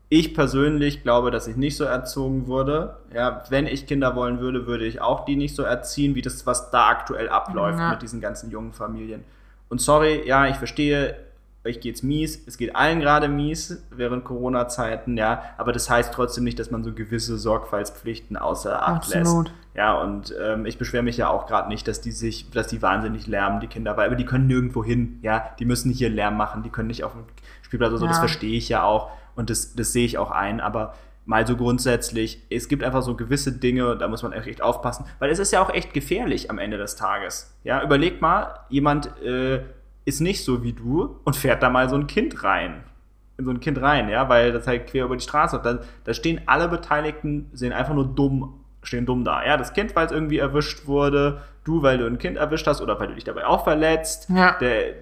ich 0.10 0.36
persönlich 0.36 1.04
glaube, 1.04 1.32
dass 1.32 1.48
ich 1.48 1.56
nicht 1.56 1.78
so 1.78 1.86
erzogen 1.86 2.46
wurde. 2.48 2.98
Ja, 3.14 3.44
wenn 3.50 3.66
ich 3.66 3.88
Kinder 3.88 4.16
wollen 4.16 4.40
würde, 4.40 4.68
würde 4.68 4.86
ich 4.86 5.02
auch 5.02 5.26
die 5.26 5.36
nicht 5.38 5.56
so 5.56 5.64
erziehen, 5.64 6.16
wie 6.16 6.22
das, 6.22 6.46
was 6.46 6.70
da 6.70 6.88
aktuell 6.90 7.30
abläuft 7.30 7.80
Ja. 7.80 7.92
mit 7.92 8.02
diesen 8.02 8.20
ganzen 8.22 8.52
jungen 8.52 8.74
Familien. 8.74 9.24
Und 9.70 9.80
sorry, 9.80 10.22
ja, 10.28 10.48
ich 10.48 10.58
verstehe, 10.58 11.16
euch 11.64 11.80
geht's 11.80 12.02
mies, 12.02 12.44
es 12.48 12.58
geht 12.58 12.76
allen 12.76 13.00
gerade 13.00 13.28
mies 13.28 13.84
während 13.92 14.26
Corona-Zeiten, 14.26 15.16
ja, 15.18 15.44
aber 15.58 15.72
das 15.72 15.90
heißt 15.90 16.14
trotzdem 16.14 16.44
nicht, 16.44 16.58
dass 16.58 16.72
man 16.72 16.84
so 16.84 16.92
gewisse 16.94 17.38
Sorgfaltspflichten 17.38 18.36
außer 18.36 18.82
Acht 18.82 19.14
Absolut. 19.14 19.48
lässt. 19.50 19.58
Ja, 19.76 19.94
und 20.02 20.34
ähm, 20.42 20.66
ich 20.66 20.78
beschwere 20.78 21.04
mich 21.04 21.18
ja 21.18 21.30
auch 21.30 21.46
gerade 21.46 21.70
nicht, 21.70 21.88
dass 21.88 22.02
die 22.02 22.12
sich, 22.12 22.50
dass 22.52 22.68
die 22.68 22.82
wahnsinnig 22.82 23.28
lärmen, 23.28 23.60
die 23.60 23.68
Kinder, 23.68 23.96
weil 23.96 24.08
aber 24.08 24.16
die 24.16 24.26
können 24.26 24.48
nirgendwo 24.48 24.84
hin, 24.84 25.20
ja, 25.22 25.52
die 25.60 25.66
müssen 25.66 25.92
hier 25.92 26.10
Lärm 26.10 26.36
machen, 26.36 26.64
die 26.64 26.70
können 26.70 26.88
nicht 26.88 27.04
auf 27.04 27.14
dem 27.14 27.24
Spielplatz 27.62 27.92
oder 27.92 28.00
so, 28.00 28.08
das 28.08 28.18
Ja. 28.18 28.22
verstehe 28.22 28.58
ich 28.58 28.68
ja 28.68 28.84
auch 28.84 29.12
und 29.36 29.50
das, 29.50 29.76
das 29.76 29.94
sehe 29.94 30.06
ich 30.06 30.18
auch 30.18 30.32
ein, 30.32 30.60
aber 30.60 30.94
mal 31.26 31.46
so 31.46 31.56
grundsätzlich, 31.56 32.42
es 32.50 32.68
gibt 32.68 32.84
einfach 32.84 33.04
so 33.04 33.16
gewisse 33.16 33.52
Dinge, 33.54 33.96
da 33.96 34.08
muss 34.08 34.24
man 34.24 34.34
echt 34.34 34.62
aufpassen, 34.62 35.06
weil 35.20 35.30
es 35.30 35.40
ist 35.40 35.52
ja 35.54 35.62
auch 35.62 35.70
echt 35.70 35.94
gefährlich 35.94 36.50
am 36.50 36.58
Ende 36.58 36.78
des 36.78 36.96
Tages. 36.96 37.56
Ja, 37.64 37.84
überleg 37.84 38.22
mal, 38.22 38.56
jemand 38.70 39.16
äh, 39.22 39.62
ist 40.06 40.20
nicht 40.22 40.44
so 40.44 40.64
wie 40.64 40.74
du 40.74 41.20
und 41.24 41.36
fährt 41.36 41.62
da 41.64 41.70
mal 41.70 41.90
so 41.90 41.96
ein 41.96 42.08
Kind 42.08 42.44
rein. 42.44 42.84
In 43.38 43.46
so 43.46 43.52
ein 43.52 43.60
Kind 43.60 43.82
rein, 43.82 44.10
ja, 44.10 44.30
weil 44.30 44.52
das 44.52 44.68
halt 44.68 44.88
quer 44.88 45.06
über 45.06 45.16
die 45.16 45.24
Straße 45.24 45.60
da, 45.64 45.80
da 46.04 46.14
stehen 46.14 46.42
alle 46.46 46.68
Beteiligten, 46.68 47.50
sehen 47.54 47.74
einfach 47.74 47.94
nur 47.94 48.06
dumm, 48.08 48.60
stehen 48.84 49.06
dumm 49.06 49.24
da. 49.24 49.44
Ja, 49.46 49.58
das 49.58 49.74
Kind, 49.74 49.96
weil 49.96 50.06
es 50.06 50.12
irgendwie 50.12 50.38
erwischt 50.38 50.86
wurde, 50.86 51.42
du, 51.64 51.82
weil 51.82 51.98
du 51.98 52.06
ein 52.06 52.18
Kind 52.20 52.38
erwischt 52.38 52.68
hast 52.68 52.82
oder 52.82 53.00
weil 53.00 53.08
du 53.08 53.16
dich 53.16 53.24
dabei 53.24 53.46
auch 53.46 53.64
verletzt, 53.64 54.28
Ja. 54.30 54.58
der, 54.60 54.94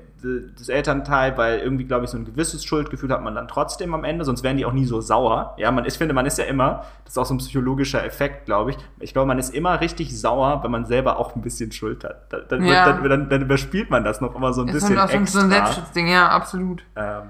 das 0.57 0.69
Elternteil, 0.69 1.37
weil 1.37 1.59
irgendwie, 1.59 1.85
glaube 1.85 2.05
ich, 2.05 2.11
so 2.11 2.17
ein 2.17 2.25
gewisses 2.25 2.63
Schuldgefühl 2.65 3.11
hat 3.11 3.23
man 3.23 3.35
dann 3.35 3.47
trotzdem 3.47 3.93
am 3.93 4.03
Ende, 4.03 4.25
sonst 4.25 4.43
wären 4.43 4.57
die 4.57 4.65
auch 4.65 4.73
nie 4.73 4.85
so 4.85 5.01
sauer. 5.01 5.53
Ja, 5.57 5.71
man, 5.71 5.85
ich 5.85 5.93
finde, 5.95 6.13
man 6.13 6.25
ist 6.25 6.37
ja 6.37 6.45
immer, 6.45 6.83
das 7.05 7.13
ist 7.13 7.17
auch 7.17 7.25
so 7.25 7.33
ein 7.33 7.37
psychologischer 7.39 8.03
Effekt, 8.05 8.45
glaube 8.45 8.71
ich. 8.71 8.77
Ich 8.99 9.13
glaube, 9.13 9.27
man 9.27 9.39
ist 9.39 9.53
immer 9.53 9.81
richtig 9.81 10.19
sauer, 10.19 10.63
wenn 10.63 10.71
man 10.71 10.85
selber 10.85 11.17
auch 11.19 11.35
ein 11.35 11.41
bisschen 11.41 11.71
Schuld 11.71 12.03
hat. 12.03 12.31
Dann, 12.51 12.63
Ja. 12.65 12.85
dann, 12.91 13.03
dann, 13.09 13.29
dann 13.29 13.41
überspielt 13.41 13.89
man 13.89 14.03
das 14.03 14.21
noch 14.21 14.35
immer 14.35 14.53
so 14.53 14.61
ein 14.61 14.67
Ist 14.67 14.73
bisschen 14.75 14.99
halt 14.99 15.11
auch 15.21 15.27
so 15.27 15.39
ein- 15.39 15.49
Selbstschutzding, 15.49 16.07
ja, 16.07 16.29
absolut. 16.29 16.83
ähm, 16.95 17.23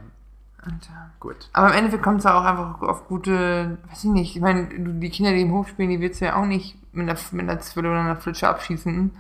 Alter. 0.62 1.12
gut. 1.20 1.50
Aber 1.54 1.70
im 1.70 1.74
Endeffekt 1.78 2.04
kommt 2.04 2.20
es 2.20 2.26
auch 2.26 2.44
einfach 2.44 2.82
auf 2.82 3.08
gute, 3.08 3.78
weiß 3.90 4.04
ich 4.04 4.10
nicht, 4.10 4.36
ich 4.36 4.42
meine, 4.42 4.68
die 4.78 5.10
Kinder, 5.10 5.32
die 5.32 5.42
im 5.42 5.54
Hof 5.54 5.70
spielen, 5.70 5.90
die 5.90 6.02
willst 6.02 6.20
du 6.22 6.26
ja 6.26 6.36
auch 6.36 6.46
nicht 6.46 6.76
mit 6.92 7.10
einer, 7.10 7.18
mit 7.32 7.50
einer 7.50 7.60
Zwille 7.62 7.90
oder 7.90 8.00
einer 8.02 8.16
Flitsche 8.18 8.48
abschießen. 8.50 9.12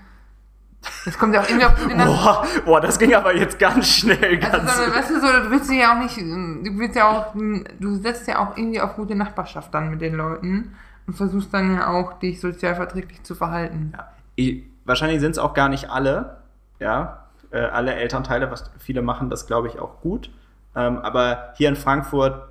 Das 1.06 1.18
kommt 1.18 1.34
ja 1.34 1.42
auch 1.42 1.50
irgendwie 1.50 1.66
auf 1.66 1.76
Boah, 1.76 2.48
boah, 2.66 2.82
das 2.82 2.98
ging 3.00 3.14
aber 3.14 3.36
jetzt 3.36 3.60
ganz 3.60 3.88
schnell. 3.88 4.38
Ganz 4.38 4.70
also, 4.70 4.86
so, 4.86 4.96
weißt 4.96 5.10
du, 5.10 5.20
so, 5.20 5.28
du 5.28 5.52
willst 5.52 5.72
ja 5.72 5.94
auch 5.94 6.00
nicht, 6.00 6.18
du 6.18 6.78
willst 6.78 6.96
ja 6.96 7.10
auch, 7.10 7.34
du 7.34 7.96
setzt 7.96 8.28
ja 8.28 8.40
auch 8.40 8.58
irgendwie 8.58 8.80
auf 8.80 8.96
gute 8.96 9.16
Nachbarschaft 9.16 9.74
dann 9.74 9.90
mit 9.90 10.02
den 10.02 10.16
Leuten 10.16 10.76
und 11.08 11.14
versuchst 11.16 11.54
dann 11.54 11.76
ja 11.76 11.88
auch, 11.90 12.20
dich 12.20 12.40
sozialverträglich 12.40 13.24
zu 13.24 13.36
verhalten. 13.36 13.94
Ja. 13.96 14.08
Ich, 14.36 14.64
wahrscheinlich 14.86 15.20
sind 15.20 15.32
es 15.32 15.38
auch 15.38 15.54
gar 15.54 15.68
nicht 15.70 15.90
alle, 15.90 16.38
ja, 16.80 17.26
äh, 17.52 17.60
alle 17.60 17.96
Elternteile, 17.96 18.52
was 18.52 18.72
viele 18.80 19.02
machen, 19.02 19.30
das 19.30 19.48
glaube 19.48 19.68
ich 19.68 19.80
auch 19.80 20.02
gut. 20.02 20.30
Ähm, 20.76 21.00
aber 21.00 21.54
hier 21.56 21.70
in 21.70 21.76
Frankfurt 21.76 22.48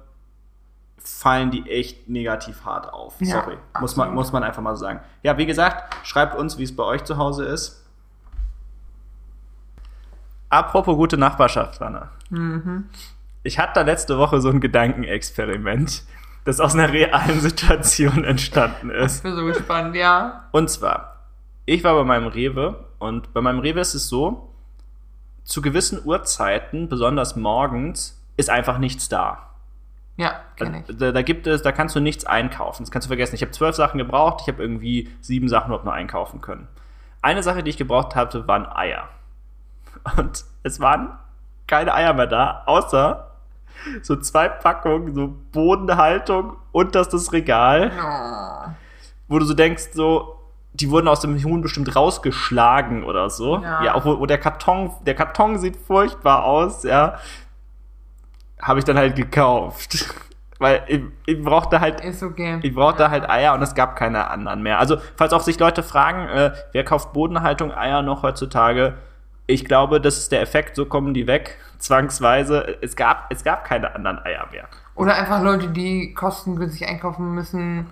fallen 0.99 1.51
die 1.51 1.71
echt 1.71 2.09
negativ 2.09 2.65
hart 2.65 2.93
auf. 2.93 3.15
Ja, 3.21 3.41
Sorry, 3.41 3.57
muss 3.81 3.97
man, 3.97 4.15
muss 4.15 4.33
man 4.33 4.43
einfach 4.43 4.63
mal 4.63 4.77
so 4.77 4.85
sagen. 4.85 5.01
Ja, 5.23 5.39
wie 5.39 5.47
gesagt, 5.47 5.95
schreibt 6.05 6.37
uns, 6.37 6.59
wie 6.59 6.65
es 6.65 6.75
bei 6.75 6.83
euch 6.85 7.05
zu 7.05 7.17
Hause 7.17 7.45
ist. 7.45 7.85
Apropos 10.51 10.97
gute 10.97 11.17
Nachbarschaft, 11.17 11.81
Anna. 11.83 12.11
Mhm. 12.31 12.89
Ich 13.43 13.59
hatte 13.59 13.75
da 13.75 13.81
letzte 13.83 14.19
Woche 14.19 14.41
so 14.41 14.51
ein 14.51 14.61
Gedankenexperiment, 14.61 16.03
das 16.45 16.61
aus 16.61 16.75
einer 16.75 16.93
realen 16.93 17.41
Situation 17.41 18.25
entstanden 18.25 18.91
ist. 18.91 19.17
Ich 19.17 19.23
bin 19.23 19.37
so 19.37 19.45
gespannt, 19.45 19.95
ja. 19.95 20.45
Und 20.51 20.71
zwar, 20.71 21.25
ich 21.67 21.85
war 21.85 21.95
bei 21.95 22.05
meinem 22.05 22.29
Rewe 22.29 22.85
und 22.99 23.33
bei 23.35 23.41
meinem 23.41 23.61
Rewe 23.61 23.81
ist 23.81 23.95
es 23.95 24.09
so, 24.09 24.53
zu 25.45 25.63
gewissen 25.63 26.05
Uhrzeiten, 26.05 26.89
besonders 26.89 27.37
morgens, 27.37 28.23
ist 28.37 28.51
einfach 28.51 28.79
nichts 28.79 29.09
da. 29.09 29.49
Ja, 30.19 30.41
kenne 30.57 30.85
ich. 30.87 30.97
Da, 30.97 31.13
da 31.13 31.23
gibt 31.23 31.47
es, 31.47 31.63
da 31.63 31.73
kannst 31.73 31.95
du 31.95 32.01
nichts 32.01 32.25
einkaufen. 32.27 32.83
Das 32.83 32.91
kannst 32.91 33.07
du 33.07 33.09
vergessen. 33.09 33.37
Ich 33.37 33.43
habe 33.43 33.53
zwölf 33.53 33.77
Sachen 33.77 33.99
gebraucht, 33.99 34.41
ich 34.43 34.49
habe 34.49 34.61
irgendwie 34.61 35.09
sieben 35.21 35.49
Sachen 35.49 35.69
überhaupt 35.69 35.85
nur 35.85 35.95
einkaufen 35.95 36.41
können. 36.41 36.67
Eine 37.23 37.43
Sache, 37.43 37.63
die 37.63 37.71
ich 37.71 37.77
gebraucht 37.77 38.15
hatte, 38.17 38.49
waren 38.49 38.67
Eier. 38.67 39.09
Und 40.17 40.45
es 40.63 40.81
waren 40.81 41.11
keine 41.67 41.95
Eier 41.95 42.13
mehr 42.15 42.27
da, 42.27 42.63
außer 42.67 43.25
so 44.03 44.17
zwei 44.17 44.49
Packungen, 44.49 45.15
so 45.15 45.35
Bodenhaltung 45.53 46.57
und 46.73 46.95
das 46.95 47.09
das 47.09 47.33
Regal 47.33 47.93
Oh. 47.97 48.71
wo 49.29 49.39
du 49.39 49.45
so 49.45 49.55
denkst, 49.55 49.91
so, 49.93 50.35
die 50.73 50.91
wurden 50.91 51.07
aus 51.09 51.21
dem 51.21 51.43
Huhn 51.43 51.61
bestimmt 51.61 51.95
rausgeschlagen 51.95 53.05
oder 53.05 53.31
so. 53.31 53.59
Ja. 53.59 53.83
Ja, 53.85 53.95
auch 53.95 54.05
wo, 54.05 54.19
wo 54.19 54.27
der 54.27 54.39
Karton, 54.39 54.91
der 55.07 55.15
Karton 55.15 55.59
sieht 55.59 55.77
furchtbar 55.77 56.45
aus, 56.45 56.83
ja. 56.83 57.19
Habe 58.61 58.79
ich 58.81 58.85
dann 58.85 58.97
halt 58.97 59.15
gekauft. 59.17 60.13
Weil 60.59 60.83
ich, 60.89 61.03
ich 61.27 61.45
brauchte 61.45 61.81
halt, 61.81 62.01
Ist 62.01 62.21
okay. 62.23 62.59
ich 62.63 62.75
brauchte 62.75 63.11
halt 63.11 63.31
Eier 63.31 63.55
und 63.55 63.63
es 63.63 63.77
gab 63.77 63.95
keine 63.95 64.29
anderen 64.29 64.61
mehr. 64.63 64.81
Also, 64.81 64.97
falls 65.17 65.33
auch 65.33 65.43
sich 65.43 65.61
Leute 65.61 65.85
fragen, 65.85 66.27
äh, 66.29 66.53
wer 66.73 66.85
kauft 66.85 67.13
Bodenhaltung 67.13 67.73
Eier 67.73 68.03
noch 68.03 68.25
heutzutage? 68.25 68.95
Ich 69.51 69.65
glaube, 69.65 69.99
das 69.99 70.19
ist 70.19 70.31
der 70.31 70.43
Effekt, 70.43 70.77
so 70.77 70.85
kommen 70.85 71.15
die 71.15 71.27
weg, 71.27 71.57
zwangsweise. 71.79 72.77
Es 72.83 72.97
gab, 72.97 73.33
es 73.33 73.43
gab 73.43 73.65
keine 73.65 73.95
anderen 73.95 74.19
Eier 74.19 74.47
mehr. 74.53 74.69
Oder 74.95 75.15
einfach 75.15 75.43
Leute, 75.43 75.69
die 75.69 76.13
kostengünstig 76.13 76.87
einkaufen 76.87 77.35
müssen, 77.35 77.87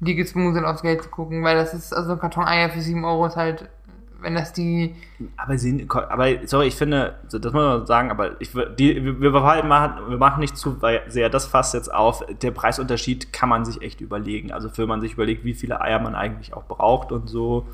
die 0.00 0.14
gezwungen 0.14 0.52
sind, 0.52 0.66
aufs 0.66 0.82
Geld 0.82 1.02
zu 1.02 1.08
gucken, 1.08 1.42
weil 1.42 1.56
das 1.56 1.72
ist, 1.72 1.94
also 1.94 2.12
ein 2.12 2.18
Karton 2.18 2.44
Eier 2.44 2.68
für 2.68 2.82
7 2.82 3.04
Euro 3.06 3.24
ist 3.24 3.36
halt, 3.36 3.70
wenn 4.20 4.34
das 4.34 4.52
die, 4.52 4.94
Aber, 5.38 5.56
sie, 5.56 5.86
aber 5.88 6.28
sorry, 6.44 6.66
ich 6.66 6.76
finde, 6.76 7.14
das 7.24 7.42
muss 7.42 7.52
man 7.54 7.86
sagen, 7.86 8.10
aber 8.10 8.38
ich, 8.40 8.50
die, 8.78 9.02
wir, 9.02 9.20
wir, 9.20 9.30
machen, 9.30 10.10
wir 10.10 10.18
machen 10.18 10.40
nicht 10.40 10.58
zu 10.58 10.76
sehr 11.08 11.30
das 11.30 11.46
fasst 11.46 11.72
jetzt 11.72 11.92
auf. 11.92 12.22
Der 12.42 12.50
Preisunterschied 12.50 13.32
kann 13.32 13.48
man 13.48 13.64
sich 13.64 13.80
echt 13.80 14.02
überlegen. 14.02 14.52
Also, 14.52 14.68
wenn 14.76 14.88
man 14.88 15.00
sich 15.00 15.14
überlegt, 15.14 15.44
wie 15.44 15.54
viele 15.54 15.80
Eier 15.80 15.98
man 16.00 16.14
eigentlich 16.14 16.52
auch 16.52 16.64
braucht 16.64 17.12
und 17.12 17.28
so. 17.28 17.66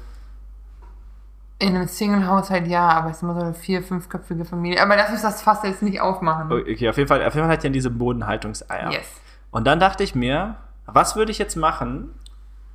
In 1.58 1.74
einem 1.74 1.88
Single-Haushalt 1.88 2.68
ja, 2.68 2.88
aber 2.88 3.10
es 3.10 3.16
ist 3.16 3.22
immer 3.22 3.34
so 3.34 3.40
eine 3.40 3.54
vier-, 3.54 3.82
fünfköpfige 3.82 4.44
Familie. 4.44 4.80
Aber 4.80 4.96
lass 4.96 5.10
uns 5.10 5.22
das 5.22 5.42
fast 5.42 5.64
jetzt 5.64 5.82
nicht 5.82 6.00
aufmachen. 6.00 6.52
Okay, 6.52 6.88
auf 6.88 6.96
jeden 6.96 7.08
Fall, 7.08 7.24
auf 7.24 7.34
jeden 7.34 7.46
Fall 7.46 7.56
hat 7.56 7.64
ja 7.64 7.70
diese 7.70 7.90
Bodenhaltungseier. 7.90 8.92
Yes. 8.92 9.20
Und 9.50 9.66
dann 9.66 9.80
dachte 9.80 10.04
ich 10.04 10.14
mir, 10.14 10.56
was 10.86 11.16
würde 11.16 11.32
ich 11.32 11.38
jetzt 11.38 11.56
machen, 11.56 12.10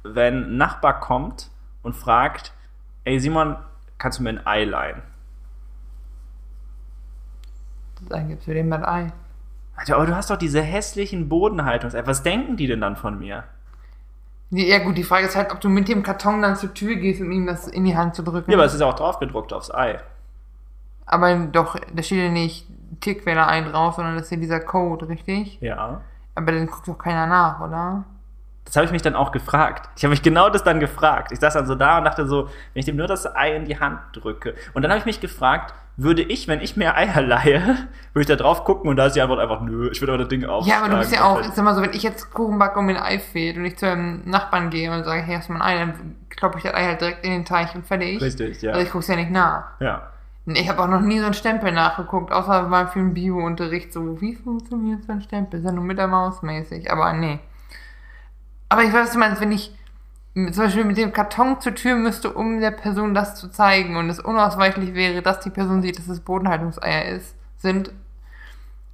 wenn 0.03 0.43
ein 0.43 0.57
Nachbar 0.57 0.99
kommt 0.99 1.49
und 1.81 1.95
fragt, 1.95 2.53
ey 3.05 3.19
Simon, 3.19 3.55
kannst 3.97 4.19
du 4.19 4.23
mir 4.23 4.31
ein 4.31 4.45
Ei 4.45 4.65
leihen? 4.65 5.01
Dann 8.09 8.27
gibt's 8.27 8.45
für 8.45 8.53
den 8.53 8.67
mal 8.67 8.83
Ei. 8.83 9.13
Alter, 9.75 9.95
aber 9.95 10.05
du 10.05 10.15
hast 10.15 10.29
doch 10.29 10.37
diese 10.37 10.61
hässlichen 10.61 11.29
Bodenhaltungseier. 11.29 12.05
Was 12.05 12.21
denken 12.21 12.57
die 12.57 12.67
denn 12.67 12.81
dann 12.81 12.97
von 12.97 13.17
mir? 13.17 13.45
Ja 14.49 14.79
gut, 14.79 14.97
die 14.97 15.03
Frage 15.03 15.25
ist 15.25 15.35
halt, 15.35 15.51
ob 15.51 15.61
du 15.61 15.69
mit 15.69 15.87
dem 15.87 16.03
Karton 16.03 16.41
dann 16.41 16.55
zur 16.55 16.73
Tür 16.73 16.95
gehst, 16.95 17.21
um 17.21 17.31
ihm 17.31 17.47
das 17.47 17.67
in 17.67 17.85
die 17.85 17.97
Hand 17.97 18.15
zu 18.15 18.23
drücken. 18.23 18.51
Ja, 18.51 18.57
aber 18.57 18.65
es 18.65 18.73
ist 18.73 18.81
ja 18.81 18.87
auch 18.87 18.93
draufgedruckt 18.93 19.51
aufs 19.51 19.73
Ei. 19.73 19.99
Aber 21.05 21.35
doch, 21.35 21.75
da 21.93 22.03
steht 22.03 22.19
ja 22.19 22.29
nicht 22.29 22.67
Tierquäler 23.01 23.47
ein 23.47 23.65
drauf, 23.65 23.95
sondern 23.95 24.15
das 24.15 24.25
ist 24.25 24.31
ja 24.31 24.37
dieser 24.37 24.59
Code, 24.59 25.09
richtig? 25.09 25.59
Ja. 25.59 26.01
Aber 26.35 26.51
dann 26.51 26.67
guckt 26.67 26.87
doch 26.87 26.97
keiner 26.97 27.27
nach, 27.27 27.59
oder? 27.61 28.03
Das 28.65 28.75
habe 28.75 28.85
ich 28.85 28.91
mich 28.91 29.01
dann 29.01 29.15
auch 29.15 29.31
gefragt. 29.31 29.89
Ich 29.97 30.03
habe 30.03 30.11
mich 30.11 30.21
genau 30.21 30.49
das 30.49 30.63
dann 30.63 30.79
gefragt. 30.79 31.31
Ich 31.31 31.39
saß 31.39 31.53
dann 31.53 31.67
so 31.67 31.75
da 31.75 31.97
und 31.97 32.05
dachte 32.05 32.25
so, 32.25 32.45
wenn 32.73 32.79
ich 32.79 32.85
dem 32.85 32.95
nur 32.95 33.07
das 33.07 33.25
Ei 33.35 33.55
in 33.55 33.65
die 33.65 33.79
Hand 33.79 33.99
drücke. 34.13 34.55
Und 34.73 34.81
dann 34.81 34.91
habe 34.91 34.99
ich 34.99 35.05
mich 35.05 35.19
gefragt, 35.19 35.73
würde 35.95 36.23
ich, 36.23 36.47
wenn 36.47 36.59
ich 36.59 36.75
mir 36.75 36.95
Eier 36.97 37.21
leihe, 37.21 37.61
würde 38.13 38.21
ich 38.21 38.25
da 38.25 38.35
drauf 38.35 38.63
gucken 38.63 38.89
und 38.89 38.95
da 38.95 39.07
ist 39.07 39.15
die 39.15 39.21
Antwort 39.21 39.39
einfach 39.39 39.61
nö, 39.61 39.89
ich 39.91 40.01
würde 40.01 40.13
aber 40.13 40.23
das 40.23 40.29
Ding 40.29 40.45
auf. 40.45 40.65
Ja, 40.65 40.79
aber 40.79 40.89
du 40.89 40.97
bist 40.97 41.13
ja 41.13 41.23
auch, 41.23 41.43
sag 41.43 41.63
mal 41.63 41.75
so, 41.75 41.81
wenn 41.81 41.93
ich 41.93 42.03
jetzt 42.03 42.33
Kuchen 42.33 42.57
backe 42.57 42.79
und 42.79 42.87
mir 42.87 42.95
ein 42.95 43.03
Ei 43.03 43.19
fehlt 43.19 43.57
und 43.57 43.65
ich 43.65 43.77
zu 43.77 43.87
einem 43.87 44.21
Nachbarn 44.25 44.69
gehe 44.69 44.91
und 44.91 45.03
sage, 45.03 45.21
hey, 45.21 45.35
hast 45.35 45.49
du 45.49 45.53
mal 45.53 45.61
ein 45.61 45.77
Ei, 45.77 45.79
dann 45.79 46.15
kloppe 46.29 46.57
ich 46.57 46.63
das 46.63 46.73
Ei 46.73 46.85
halt 46.85 47.01
direkt 47.01 47.23
in 47.23 47.31
den 47.31 47.45
Teich 47.45 47.75
und 47.75 47.85
fertig. 47.85 48.21
Richtig, 48.21 48.61
ja. 48.61 48.71
Also 48.71 48.85
ich 48.85 48.91
guck's 48.91 49.07
ja 49.07 49.15
nicht 49.15 49.29
nach. 49.29 49.65
Ja. 49.79 50.09
Ich 50.45 50.67
habe 50.67 50.81
auch 50.81 50.87
noch 50.87 50.99
nie 50.99 51.19
so 51.19 51.25
einen 51.25 51.35
Stempel 51.35 51.71
nachgeguckt, 51.71 52.33
außer 52.33 52.63
mal 52.63 52.87
für 52.87 52.99
den 52.99 53.13
Bio-Unterricht. 53.13 53.93
So, 53.93 54.19
wie 54.19 54.35
funktioniert 54.35 55.03
so 55.05 55.13
ein 55.13 55.21
Stempel? 55.21 55.59
Ist 55.59 55.65
ja 55.65 55.71
nur 55.71 55.85
mit 55.85 55.97
der 55.97 56.07
Maus 56.07 56.41
mäßig, 56.41 56.91
aber 56.91 57.13
nee. 57.13 57.39
Aber 58.73 58.81
ich 58.81 58.91
weiß, 58.91 59.03
was 59.03 59.11
du 59.11 59.19
meinst, 59.19 59.39
wenn 59.39 59.51
ich 59.51 59.71
zum 60.33 60.63
Beispiel 60.63 60.83
mit 60.83 60.97
dem 60.97 61.13
Karton 61.13 61.61
zur 61.61 61.75
Tür 61.75 61.93
müsste, 61.93 62.33
um 62.33 62.59
der 62.59 62.71
Person 62.71 63.13
das 63.13 63.35
zu 63.35 63.49
zeigen 63.49 63.97
und 63.97 64.09
es 64.09 64.19
unausweichlich 64.19 64.95
wäre, 64.95 65.21
dass 65.21 65.41
die 65.41 65.51
Person 65.51 65.83
sieht, 65.83 65.99
dass 65.99 66.07
es 66.07 66.21
Bodenhaltungseier 66.21 67.05
ist, 67.05 67.35
sind, 67.57 67.91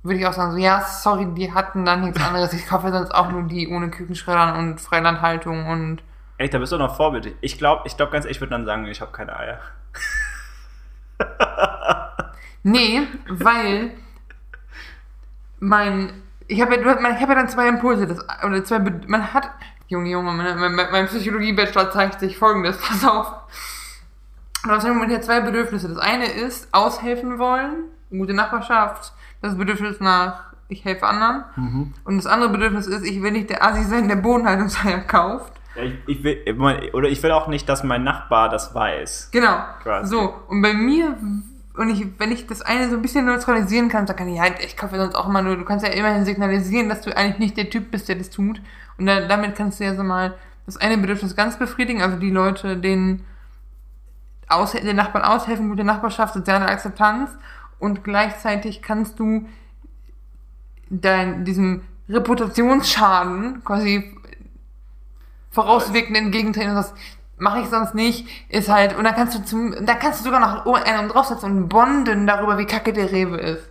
würde 0.04 0.20
ich 0.20 0.28
auch 0.28 0.34
sagen, 0.34 0.52
so, 0.52 0.58
ja, 0.58 0.82
sorry, 0.82 1.34
die 1.34 1.54
hatten 1.54 1.86
dann 1.86 2.02
nichts 2.02 2.22
anderes. 2.22 2.52
Ich 2.52 2.68
kaufe 2.68 2.92
sonst 2.92 3.16
auch 3.16 3.32
nur 3.32 3.44
die 3.44 3.70
ohne 3.70 3.90
Küchenschreddern 3.90 4.58
und 4.58 4.82
Freilandhaltung 4.82 5.68
und 5.68 6.04
Echt, 6.38 6.54
da 6.54 6.58
bist 6.58 6.74
du 6.74 6.78
noch 6.78 6.98
vorbildlich. 6.98 7.36
Ich 7.40 7.58
glaube, 7.58 7.84
ich 7.86 7.96
glaube 7.96 8.12
ganz 8.12 8.26
ehrlich, 8.26 8.36
ich 8.36 8.42
würde 8.42 8.52
dann 8.52 8.66
sagen, 8.66 8.86
ich 8.86 9.00
habe 9.00 9.14
keine 9.14 9.34
Eier. 9.34 9.60
Nee, 12.64 13.08
weil 13.30 13.92
mein 15.60 16.22
ich 16.50 16.60
habe 16.62 16.76
ja, 16.76 17.00
man- 17.00 17.16
ich 17.16 17.22
habe 17.22 17.34
ja 17.34 17.40
dann 17.40 17.48
zwei 17.50 17.68
Impulse, 17.68 18.08
das, 18.08 18.20
oder 18.46 18.64
zwei, 18.66 18.80
man 19.08 19.34
hat, 19.34 19.50
Junge, 19.88 20.10
Junge, 20.10 20.32
mein, 20.32 20.76
mein, 20.76 20.88
mein 20.92 21.08
Psychologie-Bachelor 21.08 21.92
zeigt 21.92 22.20
sich 22.20 22.38
folgendes, 22.38 22.78
pass 22.82 23.06
auf. 23.06 23.34
Du 24.64 24.70
hast 24.72 24.84
man 24.86 25.10
ja 25.10 25.22
zwei 25.22 25.40
Bedürfnisse. 25.40 25.88
Das 25.88 25.98
eine 26.00 26.26
ist 26.26 26.68
aushelfen 26.74 27.40
wollen, 27.40 27.86
gute 28.10 28.34
Nachbarschaft, 28.34 29.14
das 29.42 29.58
Bedürfnis 29.58 30.00
nach 30.02 30.44
ich 30.72 30.86
helfe 30.86 31.08
anderen. 31.08 31.94
Und 32.04 32.18
das 32.18 32.28
andere 32.28 32.50
Bedürfnis 32.52 32.86
ist, 32.86 33.04
ich 33.04 33.24
will 33.24 33.32
nicht 33.32 33.50
der 33.50 33.64
Assi 33.64 33.84
sein, 33.86 34.08
der 34.08 34.18
Bodenhaltungseier 34.18 35.00
kauft. 35.00 35.52
Ja, 35.76 35.84
ich, 35.84 35.96
ich 36.08 36.24
will, 36.24 36.92
oder 36.94 37.08
ich 37.10 37.24
will 37.24 37.32
auch 37.32 37.48
nicht, 37.48 37.68
dass 37.70 37.84
mein 37.84 38.04
Nachbar 38.04 38.50
das 38.50 38.76
weiß. 38.76 39.30
Genau. 39.32 39.64
Quasi. 39.82 40.10
So, 40.12 40.36
und 40.48 40.62
bei 40.62 40.74
mir, 40.74 41.18
und 41.80 41.90
ich, 41.92 42.06
wenn 42.20 42.34
ich 42.34 42.46
das 42.46 42.62
eine 42.62 42.90
so 42.90 42.98
ein 42.98 43.02
bisschen 43.02 43.26
neutralisieren 43.26 43.88
kann, 43.88 44.06
dann 44.06 44.18
kann 44.18 44.28
ich, 44.28 44.36
ja, 44.36 44.48
ich 44.60 44.76
kaufe 44.76 44.98
sonst 44.98 45.16
auch 45.16 45.30
immer 45.30 45.42
nur, 45.42 45.56
du 45.56 45.64
kannst 45.64 45.86
ja 45.86 45.94
immerhin 45.94 46.26
signalisieren, 46.26 46.90
dass 46.90 47.00
du 47.00 47.16
eigentlich 47.16 47.40
nicht 47.40 47.56
der 47.56 47.70
Typ 47.70 47.90
bist, 47.90 48.10
der 48.10 48.18
das 48.18 48.30
tut. 48.30 48.62
Und 48.98 49.06
dann, 49.06 49.30
damit 49.30 49.56
kannst 49.56 49.80
du 49.80 49.86
ja 49.86 49.96
so 49.96 50.04
mal 50.04 50.36
das 50.66 50.76
eine 50.76 50.98
Bedürfnis 50.98 51.38
ganz 51.38 51.58
befriedigen, 51.58 52.02
also 52.02 52.18
die 52.18 52.32
Leute, 52.32 52.76
denen 52.76 53.26
aus, 54.50 54.74
den 54.74 54.98
Nachbarn 54.98 55.24
aushelfen, 55.24 55.70
gute 55.70 55.86
Nachbarschaft, 55.86 56.34
soziale 56.34 56.66
Akzeptanz. 56.66 57.32
und 57.80 58.04
gleichzeitig 58.04 58.82
kannst 58.82 59.18
du 59.18 59.48
dein, 60.90 61.46
diesem 61.46 61.84
Reputationsschaden 62.10 63.64
quasi 63.64 64.18
vorauswirkend 65.50 66.18
entgegentreten 66.18 66.72
und 66.72 66.76
das 66.76 66.94
mache 67.40 67.60
ich 67.62 67.70
sonst 67.70 67.96
nicht, 67.96 68.28
ist 68.50 68.70
halt, 68.70 68.96
und 68.98 69.04
dann 69.04 69.16
kannst 69.16 69.38
du 69.38 69.44
zum, 69.44 69.86
da 69.86 69.96
kannst 69.96 70.20
du 70.20 70.24
sogar 70.26 70.40
noch 70.40 70.66
einen 70.86 71.10
draufsetzen 71.10 71.52
und 71.64 71.70
bonden 71.70 72.28
darüber, 72.28 72.58
wie 72.58 72.66
kacke 72.66 72.94
der 72.94 73.12
Rewe 73.12 73.38
ist. 73.38 73.70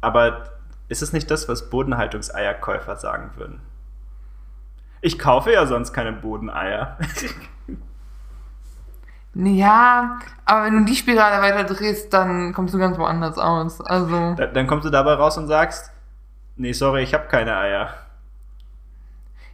Aber 0.00 0.44
ist 0.88 1.02
es 1.02 1.12
nicht 1.12 1.30
das, 1.30 1.48
was 1.48 1.70
Bodenhaltungseierkäufer 1.70 2.96
sagen 2.96 3.30
würden? 3.36 3.60
Ich 5.00 5.18
kaufe 5.18 5.52
ja 5.52 5.66
sonst 5.66 5.92
keine 5.92 6.12
Bodeneier. 6.12 6.98
Ja, 9.34 10.18
aber 10.46 10.64
wenn 10.64 10.78
du 10.78 10.84
die 10.84 10.96
Spirale 10.96 11.40
weiter 11.42 11.62
drehst, 11.62 12.12
dann 12.12 12.52
kommst 12.52 12.74
du 12.74 12.78
ganz 12.78 12.98
woanders 12.98 13.38
aus. 13.38 13.80
Also. 13.80 14.34
Da- 14.34 14.46
Dann 14.46 14.66
kommst 14.66 14.84
du 14.86 14.90
dabei 14.90 15.14
raus 15.14 15.38
und 15.38 15.46
sagst, 15.46 15.92
nee, 16.56 16.72
sorry, 16.72 17.02
ich 17.02 17.14
habe 17.14 17.28
keine 17.28 17.56
Eier. 17.56 17.94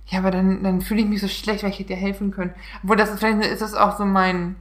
Ja, 0.06 0.18
aber 0.18 0.30
dann, 0.30 0.62
dann 0.62 0.80
fühle 0.80 1.00
ich 1.00 1.06
mich 1.06 1.20
so 1.20 1.28
schlecht, 1.28 1.62
weil 1.62 1.70
ich 1.70 1.78
hätte 1.78 1.88
dir 1.88 1.96
helfen 1.96 2.30
können. 2.30 2.54
Obwohl, 2.82 2.96
das 2.96 3.10
ist, 3.10 3.20
vielleicht 3.20 3.44
ist 3.50 3.62
das 3.62 3.74
auch 3.74 3.96
so 3.96 4.04
mein, 4.04 4.56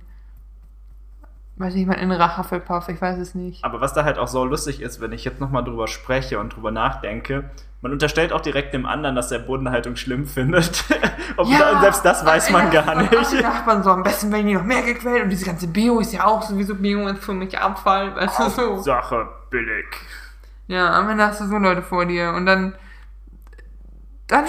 weiß 1.57 1.73
nicht, 1.75 1.87
mein 1.87 1.99
innerer 1.99 2.37
Hufflepuff, 2.37 2.87
ich 2.89 3.01
weiß 3.01 3.19
es 3.19 3.35
nicht. 3.35 3.63
Aber 3.63 3.81
was 3.81 3.93
da 3.93 4.03
halt 4.05 4.17
auch 4.17 4.27
so 4.27 4.45
lustig 4.45 4.81
ist, 4.81 5.01
wenn 5.01 5.11
ich 5.11 5.25
jetzt 5.25 5.41
nochmal 5.41 5.63
drüber 5.63 5.87
spreche 5.87 6.39
und 6.39 6.55
drüber 6.55 6.71
nachdenke, 6.71 7.49
man 7.81 7.91
unterstellt 7.91 8.31
auch 8.31 8.39
direkt 8.39 8.73
dem 8.73 8.85
anderen, 8.85 9.13
dass 9.15 9.29
er 9.29 9.39
Bodenhaltung 9.39 9.97
schlimm 9.97 10.25
findet. 10.25 10.85
Und 11.35 11.47
selbst 11.81 12.05
das 12.05 12.23
weiß 12.25 12.51
man 12.51 12.69
gar 12.71 12.95
Und 12.95 13.11
Die 13.11 13.17
nicht. 13.17 13.41
Nachbarn 13.41 13.83
so, 13.83 13.89
am 13.89 14.03
besten 14.03 14.31
werden 14.31 14.47
die 14.47 14.53
noch 14.53 14.63
mehr 14.63 14.83
gequält 14.83 15.23
und 15.23 15.29
diese 15.31 15.45
ganze 15.45 15.67
Bio 15.67 15.99
ist 15.99 16.13
ja 16.13 16.25
auch 16.25 16.43
sowieso 16.43 16.75
Bio 16.75 17.07
ist 17.07 17.23
für 17.23 17.33
mich 17.33 17.57
Abfall, 17.57 18.15
weißt 18.15 18.39
du 18.39 18.49
so. 18.49 18.81
Sache 18.81 19.27
billig. 19.49 19.85
Ja, 20.67 20.93
am 20.93 21.09
Ende 21.09 21.25
hast 21.25 21.41
du 21.41 21.45
so 21.47 21.57
Leute 21.57 21.81
vor 21.81 22.05
dir 22.05 22.33
und 22.33 22.45
dann, 22.45 22.75
dann, 24.27 24.45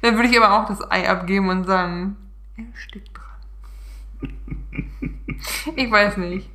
dann 0.02 0.16
würde 0.16 0.28
ich 0.28 0.40
aber 0.40 0.60
auch 0.60 0.68
das 0.68 0.90
Ei 0.90 1.08
abgeben 1.08 1.48
und 1.48 1.64
sagen, 1.64 2.16
er 2.56 2.64
steckt 2.74 3.10
dran. 3.16 4.30
Ich 5.74 5.90
weiß 5.90 6.18
nicht. 6.18 6.50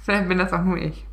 Vielleicht 0.00 0.26
bin 0.26 0.38
das 0.38 0.52
auch 0.52 0.62
nur 0.62 0.78
ich. 0.78 1.06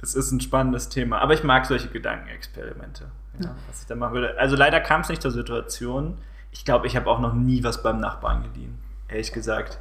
Das 0.00 0.14
ist 0.14 0.30
ein 0.30 0.40
spannendes 0.40 0.90
Thema. 0.90 1.20
Aber 1.20 1.32
ich 1.32 1.42
mag 1.42 1.64
solche 1.64 1.88
Gedankenexperimente. 1.88 3.10
Ja, 3.40 3.54
was 3.68 3.80
ich 3.80 3.86
da 3.86 3.94
machen 3.94 4.12
würde. 4.14 4.38
Also 4.38 4.56
leider 4.56 4.80
kam 4.80 5.00
es 5.00 5.08
nicht 5.08 5.22
zur 5.22 5.30
Situation. 5.30 6.18
Ich 6.50 6.64
glaube, 6.64 6.86
ich 6.86 6.96
habe 6.96 7.08
auch 7.08 7.20
noch 7.20 7.32
nie 7.32 7.64
was 7.64 7.82
beim 7.82 7.98
Nachbarn 7.98 8.42
geliehen. 8.42 8.78
Ehrlich 9.08 9.32
gesagt. 9.32 9.78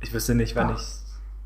Ich 0.00 0.12
wüsste 0.12 0.34
nicht, 0.34 0.56
wann 0.56 0.68
Doch. 0.68 0.80
ich. 0.80 1.02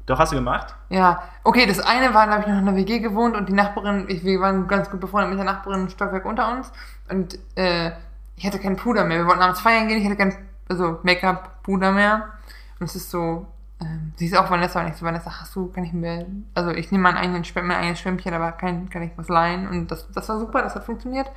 Doch, 0.06 0.18
hast 0.20 0.30
du 0.30 0.36
gemacht? 0.36 0.74
Ja, 0.88 1.22
okay, 1.42 1.66
das 1.66 1.80
eine 1.80 2.14
war, 2.14 2.26
da 2.26 2.34
habe 2.34 2.42
ich 2.42 2.48
noch 2.48 2.58
in 2.58 2.66
der 2.66 2.76
WG 2.76 3.00
gewohnt 3.00 3.36
und 3.36 3.48
die 3.48 3.52
Nachbarin, 3.52 4.06
ich, 4.08 4.24
wir 4.24 4.40
waren 4.40 4.68
ganz 4.68 4.88
gut 4.88 5.00
befreundet 5.00 5.30
mit 5.30 5.38
der 5.38 5.52
Nachbarin 5.52 5.82
ein 5.82 5.90
Stockwerk 5.90 6.24
unter 6.24 6.52
uns 6.52 6.70
und 7.08 7.38
äh, 7.56 7.90
ich 8.36 8.46
hatte 8.46 8.58
kein 8.58 8.76
Puder 8.76 9.04
mehr. 9.04 9.18
Wir 9.18 9.26
wollten 9.26 9.42
abends 9.42 9.60
feiern 9.60 9.88
gehen, 9.88 9.98
ich 9.98 10.04
hatte 10.04 10.16
kein 10.16 10.36
also 10.68 10.98
Make-up-Puder 11.02 11.92
mehr. 11.92 12.32
Und 12.78 12.86
es 12.86 12.96
ist 12.96 13.10
so, 13.10 13.46
ähm, 13.80 14.12
sie 14.16 14.26
ist 14.26 14.36
auch 14.36 14.50
Vanessa 14.50 14.80
und 14.80 14.88
ich 14.88 14.96
so, 14.96 15.06
Vanessa, 15.06 15.40
hast 15.40 15.54
du, 15.56 15.70
kann 15.72 15.84
ich 15.84 15.92
mir, 15.92 16.26
also 16.54 16.70
ich 16.70 16.90
nehme 16.92 17.02
meinen 17.02 17.16
eigenen 17.16 17.44
mein 17.54 17.78
eigenes 17.78 18.00
Schwämmchen, 18.00 18.34
aber 18.34 18.52
kein, 18.52 18.90
kann 18.90 19.02
ich 19.02 19.12
was 19.16 19.28
leihen 19.28 19.68
und 19.68 19.90
das, 19.90 20.10
das 20.12 20.28
war 20.28 20.38
super, 20.38 20.62
das 20.62 20.74
hat 20.74 20.84
funktioniert. 20.84 21.30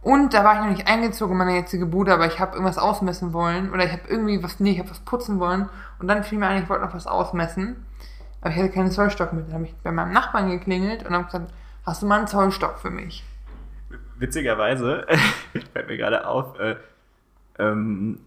Und 0.00 0.32
da 0.32 0.44
war 0.44 0.54
ich 0.54 0.60
noch 0.60 0.68
nicht 0.68 0.86
eingezogen 0.86 1.32
in 1.32 1.38
meine 1.38 1.54
jetzige 1.54 1.86
Bude, 1.86 2.14
aber 2.14 2.26
ich 2.26 2.38
habe 2.38 2.52
irgendwas 2.52 2.78
ausmessen 2.78 3.32
wollen. 3.32 3.72
Oder 3.72 3.84
ich 3.84 3.92
habe 3.92 4.02
irgendwie 4.08 4.42
was, 4.42 4.60
nee, 4.60 4.70
ich 4.70 4.78
habe 4.78 4.90
was 4.90 5.00
putzen 5.00 5.40
wollen. 5.40 5.68
Und 5.98 6.06
dann 6.06 6.22
fiel 6.22 6.38
mir 6.38 6.46
ein, 6.46 6.62
ich 6.62 6.68
wollte 6.68 6.84
noch 6.84 6.94
was 6.94 7.08
ausmessen. 7.08 7.84
Aber 8.40 8.50
ich 8.50 8.56
hatte 8.56 8.70
keinen 8.70 8.92
Zollstock 8.92 9.32
mit. 9.32 9.48
Dann 9.48 9.54
habe 9.54 9.64
ich 9.64 9.74
bei 9.82 9.90
meinem 9.90 10.12
Nachbarn 10.12 10.50
geklingelt 10.50 11.04
und 11.04 11.14
habe 11.14 11.24
gesagt, 11.24 11.52
hast 11.84 12.02
du 12.02 12.06
mal 12.06 12.18
einen 12.18 12.28
Zollstock 12.28 12.78
für 12.78 12.90
mich? 12.90 13.24
Witzigerweise, 14.18 15.06
fällt 15.72 15.88
mir 15.88 15.96
gerade 15.96 16.26
auf, 16.26 16.58
äh, 16.58 16.76
ähm, 17.58 18.20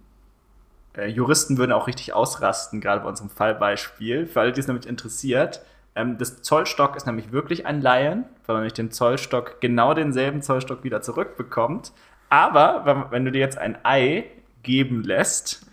äh, 0.96 1.08
Juristen 1.08 1.58
würden 1.58 1.72
auch 1.72 1.88
richtig 1.88 2.14
ausrasten, 2.14 2.82
gerade 2.82 3.02
bei 3.02 3.10
unserem 3.10 3.30
Fallbeispiel. 3.30 4.26
Für 4.26 4.42
alle, 4.42 4.52
die 4.52 4.60
es 4.60 4.68
nämlich 4.68 4.88
interessiert, 4.88 5.62
ähm, 5.96 6.18
das 6.18 6.42
Zollstock 6.42 6.96
ist 6.96 7.06
nämlich 7.06 7.32
wirklich 7.32 7.66
ein 7.66 7.82
Laien, 7.82 8.26
weil 8.46 8.56
man 8.56 8.62
nämlich 8.64 8.74
den 8.74 8.92
Zollstock, 8.92 9.62
genau 9.62 9.94
denselben 9.94 10.42
Zollstock 10.42 10.84
wieder 10.84 11.02
zurückbekommt. 11.02 11.92
Aber 12.30 12.86
wenn, 12.86 13.12
wenn 13.12 13.26
du 13.26 13.32
dir 13.32 13.40
jetzt 13.40 13.58
ein 13.58 13.78
Ei 13.84 14.26
geben 14.64 15.04
lässt 15.04 15.66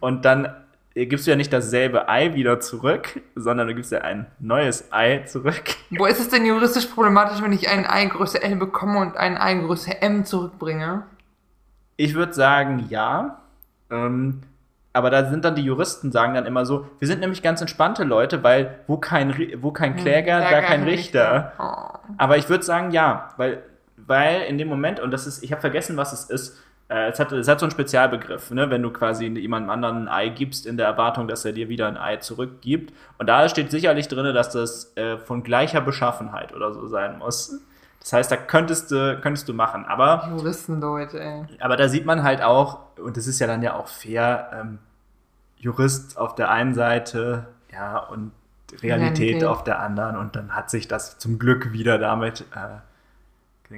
und 0.00 0.24
dann 0.24 0.54
gibst 1.04 1.26
du 1.26 1.30
ja 1.30 1.36
nicht 1.36 1.52
dasselbe 1.52 2.08
Ei 2.08 2.34
wieder 2.34 2.58
zurück, 2.58 3.20
sondern 3.34 3.68
du 3.68 3.74
gibst 3.74 3.92
ja 3.92 4.00
ein 4.00 4.26
neues 4.38 4.90
Ei 4.92 5.24
zurück. 5.26 5.76
Wo 5.90 6.06
ist 6.06 6.20
es 6.20 6.30
denn 6.30 6.46
juristisch 6.46 6.86
problematisch, 6.86 7.42
wenn 7.42 7.52
ich 7.52 7.68
ein 7.68 7.84
Ei 7.86 8.06
Größe 8.06 8.42
L 8.42 8.56
bekomme 8.56 9.00
und 9.00 9.16
ein 9.16 9.36
Ei 9.36 9.54
Größe 9.54 10.00
M 10.00 10.24
zurückbringe? 10.24 11.02
Ich 11.98 12.14
würde 12.14 12.32
sagen, 12.32 12.86
ja. 12.88 13.42
Ähm, 13.90 14.40
aber 14.94 15.10
da 15.10 15.28
sind 15.28 15.44
dann 15.44 15.54
die 15.54 15.62
Juristen, 15.62 16.10
sagen 16.10 16.32
dann 16.32 16.46
immer 16.46 16.64
so, 16.64 16.86
wir 16.98 17.06
sind 17.06 17.20
nämlich 17.20 17.42
ganz 17.42 17.60
entspannte 17.60 18.02
Leute, 18.02 18.42
weil 18.42 18.78
wo 18.86 18.96
kein, 18.96 19.34
wo 19.60 19.70
kein 19.72 19.96
Kläger, 19.96 20.40
da 20.40 20.62
kein 20.62 20.84
Richter. 20.84 21.52
Oh. 21.58 21.98
Aber 22.16 22.38
ich 22.38 22.48
würde 22.48 22.64
sagen, 22.64 22.90
ja, 22.92 23.34
weil, 23.36 23.62
weil 23.98 24.44
in 24.48 24.56
dem 24.56 24.68
Moment, 24.68 24.98
und 24.98 25.10
das 25.10 25.26
ist, 25.26 25.42
ich 25.42 25.52
habe 25.52 25.60
vergessen, 25.60 25.98
was 25.98 26.14
es 26.14 26.30
ist, 26.30 26.62
äh, 26.88 27.08
es, 27.08 27.18
hat, 27.18 27.32
es 27.32 27.48
hat 27.48 27.58
so 27.58 27.66
einen 27.66 27.72
Spezialbegriff, 27.72 28.50
ne? 28.50 28.70
wenn 28.70 28.82
du 28.82 28.90
quasi 28.90 29.26
jemandem 29.26 29.70
anderen 29.70 30.06
ein 30.06 30.08
Ei 30.08 30.28
gibst, 30.28 30.66
in 30.66 30.76
der 30.76 30.86
Erwartung, 30.86 31.26
dass 31.26 31.44
er 31.44 31.52
dir 31.52 31.68
wieder 31.68 31.88
ein 31.88 31.96
Ei 31.96 32.16
zurückgibt. 32.16 32.94
Und 33.18 33.28
da 33.28 33.48
steht 33.48 33.70
sicherlich 33.70 34.08
drin, 34.08 34.32
dass 34.34 34.50
das 34.50 34.96
äh, 34.96 35.18
von 35.18 35.42
gleicher 35.42 35.80
Beschaffenheit 35.80 36.54
oder 36.54 36.72
so 36.72 36.86
sein 36.86 37.18
muss. 37.18 37.60
Das 38.00 38.12
heißt, 38.12 38.30
da 38.30 38.36
könntest 38.36 38.92
du, 38.92 39.18
könntest 39.20 39.48
du 39.48 39.54
machen. 39.54 39.84
Aber 39.84 40.28
Juristen, 40.30 40.80
Leute, 40.80 41.20
ey. 41.20 41.44
aber 41.58 41.76
da 41.76 41.88
sieht 41.88 42.06
man 42.06 42.22
halt 42.22 42.40
auch, 42.40 42.78
und 42.98 43.16
das 43.16 43.26
ist 43.26 43.40
ja 43.40 43.48
dann 43.48 43.62
ja 43.62 43.74
auch 43.74 43.88
fair, 43.88 44.50
ähm, 44.52 44.78
Jurist 45.58 46.16
auf 46.16 46.36
der 46.36 46.50
einen 46.50 46.74
Seite, 46.74 47.48
ja, 47.72 47.98
und 47.98 48.30
Realität 48.82 49.20
Realität. 49.20 49.44
auf 49.44 49.64
der 49.64 49.80
anderen. 49.80 50.16
Und 50.16 50.36
dann 50.36 50.54
hat 50.54 50.70
sich 50.70 50.86
das 50.86 51.18
zum 51.18 51.38
Glück 51.38 51.72
wieder 51.72 51.98
damit. 51.98 52.42
Äh. 52.54 52.78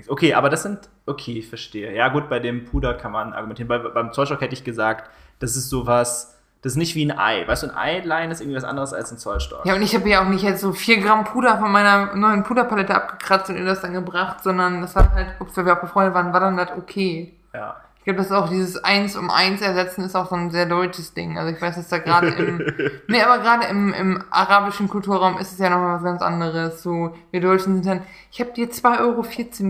Okay, 0.09 0.35
aber 0.35 0.51
das 0.51 0.63
sind, 0.63 0.89
okay, 1.07 1.39
ich 1.39 1.49
verstehe. 1.49 1.95
Ja, 1.95 2.09
gut, 2.09 2.29
bei 2.29 2.39
dem 2.39 2.65
Puder 2.65 2.95
kann 2.95 3.13
man 3.13 3.33
argumentieren. 3.33 3.69
Bei, 3.69 3.79
beim 3.79 4.13
Zollstock 4.13 4.41
hätte 4.41 4.55
ich 4.55 4.65
gesagt, 4.65 5.11
das 5.39 5.57
ist 5.57 5.71
sowas, 5.71 6.39
das 6.63 6.73
ist 6.73 6.77
nicht 6.77 6.95
wie 6.95 7.05
ein 7.05 7.17
Ei. 7.17 7.47
Weißt 7.47 7.63
du, 7.63 7.69
ein 7.69 7.77
Eilein 7.77 8.31
ist 8.31 8.41
irgendwie 8.41 8.57
was 8.57 8.65
anderes 8.65 8.93
als 8.93 9.13
ein 9.13 9.19
Zollstock. 9.19 9.65
Ja, 9.65 9.75
und 9.75 9.83
ich 9.83 9.95
habe 9.95 10.09
ja 10.09 10.23
auch 10.23 10.29
nicht 10.29 10.43
jetzt 10.43 10.61
so 10.61 10.73
4 10.73 11.01
Gramm 11.01 11.25
Puder 11.25 11.59
von 11.59 11.71
meiner 11.71 12.15
neuen 12.17 12.43
Puderpalette 12.43 12.95
abgekratzt 12.95 13.51
und 13.51 13.57
ihr 13.57 13.65
das 13.65 13.81
dann 13.81 13.93
gebracht, 13.93 14.43
sondern 14.43 14.81
das 14.81 14.95
war 14.97 15.13
halt, 15.13 15.41
ups, 15.41 15.57
weil 15.57 15.67
wir 15.67 15.77
auch 15.77 15.81
befreundet 15.81 16.15
waren, 16.15 16.33
war 16.33 16.41
dann 16.41 16.57
das 16.57 16.71
okay. 16.77 17.35
ja. 17.55 17.77
Ich 18.09 18.15
glaube, 18.15 18.27
das 18.27 18.33
auch 18.33 18.49
dieses 18.49 18.83
Eins 18.83 19.17
um 19.17 19.29
Eins 19.29 19.61
ersetzen 19.61 20.03
ist 20.03 20.17
auch 20.17 20.31
so 20.31 20.35
ein 20.35 20.51
sehr 20.51 20.65
deutsches 20.65 21.13
Ding. 21.13 21.37
Also 21.37 21.55
ich 21.55 21.61
weiß, 21.61 21.77
dass 21.77 21.89
da 21.89 21.99
gerade 21.99 22.29
im, 22.29 22.57
nee, 23.07 23.21
aber 23.21 23.43
gerade 23.43 23.67
im, 23.67 23.93
im 23.93 24.25
arabischen 24.31 24.89
Kulturraum 24.89 25.37
ist 25.37 25.53
es 25.53 25.59
ja 25.59 25.69
nochmal 25.69 25.97
was 25.97 26.05
ganz 26.05 26.23
anderes. 26.23 26.83
So, 26.83 27.15
wir 27.33 27.43
Deutschen 27.43 27.75
sind 27.75 27.85
dann, 27.85 28.01
ich 28.33 28.41
habe 28.41 28.53
dir 28.53 28.71
2,14 28.71 29.01
Euro 29.01 29.23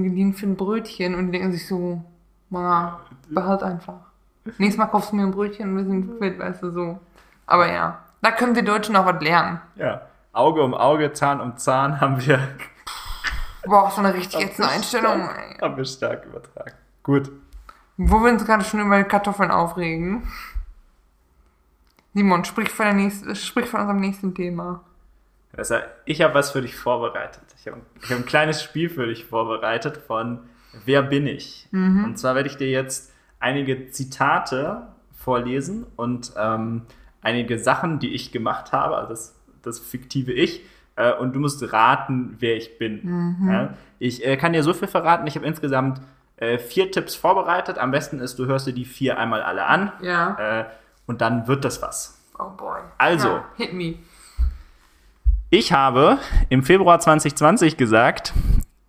geliehen 0.04 0.34
für 0.34 0.46
ein 0.46 0.54
Brötchen 0.54 1.16
und 1.16 1.26
die 1.26 1.32
denken 1.32 1.50
sich 1.50 1.66
so, 1.66 2.00
na, 2.50 3.00
behalt 3.28 3.64
einfach. 3.64 4.02
Nächstes 4.56 4.78
Mal 4.78 4.86
kaufst 4.86 5.10
du 5.10 5.16
mir 5.16 5.24
ein 5.24 5.32
Brötchen 5.32 5.70
und 5.70 5.76
wir 5.76 5.84
sind 5.84 6.18
fit, 6.20 6.38
weißt 6.38 6.62
du, 6.62 6.70
so. 6.70 7.00
Aber 7.44 7.66
ja, 7.66 8.04
da 8.22 8.30
können 8.30 8.54
wir 8.54 8.62
Deutschen 8.62 8.94
auch 8.94 9.06
was 9.06 9.20
lernen. 9.20 9.60
ja. 9.74 10.02
Auge 10.32 10.62
um 10.62 10.74
Auge, 10.74 11.12
Zahn 11.12 11.40
um 11.40 11.56
Zahn 11.56 12.00
haben 12.00 12.24
wir, 12.24 12.38
Boah, 13.66 13.90
so 13.90 14.00
eine 14.00 14.14
richtig 14.14 14.40
ätzende 14.40 14.70
Einstellung. 14.70 15.22
Ey. 15.22 15.58
haben 15.60 15.76
wir 15.76 15.84
stark 15.84 16.24
übertragen. 16.24 16.74
Gut. 17.02 17.32
Wo 17.98 18.20
wir 18.20 18.32
uns 18.32 18.46
gerade 18.46 18.64
schon 18.64 18.80
über 18.80 19.02
Kartoffeln 19.04 19.50
aufregen. 19.50 20.22
Simon, 22.14 22.44
sprich 22.44 22.70
von, 22.70 22.86
der 22.86 22.94
nächsten, 22.94 23.34
sprich 23.34 23.66
von 23.66 23.80
unserem 23.80 24.00
nächsten 24.00 24.34
Thema. 24.34 24.84
Also, 25.56 25.76
ich 26.04 26.22
habe 26.22 26.34
was 26.34 26.52
für 26.52 26.62
dich 26.62 26.76
vorbereitet. 26.76 27.42
Ich 27.58 27.66
habe 27.66 27.80
hab 28.08 28.16
ein 28.16 28.24
kleines 28.24 28.62
Spiel 28.62 28.88
für 28.88 29.06
dich 29.06 29.24
vorbereitet 29.24 29.96
von 29.96 30.40
Wer 30.84 31.02
bin 31.02 31.26
ich? 31.26 31.66
Und 31.72 32.18
zwar 32.18 32.34
werde 32.34 32.48
ich 32.48 32.56
dir 32.56 32.70
jetzt 32.70 33.12
einige 33.40 33.90
Zitate 33.90 34.88
vorlesen 35.16 35.86
und 35.96 36.32
ähm, 36.36 36.82
einige 37.22 37.58
Sachen, 37.58 37.98
die 37.98 38.14
ich 38.14 38.32
gemacht 38.32 38.72
habe, 38.72 38.96
also 38.96 39.08
das, 39.08 39.34
das 39.62 39.78
fiktive 39.78 40.32
Ich. 40.32 40.62
Äh, 40.96 41.14
und 41.14 41.34
du 41.34 41.40
musst 41.40 41.72
raten, 41.72 42.36
wer 42.38 42.56
ich 42.56 42.78
bin. 42.78 43.00
Ja? 43.48 43.74
Ich 43.98 44.24
äh, 44.24 44.36
kann 44.36 44.52
dir 44.52 44.62
so 44.62 44.74
viel 44.74 44.88
verraten. 44.88 45.26
Ich 45.26 45.36
habe 45.36 45.46
insgesamt 45.46 46.00
äh, 46.38 46.58
vier 46.58 46.90
Tipps 46.90 47.14
vorbereitet. 47.14 47.78
Am 47.78 47.90
besten 47.90 48.20
ist, 48.20 48.38
du 48.38 48.46
hörst 48.46 48.66
dir 48.66 48.72
die 48.72 48.84
vier 48.84 49.18
einmal 49.18 49.42
alle 49.42 49.66
an. 49.66 49.92
Ja. 50.00 50.60
Äh, 50.60 50.64
und 51.06 51.20
dann 51.20 51.46
wird 51.46 51.64
das 51.64 51.82
was. 51.82 52.18
Oh 52.38 52.50
boy. 52.50 52.80
Also. 52.98 53.28
Ja, 53.28 53.44
hit 53.56 53.72
me. 53.72 53.94
Ich 55.50 55.72
habe 55.72 56.18
im 56.50 56.62
Februar 56.62 57.00
2020 57.00 57.76
gesagt, 57.76 58.34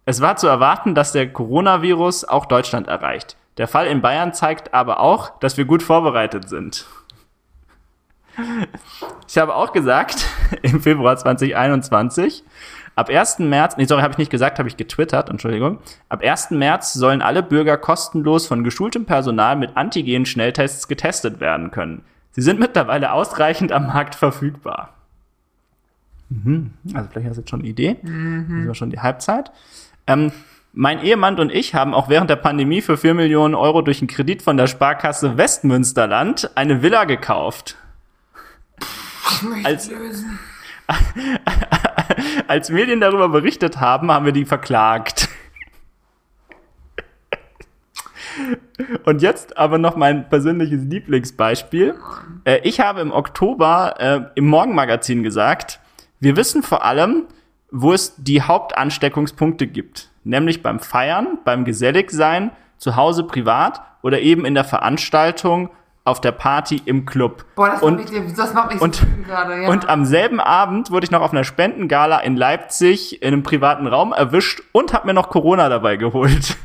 es 0.06 0.22
war 0.22 0.36
zu 0.36 0.48
erwarten, 0.48 0.94
dass 0.94 1.12
der 1.12 1.32
Coronavirus 1.32 2.26
auch 2.26 2.46
Deutschland 2.46 2.88
erreicht. 2.88 3.38
Der 3.58 3.68
Fall 3.68 3.88
in 3.88 4.02
Bayern 4.02 4.34
zeigt 4.34 4.74
aber 4.74 5.00
auch, 5.00 5.40
dass 5.40 5.58
wir 5.58 5.66
gut 5.66 5.84
vorbereitet 5.84 6.50
sind. 6.50 6.86
ich 9.28 9.38
habe 9.38 9.56
auch 9.56 9.72
gesagt, 9.72 10.26
im 10.62 10.82
Februar 10.82 11.16
2021, 11.16 12.44
ab 13.00 13.10
1. 13.10 13.40
März, 13.40 13.78
nee, 13.78 13.86
sorry, 13.86 14.02
habe 14.02 14.12
ich 14.12 14.18
nicht 14.18 14.30
gesagt, 14.30 14.60
habe 14.60 14.68
ich 14.68 14.76
getwittert, 14.76 15.30
Entschuldigung. 15.30 15.80
Ab 16.10 16.22
1. 16.22 16.52
März 16.52 16.94
sollen 16.94 17.22
alle 17.22 17.42
Bürger 17.42 17.78
kostenlos 17.78 18.46
von 18.46 18.64
geschultem 18.64 19.06
Personal 19.06 19.56
mit 19.56 19.78
Antigen-Schnelltests 19.78 20.88
getestet 20.88 21.40
werden 21.40 21.72
können. 21.72 22.04
Sie 22.32 22.42
sind 22.42 22.60
mittlerweile 22.60 23.14
ausreichend 23.14 23.72
am 23.72 23.88
Markt 23.88 24.16
verfügbar. 24.16 24.94
Mhm. 26.30 26.72
Also 26.94 27.10
vielleicht 27.10 27.30
hast 27.30 27.38
du 27.38 27.42
jetzt 27.42 27.50
schon 27.50 27.62
eine 27.62 27.70
Idee. 27.70 27.98
Mhm. 28.02 28.60
Das 28.60 28.68
war 28.68 28.76
schon 28.76 28.90
die 28.90 29.00
Halbzeit. 29.00 29.52
Ähm, 30.06 30.32
mein 30.74 31.02
Ehemann 31.02 31.40
und 31.40 31.52
ich 31.52 31.74
haben 31.74 31.94
auch 31.94 32.10
während 32.10 32.30
der 32.30 32.36
Pandemie 32.36 32.82
für 32.82 32.98
4 32.98 33.14
Millionen 33.14 33.56
Euro 33.56 33.82
durch 33.82 34.02
einen 34.02 34.08
Kredit 34.08 34.42
von 34.42 34.58
der 34.58 34.68
Sparkasse 34.68 35.38
Westmünsterland 35.38 36.52
eine 36.56 36.84
Villa 36.84 37.06
gekauft. 37.06 37.78
Als, 39.64 39.90
als 42.50 42.72
Medien 42.72 43.00
darüber 43.00 43.30
berichtet 43.30 43.80
haben, 43.80 44.12
haben 44.12 44.26
wir 44.26 44.32
die 44.32 44.46
verklagt. 44.46 45.30
Und 49.04 49.22
jetzt 49.22 49.58
aber 49.58 49.78
noch 49.78 49.96
mein 49.96 50.30
persönliches 50.30 50.84
Lieblingsbeispiel. 50.84 51.96
Äh, 52.46 52.62
ich 52.64 52.80
habe 52.80 53.02
im 53.02 53.12
Oktober 53.12 53.96
äh, 54.00 54.22
im 54.34 54.48
Morgenmagazin 54.48 55.22
gesagt, 55.22 55.80
wir 56.20 56.36
wissen 56.38 56.64
vor 56.64 56.84
allem, 56.84 57.26
wo 57.72 57.94
es 57.94 58.16
die 58.18 58.42
Hauptansteckungspunkte 58.42 59.68
gibt. 59.68 60.10
Nämlich 60.24 60.64
beim 60.64 60.80
Feiern, 60.80 61.38
beim 61.46 61.66
Geselligsein, 61.66 62.52
zu 62.78 62.96
Hause 62.96 63.26
privat 63.26 63.82
oder 64.02 64.22
eben 64.22 64.46
in 64.46 64.56
der 64.56 64.64
Veranstaltung 64.64 65.70
auf 66.10 66.22
der 66.22 66.32
Party 66.32 66.82
im 66.86 67.06
Club. 67.06 67.46
Boah, 67.56 67.70
das, 67.70 67.82
und, 67.82 67.98
macht, 67.98 68.12
mich, 68.12 68.34
das 68.34 68.54
macht 68.54 68.74
mich 68.74 68.82
und, 68.82 68.96
so 68.96 69.06
gerade, 69.26 69.62
ja. 69.62 69.70
Und 69.70 69.90
am 69.90 70.06
selben 70.06 70.40
Abend 70.40 70.92
wurde 70.92 71.06
ich 71.06 71.12
noch 71.12 71.22
auf 71.22 71.32
einer 71.32 71.44
Spendengala 71.44 72.20
in 72.20 72.36
Leipzig 72.36 73.22
in 73.22 73.28
einem 73.30 73.44
privaten 73.44 73.88
Raum 73.88 74.14
erwischt 74.14 74.62
und 74.72 74.94
habe 74.94 75.08
mir 75.08 75.14
noch 75.14 75.30
Corona 75.30 75.70
dabei 75.70 75.96
geholt. 75.98 76.58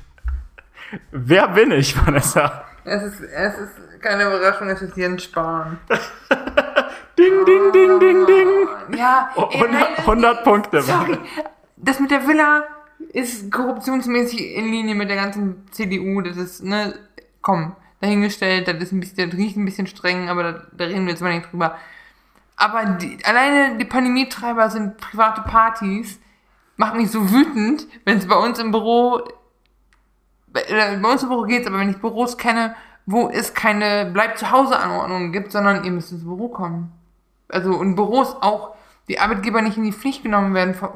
Wer 1.11 1.49
bin 1.49 1.71
ich, 1.71 1.97
Vanessa? 1.97 2.65
Es 2.85 3.03
ist, 3.03 3.21
es 3.21 3.59
ist 3.59 4.01
keine 4.01 4.25
Überraschung, 4.25 4.69
es 4.69 4.83
ist 4.83 4.97
Jens 4.97 5.25
Spahn. 5.25 5.79
ding, 7.19 7.45
ding, 7.47 7.73
ding, 7.73 7.99
ding, 7.99 8.27
ding. 8.27 8.99
Ja, 8.99 9.31
100, 9.37 9.71
nein, 9.71 9.85
100 9.99 10.45
Punkte. 10.45 10.83
Sorry. 10.83 11.19
Das 11.77 12.01
mit 12.01 12.11
der 12.11 12.27
Villa 12.27 12.65
ist 13.13 13.51
korruptionsmäßig 13.51 14.55
in 14.57 14.71
Linie 14.71 14.95
mit 14.95 15.09
der 15.09 15.17
ganzen 15.17 15.67
CDU. 15.71 16.21
Das 16.21 16.37
ist, 16.37 16.63
ne, 16.63 16.95
komm, 17.41 17.77
dahingestellt, 18.05 18.69
das 18.69 18.77
ist 18.77 18.93
ein 18.93 19.01
bisschen, 19.01 19.31
das 19.31 19.39
riecht 19.39 19.57
ein 19.57 19.65
bisschen 19.65 19.87
streng, 19.87 20.29
aber 20.29 20.43
da, 20.43 20.63
da 20.73 20.85
reden 20.85 21.07
wir 21.07 21.13
jetzt 21.13 21.23
mal 21.23 21.35
nicht 21.35 21.51
drüber. 21.51 21.77
Aber 22.57 22.85
die, 22.85 23.19
alleine 23.25 23.77
die 23.79 23.85
Pandemietreiber 23.85 24.71
sind 24.71 24.99
private 24.99 25.43
Partys. 25.43 26.21
Macht 26.77 26.95
mich 26.95 27.11
so 27.11 27.31
wütend, 27.31 27.87
wenn 28.05 28.19
es 28.19 28.27
bei 28.27 28.37
uns 28.37 28.59
im 28.59 28.71
Büro, 28.73 29.21
bei, 30.49 30.63
bei 31.01 31.09
uns 31.11 31.23
im 31.23 31.29
Büro 31.29 31.43
geht's, 31.43 31.67
aber 31.67 31.79
wenn 31.79 31.91
ich 31.91 31.99
Büros 31.99 32.37
kenne, 32.37 32.75
wo 33.07 33.29
es 33.29 33.55
keine 33.55 34.07
Bleib 34.13 34.39
zu 34.39 34.51
Hause 34.51 34.79
Anordnungen 34.79 35.33
gibt, 35.33 35.53
sondern 35.53 35.85
ihr 35.85 35.91
müsst 35.91 36.13
ins 36.13 36.25
Büro 36.25 36.49
kommen. 36.49 36.93
Also 37.49 37.81
in 37.81 37.95
Büros 37.95 38.37
auch 38.41 38.75
die 39.09 39.21
Arbeitgeber 39.21 39.61
nicht 39.63 39.77
in 39.77 39.85
die 39.85 39.93
Pflicht 39.93 40.23
genommen 40.23 40.55
werden 40.55 40.75
von, 40.75 40.91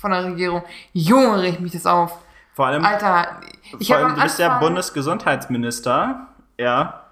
von 0.00 0.10
der 0.10 0.24
Regierung. 0.24 0.62
Junge, 0.92 1.42
regt 1.42 1.60
mich 1.60 1.72
das 1.72 1.86
auf. 1.86 2.18
Vor 2.54 2.66
allem, 2.66 2.84
Alter, 2.84 3.40
ich 3.78 3.88
vor 3.88 3.96
allem, 3.96 4.16
du 4.16 4.22
bist 4.22 4.38
ja 4.38 4.58
Bundesgesundheitsminister 4.58 6.29
ja. 6.60 7.04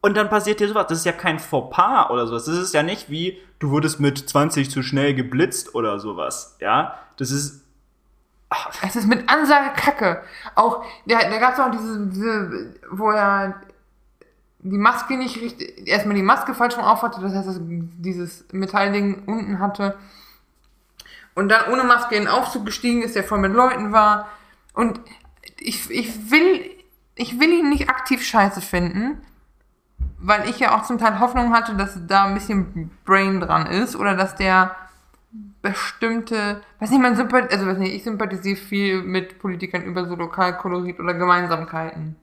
Und 0.00 0.16
dann 0.16 0.28
passiert 0.28 0.60
dir 0.60 0.68
sowas. 0.68 0.86
Das 0.88 0.98
ist 0.98 1.06
ja 1.06 1.12
kein 1.12 1.38
Fauxpas 1.38 2.10
oder 2.10 2.26
sowas. 2.26 2.44
Das 2.44 2.58
ist 2.58 2.74
ja 2.74 2.82
nicht 2.82 3.10
wie, 3.10 3.38
du 3.58 3.70
wurdest 3.70 4.00
mit 4.00 4.18
20 4.18 4.70
zu 4.70 4.82
schnell 4.82 5.14
geblitzt 5.14 5.74
oder 5.74 5.98
sowas. 5.98 6.56
Ja. 6.60 6.98
Das 7.16 7.30
ist. 7.30 7.64
Es 8.86 8.94
ist 8.94 9.08
mit 9.08 9.28
Ansage 9.28 9.72
Kacke. 9.74 10.22
Auch, 10.54 10.84
da, 11.06 11.18
da 11.18 11.38
gab 11.38 11.54
es 11.54 11.60
auch 11.60 11.70
diese, 11.70 12.06
diese, 12.06 12.74
wo 12.90 13.10
er 13.10 13.60
die 14.60 14.78
Maske 14.78 15.16
nicht 15.16 15.40
richtig, 15.40 15.88
erstmal 15.88 16.14
die 16.14 16.22
Maske 16.22 16.54
falsch 16.54 16.76
rum 16.76 16.84
aufhatte, 16.84 17.20
das 17.20 17.34
heißt, 17.34 17.48
dass 17.48 17.60
dieses 17.60 18.44
Metallding 18.52 19.24
unten 19.26 19.58
hatte. 19.58 19.98
Und 21.34 21.48
dann 21.48 21.72
ohne 21.72 21.84
Maske 21.84 22.14
in 22.14 22.24
den 22.24 22.30
Aufzug 22.30 22.64
gestiegen 22.64 23.02
ist, 23.02 23.16
der 23.16 23.24
voll 23.24 23.38
mit 23.38 23.52
Leuten 23.52 23.92
war. 23.92 24.28
Und 24.72 25.00
ich, 25.58 25.90
ich 25.90 26.30
will 26.30 26.73
ich 27.14 27.38
will 27.38 27.50
ihn 27.50 27.68
nicht 27.68 27.88
aktiv 27.88 28.22
scheiße 28.24 28.60
finden, 28.60 29.18
weil 30.18 30.48
ich 30.48 30.58
ja 30.58 30.76
auch 30.76 30.84
zum 30.84 30.98
Teil 30.98 31.20
Hoffnung 31.20 31.52
hatte, 31.52 31.74
dass 31.74 31.98
da 32.06 32.24
ein 32.24 32.34
bisschen 32.34 32.90
Brain 33.04 33.40
dran 33.40 33.66
ist 33.66 33.96
oder 33.96 34.16
dass 34.16 34.34
der 34.36 34.74
bestimmte, 35.62 36.62
weiß 36.78 36.90
nicht, 36.90 37.02
man 37.02 37.16
sympathisiert, 37.16 37.52
also 37.52 37.66
weiß 37.66 37.78
nicht, 37.78 37.94
ich 37.94 38.04
sympathisiere 38.04 38.56
viel 38.56 39.02
mit 39.02 39.38
Politikern 39.38 39.82
über 39.82 40.06
so 40.06 40.14
Lokalkolorit 40.14 41.00
oder 41.00 41.14
Gemeinsamkeiten. 41.14 42.16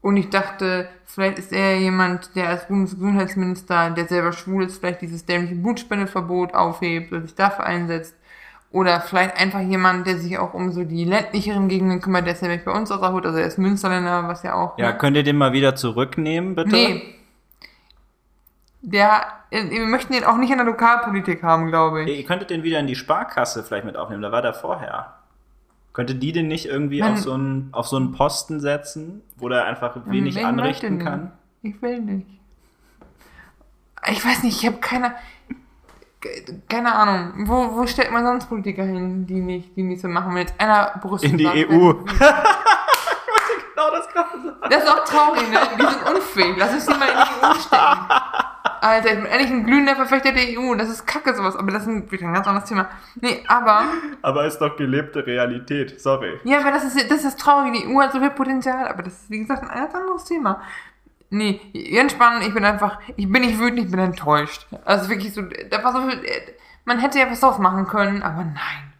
Und 0.00 0.16
ich 0.16 0.30
dachte, 0.30 0.88
vielleicht 1.04 1.38
ist 1.38 1.52
er 1.52 1.78
jemand, 1.78 2.34
der 2.36 2.48
als 2.48 2.68
Bundesgesundheitsminister, 2.68 3.90
der 3.90 4.06
selber 4.06 4.32
schwul 4.32 4.64
ist, 4.64 4.78
vielleicht 4.78 5.02
dieses 5.02 5.26
dämliche 5.26 5.56
Blutspendeverbot 5.56 6.54
aufhebt 6.54 7.12
oder 7.12 7.22
sich 7.22 7.34
dafür 7.34 7.66
einsetzt. 7.66 8.14
Oder 8.70 9.00
vielleicht 9.00 9.40
einfach 9.40 9.60
jemand, 9.60 10.06
der 10.06 10.18
sich 10.18 10.38
auch 10.38 10.52
um 10.52 10.72
so 10.72 10.84
die 10.84 11.04
ländlicheren 11.04 11.68
Gegenden 11.68 12.02
kümmert, 12.02 12.26
der 12.26 12.34
ist 12.34 12.42
ja 12.42 12.48
bei 12.48 12.70
uns 12.70 12.90
aus 12.90 13.00
der 13.00 13.12
Hut, 13.12 13.24
also 13.24 13.38
er 13.38 13.46
ist 13.46 13.58
Münsterländer, 13.58 14.28
was 14.28 14.42
ja 14.42 14.54
auch. 14.54 14.76
Ja, 14.78 14.92
ne? 14.92 14.98
könnt 14.98 15.16
ihr 15.16 15.22
den 15.22 15.36
mal 15.36 15.52
wieder 15.52 15.74
zurücknehmen, 15.74 16.54
bitte? 16.54 16.70
Nee. 16.70 17.14
Der, 18.82 19.22
äh, 19.50 19.70
wir 19.70 19.86
möchten 19.86 20.12
den 20.12 20.24
auch 20.24 20.36
nicht 20.36 20.50
in 20.50 20.58
der 20.58 20.66
Lokalpolitik 20.66 21.42
haben, 21.42 21.68
glaube 21.68 22.04
ich. 22.04 22.18
Ihr 22.18 22.24
könntet 22.26 22.50
den 22.50 22.62
wieder 22.62 22.78
in 22.78 22.86
die 22.86 22.94
Sparkasse 22.94 23.64
vielleicht 23.64 23.86
mit 23.86 23.96
aufnehmen, 23.96 24.22
da 24.22 24.32
war 24.32 24.42
der 24.42 24.54
vorher. 24.54 25.14
Könnte 25.94 26.14
die 26.14 26.32
den 26.32 26.46
nicht 26.46 26.66
irgendwie 26.66 27.00
Man, 27.00 27.14
auf, 27.14 27.18
so 27.20 27.32
einen, 27.32 27.70
auf 27.72 27.88
so 27.88 27.96
einen 27.96 28.12
Posten 28.12 28.60
setzen, 28.60 29.22
wo 29.36 29.48
der 29.48 29.64
einfach 29.64 29.96
wenig 30.04 30.44
anrichten 30.44 30.98
kann? 30.98 31.32
Ich 31.62 31.80
will 31.80 32.00
nicht. 32.00 32.26
Ich 34.10 34.24
weiß 34.24 34.42
nicht, 34.44 34.62
ich 34.62 34.66
habe 34.66 34.76
keine 34.76 35.14
keine 36.68 36.94
Ahnung, 36.94 37.46
wo, 37.46 37.76
wo 37.76 37.86
stellt 37.86 38.10
man 38.10 38.24
sonst 38.24 38.46
Politiker 38.48 38.82
hin, 38.82 39.26
die 39.26 39.40
nicht, 39.40 39.76
die 39.76 39.82
nicht 39.82 40.00
so 40.00 40.08
machen, 40.08 40.34
wenn 40.34 40.42
jetzt 40.42 40.54
einer 40.58 40.98
Brüssel 41.00 41.30
In 41.30 41.38
die 41.38 41.44
sagt, 41.44 41.56
EU. 41.56 41.92
genau 43.78 43.90
das 43.92 44.08
gerade 44.08 44.42
sagen. 44.42 44.56
Das 44.68 44.82
ist 44.82 44.90
auch 44.90 45.04
traurig, 45.04 45.48
ne? 45.50 45.58
Die 45.78 45.86
sind 45.86 46.10
unfähig. 46.10 46.54
Lass 46.56 46.74
uns 46.74 46.86
die 46.86 46.94
mal 46.94 47.08
in 47.08 47.16
die 47.16 47.46
EU 47.46 47.54
stecken. 47.54 48.08
Alter, 48.80 49.08
ich 49.08 49.16
bin 49.16 49.26
ehrlich 49.26 49.50
ein 49.50 49.64
glühender 49.64 49.96
Verfechter 49.96 50.32
der 50.32 50.58
EU. 50.58 50.74
Das 50.74 50.88
ist 50.88 51.06
kacke 51.06 51.34
sowas, 51.34 51.56
aber 51.56 51.72
das 51.72 51.86
ist 51.86 52.10
wieder 52.12 52.26
ein 52.26 52.34
ganz 52.34 52.46
anderes 52.46 52.68
Thema. 52.68 52.88
Nee, 53.20 53.44
aber. 53.46 53.84
Aber 54.22 54.46
ist 54.46 54.58
doch 54.58 54.76
gelebte 54.76 55.26
Realität, 55.26 56.00
sorry. 56.00 56.38
Ja, 56.44 56.60
aber 56.60 56.70
das 56.70 56.84
ist 56.84 57.10
das 57.10 57.18
ist 57.18 57.26
das 57.26 57.36
Traurige. 57.36 57.78
Die 57.78 57.86
EU 57.86 58.00
hat 58.00 58.12
so 58.12 58.20
viel 58.20 58.30
Potenzial, 58.30 58.86
aber 58.88 59.02
das 59.02 59.14
ist, 59.14 59.30
wie 59.30 59.40
gesagt, 59.40 59.62
ein 59.62 59.68
ganz 59.68 59.94
anderes 59.94 60.24
Thema. 60.24 60.62
Nee, 61.30 61.60
ganz 61.94 62.12
spannend, 62.12 62.46
ich 62.46 62.54
bin 62.54 62.64
einfach, 62.64 63.00
ich 63.16 63.30
bin 63.30 63.42
nicht 63.42 63.58
wütend, 63.58 63.80
ich 63.80 63.90
bin 63.90 64.00
enttäuscht. 64.00 64.66
Also 64.84 65.10
wirklich 65.10 65.34
so, 65.34 65.42
da 65.42 65.84
war 65.84 65.92
so 65.92 66.08
viel, 66.08 66.22
man 66.84 66.98
hätte 66.98 67.18
ja 67.18 67.30
was 67.30 67.40
draus 67.40 67.58
machen 67.58 67.86
können, 67.86 68.22
aber 68.22 68.44
nein. 68.44 68.92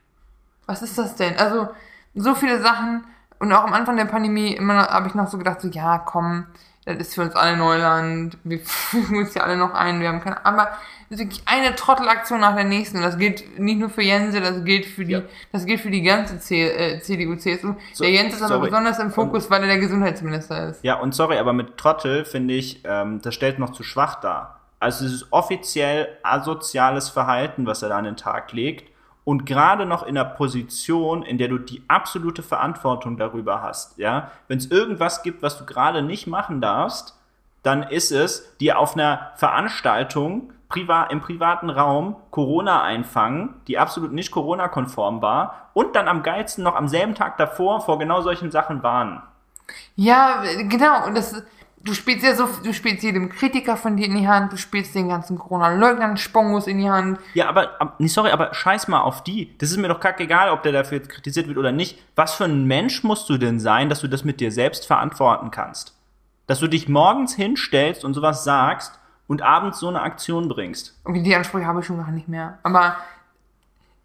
Was 0.66 0.82
ist 0.82 0.98
das 0.98 1.16
denn? 1.16 1.38
Also, 1.38 1.68
so 2.14 2.34
viele 2.34 2.60
Sachen 2.60 3.04
und 3.38 3.52
auch 3.52 3.64
am 3.64 3.72
Anfang 3.72 3.96
der 3.96 4.04
Pandemie 4.04 4.54
immer 4.54 4.88
habe 4.88 5.08
ich 5.08 5.14
noch 5.14 5.28
so 5.28 5.38
gedacht, 5.38 5.60
so, 5.60 5.68
ja, 5.68 5.98
komm, 5.98 6.46
das 6.84 6.98
ist 6.98 7.14
für 7.14 7.22
uns 7.22 7.34
alle 7.34 7.56
Neuland, 7.56 8.36
wir 8.44 8.60
fügen 8.64 9.18
uns 9.18 9.34
ja 9.34 9.42
alle 9.42 9.56
noch 9.56 9.72
ein, 9.72 10.00
wir 10.00 10.08
haben 10.08 10.20
keine, 10.20 10.44
aber 10.44 10.72
das 11.10 11.18
ist 11.20 11.24
wirklich 11.24 11.42
eine 11.46 11.74
Trottelaktion 11.74 12.40
nach 12.40 12.54
der 12.54 12.64
nächsten. 12.64 13.00
Das 13.00 13.16
gilt 13.16 13.58
nicht 13.58 13.78
nur 13.78 13.88
für 13.88 14.02
Jense, 14.02 14.40
das 14.40 14.62
gilt 14.64 14.84
für 14.84 15.06
die, 15.06 15.12
ja. 15.12 15.22
das 15.52 15.64
gilt 15.64 15.80
für 15.80 15.90
die 15.90 16.02
ganze 16.02 16.38
C, 16.38 16.68
äh, 16.68 17.00
CDU, 17.00 17.36
CSU. 17.36 17.74
So, 17.94 18.04
der 18.04 18.12
Jens 18.12 18.34
ist 18.34 18.42
aber 18.42 18.58
besonders 18.58 18.98
im 18.98 19.10
Fokus, 19.10 19.44
und, 19.44 19.50
weil 19.50 19.62
er 19.62 19.68
der 19.68 19.78
Gesundheitsminister 19.78 20.68
ist. 20.68 20.84
Ja, 20.84 21.00
und 21.00 21.14
sorry, 21.14 21.38
aber 21.38 21.54
mit 21.54 21.78
Trottel 21.78 22.26
finde 22.26 22.54
ich, 22.54 22.82
ähm, 22.84 23.20
das 23.22 23.34
stellt 23.34 23.58
noch 23.58 23.70
zu 23.70 23.82
schwach 23.82 24.20
dar. 24.20 24.60
Also 24.80 25.06
es 25.06 25.12
ist 25.12 25.26
offiziell 25.30 26.08
asoziales 26.22 27.08
Verhalten, 27.08 27.66
was 27.66 27.82
er 27.82 27.88
da 27.88 27.96
an 27.96 28.04
den 28.04 28.16
Tag 28.16 28.52
legt. 28.52 28.92
Und 29.24 29.44
gerade 29.46 29.86
noch 29.86 30.02
in 30.04 30.16
einer 30.16 30.28
Position, 30.28 31.22
in 31.22 31.38
der 31.38 31.48
du 31.48 31.58
die 31.58 31.82
absolute 31.88 32.42
Verantwortung 32.42 33.16
darüber 33.16 33.62
hast, 33.62 33.98
ja. 33.98 34.30
Wenn 34.46 34.58
es 34.58 34.70
irgendwas 34.70 35.22
gibt, 35.22 35.42
was 35.42 35.58
du 35.58 35.64
gerade 35.64 36.02
nicht 36.02 36.26
machen 36.26 36.60
darfst, 36.60 37.14
dann 37.62 37.82
ist 37.82 38.12
es, 38.12 38.56
dir 38.58 38.78
auf 38.78 38.94
einer 38.94 39.32
Veranstaltung 39.36 40.52
privat, 40.68 41.10
im 41.10 41.20
privaten 41.20 41.70
Raum 41.70 42.16
Corona 42.30 42.82
einfangen, 42.82 43.54
die 43.66 43.78
absolut 43.78 44.12
nicht 44.12 44.30
Corona-konform 44.30 45.22
war, 45.22 45.70
und 45.72 45.96
dann 45.96 46.08
am 46.08 46.22
geilsten 46.22 46.64
noch 46.64 46.74
am 46.74 46.88
selben 46.88 47.14
Tag 47.14 47.38
davor 47.38 47.80
vor 47.80 47.98
genau 47.98 48.20
solchen 48.20 48.50
Sachen 48.50 48.82
warnen. 48.82 49.22
Ja, 49.96 50.42
genau. 50.68 51.06
Und 51.06 51.14
das, 51.14 51.42
du 51.82 51.94
spielst 51.94 52.24
ja 52.24 52.34
so, 52.34 52.48
du 52.62 52.72
spielst 52.72 53.02
jedem 53.02 53.30
Kritiker 53.30 53.76
von 53.76 53.96
dir 53.96 54.06
in 54.06 54.16
die 54.16 54.28
Hand, 54.28 54.52
du 54.52 54.56
spielst 54.56 54.94
den 54.94 55.08
ganzen 55.08 55.38
Corona-Leugnern 55.38 56.16
Spongos 56.16 56.66
in 56.66 56.78
die 56.78 56.90
Hand. 56.90 57.18
Ja, 57.34 57.48
aber, 57.48 57.78
sorry, 58.00 58.30
aber 58.30 58.52
scheiß 58.54 58.88
mal 58.88 59.00
auf 59.00 59.24
die. 59.24 59.56
Das 59.58 59.70
ist 59.70 59.78
mir 59.78 59.88
doch 59.88 60.00
kackegal, 60.00 60.50
ob 60.50 60.62
der 60.62 60.72
dafür 60.72 60.98
jetzt 60.98 61.10
kritisiert 61.10 61.48
wird 61.48 61.58
oder 61.58 61.72
nicht. 61.72 61.98
Was 62.14 62.34
für 62.34 62.44
ein 62.44 62.64
Mensch 62.64 63.04
musst 63.04 63.28
du 63.28 63.38
denn 63.38 63.58
sein, 63.60 63.88
dass 63.88 64.00
du 64.00 64.08
das 64.08 64.24
mit 64.24 64.40
dir 64.40 64.52
selbst 64.52 64.86
verantworten 64.86 65.50
kannst? 65.50 65.94
Dass 66.46 66.60
du 66.60 66.66
dich 66.66 66.88
morgens 66.88 67.34
hinstellst 67.34 68.04
und 68.04 68.14
sowas 68.14 68.44
sagst 68.44 68.98
und 69.28 69.42
abends 69.42 69.78
so 69.78 69.88
eine 69.88 70.02
Aktion 70.02 70.48
bringst. 70.48 70.98
Okay, 71.04 71.22
die 71.22 71.36
Ansprüche 71.36 71.66
habe 71.66 71.80
ich 71.80 71.86
schon 71.86 71.98
gar 71.98 72.10
nicht 72.10 72.28
mehr. 72.28 72.58
Aber 72.64 72.96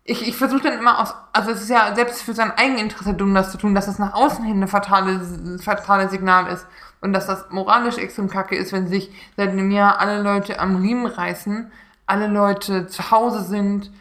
ich, 0.04 0.28
ich 0.28 0.36
versuche 0.36 0.62
dann 0.62 0.78
immer 0.78 1.00
aus, 1.00 1.16
also 1.32 1.52
es 1.52 1.62
ist 1.62 1.70
ja 1.70 1.96
selbst 1.96 2.22
für 2.24 2.34
sein 2.34 2.52
Eigeninteresse 2.52 3.14
dumm, 3.14 3.34
das 3.34 3.52
zu 3.52 3.58
tun, 3.58 3.74
dass 3.74 3.86
das 3.86 4.00
nach 4.00 4.14
außen 4.14 4.44
hin 4.44 4.58
eine 4.58 4.68
fatale, 4.68 5.22
fatale 5.60 6.10
Signal 6.10 6.48
ist. 6.48 6.68
Und 7.00 7.14
dass 7.14 7.26
das 7.26 7.50
moralisch 7.50 7.98
extrem 7.98 8.30
kacke 8.30 8.56
ist, 8.56 8.72
wenn 8.72 8.88
sich 8.88 9.12
seit 9.36 9.50
einem 9.50 9.72
Jahr 9.72 10.00
alle 10.00 10.22
Leute 10.22 10.60
am 10.60 10.78
Riemen 10.78 11.06
reißen, 11.06 11.72
alle 12.06 12.28
Leute 12.28 12.88
zu 12.88 13.12
Hause 13.12 13.44
sind. 13.44 13.92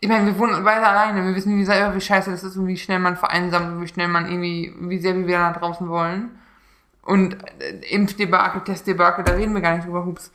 Ich 0.00 0.08
meine, 0.08 0.26
wir 0.26 0.38
wohnen 0.38 0.64
beide 0.64 0.86
alleine, 0.86 1.24
wir 1.24 1.34
wissen 1.34 1.56
wie 1.56 1.64
selber, 1.64 1.94
wie 1.94 2.00
scheiße 2.00 2.30
das 2.30 2.42
ist 2.42 2.56
und 2.56 2.66
wie 2.66 2.76
schnell 2.76 2.98
man 2.98 3.16
vereinsamt 3.16 3.72
und 3.72 3.82
wie 3.82 3.88
schnell 3.88 4.08
man 4.08 4.26
irgendwie, 4.26 4.74
wie 4.80 4.98
sehr 4.98 5.14
wir 5.14 5.26
wieder 5.26 5.38
nach 5.38 5.56
draußen 5.56 5.88
wollen. 5.88 6.30
Und 7.02 7.36
äh, 7.60 7.80
Impfdebakel, 7.90 8.62
Testdebakel, 8.62 9.24
da 9.24 9.32
reden 9.32 9.54
wir 9.54 9.60
gar 9.60 9.74
nicht 9.74 9.86
drüber, 9.86 10.04
hups. 10.04 10.32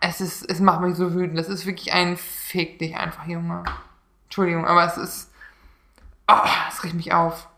Es 0.00 0.20
ist, 0.20 0.48
es 0.48 0.60
macht 0.60 0.80
mich 0.80 0.94
so 0.94 1.12
wütend. 1.14 1.38
Das 1.38 1.48
ist 1.48 1.66
wirklich 1.66 1.92
ein 1.92 2.16
Fick 2.16 2.78
dich 2.78 2.96
einfach, 2.96 3.26
Junge. 3.26 3.64
Entschuldigung, 4.24 4.66
aber 4.66 4.84
es 4.84 4.96
ist, 4.96 5.32
oh, 6.28 6.48
es 6.68 6.84
riecht 6.84 6.94
mich 6.94 7.12
auf. 7.12 7.48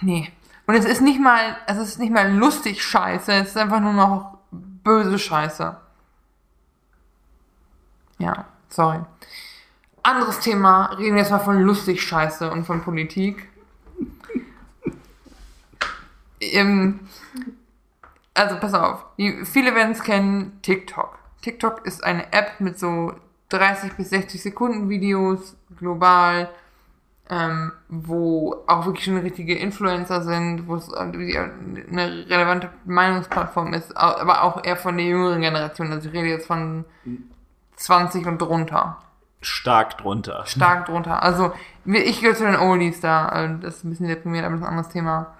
Nee. 0.00 0.32
Und 0.66 0.74
es 0.74 0.84
ist 0.84 1.00
nicht 1.00 1.20
mal, 1.20 1.56
es 1.66 1.76
ist 1.76 1.98
nicht 1.98 2.12
mal 2.12 2.32
lustig 2.32 2.82
Scheiße, 2.82 3.32
es 3.32 3.48
ist 3.48 3.56
einfach 3.56 3.80
nur 3.80 3.92
noch 3.92 4.38
böse 4.50 5.18
Scheiße. 5.18 5.76
Ja, 8.18 8.46
sorry. 8.68 9.00
Anderes 10.02 10.40
Thema, 10.40 10.86
reden 10.94 11.14
wir 11.14 11.22
jetzt 11.22 11.30
mal 11.30 11.38
von 11.38 11.60
lustig 11.60 12.02
Scheiße 12.02 12.50
und 12.50 12.64
von 12.64 12.82
Politik. 12.82 13.48
Ähm, 16.42 17.00
also 18.34 18.56
pass 18.58 18.74
auf, 18.74 19.04
die, 19.18 19.44
viele 19.44 19.74
werden 19.74 19.92
es 19.92 20.02
kennen, 20.02 20.58
TikTok. 20.62 21.18
TikTok 21.42 21.86
ist 21.86 22.04
eine 22.04 22.32
App 22.32 22.60
mit 22.60 22.78
so 22.78 23.14
30 23.50 23.94
bis 23.94 24.10
60 24.10 24.42
Sekunden 24.42 24.88
Videos 24.88 25.56
global 25.76 26.48
ähm, 27.32 27.72
wo 27.88 28.62
auch 28.66 28.84
wirklich 28.84 29.06
schon 29.06 29.16
richtige 29.16 29.56
Influencer 29.56 30.20
sind, 30.20 30.66
wo 30.66 30.74
es 30.76 30.92
eine 30.92 32.26
relevante 32.28 32.68
Meinungsplattform 32.84 33.72
ist, 33.72 33.96
aber 33.96 34.42
auch 34.42 34.62
eher 34.62 34.76
von 34.76 34.98
der 34.98 35.06
jüngeren 35.06 35.40
Generation. 35.40 35.90
Also 35.92 36.10
ich 36.10 36.14
rede 36.14 36.28
jetzt 36.28 36.46
von 36.46 36.84
20 37.76 38.26
und 38.26 38.38
drunter. 38.38 38.98
Stark 39.40 39.96
drunter. 39.96 40.44
Stark 40.44 40.86
drunter. 40.86 41.22
Also 41.22 41.52
ich 41.86 42.20
gehöre 42.20 42.36
zu 42.36 42.44
den 42.44 42.56
Oldies 42.56 43.00
da. 43.00 43.26
Also, 43.26 43.54
das 43.62 43.76
ist 43.76 43.84
ein 43.84 43.90
bisschen 43.90 44.08
deprimiert, 44.08 44.44
aber 44.44 44.56
das 44.56 44.60
ist 44.60 44.66
ein 44.66 44.70
anderes 44.70 44.92
Thema. 44.92 45.34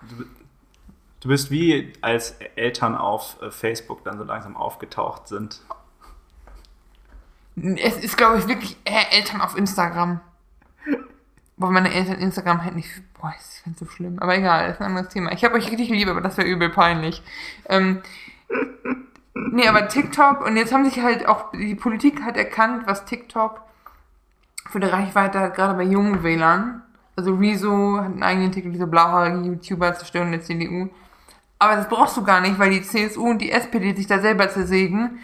Du, 1.22 1.28
bist 1.28 1.52
wie 1.52 1.92
als 2.00 2.36
Eltern 2.56 2.96
auf 2.96 3.40
äh, 3.40 3.52
Facebook 3.52 4.02
dann 4.02 4.18
so 4.18 4.24
langsam 4.24 4.56
aufgetaucht 4.56 5.28
sind. 5.28 5.60
Es 7.54 7.96
ist, 7.96 8.16
glaube 8.16 8.38
ich, 8.38 8.48
wirklich 8.48 8.76
eher 8.84 9.12
Eltern 9.12 9.40
auf 9.40 9.56
Instagram. 9.56 10.20
Boah, 11.56 11.70
meine 11.70 11.94
Eltern 11.94 12.16
Instagram 12.16 12.64
halt 12.64 12.74
nicht. 12.74 12.90
Boah, 13.14 13.32
ich 13.38 13.60
finde 13.62 13.78
so 13.78 13.86
schlimm. 13.86 14.18
Aber 14.18 14.36
egal, 14.36 14.66
das 14.66 14.76
ist 14.76 14.80
ein 14.80 14.88
anderes 14.88 15.10
Thema. 15.10 15.30
Ich 15.30 15.44
habe 15.44 15.54
euch 15.54 15.70
richtig 15.70 15.90
lieb, 15.90 16.08
aber 16.08 16.22
das 16.22 16.36
wäre 16.38 16.48
übel 16.48 16.70
peinlich. 16.70 17.22
Ähm, 17.68 18.02
nee, 19.34 19.68
aber 19.68 19.86
TikTok 19.86 20.44
und 20.44 20.56
jetzt 20.56 20.72
haben 20.72 20.84
sich 20.84 21.00
halt 21.04 21.26
auch 21.28 21.52
die 21.52 21.76
Politik 21.76 22.22
hat 22.22 22.36
erkannt, 22.36 22.86
was 22.86 23.04
TikTok 23.04 23.60
für 24.70 24.78
eine 24.78 24.92
Reichweite 24.92 25.38
hat, 25.38 25.54
gerade 25.54 25.74
bei 25.74 25.84
jungen 25.84 26.24
Wählern. 26.24 26.82
Also 27.14 27.34
Rezo 27.34 27.98
hat 27.98 28.06
einen 28.06 28.22
eigenen 28.24 28.50
TikTok, 28.50 28.72
diese 28.72 28.88
blauhaarige 28.88 29.46
YouTuber 29.46 29.94
zerstören 29.94 30.32
der 30.32 30.40
CDU. 30.40 30.88
Aber 31.62 31.76
das 31.76 31.88
brauchst 31.88 32.16
du 32.16 32.24
gar 32.24 32.40
nicht, 32.40 32.58
weil 32.58 32.70
die 32.70 32.82
CSU 32.82 33.30
und 33.30 33.38
die 33.38 33.52
SPD 33.52 33.94
sich 33.94 34.08
da 34.08 34.18
selber 34.18 34.48
zersägen. 34.48 35.20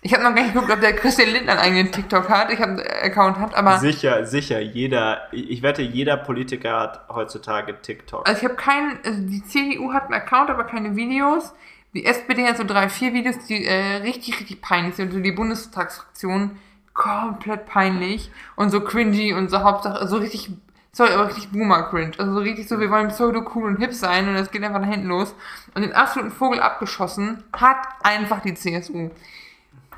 Ich 0.00 0.12
habe 0.12 0.24
noch 0.24 0.34
gar 0.34 0.42
nicht 0.42 0.52
geguckt, 0.52 0.72
ob 0.72 0.80
der 0.80 0.96
Christian 0.96 1.30
Lindner 1.30 1.52
einen 1.52 1.60
eigenen 1.60 1.92
TikTok 1.92 2.28
hat. 2.28 2.52
Ich 2.52 2.58
habe 2.58 2.72
einen 2.72 2.80
Account 2.80 3.38
hat, 3.38 3.54
aber 3.54 3.78
sicher, 3.78 4.26
sicher. 4.26 4.58
Jeder, 4.58 5.28
ich 5.30 5.62
wette, 5.62 5.82
jeder 5.82 6.16
Politiker 6.16 6.80
hat 6.80 7.04
heutzutage 7.08 7.80
TikTok. 7.80 8.28
Also 8.28 8.38
ich 8.38 8.44
habe 8.44 8.56
keinen. 8.56 8.98
Also 9.04 9.22
die 9.22 9.44
CDU 9.44 9.92
hat 9.92 10.06
einen 10.06 10.14
Account, 10.14 10.50
aber 10.50 10.64
keine 10.64 10.96
Videos. 10.96 11.54
Die 11.94 12.04
SPD 12.04 12.44
hat 12.44 12.56
so 12.56 12.64
drei, 12.64 12.88
vier 12.88 13.14
Videos, 13.14 13.36
die 13.46 13.64
äh, 13.64 13.98
richtig, 14.02 14.40
richtig 14.40 14.60
peinlich 14.60 14.96
sind. 14.96 15.10
Also 15.10 15.20
die 15.20 15.30
Bundestagsfraktion 15.30 16.58
komplett 16.92 17.66
peinlich 17.66 18.32
und 18.56 18.70
so 18.70 18.80
cringy 18.80 19.32
und 19.32 19.48
so 19.48 19.62
Hauptsache 19.62 20.08
so 20.08 20.16
richtig. 20.16 20.50
Sorry, 20.98 21.12
aber 21.12 21.28
richtig 21.28 21.52
Boomer-Cringe. 21.52 22.14
Also 22.18 22.32
so 22.32 22.40
richtig 22.40 22.66
so, 22.66 22.80
wir 22.80 22.90
wollen 22.90 23.06
pseudo-cool 23.06 23.68
und 23.68 23.76
hip 23.76 23.94
sein 23.94 24.26
und 24.26 24.34
das 24.34 24.50
geht 24.50 24.64
einfach 24.64 24.80
nach 24.80 24.88
hinten 24.88 25.06
los. 25.06 25.32
Und 25.72 25.82
den 25.82 25.92
absoluten 25.92 26.32
Vogel 26.32 26.58
abgeschossen 26.58 27.44
hat 27.52 27.76
einfach 28.02 28.40
die 28.40 28.54
CSU. 28.54 29.08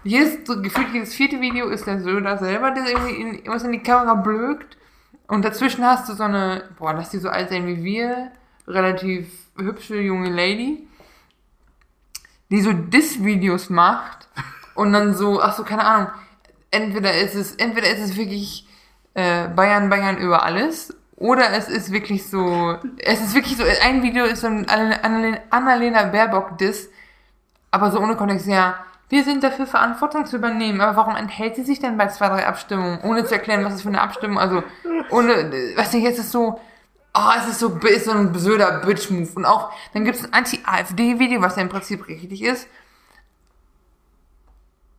Jedes, 0.04 0.46
so 0.46 0.60
gefühlt 0.60 0.92
jedes 0.92 1.14
vierte 1.14 1.40
Video 1.40 1.70
ist 1.70 1.86
der 1.86 2.02
Söder 2.02 2.36
selber, 2.36 2.72
der 2.72 2.86
irgendwie 2.86 3.14
in, 3.14 3.32
irgendwas 3.32 3.62
in 3.62 3.72
die 3.72 3.82
Kamera 3.82 4.12
blökt. 4.12 4.76
Und 5.26 5.42
dazwischen 5.42 5.86
hast 5.86 6.06
du 6.06 6.12
so 6.12 6.24
eine, 6.24 6.64
boah, 6.78 6.92
lass 6.92 7.08
die 7.08 7.18
so 7.18 7.30
alt 7.30 7.48
sein 7.48 7.66
wie 7.66 7.82
wir, 7.82 8.30
relativ 8.68 9.26
hübsche 9.56 9.96
junge 10.02 10.28
Lady, 10.28 10.86
die 12.50 12.60
so 12.60 12.74
Diss-Videos 12.74 13.70
macht 13.70 14.28
und 14.74 14.92
dann 14.92 15.14
so, 15.14 15.40
ach 15.40 15.56
so, 15.56 15.64
keine 15.64 15.82
Ahnung, 15.86 16.10
entweder 16.70 17.16
ist 17.16 17.36
es, 17.36 17.54
entweder 17.54 17.88
ist 17.88 18.00
es 18.00 18.16
wirklich 18.18 18.66
äh, 19.14 19.48
Bayern, 19.48 19.90
Bayern 19.90 20.18
über 20.18 20.42
alles 20.42 20.94
oder 21.16 21.52
es 21.52 21.68
ist 21.68 21.92
wirklich 21.92 22.28
so, 22.28 22.78
es 22.98 23.20
ist 23.20 23.34
wirklich 23.34 23.56
so, 23.56 23.64
ein 23.82 24.02
Video 24.02 24.24
ist 24.24 24.40
so 24.40 24.46
ein 24.46 24.66
Annalena 25.50 26.04
Baerbock-Diss, 26.04 26.88
aber 27.70 27.90
so 27.90 28.00
ohne 28.00 28.16
Kontext, 28.16 28.46
ja, 28.46 28.76
wir 29.10 29.24
sind 29.24 29.42
dafür 29.42 29.66
Verantwortung 29.66 30.24
zu 30.24 30.36
übernehmen. 30.36 30.80
Aber 30.80 30.96
warum 30.96 31.16
enthält 31.16 31.56
sie 31.56 31.64
sich 31.64 31.80
denn 31.80 31.98
bei 31.98 32.06
zwei, 32.06 32.28
drei 32.28 32.46
Abstimmungen, 32.46 33.00
ohne 33.02 33.24
zu 33.26 33.34
erklären, 33.34 33.64
was 33.64 33.74
ist 33.74 33.82
für 33.82 33.88
eine 33.88 34.00
Abstimmung? 34.00 34.38
Also, 34.38 34.62
ohne, 35.10 35.52
weiß 35.76 35.92
nicht, 35.92 36.04
jetzt 36.04 36.20
ist 36.20 36.32
so, 36.32 36.60
oh, 37.14 37.30
es 37.36 37.48
ist 37.48 37.58
so, 37.58 37.76
ist 37.78 38.04
so 38.04 38.12
ein 38.12 38.32
blöder 38.32 38.80
Bitch-Move. 38.80 39.32
Und 39.34 39.44
auch, 39.44 39.72
dann 39.92 40.04
gibt 40.04 40.16
es 40.16 40.24
ein 40.24 40.32
Anti-AfD-Video, 40.32 41.42
was 41.42 41.56
ja 41.56 41.62
im 41.62 41.68
Prinzip 41.68 42.06
richtig 42.08 42.42
ist. 42.42 42.68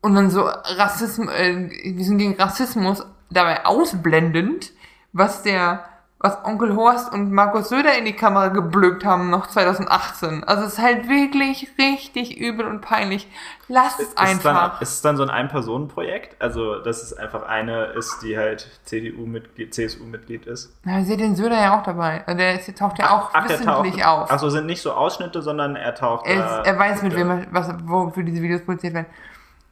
Und 0.02 0.14
dann 0.16 0.30
so 0.30 0.42
Rassismus, 0.42 1.30
äh, 1.34 1.70
wir 1.70 2.04
sind 2.04 2.18
gegen 2.18 2.36
Rassismus, 2.36 3.06
dabei 3.32 3.66
ausblendend, 3.66 4.72
was 5.14 5.44
der 5.44 5.86
was 6.24 6.38
Onkel 6.46 6.76
Horst 6.76 7.12
und 7.12 7.32
Markus 7.32 7.70
Söder 7.70 7.98
in 7.98 8.06
die 8.06 8.14
Kamera 8.14 8.50
geblökt 8.50 9.04
haben, 9.04 9.32
noch 9.32 9.48
2018. 9.48 10.44
Also 10.44 10.66
es 10.66 10.74
ist 10.74 10.80
halt 10.80 11.10
wirklich 11.10 11.68
richtig 11.80 12.40
übel 12.40 12.68
und 12.68 12.82
peinlich. 12.82 13.28
Lass 13.68 14.00
es 14.00 14.16
einfach. 14.16 14.74
Dann, 14.74 14.82
ist 14.82 14.94
es 14.94 15.02
dann 15.02 15.18
so 15.18 15.24
ein 15.24 15.32
Ein-Personen-Projekt? 15.32 16.40
Also, 16.40 16.78
dass 16.80 17.02
es 17.02 17.14
einfach 17.14 17.42
eine 17.44 17.86
ist, 17.86 18.20
die 18.22 18.38
halt 18.38 18.70
CDU-Mitglied, 18.86 19.74
CSU-Mitglied 19.74 20.46
ist? 20.46 20.72
Ja, 20.86 21.00
ihr 21.00 21.06
seht 21.06 21.20
den 21.20 21.36
Söder 21.36 21.60
ja 21.60 21.80
auch 21.80 21.84
dabei. 21.84 22.24
Also 22.28 22.38
der 22.38 22.60
ist, 22.60 22.78
taucht 22.78 23.00
ja 23.00 23.10
auch 23.18 23.32
ach, 23.34 23.50
wissentlich 23.50 23.96
taucht, 23.96 24.06
auf. 24.06 24.32
Achso, 24.32 24.50
sind 24.50 24.68
nicht 24.68 24.84
so 24.84 24.92
Ausschnitte, 24.92 25.42
sondern 25.42 25.76
er 25.76 25.96
taucht 25.96 26.28
er, 26.28 26.36
ist, 26.36 26.68
er 26.68 26.78
weiß, 26.78 27.02
mit 27.02 27.16
wem, 27.16 27.48
was, 27.50 27.74
wofür 27.86 28.22
diese 28.22 28.44
Videos 28.44 28.62
produziert 28.62 28.94
werden. 28.94 29.08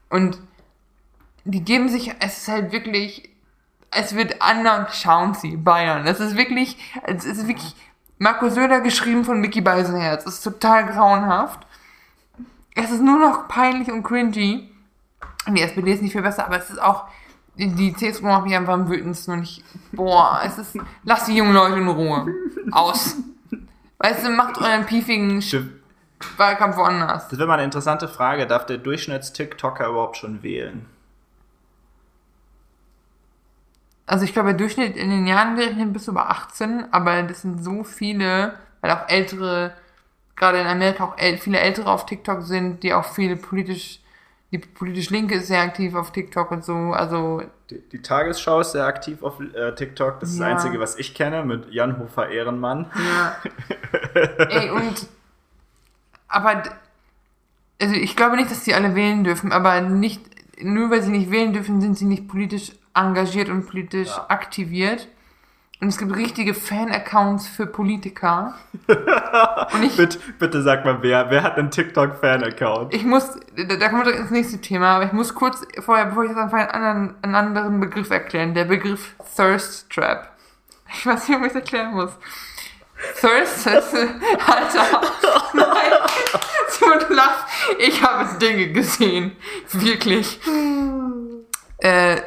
Und 0.09 0.39
die 1.43 1.63
geben 1.63 1.89
sich, 1.89 2.15
es 2.19 2.39
ist 2.39 2.47
halt 2.47 2.71
wirklich 2.71 3.29
es 3.91 4.15
wird 4.15 4.41
andauernd 4.41 4.89
schauen 4.93 5.33
Sie, 5.33 5.57
Bayern. 5.57 6.05
Es 6.05 6.19
ist 6.19 6.37
wirklich, 6.37 6.77
es 7.03 7.25
ist 7.25 7.47
wirklich 7.47 7.75
Marco 8.17 8.49
Söder 8.49 8.81
geschrieben 8.81 9.23
von 9.23 9.39
Mickey 9.39 9.61
Beisenherz. 9.61 10.25
Es 10.25 10.35
ist 10.35 10.43
total 10.43 10.85
grauenhaft. 10.85 11.65
Es 12.75 12.91
ist 12.91 13.01
nur 13.01 13.19
noch 13.19 13.47
peinlich 13.47 13.91
und 13.91 14.03
cringy. 14.03 14.71
Und 15.47 15.55
die 15.55 15.61
SPD 15.61 15.93
ist 15.93 16.01
nicht 16.01 16.11
viel 16.11 16.21
besser, 16.21 16.45
aber 16.45 16.57
es 16.57 16.69
ist 16.69 16.81
auch, 16.81 17.05
die 17.55 17.93
CSU 17.93 18.25
macht 18.25 18.45
mich 18.45 18.55
einfach 18.55 18.73
am 18.73 18.89
wütendsten 18.89 19.33
und 19.33 19.43
ich, 19.43 19.63
boah, 19.91 20.41
es 20.45 20.57
ist, 20.57 20.77
lasst 21.03 21.27
die 21.27 21.35
jungen 21.35 21.53
Leute 21.53 21.77
in 21.77 21.87
Ruhe. 21.87 22.27
Aus. 22.71 23.17
Weißt 23.97 24.25
du, 24.25 24.29
macht 24.29 24.57
euren 24.59 24.85
piefigen 24.85 25.43
Wahlkampf 26.37 26.77
woanders. 26.77 27.27
Das 27.29 27.39
wäre 27.39 27.47
mal 27.47 27.55
eine 27.55 27.63
interessante 27.63 28.07
Frage. 28.07 28.47
Darf 28.47 28.65
der 28.65 28.77
Durchschnitts-TikToker 28.77 29.87
überhaupt 29.87 30.17
schon 30.17 30.43
wählen? 30.43 30.85
Also 34.09 34.25
ich 34.25 34.33
glaube, 34.33 34.49
der 34.49 34.57
Durchschnitt 34.57 34.97
in 34.97 35.11
den 35.11 35.27
Jahren 35.27 35.55
gerechnet 35.55 35.93
bis 35.93 36.07
über 36.07 36.31
18, 36.31 36.85
aber 36.91 37.21
das 37.21 37.43
sind 37.43 37.63
so 37.63 37.83
viele, 37.83 38.55
weil 38.81 38.89
auch 38.89 39.07
ältere, 39.07 39.75
gerade 40.35 40.57
in 40.57 40.65
Amerika 40.65 41.03
auch 41.03 41.17
äl 41.19 41.37
viele 41.37 41.59
ältere 41.59 41.91
auf 41.91 42.07
TikTok 42.07 42.41
sind, 42.41 42.81
die 42.81 42.91
auch 42.95 43.05
viele 43.05 43.35
politisch, 43.35 43.99
die 44.51 44.57
politisch 44.57 45.11
Linke 45.11 45.35
ist 45.35 45.45
sehr 45.45 45.61
aktiv 45.61 45.93
auf 45.93 46.11
TikTok 46.11 46.49
und 46.49 46.65
so, 46.65 46.73
also. 46.73 47.43
Die, 47.69 47.87
die 47.87 48.01
Tagesschau 48.01 48.61
ist 48.61 48.71
sehr 48.71 48.85
aktiv 48.85 49.21
auf 49.21 49.39
äh, 49.39 49.75
TikTok, 49.75 50.19
das 50.19 50.31
ist 50.31 50.39
ja. 50.39 50.49
das 50.49 50.63
Einzige, 50.63 50.81
was 50.81 50.97
ich 50.97 51.13
kenne, 51.13 51.45
mit 51.45 51.71
Jan 51.71 51.99
Hofer 51.99 52.29
Ehrenmann. 52.29 52.89
Ja. 52.95 53.35
Ey, 54.49 54.71
und, 54.71 55.05
aber, 56.27 56.63
also 57.79 57.93
ich 57.93 58.15
glaube 58.15 58.37
nicht, 58.37 58.49
dass 58.49 58.63
die 58.63 58.73
alle 58.73 58.95
wählen 58.95 59.23
dürfen, 59.23 59.51
aber 59.51 59.81
nicht, 59.81 60.19
nur 60.63 60.89
weil 60.89 61.03
sie 61.03 61.11
nicht 61.11 61.29
wählen 61.29 61.53
dürfen, 61.53 61.79
sind 61.79 61.95
sie 61.95 62.05
nicht 62.05 62.27
politisch 62.27 62.71
engagiert 62.99 63.49
und 63.49 63.67
politisch 63.67 64.09
ja. 64.09 64.25
aktiviert. 64.29 65.07
Und 65.81 65.87
es 65.87 65.97
gibt 65.97 66.13
richtige 66.13 66.53
Fan-Accounts 66.53 67.47
für 67.47 67.65
Politiker. 67.65 68.55
Und 69.73 69.83
ich, 69.83 69.95
bitte, 69.95 70.19
bitte 70.37 70.61
sag 70.61 70.83
mal, 70.83 71.01
wer, 71.01 71.29
wer 71.29 71.41
hat 71.41 71.57
einen 71.57 71.71
TikTok-Fan-Account? 71.71 72.93
Ich 72.93 73.05
muss, 73.05 73.39
da, 73.55 73.77
da 73.77 73.87
kommen 73.87 74.05
wir 74.05 74.13
ins 74.13 74.29
nächste 74.29 74.59
Thema, 74.59 74.95
aber 74.95 75.05
ich 75.05 75.13
muss 75.13 75.33
kurz 75.33 75.65
vorher, 75.79 76.07
bevor 76.07 76.23
ich 76.25 76.31
das 76.31 76.37
anfange, 76.37 76.73
einen 76.73 76.83
anderen, 76.83 77.15
einen 77.21 77.35
anderen 77.35 77.79
Begriff 77.79 78.09
erklären. 78.09 78.53
Der 78.53 78.65
Begriff 78.65 79.15
Thirst 79.37 79.89
Trap. 79.89 80.29
Ich 80.93 81.05
weiß 81.05 81.29
nicht, 81.29 81.37
ob 81.37 81.45
ich 81.45 81.51
es 81.51 81.55
erklären 81.55 81.93
muss. 81.93 82.11
Thirst, 83.21 83.65
Alter, 83.67 85.01
nein, 85.53 86.99
du 87.07 87.13
lachst. 87.13 87.45
Ich 87.77 88.03
habe 88.03 88.37
Dinge 88.37 88.73
gesehen. 88.73 89.31
Wirklich. 89.71 90.41
Äh, 91.79 92.17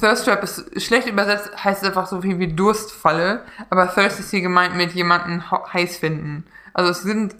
Thirst 0.00 0.26
Trap 0.26 0.42
ist 0.42 0.82
schlecht 0.82 1.08
übersetzt, 1.08 1.50
heißt 1.64 1.82
einfach 1.84 2.06
so 2.06 2.20
viel 2.20 2.38
wie 2.38 2.52
Durstfalle, 2.52 3.42
aber 3.70 3.92
Thirst 3.92 4.20
ist 4.20 4.30
hier 4.30 4.42
gemeint 4.42 4.76
mit 4.76 4.92
jemanden 4.92 5.50
heiß 5.50 5.96
finden. 5.96 6.44
Also 6.74 6.90
es 6.90 7.02
sind 7.02 7.34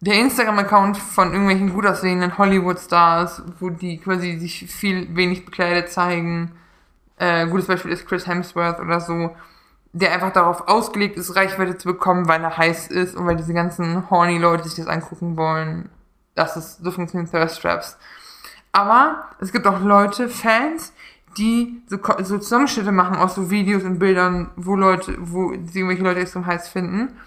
der 0.00 0.14
Instagram-Account 0.14 0.98
von 0.98 1.30
irgendwelchen 1.30 1.72
gut 1.72 1.86
aussehenden 1.86 2.36
Hollywood-Stars, 2.36 3.42
wo 3.60 3.70
die 3.70 3.98
quasi 3.98 4.36
sich 4.38 4.68
viel 4.68 5.14
wenig 5.14 5.44
bekleidet 5.44 5.92
zeigen. 5.92 6.50
Äh, 7.18 7.46
gutes 7.46 7.68
Beispiel 7.68 7.92
ist 7.92 8.08
Chris 8.08 8.26
Hemsworth 8.26 8.80
oder 8.80 9.00
so, 9.00 9.36
der 9.92 10.12
einfach 10.12 10.32
darauf 10.32 10.66
ausgelegt 10.66 11.16
ist, 11.16 11.36
Reichweite 11.36 11.78
zu 11.78 11.86
bekommen, 11.86 12.26
weil 12.26 12.42
er 12.42 12.56
heiß 12.56 12.88
ist 12.88 13.14
und 13.14 13.26
weil 13.26 13.36
diese 13.36 13.54
ganzen 13.54 14.10
horny 14.10 14.38
Leute 14.38 14.64
sich 14.64 14.74
das 14.74 14.88
angucken 14.88 15.36
wollen. 15.36 15.88
Das 16.34 16.56
ist, 16.56 16.82
so 16.82 16.90
funktionieren 16.90 17.30
Thirst 17.30 17.62
Traps. 17.62 17.96
Aber 18.72 19.28
es 19.38 19.52
gibt 19.52 19.66
auch 19.66 19.80
Leute, 19.80 20.30
Fans, 20.30 20.94
die 21.36 21.82
so, 21.86 21.98
so 22.22 22.38
Zusammenschnitte 22.38 22.92
machen 22.92 23.16
aus 23.16 23.34
so 23.34 23.50
Videos 23.50 23.84
und 23.84 23.98
Bildern, 23.98 24.50
wo 24.56 24.74
Leute, 24.74 25.14
wo 25.18 25.50
sie 25.50 25.80
irgendwelche 25.80 26.02
Leute 26.02 26.20
extrem 26.20 26.46
heiß 26.46 26.68
finden. 26.68 27.18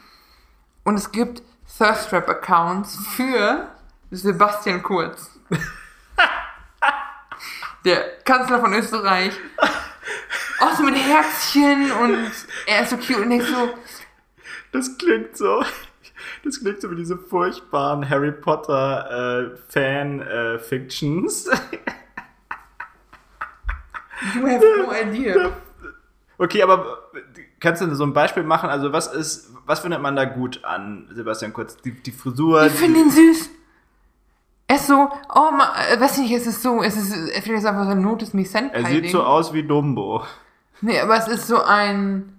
Und 0.84 0.96
es 0.96 1.12
gibt 1.12 1.44
Thirst 1.78 2.10
Trap 2.10 2.28
Accounts 2.30 2.98
für 3.16 3.68
Sebastian 4.12 4.84
Kurz. 4.84 5.40
Der 7.86 8.18
Kanzler 8.24 8.60
von 8.60 8.74
Österreich. 8.74 9.34
Auch 10.60 10.76
so 10.76 10.84
mit 10.84 10.96
Herzchen 10.96 11.92
und 11.92 12.32
er 12.66 12.82
ist 12.82 12.90
so 12.90 12.98
cute 12.98 13.18
und 13.18 13.32
ich 13.32 13.44
so. 13.44 13.70
Das 14.72 14.98
klingt 14.98 15.38
so. 15.38 15.64
Das 16.44 16.60
klingt 16.60 16.82
so 16.82 16.92
wie 16.92 16.96
diese 16.96 17.18
furchtbaren 17.18 18.10
Harry 18.10 18.32
Potter 18.32 19.52
äh, 19.54 19.58
Fan-Fictions. 19.68 21.48
Äh, 21.48 21.58
you 24.36 24.48
have 24.48 24.66
no 24.78 24.92
idea. 24.92 25.52
Okay, 26.38 26.62
aber 26.64 27.10
kannst 27.60 27.82
du 27.82 27.96
so 27.96 28.04
ein 28.04 28.14
Beispiel 28.14 28.44
machen? 28.44 28.70
Also, 28.70 28.92
was 28.92 29.08
ist, 29.08 29.52
was 29.66 29.80
findet 29.80 30.02
man 30.02 30.16
da 30.16 30.26
gut 30.26 30.64
an 30.64 31.10
Sebastian 31.14 31.54
Kurz? 31.54 31.78
Die, 31.78 31.92
die 31.92 32.12
Frisur? 32.12 32.66
Ich 32.66 32.74
finde 32.74 33.00
ihn 33.00 33.10
süß. 33.10 33.50
Er 34.68 34.78
ist 34.78 34.88
so, 34.88 35.10
oh, 35.34 35.52
man, 35.52 35.68
äh, 35.92 36.00
weiß 36.00 36.18
nicht, 36.18 36.32
es 36.32 36.48
ist 36.48 36.64
so, 36.64 36.82
es 36.82 36.98
ist, 36.98 37.14
vielleicht 37.44 37.60
ist 37.60 37.66
einfach 37.66 37.86
so 37.86 37.92
ein 37.92 38.02
Notice 38.02 38.34
Me 38.34 38.46
Send 38.46 38.74
Er 38.74 38.86
sieht 38.86 39.12
so 39.12 39.24
aus 39.24 39.54
wie 39.54 39.64
Dumbo. 39.64 40.24
Nee, 40.82 41.00
aber 41.00 41.18
es 41.18 41.28
ist 41.28 41.48
so 41.48 41.62
ein, 41.64 42.35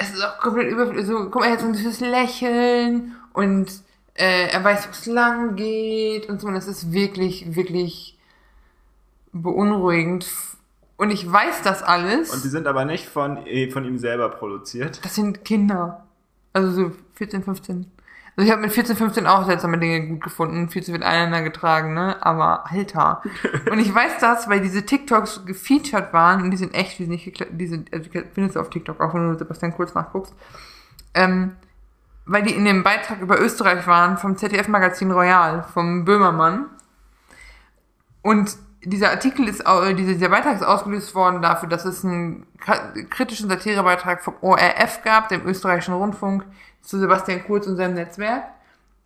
es 0.00 0.10
ist 0.14 0.24
auch 0.24 0.38
komplett 0.38 0.72
über, 0.72 1.02
so, 1.04 1.24
guck 1.24 1.42
mal, 1.42 1.46
er 1.46 1.52
hat 1.52 1.60
so 1.60 1.66
ein 1.66 1.74
süßes 1.74 2.00
Lächeln 2.00 3.14
und 3.34 3.70
äh, 4.14 4.48
er 4.48 4.64
weiß, 4.64 4.86
wo 4.86 4.90
es 4.92 5.06
lang 5.06 5.56
geht 5.56 6.28
und 6.28 6.40
so. 6.40 6.46
Und 6.46 6.56
es 6.56 6.66
ist 6.66 6.92
wirklich, 6.92 7.54
wirklich 7.54 8.18
beunruhigend. 9.32 10.26
Und 10.96 11.10
ich 11.10 11.30
weiß 11.30 11.62
das 11.62 11.82
alles. 11.82 12.32
Und 12.32 12.44
die 12.44 12.48
sind 12.48 12.66
aber 12.66 12.84
nicht 12.84 13.06
von, 13.06 13.46
eh, 13.46 13.70
von 13.70 13.84
ihm 13.84 13.98
selber 13.98 14.30
produziert. 14.30 15.04
Das 15.04 15.14
sind 15.14 15.44
Kinder. 15.44 16.06
Also 16.52 16.72
so 16.72 16.92
14, 17.14 17.42
15. 17.42 17.86
Also 18.40 18.48
ich 18.48 18.52
habe 18.52 18.62
mit 18.62 18.72
14, 18.72 18.96
15 18.96 19.26
auch 19.26 19.44
seltsame 19.44 19.76
Dinge 19.76 20.06
gut 20.06 20.22
gefunden, 20.22 20.70
viel 20.70 20.82
zu 20.82 20.92
viel 20.92 21.02
einander 21.02 21.42
getragen, 21.42 21.92
ne? 21.92 22.16
Aber 22.24 22.64
Alter. 22.72 23.20
und 23.70 23.78
ich 23.78 23.94
weiß 23.94 24.12
das, 24.18 24.48
weil 24.48 24.62
diese 24.62 24.86
TikToks 24.86 25.44
gefeatured 25.44 26.14
waren 26.14 26.40
und 26.40 26.50
die 26.50 26.56
sind 26.56 26.72
echt, 26.72 26.98
die 26.98 27.04
sind 27.04 27.10
nicht 27.10 27.50
die 27.50 27.66
sind, 27.66 27.92
also 27.92 28.08
findest 28.32 28.56
du 28.56 28.60
auf 28.60 28.70
TikTok 28.70 28.98
auch, 28.98 29.12
wenn 29.12 29.30
du 29.30 29.38
Sebastian 29.38 29.74
kurz 29.74 29.92
nachguckst. 29.92 30.32
Ähm, 31.12 31.54
weil 32.24 32.42
die 32.42 32.54
in 32.54 32.64
dem 32.64 32.82
Beitrag 32.82 33.20
über 33.20 33.38
Österreich 33.38 33.86
waren 33.86 34.16
vom 34.16 34.38
ZDF-Magazin 34.38 35.10
Royal, 35.10 35.66
vom 35.74 36.06
Böhmermann. 36.06 36.64
Und 38.22 38.56
dieser 38.82 39.10
Artikel 39.10 39.48
ist, 39.48 39.62
dieser 39.98 40.28
Beitrag 40.30 40.54
ist 40.54 40.62
ausgelöst 40.62 41.14
worden 41.14 41.42
dafür, 41.42 41.68
dass 41.68 41.84
es 41.84 42.06
einen 42.06 42.46
kritischen 43.10 43.50
Satirebeitrag 43.50 44.22
vom 44.22 44.32
ORF 44.40 45.02
gab, 45.04 45.28
dem 45.28 45.46
österreichischen 45.46 45.92
Rundfunk, 45.92 46.46
zu 46.82 46.98
Sebastian 46.98 47.44
Kurz 47.44 47.66
und 47.66 47.76
seinem 47.76 47.94
Netzwerk, 47.94 48.44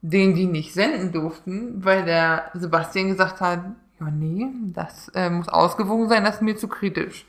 den 0.03 0.35
die 0.35 0.47
nicht 0.47 0.75
senden 0.75 1.13
durften, 1.13 1.85
weil 1.85 2.05
der 2.05 2.51
Sebastian 2.55 3.09
gesagt 3.09 3.41
hat, 3.41 3.61
ja 4.01 4.11
nee, 4.11 4.49
das 4.73 5.09
äh, 5.15 5.31
muss 5.31 5.49
ausgewogen 5.49 6.09
sein, 6.09 6.25
das 6.25 6.37
ist 6.37 6.43
mir 6.43 6.57
zu 6.57 6.69
kritisch. 6.69 7.27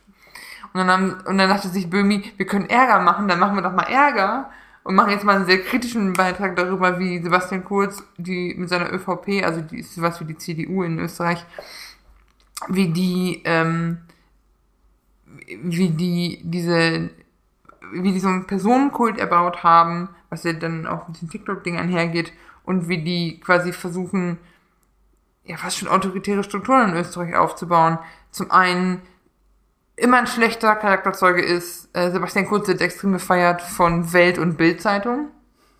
Und 0.73 0.79
dann, 0.79 0.91
haben, 0.91 1.11
und 1.25 1.37
dann 1.37 1.49
dachte 1.49 1.69
sich 1.69 1.89
Böhmi, 1.89 2.33
wir 2.35 2.45
können 2.45 2.69
Ärger 2.69 2.99
machen, 2.99 3.27
dann 3.27 3.39
machen 3.39 3.55
wir 3.55 3.61
doch 3.61 3.71
mal 3.71 3.83
Ärger 3.83 4.49
und 4.83 4.93
machen 4.93 5.11
jetzt 5.11 5.23
mal 5.23 5.35
einen 5.35 5.45
sehr 5.45 5.63
kritischen 5.63 6.13
Beitrag 6.13 6.55
darüber, 6.55 6.99
wie 6.99 7.21
Sebastian 7.21 7.63
Kurz 7.63 8.03
die 8.17 8.53
mit 8.57 8.69
seiner 8.69 8.91
ÖVP, 8.91 9.43
also 9.43 9.61
die 9.61 9.79
ist 9.79 10.01
was 10.01 10.19
wie 10.19 10.25
die 10.25 10.37
CDU 10.37 10.83
in 10.83 10.99
Österreich, 10.99 11.43
wie 12.67 12.89
die 12.89 13.41
ähm, 13.45 13.99
wie 15.63 15.89
die 15.89 16.41
diese 16.43 17.09
wie 17.93 18.11
die 18.11 18.19
so 18.19 18.27
einen 18.27 18.47
Personenkult 18.47 19.17
erbaut 19.17 19.63
haben, 19.63 20.09
was 20.35 20.43
ja 20.43 20.53
dann 20.53 20.85
auch 20.85 21.07
mit 21.07 21.21
den 21.21 21.29
TikTok-Ding 21.29 21.77
einhergeht 21.77 22.33
und 22.63 22.87
wie 22.89 23.03
die 23.03 23.39
quasi 23.39 23.71
versuchen, 23.71 24.37
ja, 25.45 25.57
fast 25.57 25.77
schon 25.77 25.87
autoritäre 25.87 26.43
Strukturen 26.43 26.89
in 26.89 26.97
Österreich 26.97 27.35
aufzubauen. 27.35 27.99
Zum 28.31 28.51
einen 28.51 29.01
immer 29.95 30.17
ein 30.17 30.27
schlechter 30.27 30.75
Charakterzeuge 30.75 31.41
ist, 31.41 31.89
äh, 31.93 32.11
Sebastian 32.11 32.47
Kurz 32.47 32.67
wird 32.67 32.81
extrem 32.81 33.13
gefeiert 33.13 33.61
von 33.61 34.11
Welt- 34.11 34.39
und 34.39 34.57
Bildzeitung. 34.57 35.29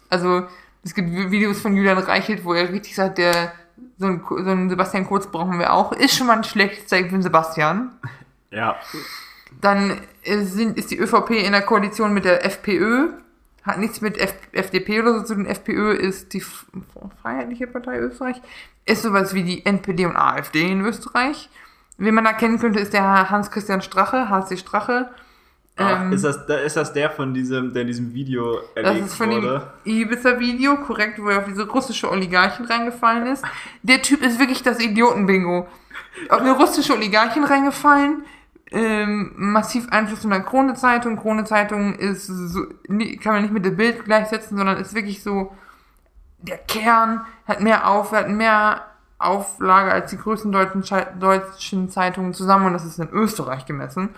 Also 0.10 0.48
es 0.84 0.94
gibt 0.94 1.12
Videos 1.12 1.60
von 1.60 1.76
Julian 1.76 1.98
Reichelt, 1.98 2.46
wo 2.46 2.54
er 2.54 2.72
richtig 2.72 2.96
sagt, 2.96 3.18
der 3.18 3.52
so 3.98 4.06
ein, 4.06 4.22
so 4.28 4.36
ein 4.36 4.70
Sebastian 4.70 5.06
Kurz 5.08 5.28
brauchen 5.28 5.60
wir 5.60 5.74
auch. 5.74 5.92
Ist 5.92 6.16
schon 6.16 6.28
mal 6.28 6.38
ein 6.38 6.44
schlechtes 6.44 6.88
Zeichen 6.88 7.10
für 7.10 7.22
Sebastian. 7.22 7.92
Ja. 8.52 8.78
Dann 9.60 10.00
sind, 10.24 10.78
ist 10.78 10.92
die 10.92 10.98
ÖVP 10.98 11.32
in 11.32 11.52
der 11.52 11.62
Koalition 11.62 12.14
mit 12.14 12.26
der 12.26 12.46
FPÖ. 12.46 13.10
Hat 13.66 13.80
nichts 13.80 14.02
mit 14.02 14.18
F 14.18 14.34
FDP 14.52 15.02
oder 15.02 15.20
so 15.20 15.26
zu 15.26 15.36
tun. 15.36 15.46
FPÖ 15.46 15.94
ist 15.94 16.34
die 16.34 16.44
Freiheitliche 17.22 17.68
Partei 17.68 18.00
Österreich. 18.00 18.42
Ist 18.86 19.02
sowas 19.02 19.34
wie 19.34 19.44
die 19.44 19.66
NPD 19.66 20.06
und 20.06 20.16
AfD 20.16 20.62
in 20.72 20.82
Österreich. 20.86 21.50
Wen 21.98 22.14
man 22.14 22.26
da 22.26 22.34
kennen 22.34 22.60
könnte, 22.60 22.80
ist 22.80 22.94
der 22.94 23.30
Hans-Christian 23.30 23.82
Strache, 23.82 24.30
HC 24.30 24.58
Strache. 24.58 25.10
Ach, 25.78 26.02
ähm, 26.04 26.14
ist, 26.14 26.24
das, 26.24 26.38
ist 26.66 26.78
das 26.78 26.94
der 26.94 27.10
von 27.10 27.34
diesem, 27.34 27.74
der 27.74 27.82
in 27.82 27.88
diesem 27.88 28.14
Video 28.14 28.60
erlegt 28.76 29.02
Das 29.02 29.08
ist 29.12 29.16
von 29.16 29.30
wurde? 29.30 29.72
dem 29.86 29.94
Ibiza-Video, 29.94 30.78
korrekt, 30.78 31.22
wo 31.22 31.28
er 31.30 31.40
auf 31.40 31.46
diese 31.46 31.68
russische 31.68 32.10
Oligarchin 32.10 32.66
reingefallen 32.66 33.28
ist. 33.28 33.44
Der 33.82 34.02
Typ 34.02 34.22
ist 34.22 34.40
wirklich 34.40 34.64
das 34.64 34.80
Idioten-Bingo. 34.80 35.68
Auf 36.30 36.40
eine 36.40 36.52
russische 36.54 36.94
Oligarchin 36.94 37.44
reingefallen, 37.44 38.24
ähm, 38.72 39.34
massiv 39.36 39.88
Einfluss 39.90 40.24
in 40.24 40.32
der 40.32 40.42
Krone-Zeitung. 40.42 41.18
Krone-Zeitung 41.18 41.96
ist 41.96 42.28
so, 42.28 42.66
kann 43.22 43.34
man 43.34 43.42
nicht 43.44 43.54
mit 43.54 43.66
dem 43.66 43.78
Bild 43.78 44.06
gleichsetzen, 44.06 44.58
sondern 44.58 44.78
ist 44.78 44.96
wirklich 44.96 45.22
so, 45.22 45.54
der 46.40 46.58
Kern 46.58 47.26
hat 47.48 47.62
mehr 47.62 47.88
auf, 47.90 48.12
hat 48.12 48.30
mehr 48.30 48.86
Auflage 49.18 49.92
als 49.92 50.12
die 50.12 50.18
größten 50.18 50.52
deutschen, 50.52 50.84
deutschen 51.20 51.90
Zeitungen 51.90 52.34
zusammen 52.34 52.68
und 52.68 52.74
das 52.74 52.86
ist 52.86 53.00
in 53.00 53.10
Österreich 53.10 53.66
gemessen. 53.66 54.10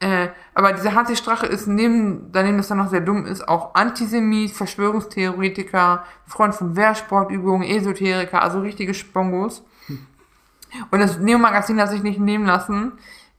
Äh, 0.00 0.28
aber 0.54 0.72
dieser 0.72 0.94
HC 0.94 1.16
Strache 1.16 1.46
ist 1.46 1.66
neben, 1.66 2.30
daneben, 2.32 2.58
dass 2.58 2.70
er 2.70 2.76
noch 2.76 2.90
sehr 2.90 3.00
dumm 3.00 3.26
ist, 3.26 3.48
auch 3.48 3.74
Antisemit, 3.74 4.50
Verschwörungstheoretiker, 4.50 6.04
Freund 6.26 6.54
von 6.54 6.76
Wehrsportübungen, 6.76 7.66
Esoteriker, 7.66 8.42
also 8.42 8.60
richtige 8.60 8.92
Spongos. 8.92 9.64
Und 10.90 10.98
das 10.98 11.18
Neo-Magazin 11.18 11.80
hat 11.80 11.90
sich 11.90 12.02
nicht 12.02 12.18
nehmen 12.18 12.46
lassen, 12.46 12.92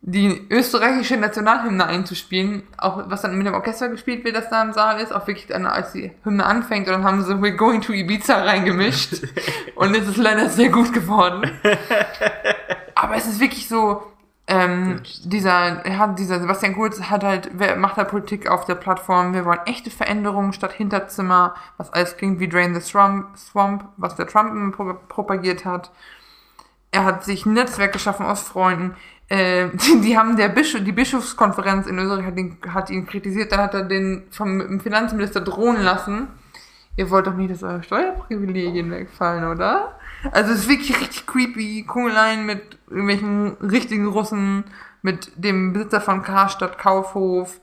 die 0.08 0.46
österreichische 0.52 1.18
Nationalhymne 1.18 1.84
einzuspielen, 1.84 2.62
auch 2.78 3.10
was 3.10 3.24
dann 3.24 3.36
mit 3.38 3.48
dem 3.48 3.56
Orchester 3.56 3.90
gespielt 3.90 4.24
wird, 4.24 4.36
das 4.36 4.50
da 4.50 4.62
im 4.62 4.72
Saal 4.72 5.00
ist, 5.00 5.12
auch 5.12 5.26
wirklich 5.26 5.48
dann, 5.48 5.66
als 5.66 5.94
die 5.94 6.12
Hymne 6.24 6.46
anfängt, 6.46 6.88
und 6.88 6.94
dann 6.94 7.04
haben 7.04 7.24
sie 7.24 7.34
We're 7.34 7.56
Going 7.56 7.82
to 7.82 7.92
Ibiza 7.92 8.44
reingemischt 8.44 9.24
und 9.76 9.96
es 9.96 10.08
ist 10.08 10.18
leider 10.18 10.50
sehr 10.50 10.70
gut 10.70 10.94
geworden. 10.94 11.50
Aber 12.96 13.16
es 13.16 13.26
ist 13.26 13.40
wirklich 13.40 13.68
so, 13.68 14.04
ähm, 14.46 15.02
dieser, 15.24 15.88
ja, 15.90 16.06
dieser 16.08 16.40
Sebastian 16.40 16.76
Kurz 16.76 17.02
hat 17.02 17.24
halt, 17.24 17.50
wer 17.54 17.76
macht 17.76 17.98
halt 17.98 18.10
Politik 18.10 18.48
auf 18.48 18.66
der 18.66 18.76
Plattform, 18.76 19.34
wir 19.34 19.44
wollen 19.44 19.66
echte 19.66 19.90
Veränderungen 19.90 20.54
statt 20.54 20.74
Hinterzimmer, 20.74 21.56
was 21.78 21.92
alles 21.92 22.16
klingt 22.16 22.40
wie 22.40 22.48
Drain 22.48 22.76
the 22.76 22.82
Swamp, 22.82 23.36
Swamp 23.36 23.86
was 23.98 24.16
der 24.16 24.28
Trump 24.28 24.78
propagiert 25.10 25.66
hat. 25.66 25.92
er 26.92 27.06
hat 27.06 27.24
sich 27.26 27.48
ein 27.48 27.54
Netzwerk 27.54 27.92
geschaffen 27.92 28.26
aus 28.26 28.44
Freunden. 28.44 28.96
Äh, 29.28 29.70
die, 29.74 30.02
die 30.04 30.18
haben 30.18 30.38
der 30.38 30.50
Bischof, 30.50 30.84
die 30.84 30.92
Bischofskonferenz 30.92 31.88
in 31.88 31.98
Österreich 31.98 32.26
hat 32.26 32.38
ihn, 32.38 32.58
hat 32.68 32.90
ihn 32.90 33.06
kritisiert, 33.06 33.52
dann 33.52 33.62
hat 33.62 33.74
er 33.74 33.84
den 33.84 34.24
vom 34.32 34.80
Finanzminister 34.80 35.42
drohen 35.42 35.82
lassen. 35.82 36.28
Ihr 36.98 37.10
wollt 37.10 37.28
doch 37.28 37.34
nicht, 37.34 37.52
dass 37.52 37.64
eure 37.64 37.84
Steuerprivilegien 37.84 38.90
wegfallen, 38.90 39.44
oder? 39.46 40.00
Also 40.32 40.54
es 40.54 40.60
ist 40.60 40.70
wirklich 40.70 41.00
richtig 41.00 41.28
creepy. 41.28 41.84
Kungeleien 41.84 42.46
mit 42.46 42.78
irgendwelchen 42.90 43.58
richtigen 43.62 44.08
Russen, 44.08 44.64
mit 45.02 45.32
dem 45.36 45.74
Besitzer 45.74 46.00
von 46.00 46.24
Karstadt 46.24 46.78
Kaufhof, 46.78 47.60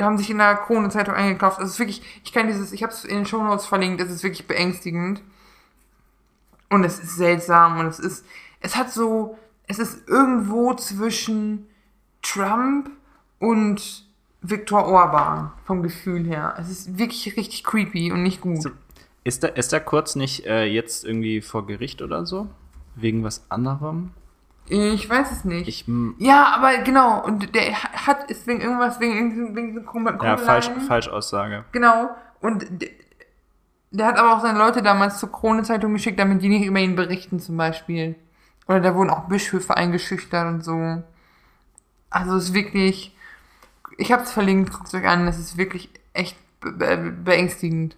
haben 0.00 0.18
sich 0.18 0.30
in 0.30 0.38
der 0.38 0.56
Krone-Zeitung 0.56 1.14
eingekauft. 1.14 1.58
Also 1.58 1.68
es 1.68 1.74
ist 1.74 1.78
wirklich, 1.78 2.20
ich 2.24 2.32
kann 2.32 2.48
dieses, 2.48 2.72
ich 2.72 2.82
habe 2.82 2.92
es 2.92 3.04
in 3.04 3.16
den 3.16 3.26
Shownotes 3.26 3.66
verlinkt, 3.66 4.00
es 4.00 4.10
ist 4.10 4.24
wirklich 4.24 4.48
beängstigend. 4.48 5.22
Und 6.68 6.82
es 6.82 6.98
ist 6.98 7.16
seltsam 7.16 7.78
und 7.78 7.86
es 7.86 8.00
ist, 8.00 8.26
es 8.60 8.76
hat 8.76 8.90
so, 8.90 9.38
es 9.66 9.78
ist 9.78 10.08
irgendwo 10.08 10.74
zwischen 10.74 11.66
Trump 12.22 12.90
und 13.38 14.06
Viktor 14.42 14.86
Orban 14.86 15.52
vom 15.64 15.82
Gefühl 15.82 16.24
her. 16.24 16.54
Es 16.58 16.70
ist 16.70 16.98
wirklich 16.98 17.36
richtig 17.36 17.64
creepy 17.64 18.12
und 18.12 18.22
nicht 18.22 18.40
gut. 18.40 18.70
Ist 19.24 19.42
der, 19.42 19.56
ist 19.56 19.72
der 19.72 19.80
Kurz 19.80 20.14
nicht 20.14 20.46
äh, 20.46 20.64
jetzt 20.64 21.04
irgendwie 21.04 21.40
vor 21.40 21.66
Gericht 21.66 22.00
oder 22.00 22.26
so? 22.26 22.48
Wegen 22.94 23.24
was 23.24 23.50
anderem? 23.50 24.10
Ich 24.68 25.08
weiß 25.08 25.30
es 25.30 25.44
nicht. 25.44 25.68
Ich, 25.68 25.84
ja, 26.18 26.52
aber 26.56 26.78
genau, 26.78 27.24
und 27.24 27.54
der 27.54 27.82
hat 27.82 28.30
ist 28.30 28.46
wegen 28.46 28.60
irgendwas, 28.60 28.98
wegen, 28.98 29.54
wegen 29.54 29.74
so 29.74 29.82
Kom 29.82 30.06
ja, 30.06 30.36
falsch, 30.36 30.70
Falschaussage. 30.88 31.64
Genau. 31.70 32.10
Und 32.40 32.66
der, 32.70 32.88
der 33.92 34.06
hat 34.06 34.18
aber 34.18 34.36
auch 34.36 34.42
seine 34.42 34.58
Leute 34.58 34.82
damals 34.82 35.18
zur 35.18 35.30
Krone-Zeitung 35.30 35.92
geschickt, 35.92 36.18
damit 36.18 36.42
die 36.42 36.48
nicht 36.48 36.66
über 36.66 36.80
ihn 36.80 36.96
berichten, 36.96 37.38
zum 37.38 37.56
Beispiel. 37.56 38.16
Oder 38.68 38.80
da 38.80 38.94
wurden 38.94 39.10
auch 39.10 39.28
Bischöfe 39.28 39.76
eingeschüchtert 39.76 40.46
und 40.46 40.64
so. 40.64 41.02
Also 42.10 42.36
es 42.36 42.44
ist 42.46 42.54
wirklich. 42.54 43.16
Ich 43.98 44.12
hab's 44.12 44.32
verlinkt, 44.32 44.72
guckt 44.72 44.92
euch 44.92 45.06
an, 45.06 45.26
es 45.26 45.38
ist 45.38 45.56
wirklich 45.56 45.88
echt 46.12 46.36
be 46.60 46.72
be 46.72 46.96
beängstigend. 46.96 47.96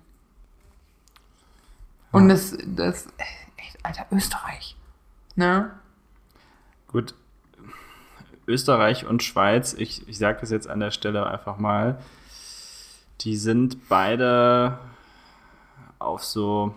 Und 2.12 2.29
das, 2.29 2.57
das, 2.64 3.07
echt, 3.57 3.85
Alter, 3.85 4.07
Österreich. 4.11 4.77
Ne? 5.35 5.71
Gut. 6.89 7.14
Österreich 8.47 9.07
und 9.07 9.23
Schweiz, 9.23 9.75
ich, 9.75 10.09
ich 10.09 10.16
sage 10.16 10.39
das 10.41 10.51
jetzt 10.51 10.69
an 10.69 10.81
der 10.81 10.91
Stelle 10.91 11.27
einfach 11.27 11.59
mal, 11.59 12.03
die 13.21 13.37
sind 13.37 13.89
beide 13.89 14.79
auf 15.99 16.25
so, 16.25 16.75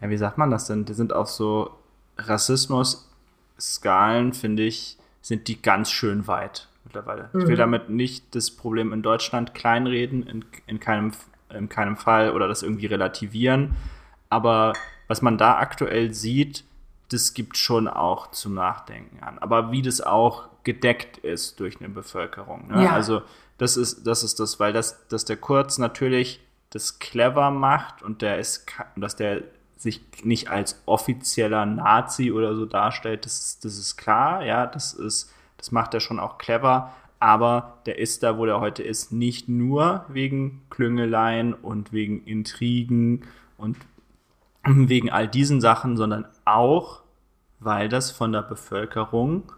ja, 0.00 0.08
wie 0.08 0.16
sagt 0.16 0.36
man 0.36 0.50
das 0.50 0.66
denn? 0.66 0.84
Die 0.84 0.94
sind 0.94 1.12
auf 1.12 1.30
so 1.30 1.77
Rassismus-Skalen, 2.18 4.32
finde 4.32 4.64
ich, 4.64 4.98
sind 5.22 5.48
die 5.48 5.60
ganz 5.60 5.90
schön 5.90 6.26
weit 6.26 6.68
mittlerweile. 6.84 7.30
Ich 7.34 7.46
will 7.46 7.56
damit 7.56 7.90
nicht 7.90 8.34
das 8.34 8.50
Problem 8.50 8.92
in 8.92 9.02
Deutschland 9.02 9.54
kleinreden, 9.54 10.26
in, 10.26 10.44
in, 10.66 10.80
keinem, 10.80 11.12
in 11.50 11.68
keinem 11.68 11.96
Fall 11.96 12.32
oder 12.32 12.48
das 12.48 12.62
irgendwie 12.62 12.86
relativieren. 12.86 13.76
Aber 14.30 14.72
was 15.06 15.22
man 15.22 15.38
da 15.38 15.58
aktuell 15.58 16.14
sieht, 16.14 16.64
das 17.10 17.34
gibt 17.34 17.56
schon 17.56 17.88
auch 17.88 18.30
zum 18.30 18.54
Nachdenken 18.54 19.22
an. 19.22 19.38
Aber 19.38 19.72
wie 19.72 19.82
das 19.82 20.00
auch 20.00 20.48
gedeckt 20.64 21.18
ist 21.18 21.60
durch 21.60 21.80
eine 21.80 21.88
Bevölkerung. 21.88 22.68
Ne? 22.68 22.84
Ja. 22.84 22.92
Also 22.92 23.22
das 23.56 23.76
ist, 23.76 24.06
das 24.06 24.22
ist 24.22 24.40
das, 24.40 24.60
weil 24.60 24.72
das, 24.72 25.06
dass 25.08 25.24
der 25.24 25.36
Kurz 25.36 25.78
natürlich 25.78 26.40
das 26.70 26.98
clever 26.98 27.50
macht 27.50 28.02
und 28.02 28.20
der 28.20 28.38
ist, 28.38 28.66
dass 28.96 29.16
der 29.16 29.42
sich 29.78 30.02
nicht 30.24 30.48
als 30.48 30.82
offizieller 30.86 31.64
Nazi 31.64 32.32
oder 32.32 32.54
so 32.54 32.66
darstellt, 32.66 33.24
das, 33.24 33.58
das 33.60 33.78
ist 33.78 33.96
klar, 33.96 34.44
ja, 34.44 34.66
das 34.66 34.92
ist, 34.92 35.32
das 35.56 35.72
macht 35.72 35.94
er 35.94 36.00
schon 36.00 36.18
auch 36.18 36.38
clever, 36.38 36.92
aber 37.20 37.78
der 37.86 37.98
ist 37.98 38.22
da, 38.22 38.38
wo 38.38 38.46
der 38.46 38.60
heute 38.60 38.82
ist, 38.82 39.12
nicht 39.12 39.48
nur 39.48 40.04
wegen 40.08 40.62
Klüngeleien 40.70 41.54
und 41.54 41.92
wegen 41.92 42.24
Intrigen 42.24 43.22
und 43.56 43.76
wegen 44.64 45.10
all 45.10 45.28
diesen 45.28 45.60
Sachen, 45.60 45.96
sondern 45.96 46.26
auch, 46.44 47.02
weil 47.60 47.88
das 47.88 48.10
von 48.10 48.32
der 48.32 48.42
Bevölkerung 48.42 49.52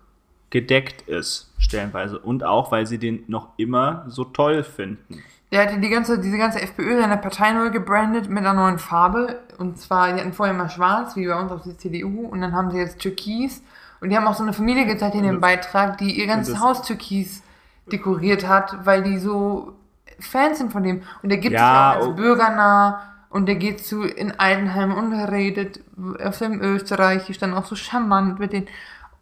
gedeckt 0.51 1.03
ist, 1.03 1.53
stellenweise. 1.59 2.19
Und 2.19 2.45
auch, 2.45 2.73
weil 2.73 2.87
sie 2.87 2.99
den 2.99 3.25
noch 3.29 3.51
immer 3.57 4.05
so 4.09 4.25
toll 4.25 4.65
finden. 4.65 5.23
Der 5.53 5.63
hatte 5.63 5.81
die 5.81 5.89
ganze, 5.89 6.21
diese 6.21 6.39
ganze 6.39 6.63
FPÖ, 6.63 7.01
seine 7.01 7.17
Partei 7.17 7.53
neu 7.53 7.71
gebrandet 7.71 8.29
mit 8.29 8.39
einer 8.39 8.53
neuen 8.53 8.79
Farbe. 8.79 9.41
Und 9.59 9.79
zwar, 9.79 10.13
die 10.13 10.21
hatten 10.21 10.33
vorher 10.33 10.55
mal 10.55 10.71
schwarz, 10.71 11.17
wie 11.17 11.27
bei 11.27 11.35
uns 11.35 11.51
auf 11.51 11.63
die 11.63 11.77
CDU. 11.77 12.27
Und 12.27 12.41
dann 12.41 12.55
haben 12.55 12.71
sie 12.71 12.79
jetzt 12.79 13.01
Türkis. 13.01 13.63
Und 14.01 14.11
die 14.11 14.17
haben 14.17 14.27
auch 14.27 14.37
so 14.37 14.45
eine 14.45 14.53
Familie 14.53 14.87
gezeigt 14.87 15.15
in 15.15 15.25
dem 15.25 15.41
Beitrag, 15.41 15.99
die 15.99 16.19
ihr 16.19 16.27
ganzes 16.27 16.61
Haus 16.61 16.83
Türkis 16.83 17.43
dekoriert 17.91 18.47
hat, 18.47 18.87
weil 18.87 19.03
die 19.03 19.19
so 19.19 19.75
Fans 20.21 20.59
sind 20.59 20.73
von 20.73 20.83
dem. 20.83 21.03
Und 21.23 21.31
der 21.31 21.39
gibt 21.39 21.55
Ja, 21.55 21.61
sich 21.61 22.03
auch 22.03 22.07
als 22.07 22.07
oh. 22.07 22.15
bürgernah. 22.15 23.03
Und 23.29 23.47
der 23.47 23.57
geht 23.57 23.85
zu 23.85 24.03
in 24.03 24.39
Altenheim 24.39 24.93
und 24.93 25.13
redet 25.13 25.81
auf 26.23 26.39
dem 26.39 26.61
Österreichisch 26.61 27.39
dann 27.39 27.55
auch 27.55 27.65
so 27.65 27.77
charmant 27.77 28.39
mit 28.39 28.53
den. 28.53 28.67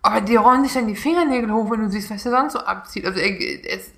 Aber 0.01 0.21
die 0.21 0.37
rollen 0.37 0.65
sich 0.65 0.73
dann 0.75 0.87
die 0.87 0.97
Fingernägel 0.97 1.53
hoch, 1.53 1.71
wenn 1.71 1.81
du 1.81 1.91
siehst, 1.91 2.11
was 2.11 2.23
der 2.23 2.33
sonst 2.33 2.55
so 2.55 2.61
abzieht. 2.61 3.05
Also 3.05 3.19
er, 3.19 3.39
es, 3.67 3.93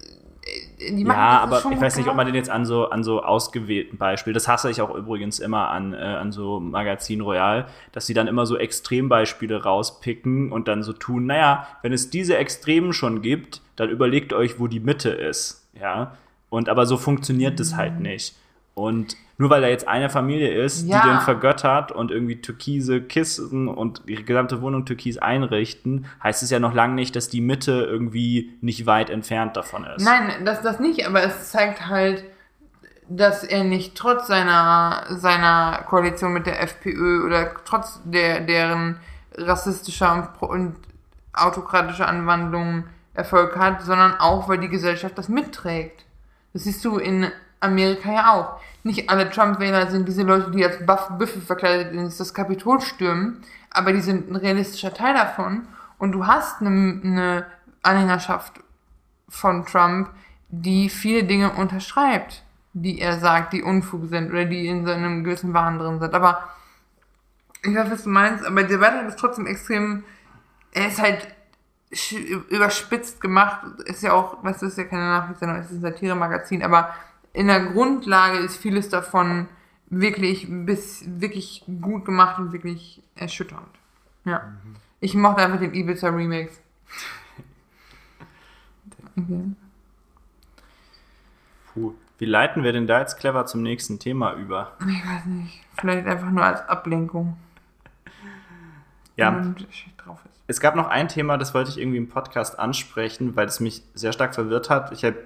die 0.80 1.04
machen 1.04 1.18
Ja, 1.18 1.46
das 1.46 1.64
aber 1.64 1.74
ich 1.74 1.80
weiß 1.80 1.96
nicht, 1.98 2.08
ob 2.08 2.16
man 2.16 2.26
den 2.26 2.34
jetzt 2.34 2.50
an 2.50 2.64
so, 2.64 2.88
an 2.90 3.04
so 3.04 3.22
ausgewählten 3.22 3.98
Beispielen, 3.98 4.34
das 4.34 4.48
hasse 4.48 4.70
ich 4.70 4.80
auch 4.80 4.94
übrigens 4.94 5.38
immer 5.38 5.68
an, 5.68 5.92
äh, 5.92 5.96
an 5.96 6.32
so 6.32 6.58
Magazin 6.60 7.20
Royal, 7.20 7.66
dass 7.92 8.06
sie 8.06 8.14
dann 8.14 8.26
immer 8.26 8.46
so 8.46 8.56
Extrembeispiele 8.56 9.62
rauspicken 9.62 10.52
und 10.52 10.68
dann 10.68 10.82
so 10.82 10.92
tun, 10.92 11.26
naja, 11.26 11.66
wenn 11.82 11.92
es 11.92 12.10
diese 12.10 12.36
Extremen 12.36 12.92
schon 12.92 13.22
gibt, 13.22 13.60
dann 13.76 13.90
überlegt 13.90 14.32
euch, 14.32 14.58
wo 14.58 14.66
die 14.66 14.80
Mitte 14.80 15.10
ist, 15.10 15.68
ja. 15.78 16.16
Und 16.48 16.68
aber 16.68 16.84
so 16.86 16.96
funktioniert 16.96 17.60
das 17.60 17.72
Mhm. 17.72 17.76
halt 17.76 18.00
nicht. 18.00 18.34
Und 18.80 19.16
nur 19.38 19.50
weil 19.50 19.62
da 19.62 19.68
jetzt 19.68 19.88
eine 19.88 20.10
Familie 20.10 20.52
ist, 20.62 20.86
Ja. 20.86 21.00
die 21.02 21.08
den 21.08 21.20
vergöttert 21.20 21.92
und 21.92 22.10
irgendwie 22.10 22.40
türkise 22.40 23.00
Kissen 23.00 23.68
und 23.68 24.02
ihre 24.06 24.22
gesamte 24.22 24.60
Wohnung 24.60 24.84
türkis 24.84 25.18
einrichten, 25.18 26.06
heißt 26.22 26.42
es 26.42 26.50
ja 26.50 26.58
noch 26.58 26.74
lange 26.74 26.94
nicht, 26.94 27.16
dass 27.16 27.28
die 27.28 27.40
Mitte 27.40 27.72
irgendwie 27.72 28.56
nicht 28.60 28.86
weit 28.86 29.10
entfernt 29.10 29.56
davon 29.56 29.84
ist. 29.84 30.04
Nein, 30.04 30.44
das, 30.44 30.62
das 30.62 30.80
nicht, 30.80 31.06
aber 31.06 31.22
es 31.22 31.50
zeigt 31.50 31.86
halt, 31.88 32.24
dass 33.08 33.42
er 33.42 33.64
nicht 33.64 33.96
trotz 33.96 34.26
seiner, 34.28 35.04
seiner 35.08 35.84
Koalition 35.88 36.32
mit 36.32 36.46
der 36.46 36.62
FPÖ 36.62 37.26
oder 37.26 37.52
trotz 37.64 38.00
der, 38.04 38.40
deren 38.40 38.98
rassistischer 39.36 40.30
und, 40.40 40.48
und 40.48 40.76
autokratischer 41.32 42.06
Anwandlung 42.08 42.84
Erfolg 43.14 43.56
hat, 43.56 43.82
sondern 43.82 44.14
auch, 44.20 44.48
weil 44.48 44.58
die 44.58 44.68
Gesellschaft 44.68 45.18
das 45.18 45.28
mitträgt. 45.28 46.04
Das 46.52 46.64
siehst 46.64 46.84
du 46.84 46.98
in 46.98 47.30
Amerika 47.60 48.12
ja 48.12 48.32
auch. 48.32 48.60
Nicht 48.82 49.10
alle 49.10 49.28
Trump-Wähler 49.28 49.90
sind 49.90 50.08
diese 50.08 50.22
Leute, 50.22 50.50
die 50.50 50.64
als 50.64 50.84
Buff 50.84 51.08
Büffel 51.18 51.42
verkleidet 51.42 51.92
ins 51.92 52.16
das 52.16 52.32
Kapitol 52.32 52.80
stürmen, 52.80 53.42
aber 53.70 53.92
die 53.92 54.00
sind 54.00 54.30
ein 54.30 54.36
realistischer 54.36 54.94
Teil 54.94 55.14
davon. 55.14 55.68
Und 55.98 56.12
du 56.12 56.26
hast 56.26 56.60
eine, 56.60 57.00
eine 57.04 57.46
Anhängerschaft 57.82 58.60
von 59.28 59.66
Trump, 59.66 60.10
die 60.48 60.88
viele 60.88 61.24
Dinge 61.24 61.52
unterschreibt, 61.52 62.42
die 62.72 63.00
er 63.00 63.18
sagt, 63.18 63.52
die 63.52 63.62
Unfug 63.62 64.08
sind 64.08 64.30
oder 64.30 64.46
die 64.46 64.66
in 64.66 64.86
seinem 64.86 65.24
gewissen 65.24 65.52
Wahn 65.52 65.78
drin 65.78 66.00
sind. 66.00 66.14
Aber 66.14 66.48
ich 67.62 67.74
weiß, 67.74 67.90
was 67.90 68.04
du 68.04 68.08
meinst, 68.08 68.44
aber 68.44 68.62
der 68.62 68.78
Beitrag 68.78 69.06
ist 69.08 69.18
trotzdem 69.18 69.46
extrem, 69.46 70.04
er 70.72 70.88
ist 70.88 71.00
halt 71.00 71.28
überspitzt 72.48 73.20
gemacht, 73.20 73.62
ist 73.84 74.02
ja 74.02 74.12
auch, 74.12 74.42
du, 74.42 74.66
ist 74.66 74.78
ja 74.78 74.84
keine 74.84 75.08
Nachrichtssendung, 75.08 75.58
es 75.58 75.70
ist 75.70 75.78
ein 75.78 75.80
Satire-Magazin, 75.80 76.62
aber 76.62 76.94
in 77.32 77.46
der 77.46 77.66
Grundlage 77.66 78.38
ist 78.38 78.56
vieles 78.56 78.88
davon 78.88 79.48
wirklich 79.88 80.46
bis 80.48 81.04
wirklich 81.06 81.64
gut 81.80 82.04
gemacht 82.04 82.38
und 82.38 82.52
wirklich 82.52 83.02
erschütternd. 83.16 83.68
Ja. 84.24 84.52
Ich 85.00 85.14
mochte 85.14 85.42
einfach 85.42 85.58
den 85.58 85.74
Ibiza 85.74 86.08
Remix. 86.08 86.60
Okay. 89.16 89.42
Puh. 91.72 91.94
Wie 92.18 92.26
leiten 92.26 92.62
wir 92.62 92.72
denn 92.72 92.86
da 92.86 93.00
jetzt 93.00 93.18
clever 93.18 93.46
zum 93.46 93.62
nächsten 93.62 93.98
Thema 93.98 94.34
über? 94.34 94.76
Ich 94.80 95.06
weiß 95.06 95.24
nicht. 95.24 95.60
Vielleicht 95.80 96.06
einfach 96.06 96.30
nur 96.30 96.44
als 96.44 96.60
Ablenkung. 96.68 97.38
Ja, 99.16 99.30
drauf 99.98 100.18
ist. 100.30 100.42
es 100.46 100.60
gab 100.60 100.76
noch 100.76 100.88
ein 100.88 101.08
Thema, 101.08 101.36
das 101.36 101.52
wollte 101.52 101.70
ich 101.70 101.78
irgendwie 101.78 101.98
im 101.98 102.08
Podcast 102.08 102.58
ansprechen, 102.58 103.36
weil 103.36 103.46
es 103.46 103.60
mich 103.60 103.82
sehr 103.94 104.12
stark 104.12 104.34
verwirrt 104.34 104.70
hat. 104.70 104.92
Ich 104.92 105.04
habe 105.04 105.16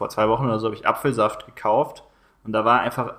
vor 0.00 0.08
zwei 0.08 0.30
Wochen 0.30 0.46
oder 0.46 0.58
so 0.58 0.68
habe 0.68 0.74
ich 0.74 0.88
Apfelsaft 0.88 1.44
gekauft 1.44 2.04
und 2.42 2.54
da 2.54 2.64
war 2.64 2.80
einfach 2.80 3.16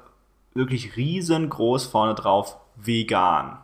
wirklich 0.55 0.97
riesengroß 0.97 1.85
vorne 1.85 2.15
drauf 2.15 2.57
vegan. 2.75 3.59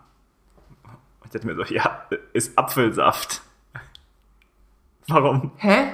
Ich 1.25 1.31
dachte 1.31 1.47
mir 1.47 1.55
so, 1.55 1.63
ja, 1.73 2.05
ist 2.33 2.55
Apfelsaft. 2.59 3.41
Warum? 5.07 5.49
Hä? 5.57 5.93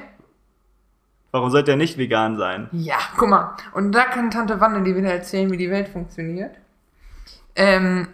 Warum 1.31 1.49
sollte 1.49 1.71
er 1.71 1.77
nicht 1.77 1.97
vegan 1.97 2.35
sein? 2.35 2.67
Ja, 2.73 2.97
guck 3.15 3.29
mal. 3.29 3.55
Und 3.73 3.93
da 3.93 4.03
kann 4.03 4.29
Tante 4.29 4.59
Wanne 4.59 4.83
dir 4.83 4.97
wieder 4.97 5.13
erzählen, 5.13 5.49
wie 5.49 5.55
die 5.57 5.71
Welt 5.71 5.87
funktioniert. 5.87 6.57
Ähm, 7.55 8.09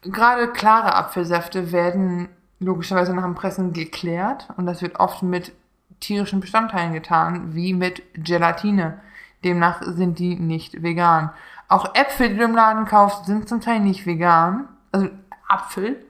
gerade 0.00 0.48
klare 0.48 0.94
Apfelsäfte 0.94 1.70
werden 1.70 2.30
logischerweise 2.60 3.14
nach 3.14 3.24
dem 3.24 3.34
Pressen 3.34 3.74
geklärt 3.74 4.48
und 4.56 4.64
das 4.64 4.80
wird 4.80 4.98
oft 4.98 5.22
mit 5.22 5.52
tierischen 6.00 6.40
Bestandteilen 6.40 6.92
getan, 6.92 7.54
wie 7.54 7.74
mit 7.74 8.02
Gelatine. 8.14 9.00
Demnach 9.44 9.82
sind 9.82 10.18
die 10.18 10.36
nicht 10.36 10.82
vegan. 10.82 11.30
Auch 11.68 11.94
Äpfel, 11.94 12.30
die 12.30 12.36
du 12.36 12.44
im 12.44 12.54
Laden 12.54 12.84
kaufst, 12.84 13.26
sind 13.26 13.48
zum 13.48 13.60
Teil 13.60 13.80
nicht 13.80 14.06
vegan. 14.06 14.68
Also 14.92 15.08
Apfel, 15.48 16.04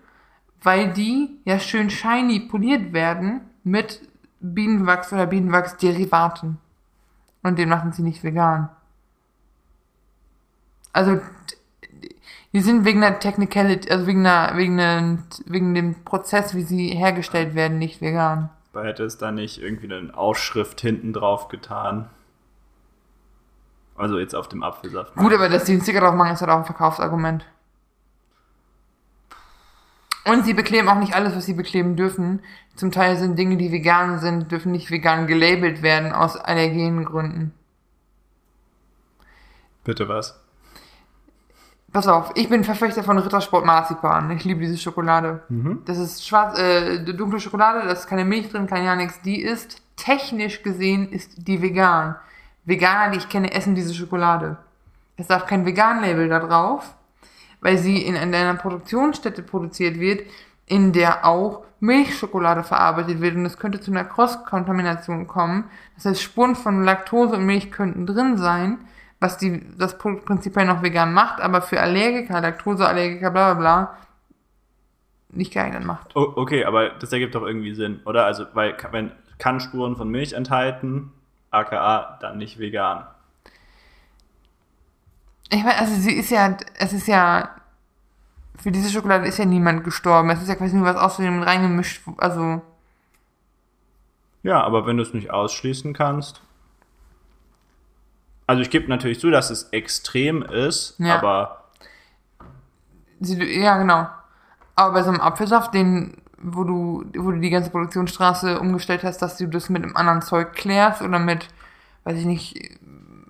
weil 0.62 0.92
die 0.92 1.40
ja 1.44 1.58
schön 1.58 1.90
shiny 1.90 2.40
poliert 2.40 2.92
werden 2.92 3.40
mit 3.62 4.00
Bienenwachs 4.40 5.12
oder 5.12 5.26
Bienenwachsderivaten. 5.26 6.58
Und 7.42 7.58
demnach 7.58 7.82
sind 7.82 7.94
sie 7.94 8.02
nicht 8.02 8.24
vegan. 8.24 8.68
Also 10.92 11.20
die 12.52 12.60
sind 12.60 12.84
wegen 12.84 13.00
der 13.00 13.18
Technicality, 13.18 13.90
also 13.90 14.06
wegen, 14.06 14.22
der, 14.22 14.52
wegen, 14.54 14.76
der, 14.76 15.18
wegen 15.46 15.74
dem 15.74 16.04
Prozess, 16.04 16.54
wie 16.54 16.62
sie 16.62 16.88
hergestellt 16.88 17.56
werden, 17.56 17.78
nicht 17.78 18.00
vegan. 18.00 18.48
Aber 18.74 18.84
hätte 18.84 19.04
es 19.04 19.18
da 19.18 19.30
nicht 19.30 19.62
irgendwie 19.62 19.92
eine 19.92 20.16
Ausschrift 20.16 20.80
hinten 20.80 21.12
drauf 21.12 21.46
getan? 21.46 22.10
Also 23.96 24.18
jetzt 24.18 24.34
auf 24.34 24.48
dem 24.48 24.64
Apfelsaft. 24.64 25.14
Gut, 25.14 25.32
aber 25.32 25.48
dass 25.48 25.62
die 25.62 25.72
einen 25.72 25.82
Sticker 25.82 26.00
drauf 26.00 26.16
machen, 26.16 26.32
ist 26.32 26.40
halt 26.40 26.50
auch 26.50 26.58
ein 26.58 26.64
Verkaufsargument. 26.64 27.46
Und 30.24 30.44
sie 30.44 30.54
bekleben 30.54 30.88
auch 30.88 30.98
nicht 30.98 31.14
alles, 31.14 31.36
was 31.36 31.46
sie 31.46 31.54
bekleben 31.54 31.94
dürfen. 31.94 32.42
Zum 32.74 32.90
Teil 32.90 33.16
sind 33.16 33.38
Dinge, 33.38 33.58
die 33.58 33.70
vegan 33.70 34.18
sind, 34.18 34.50
dürfen 34.50 34.72
nicht 34.72 34.90
vegan 34.90 35.28
gelabelt 35.28 35.82
werden 35.82 36.12
aus 36.12 36.36
Allergengründen. 36.36 37.54
Bitte 39.84 40.08
was? 40.08 40.42
Pass 41.94 42.08
auf, 42.08 42.32
ich 42.34 42.48
bin 42.48 42.64
Verfechter 42.64 43.04
von 43.04 43.18
Rittersport 43.18 43.64
Marzipan. 43.64 44.28
Ich 44.32 44.42
liebe 44.44 44.60
diese 44.60 44.76
Schokolade. 44.76 45.44
Das 45.84 45.96
ist 45.96 46.26
schwarz, 46.26 46.58
äh, 46.58 47.04
dunkle 47.04 47.38
Schokolade, 47.38 47.86
da 47.86 47.92
ist 47.92 48.08
keine 48.08 48.24
Milch 48.24 48.48
drin, 48.48 48.66
kein 48.66 48.84
ja 48.84 48.96
nichts. 48.96 49.20
Die 49.20 49.40
ist, 49.40 49.80
technisch 49.94 50.64
gesehen, 50.64 51.12
ist 51.12 51.46
die 51.46 51.62
vegan. 51.62 52.16
Veganer, 52.64 53.12
die 53.12 53.18
ich 53.18 53.28
kenne, 53.28 53.52
essen 53.52 53.76
diese 53.76 53.94
Schokolade. 53.94 54.56
Es 55.16 55.28
darf 55.28 55.46
kein 55.46 55.64
Vegan-Label 55.64 56.28
da 56.28 56.40
drauf, 56.40 56.96
weil 57.60 57.78
sie 57.78 58.02
in 58.02 58.16
einer 58.16 58.54
Produktionsstätte 58.54 59.44
produziert 59.44 60.00
wird, 60.00 60.26
in 60.66 60.92
der 60.92 61.24
auch 61.24 61.62
Milchschokolade 61.78 62.64
verarbeitet 62.64 63.20
wird 63.20 63.36
und 63.36 63.46
es 63.46 63.56
könnte 63.56 63.78
zu 63.78 63.92
einer 63.92 64.04
Cross-Kontamination 64.04 65.28
kommen. 65.28 65.70
Das 65.94 66.06
heißt, 66.06 66.22
Spuren 66.22 66.56
von 66.56 66.82
Laktose 66.82 67.36
und 67.36 67.46
Milch 67.46 67.70
könnten 67.70 68.04
drin 68.04 68.36
sein, 68.36 68.78
was 69.24 69.38
die, 69.38 69.62
das 69.78 69.96
Produkt 69.96 70.26
prinzipiell 70.26 70.66
noch 70.66 70.82
vegan 70.82 71.14
macht, 71.14 71.40
aber 71.40 71.62
für 71.62 71.80
Allergiker, 71.80 72.42
Laktoseallergiker, 72.42 73.30
bla 73.30 73.54
bla 73.54 73.60
bla, 73.60 73.98
nicht 75.30 75.52
geeignet 75.52 75.82
macht. 75.82 76.14
Oh, 76.14 76.34
okay, 76.36 76.66
aber 76.66 76.90
das 76.90 77.10
ergibt 77.10 77.34
doch 77.34 77.42
irgendwie 77.42 77.74
Sinn, 77.74 78.00
oder? 78.04 78.26
Also, 78.26 78.44
weil 78.52 78.76
wenn 78.90 79.12
kann 79.38 79.60
Spuren 79.60 79.96
von 79.96 80.10
Milch 80.10 80.34
enthalten, 80.34 81.10
aka 81.50 82.18
dann 82.20 82.36
nicht 82.36 82.58
vegan. 82.58 83.06
Ich 85.50 85.64
meine, 85.64 85.78
also 85.78 85.94
sie 85.94 86.12
ist 86.12 86.30
ja, 86.30 86.56
es 86.78 86.92
ist 86.92 87.08
ja, 87.08 87.48
für 88.56 88.70
diese 88.70 88.90
Schokolade 88.90 89.26
ist 89.26 89.38
ja 89.38 89.46
niemand 89.46 89.84
gestorben. 89.84 90.30
Es 90.30 90.42
ist 90.42 90.48
ja 90.48 90.54
quasi 90.54 90.76
nur 90.76 90.86
was 90.86 90.96
aus 90.96 91.16
dem 91.16 91.42
reingemischt, 91.42 92.02
also, 92.18 92.60
Ja, 94.42 94.62
aber 94.62 94.86
wenn 94.86 94.98
du 94.98 95.02
es 95.02 95.14
nicht 95.14 95.30
ausschließen 95.30 95.94
kannst. 95.94 96.43
Also 98.46 98.62
ich 98.62 98.70
gebe 98.70 98.88
natürlich 98.88 99.20
zu, 99.20 99.30
dass 99.30 99.50
es 99.50 99.64
extrem 99.70 100.42
ist, 100.42 100.96
Ja. 100.98 101.16
aber 101.16 101.64
sie, 103.20 103.42
ja 103.60 103.78
genau. 103.78 104.06
Aber 104.74 104.92
bei 104.94 105.02
so 105.02 105.10
einem 105.10 105.20
Apfelsaft, 105.20 105.72
den, 105.74 106.16
wo 106.38 106.64
du, 106.64 107.04
wo 107.16 107.30
du 107.30 107.38
die 107.40 107.50
ganze 107.50 107.70
Produktionsstraße 107.70 108.58
umgestellt 108.60 109.04
hast, 109.04 109.18
dass 109.22 109.36
du 109.36 109.46
das 109.46 109.68
mit 109.70 109.82
einem 109.82 109.96
anderen 109.96 110.20
Zeug 110.22 110.52
klärst 110.54 111.00
oder 111.02 111.18
mit, 111.18 111.48
weiß 112.04 112.18
ich 112.18 112.26
nicht, 112.26 112.78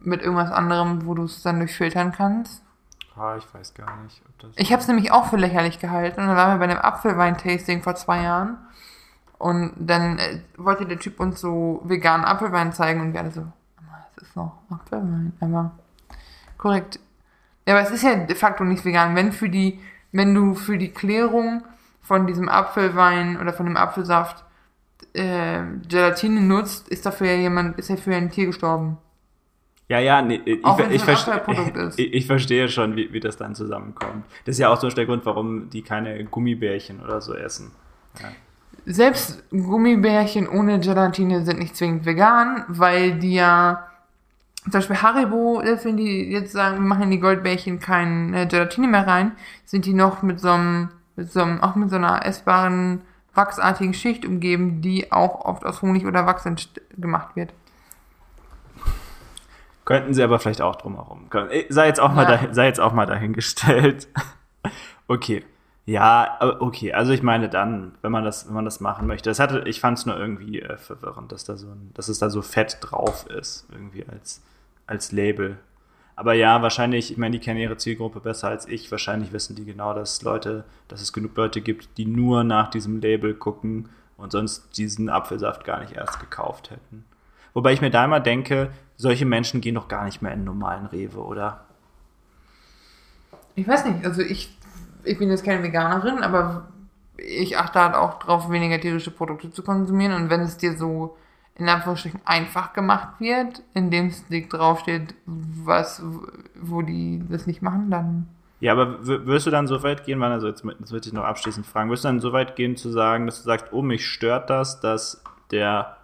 mit 0.01 0.21
irgendwas 0.23 0.51
anderem, 0.51 1.07
wo 1.07 1.15
du 1.15 1.25
es 1.25 1.43
dann 1.43 1.59
durchfiltern 1.59 2.13
kannst. 2.13 2.63
ah, 3.17 3.37
ich 3.37 3.55
weiß 3.55 3.75
gar 3.75 3.97
nicht, 4.03 4.21
ob 4.29 4.39
das. 4.41 4.51
Ich 4.57 4.73
habe 4.73 4.83
es 4.83 4.89
nämlich 4.89 5.13
auch 5.13 5.27
für 5.27 5.37
lächerlich 5.37 5.79
gehalten. 5.79 6.21
Und 6.23 6.27
dann 6.29 6.37
waren 6.37 6.59
wir 6.59 6.67
bei 6.67 6.73
einem 6.73 6.83
Apfelwein-Tasting 6.83 7.83
vor 7.83 7.95
zwei 7.95 8.23
Jahren. 8.23 8.59
Und 9.39 9.73
dann 9.79 10.19
äh, 10.19 10.41
wollte 10.57 10.87
der 10.87 10.99
Typ 10.99 11.21
uns 11.21 11.41
so 11.41 11.81
veganen 11.85 12.25
Apfelwein 12.25 12.73
zeigen 12.73 13.01
und 13.01 13.13
wir 13.13 13.21
alle 13.21 13.31
so, 13.31 13.47
"Aber 14.25 14.25
es 14.25 14.29
ist 14.29 14.37
noch 14.37 14.59
Apfelwein. 14.71 15.33
Aber 15.41 15.73
korrekt. 16.59 16.99
Ja, 17.67 17.75
aber 17.75 17.83
es 17.83 17.91
ist 17.91 18.03
ja 18.03 18.15
de 18.17 18.37
facto 18.37 18.65
nicht 18.65 18.85
vegan. 18.85 19.15
Wenn 19.17 19.33
für 19.33 19.49
die, 19.49 19.81
wenn 20.13 20.35
du 20.35 20.55
für 20.55 20.77
die 20.79 20.91
Klärung 20.91 21.63
von 22.03 22.27
diesem 22.27 22.49
Apfelwein 22.49 23.41
oder 23.41 23.53
von 23.53 23.67
dem 23.67 23.77
Apfelsaft 23.77 24.45
äh, 25.15 25.61
Gelatine 25.89 26.41
nutzt, 26.41 26.89
ist 26.89 27.07
dafür 27.07 27.29
ja 27.29 27.37
jemand, 27.37 27.79
ist 27.79 27.89
ja 27.89 27.97
für 27.97 28.15
ein 28.15 28.31
Tier 28.31 28.47
gestorben. 28.47 28.99
Ja, 29.89 29.99
ja, 29.99 30.23
nee, 30.23 30.41
ich, 30.45 30.65
Auch 30.65 30.79
ich, 30.79 31.03
verste- 31.03 31.93
ich, 31.97 32.15
ich 32.15 32.27
verstehe 32.27 32.69
schon, 32.69 32.97
wie, 32.97 33.13
wie 33.13 33.21
das 33.21 33.37
dann 33.37 33.55
zusammenkommt. 33.55 34.25
Das 34.47 34.55
ist 34.55 34.59
ja 34.59 34.71
auch 34.71 34.81
so 34.81 34.89
der 34.89 35.05
Grund, 35.07 35.27
warum 35.27 35.69
die 35.71 35.83
keine 35.83 36.25
Gummibärchen 36.25 37.01
oder 37.03 37.21
so 37.21 37.35
essen. 37.35 37.71
Selbst 38.87 39.45
Gummibärchen 39.51 40.49
ohne 40.49 40.79
Gelatine 40.81 41.45
sind 41.45 41.59
nicht 41.59 41.77
zwingend 41.77 42.05
vegan, 42.05 42.65
weil 42.69 43.19
die 43.19 43.35
ja, 43.35 43.87
zum 44.65 44.73
Beispiel 44.73 44.97
Haribo, 45.03 45.61
selbst 45.63 45.85
wenn 45.85 45.97
die 45.97 46.31
jetzt 46.31 46.53
sagen, 46.53 46.77
wir 46.77 46.83
machen 46.83 47.03
in 47.05 47.11
die 47.11 47.21
Goldbärchen 47.21 47.81
keine 47.81 48.49
Gelatine 48.49 48.89
mehr 48.89 49.07
rein, 49.07 49.33
sind 49.65 49.85
die 49.85 49.95
noch 49.95 50.23
mit 50.23 50.41
so 50.41 50.51
einem, 50.51 50.89
mit 51.17 51.31
so 51.31 51.43
einem, 51.43 51.61
auch 51.63 51.75
mit 51.75 51.91
so 51.91 51.97
einer 51.97 52.25
essbaren, 52.25 53.03
wachsartigen 53.35 53.95
Schicht 53.95 54.25
umgeben, 54.25 54.81
die 54.81 55.11
auch 55.13 55.45
oft 55.45 55.67
aus 55.67 55.83
Honig 55.83 56.07
oder 56.07 56.25
Wachs 56.25 56.45
gemacht 56.97 57.37
wird. 57.37 57.53
Könnten 59.85 60.15
sie 60.15 60.23
aber 60.23 60.39
vielleicht 60.39 60.63
auch 60.63 60.77
drumherum. 60.77 61.29
Eh, 61.51 61.67
Sei 61.69 61.87
jetzt 61.89 62.01
auch, 62.01 62.13
mal, 62.15 62.23
Ja. 62.23 62.29
dahin, 62.31 62.55
sei 62.55 62.67
jetzt 62.67 62.81
auch 62.81 62.93
mal 62.93 63.07
dahingestellt. 63.07 64.09
okay. 65.09 65.45
Ja, 65.87 66.37
aber 66.41 66.63
okay. 66.63 66.95
Also 66.95 67.13
ich 67.13 67.23
meine 67.23 67.51
dann, 67.51 67.93
wenn 68.01 68.11
man 68.11 68.25
das, 68.25 68.47
wenn 68.47 68.55
man 68.55 68.65
das 68.65 68.81
machen 68.81 69.07
möchte. 69.07 69.29
Das 69.29 69.39
hatte, 69.39 69.65
ich 69.67 69.81
fand 69.81 69.99
es 69.99 70.07
nur 70.07 70.17
irgendwie 70.17 70.63
äh, 70.63 70.79
verwirrend, 70.79 71.31
dass 71.33 71.45
da 71.45 71.57
so 71.57 71.67
ein, 71.67 71.91
dass 71.93 72.09
es 72.09 72.19
da 72.19 72.31
so 72.31 72.41
fett 72.41 72.79
drauf 72.81 73.27
ist, 73.29 73.67
irgendwie 73.71 74.07
als, 74.09 74.43
als 74.87 75.13
Label. 75.13 75.59
Aber 76.17 76.35
ja, 76.35 76.63
wahrscheinlich, 76.63 77.11
ich 77.11 77.17
meine, 77.17 77.39
die 77.39 77.45
kennen 77.45 77.59
ihre 77.59 77.77
Zielgruppe 77.77 78.21
besser 78.21 78.49
als 78.49 78.69
ich. 78.69 78.91
Wahrscheinlich 78.91 79.33
wissen 79.33 79.57
die 79.57 79.65
genau, 79.65 79.95
dass 79.95 80.23
Leute, 80.23 80.65
dass 80.87 81.01
es 81.01 81.13
genug 81.13 81.37
Leute 81.37 81.61
gibt, 81.61 81.99
die 81.99 82.07
nur 82.07 82.45
nach 82.45 82.71
diesem 82.71 83.01
Label 83.01 83.35
gucken 83.35 83.89
und 84.17 84.31
sonst 84.31 84.77
diesen 84.77 85.09
Apfelsaft 85.09 85.65
gar 85.65 85.81
nicht 85.81 85.93
erst 85.93 86.21
gekauft 86.21 86.71
hätten. 86.71 87.05
Wobei 87.53 87.73
ich 87.73 87.81
mir 87.81 87.91
da 87.91 88.05
immer 88.05 88.21
denke, 88.21 88.71
solche 88.97 89.27
Menschen 89.27 89.61
gehen 89.61 89.75
doch 89.75 89.89
gar 89.89 90.05
nicht 90.05 90.23
mehr 90.23 90.33
in 90.33 90.45
normalen 90.45 90.87
Rewe, 90.87 91.19
oder? 91.19 91.65
Ich 93.57 93.67
weiß 93.67 93.85
nicht, 93.87 94.05
also 94.05 94.23
ich, 94.23 94.57
ich 95.05 95.19
bin 95.19 95.31
jetzt 95.31 95.45
keine 95.45 95.63
Veganerin, 95.63 96.19
aber 96.19 96.69
ich 97.17 97.59
achte 97.59 97.81
halt 97.81 97.95
auch 97.95 98.19
drauf, 98.19 98.51
weniger 98.51 98.81
tierische 98.81 99.11
Produkte 99.11 99.51
zu 99.51 99.63
konsumieren. 99.63 100.15
Und 100.15 100.31
wenn 100.31 100.41
es 100.41 100.57
dir 100.57 100.77
so 100.77 101.17
in 101.57 101.69
Anführungsstrichen 101.69 102.21
einfach 102.25 102.73
gemacht 102.73 103.21
wird, 103.21 103.63
indem 103.75 104.09
es 104.09 104.25
draufsteht, 104.49 105.15
was, 105.27 106.03
wo 106.61 106.83
die 106.83 107.23
das 107.29 107.47
nicht 107.47 107.63
machen, 107.63 107.91
dann. 107.91 108.29
Ja, 108.61 108.73
aber 108.73 109.07
wirst 109.07 109.47
du 109.47 109.51
dann 109.51 109.67
so 109.67 109.83
weit 109.83 110.05
gehen, 110.05 110.23
also 110.23 110.49
jetzt, 110.49 110.65
jetzt 110.65 110.91
würde 110.91 111.07
ich 111.07 111.13
noch 111.13 111.25
abschließend 111.25 111.67
fragen, 111.67 111.91
wirst 111.91 112.05
du 112.05 112.09
dann 112.09 112.21
so 112.21 112.33
weit 112.33 112.57
gehen 112.57 112.77
zu 112.77 112.91
sagen, 112.91 113.27
dass 113.27 113.39
du 113.39 113.45
sagst, 113.45 113.67
oh, 113.73 113.83
mich 113.83 114.07
stört 114.07 114.51
das, 114.51 114.81
dass 114.81 115.23
der 115.51 115.97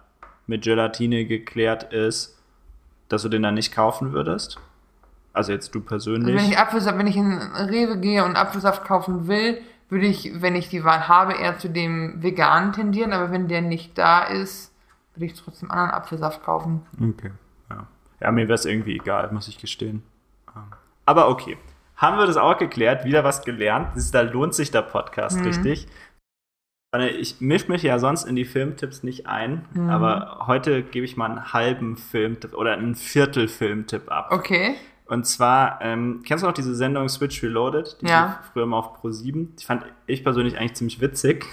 mit 0.47 0.63
Gelatine 0.63 1.25
geklärt 1.25 1.91
ist, 1.91 2.37
dass 3.09 3.23
du 3.23 3.29
den 3.29 3.43
dann 3.43 3.55
nicht 3.55 3.73
kaufen 3.73 4.13
würdest? 4.13 4.59
Also 5.33 5.51
jetzt 5.51 5.73
du 5.73 5.79
Also 5.79 5.87
persönlich. 5.87 6.35
wenn 6.35 6.49
ich 6.49 6.57
Apfelsaft, 6.57 6.97
wenn 6.97 7.07
ich 7.07 7.17
in 7.17 7.33
Rewe 7.33 7.97
gehe 7.97 8.23
und 8.23 8.35
Apfelsaft 8.35 8.85
kaufen 8.85 9.27
will, 9.27 9.61
würde 9.89 10.05
ich, 10.05 10.41
wenn 10.41 10.55
ich 10.55 10.69
die 10.69 10.83
Wahl 10.83 11.07
habe, 11.07 11.33
eher 11.33 11.57
zu 11.57 11.69
dem 11.69 12.21
veganen 12.21 12.73
tendieren, 12.73 13.11
aber 13.11 13.31
wenn 13.31 13.47
der 13.47 13.61
nicht 13.61 13.97
da 13.97 14.23
ist, 14.23 14.70
würde 15.15 15.25
ich 15.25 15.33
trotzdem 15.33 15.71
anderen 15.71 15.91
Apfelsaft 15.91 16.43
kaufen. 16.43 16.85
Okay, 17.01 17.31
ja. 17.69 17.87
Ja, 18.19 18.31
mir 18.31 18.47
wäre 18.47 18.55
es 18.55 18.65
irgendwie 18.65 18.95
egal, 18.95 19.31
muss 19.31 19.47
ich 19.47 19.57
gestehen. 19.57 20.03
Ähm, 20.55 20.63
Aber 21.05 21.29
okay. 21.29 21.57
Haben 21.95 22.17
wir 22.17 22.25
das 22.25 22.37
auch 22.37 22.57
geklärt? 22.57 23.05
Wieder 23.05 23.23
was 23.23 23.43
gelernt? 23.43 23.95
Ist, 23.95 24.13
da 24.15 24.21
lohnt 24.21 24.53
sich 24.55 24.71
der 24.71 24.81
Podcast 24.81 25.37
Mhm. 25.39 25.45
richtig. 25.45 25.87
Ich 27.19 27.39
mische 27.39 27.71
mich 27.71 27.83
ja 27.83 27.99
sonst 27.99 28.23
in 28.25 28.35
die 28.35 28.43
Filmtipps 28.43 29.01
nicht 29.03 29.25
ein, 29.27 29.65
Mhm. 29.73 29.89
aber 29.89 30.43
heute 30.47 30.83
gebe 30.83 31.05
ich 31.05 31.15
mal 31.15 31.27
einen 31.29 31.53
halben 31.53 31.95
Filmtipp 31.97 32.53
oder 32.53 32.73
einen 32.73 32.95
Viertel 32.95 33.47
Filmtipp 33.47 34.11
ab. 34.11 34.29
Okay. 34.31 34.75
Und 35.05 35.25
zwar, 35.25 35.79
ähm, 35.81 36.21
kennst 36.25 36.43
du 36.43 36.47
noch 36.47 36.53
diese 36.53 36.73
Sendung 36.75 37.07
Switch 37.07 37.41
Reloaded? 37.43 37.97
Die 38.01 38.07
Ja. 38.07 38.39
früher 38.51 38.65
mal 38.65 38.79
auf 38.79 38.97
Pro7. 39.01 39.55
Die 39.57 39.65
fand 39.65 39.85
ich 40.07 40.23
persönlich 40.23 40.57
eigentlich 40.57 40.73
ziemlich 40.73 40.99
witzig. 41.01 41.45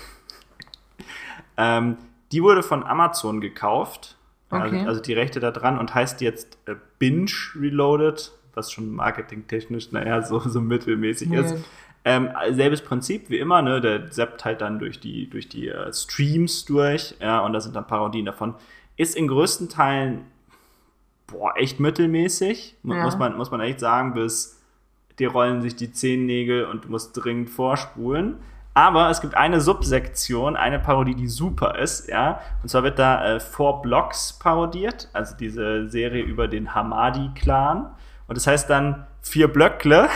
ähm, 1.56 1.97
die 2.32 2.42
wurde 2.42 2.62
von 2.62 2.84
Amazon 2.84 3.40
gekauft. 3.40 4.16
Okay. 4.50 4.62
Also, 4.62 4.88
also 4.88 5.00
die 5.02 5.12
Rechte 5.12 5.40
da 5.40 5.50
dran 5.50 5.78
und 5.78 5.94
heißt 5.94 6.20
jetzt 6.20 6.59
äh, 6.66 6.74
Binge 6.98 7.30
Reloaded, 7.55 8.32
was 8.55 8.72
schon 8.72 8.90
marketingtechnisch, 8.90 9.92
naja, 9.92 10.22
so, 10.22 10.38
so 10.40 10.60
mittelmäßig 10.60 11.32
ist. 11.32 11.50
Weird. 11.52 11.64
Ähm, 12.05 12.30
selbes 12.50 12.80
Prinzip 12.80 13.28
wie 13.28 13.38
immer, 13.38 13.60
ne? 13.60 13.80
Der 13.80 14.10
zappt 14.10 14.44
halt 14.44 14.62
dann 14.62 14.78
durch 14.78 15.00
die, 15.00 15.28
durch 15.28 15.48
die 15.48 15.68
äh, 15.68 15.92
Streams 15.92 16.64
durch, 16.64 17.14
ja, 17.20 17.40
und 17.40 17.52
da 17.52 17.60
sind 17.60 17.76
dann 17.76 17.86
Parodien 17.86 18.24
davon. 18.24 18.55
Ist 18.96 19.16
in 19.16 19.28
größten 19.28 19.68
Teilen 19.68 20.24
boah, 21.26 21.52
echt 21.56 21.78
mittelmäßig, 21.78 22.76
Ja. 22.82 22.94
muss, 23.05 23.18
man, 23.18 23.36
muss 23.36 23.50
man 23.50 23.60
echt 23.60 23.80
sagen, 23.80 24.14
bis 24.14 24.60
dir 25.18 25.30
rollen 25.30 25.62
sich 25.62 25.76
die 25.76 25.92
Zehennägel 25.92 26.64
und 26.64 26.84
du 26.84 26.88
musst 26.88 27.12
dringend 27.12 27.50
vorspulen. 27.50 28.36
Aber 28.78 29.10
es 29.10 29.20
gibt 29.20 29.34
eine 29.34 29.60
Subsektion, 29.60 30.55
eine 30.55 30.78
Parodie, 30.78 31.16
die 31.16 31.26
super 31.26 31.76
ist, 31.80 32.09
ja. 32.09 32.38
Und 32.62 32.68
zwar 32.68 32.84
wird 32.84 33.00
da 33.00 33.24
äh, 33.24 33.40
Four 33.40 33.82
Blocks 33.82 34.38
parodiert, 34.38 35.09
also 35.12 35.34
diese 35.36 35.88
Serie 35.88 36.22
über 36.22 36.46
den 36.46 36.76
Hamadi-Clan. 36.76 37.90
Und 38.28 38.38
das 38.38 38.46
heißt 38.46 38.70
dann 38.70 39.05
vier 39.20 39.48
Blöckle. 39.48 40.09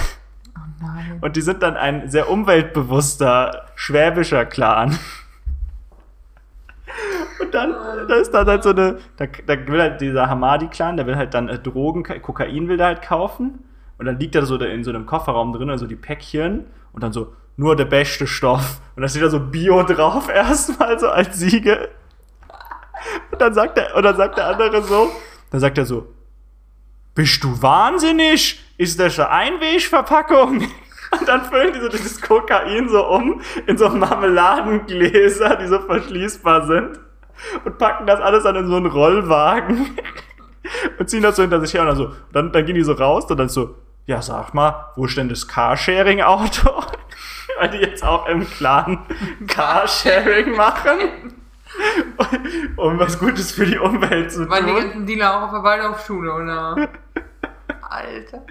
Nein. 0.80 1.18
Und 1.20 1.34
die 1.34 1.40
sind 1.40 1.60
dann 1.60 1.76
ein 1.76 2.08
sehr 2.08 2.30
umweltbewusster 2.30 3.66
schwäbischer 3.74 4.44
Clan. 4.44 4.96
Und 7.40 7.52
dann, 7.52 7.74
da 8.06 8.14
ist 8.14 8.30
dann 8.30 8.46
halt 8.46 8.62
so 8.62 8.70
eine, 8.70 8.98
da, 9.16 9.26
da 9.44 9.66
will 9.66 9.80
halt 9.80 10.00
dieser 10.00 10.28
Hamadi-Clan, 10.28 10.96
der 10.96 11.06
will 11.08 11.16
halt 11.16 11.34
dann 11.34 11.48
äh, 11.48 11.58
Drogen, 11.58 12.04
Kokain 12.04 12.68
will 12.68 12.76
der 12.76 12.86
halt 12.86 13.02
kaufen. 13.02 13.64
Und 13.98 14.06
dann 14.06 14.20
liegt 14.20 14.36
er 14.36 14.46
so 14.46 14.56
da 14.56 14.66
in 14.66 14.84
so 14.84 14.90
einem 14.90 15.04
Kofferraum 15.04 15.52
drin, 15.52 15.68
also 15.68 15.88
die 15.88 15.96
Päckchen. 15.96 16.66
Und 16.92 17.02
dann 17.02 17.12
so, 17.12 17.32
nur 17.56 17.76
der 17.76 17.84
beste 17.84 18.26
Stoff. 18.26 18.80
Und 18.96 19.02
da 19.02 19.08
steht 19.08 19.22
da 19.22 19.28
so 19.28 19.40
Bio 19.40 19.82
drauf, 19.82 20.28
erstmal 20.28 20.98
so 20.98 21.08
als 21.08 21.38
Siegel. 21.38 21.88
Und 23.30 23.40
dann 23.40 23.54
sagt 23.54 23.76
der, 23.76 23.96
und 23.96 24.02
dann 24.02 24.16
sagt 24.16 24.38
der 24.38 24.46
andere 24.46 24.82
so, 24.82 25.10
dann 25.50 25.60
sagt 25.60 25.78
er 25.78 25.86
so, 25.86 26.06
bist 27.14 27.42
du 27.44 27.60
wahnsinnig? 27.60 28.60
Ist 28.78 28.98
das 28.98 29.18
eine 29.18 29.30
Einwegverpackung? 29.30 30.62
Und 31.12 31.28
dann 31.28 31.44
füllen 31.44 31.74
die 31.74 31.80
so 31.80 31.88
dieses 31.88 32.20
Kokain 32.22 32.88
so 32.88 33.06
um 33.06 33.42
in 33.66 33.76
so 33.76 33.88
Marmeladengläser, 33.90 35.56
die 35.56 35.66
so 35.66 35.78
verschließbar 35.80 36.66
sind. 36.66 37.00
Und 37.64 37.76
packen 37.76 38.06
das 38.06 38.20
alles 38.20 38.44
dann 38.44 38.56
in 38.56 38.66
so 38.66 38.76
einen 38.76 38.86
Rollwagen. 38.86 39.98
Und 40.98 41.10
ziehen 41.10 41.22
das 41.22 41.36
so 41.36 41.42
hinter 41.42 41.60
sich 41.60 41.74
her 41.74 41.82
und 41.82 41.88
dann 41.88 41.96
so, 41.96 42.12
dann, 42.32 42.52
dann 42.52 42.64
gehen 42.64 42.76
die 42.76 42.84
so 42.84 42.92
raus 42.92 43.28
und 43.28 43.36
dann 43.36 43.48
so, 43.48 43.74
ja 44.06 44.22
sag 44.22 44.54
mal, 44.54 44.92
wo 44.94 45.06
ist 45.06 45.16
denn 45.16 45.28
das 45.28 45.48
Carsharing-Auto? 45.48 46.84
Weil 47.58 47.70
die 47.70 47.78
jetzt 47.78 48.04
auch 48.04 48.26
im 48.26 48.46
Clan 48.48 48.98
Carsharing 49.46 50.56
machen. 50.56 50.98
Um 52.76 52.98
was 52.98 53.18
Gutes 53.18 53.52
für 53.52 53.64
die 53.64 53.78
Umwelt 53.78 54.30
zu 54.30 54.48
Waren 54.48 54.66
die 54.66 54.72
tun. 54.72 54.80
ganzen 54.82 55.06
Dealer 55.06 55.38
auch 55.38 55.42
auf 55.44 55.50
der 55.52 55.62
Waldorfschule, 55.62 56.32
oder? 56.32 56.88
Alter. 57.88 58.42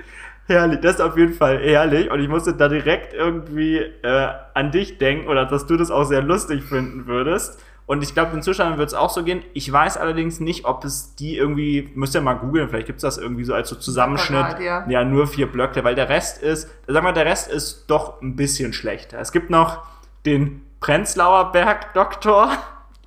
Herrlich, 0.48 0.80
das 0.82 0.96
ist 0.96 1.02
auf 1.02 1.18
jeden 1.18 1.34
Fall 1.34 1.60
herrlich. 1.60 2.10
Und 2.10 2.20
ich 2.20 2.28
musste 2.28 2.54
da 2.54 2.68
direkt 2.68 3.14
irgendwie 3.14 3.78
äh, 3.78 4.28
an 4.54 4.72
dich 4.72 4.98
denken 4.98 5.28
oder 5.28 5.46
dass 5.46 5.68
du 5.68 5.78
das 5.78 5.92
auch 5.92 6.04
sehr 6.04 6.22
lustig 6.24 6.64
finden 6.64 7.06
würdest. 7.08 7.64
Und 7.92 8.02
ich 8.04 8.14
glaube, 8.14 8.32
den 8.32 8.42
Zuschauern 8.42 8.78
wird 8.78 8.88
es 8.88 8.94
auch 8.94 9.10
so 9.10 9.22
gehen. 9.22 9.44
Ich 9.52 9.70
weiß 9.70 9.98
allerdings 9.98 10.40
nicht, 10.40 10.64
ob 10.64 10.86
es 10.86 11.14
die 11.18 11.36
irgendwie, 11.36 11.92
müsst 11.94 12.16
ihr 12.16 12.22
mal 12.22 12.36
googeln, 12.36 12.70
vielleicht 12.70 12.88
gibt 12.88 13.00
es 13.00 13.02
das 13.02 13.18
irgendwie 13.18 13.44
so 13.44 13.54
als 13.54 13.68
so 13.68 13.76
Zusammenschnitt. 13.76 14.62
Ja. 14.62 14.86
nur 15.04 15.28
vier 15.28 15.52
Blöcke, 15.52 15.84
weil 15.84 15.94
der 15.94 16.08
Rest 16.08 16.42
ist, 16.42 16.70
sagen 16.88 17.06
wir, 17.06 17.12
der 17.12 17.26
Rest 17.26 17.52
ist 17.52 17.88
doch 17.88 18.22
ein 18.22 18.38
bisschen 18.38 18.72
schlechter. 18.72 19.20
Es 19.20 19.34
gibt 19.34 19.50
noch 19.50 19.84
den 20.26 20.62
Prenzlauer 20.80 21.52
Berg-Doktor. 21.52 22.54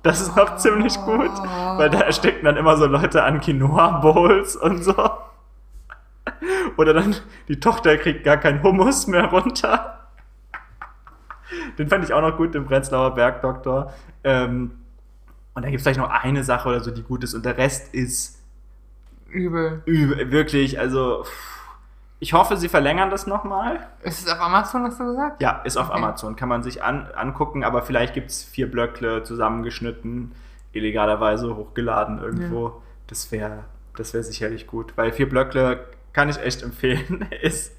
Das 0.03 0.21
ist 0.21 0.35
noch 0.35 0.57
ziemlich 0.57 0.95
gut, 1.01 1.31
weil 1.77 1.89
da 1.89 2.01
ersticken 2.01 2.45
dann 2.45 2.55
immer 2.55 2.77
so 2.77 2.85
Leute 2.85 3.23
an 3.23 3.41
Quinoa-Bowls 3.41 4.55
und 4.55 4.83
so. 4.83 4.93
Oder 6.77 6.93
dann, 6.93 7.15
die 7.47 7.59
Tochter 7.59 7.97
kriegt 7.97 8.23
gar 8.23 8.37
keinen 8.37 8.61
Hummus 8.61 9.07
mehr 9.07 9.25
runter. 9.31 9.94
Den 11.77 11.89
fand 11.89 12.03
ich 12.03 12.13
auch 12.13 12.21
noch 12.21 12.37
gut, 12.37 12.53
den 12.53 12.65
Prenzlauer 12.65 13.15
Bergdoktor. 13.15 13.93
Ähm, 14.23 14.71
und 15.53 15.61
dann 15.61 15.71
gibt 15.71 15.77
es 15.77 15.83
vielleicht 15.83 15.99
noch 15.99 16.09
eine 16.09 16.43
Sache 16.43 16.69
oder 16.69 16.81
so, 16.81 16.91
die 16.91 17.03
gut 17.03 17.23
ist. 17.23 17.33
Und 17.33 17.45
der 17.45 17.57
Rest 17.57 17.93
ist 17.93 18.41
Übel. 19.29 19.81
übel, 19.85 20.31
wirklich, 20.31 20.79
also 20.79 21.25
ich 22.19 22.33
hoffe, 22.33 22.57
sie 22.57 22.69
verlängern 22.69 23.09
das 23.09 23.27
nochmal. 23.27 23.87
Ist 24.01 24.25
es 24.25 24.31
auf 24.31 24.39
Amazon, 24.39 24.83
hast 24.83 24.99
du 24.99 25.05
gesagt? 25.05 25.41
Ja, 25.41 25.61
ist 25.63 25.77
auf 25.77 25.89
Okay. 25.89 25.97
Amazon, 25.97 26.35
kann 26.35 26.49
man 26.49 26.63
sich 26.63 26.83
an, 26.83 27.07
angucken, 27.15 27.63
aber 27.63 27.81
vielleicht 27.83 28.13
gibt 28.13 28.31
es 28.31 28.43
vier 28.43 28.69
Blöckle 28.69 29.23
zusammengeschnitten, 29.23 30.33
illegalerweise 30.71 31.55
hochgeladen 31.55 32.21
irgendwo. 32.21 32.81
Das 33.07 33.31
wäre 33.31 33.65
das 33.95 34.13
wär 34.13 34.23
sicherlich 34.23 34.67
gut, 34.67 34.93
weil 34.97 35.11
vier 35.11 35.29
Blöckle 35.29 35.85
kann 36.13 36.29
ich 36.29 36.37
echt 36.37 36.63
empfehlen. 36.63 37.27
ist, 37.41 37.73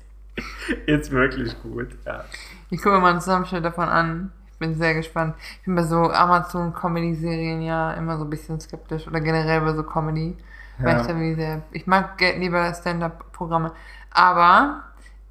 ist 0.87 1.11
wirklich 1.11 1.61
gut. 1.63 1.89
Ja. 2.07 2.25
Ich 2.71 2.83
gucke 2.83 2.97
mir 2.97 3.01
mal 3.01 3.11
einen 3.13 3.21
Zusammenschnitt 3.21 3.65
davon 3.65 3.89
an. 3.89 4.33
Ich 4.53 4.59
bin 4.59 4.75
sehr 4.75 4.95
gespannt. 4.95 5.35
Ich 5.61 5.65
bin 5.67 5.75
bei 5.75 5.83
so 5.83 6.11
Amazon-Comedy-Serien 6.11 7.63
ja 7.63 7.93
immer 7.93 8.17
so 8.19 8.25
ein 8.25 8.31
bisschen 8.31 8.59
skeptisch 8.61 9.07
oder 9.07 9.21
generell 9.21 9.61
bei 9.61 9.75
so 9.75 9.83
Comedy. 9.83 10.37
Weil 10.79 10.95
Ja. 10.95 11.01
ich, 11.01 11.07
da 11.07 11.19
wie 11.19 11.35
sehr, 11.35 11.63
ich 11.73 11.87
mag 11.87 12.21
lieber 12.39 12.73
Stand-Up-Programme. 12.75 13.73
Aber 14.11 14.83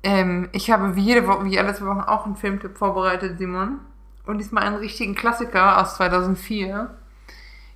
ähm, 0.03 0.49
ich 0.52 0.70
habe 0.72 0.95
wie 0.95 1.02
jede 1.02 1.28
Woche, 1.28 1.45
wie 1.45 1.60
alle 1.60 1.74
zwei 1.74 1.88
Wochen 1.88 2.02
auch 2.02 2.26
einen 2.26 2.36
Filmtipp 2.36 2.78
vorbereitet, 2.78 3.38
Simon. 3.40 3.80
Und 4.26 4.38
diesmal 4.40 4.64
einen 4.64 4.78
richtigen 4.78 5.16
Klassiker 5.16 5.82
aus 5.82 5.95
2004. 5.98 6.90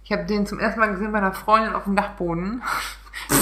Ich 0.04 0.12
habe 0.12 0.26
den 0.26 0.46
zum 0.48 0.60
ersten 0.60 0.80
Mal 0.80 0.92
gesehen 0.92 1.12
bei 1.12 1.20
einer 1.20 1.34
Freundin 1.34 1.74
auf 1.76 1.84
dem 1.84 1.96
Dachboden. 1.96 2.64
mit, 3.30 3.40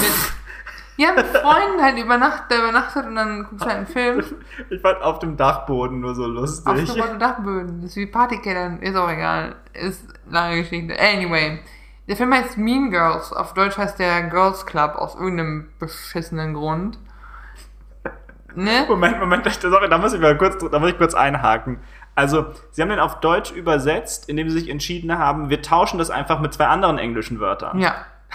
ja, 0.98 1.12
mit 1.12 1.26
Freunden 1.28 1.80
halt 1.80 1.96
über 1.96 2.18
Nacht, 2.18 2.44
da 2.48 2.58
übernachtet 2.58 3.06
und 3.06 3.14
dann 3.14 3.44
guckst 3.44 3.64
du 3.64 3.68
halt 3.68 3.76
einen 3.78 3.86
Film. 3.86 4.24
Ich 4.70 4.80
fand 4.80 5.00
auf 5.00 5.20
dem 5.20 5.36
Dachboden 5.36 6.00
nur 6.00 6.14
so 6.16 6.24
Auf 6.24 6.30
lustig. 6.30 6.88
so 6.88 7.00
rote 7.00 7.18
Dachböden. 7.18 7.80
Das 7.80 7.90
ist 7.90 7.96
wie 7.96 8.06
Partykellern. 8.06 8.80
Ist 8.80 8.96
auch 8.96 9.08
egal. 9.08 9.54
Ist 9.72 10.04
lange 10.28 10.62
Geschichte. 10.62 10.98
Anyway. 10.98 11.60
Der 12.08 12.16
Film 12.16 12.34
heißt 12.34 12.58
Mean 12.58 12.90
Girls. 12.90 13.32
Auf 13.32 13.54
Deutsch 13.54 13.78
heißt 13.78 14.00
der 14.00 14.22
Girls 14.24 14.66
Club 14.66 14.96
aus 14.96 15.14
irgendeinem 15.14 15.68
beschissenen 15.78 16.54
Grund. 16.54 16.98
Ne? 18.54 18.84
Moment, 18.88 19.20
Moment, 19.20 19.48
sorry, 19.48 19.88
da 19.88 19.98
muss 19.98 20.14
ich 20.14 20.20
mal 20.20 20.36
kurz, 20.36 20.58
da 20.68 20.78
muss 20.80 20.90
ich 20.90 20.98
kurz 20.98 21.14
einhaken. 21.14 21.78
Also, 22.16 22.46
sie 22.72 22.82
haben 22.82 22.88
den 22.88 22.98
auf 22.98 23.20
Deutsch 23.20 23.52
übersetzt, 23.52 24.28
indem 24.28 24.50
sie 24.50 24.58
sich 24.58 24.68
entschieden 24.68 25.16
haben, 25.16 25.48
wir 25.48 25.62
tauschen 25.62 25.98
das 25.98 26.10
einfach 26.10 26.40
mit 26.40 26.52
zwei 26.52 26.66
anderen 26.66 26.98
englischen 26.98 27.38
Wörtern. 27.38 27.78
Ja. 27.78 27.94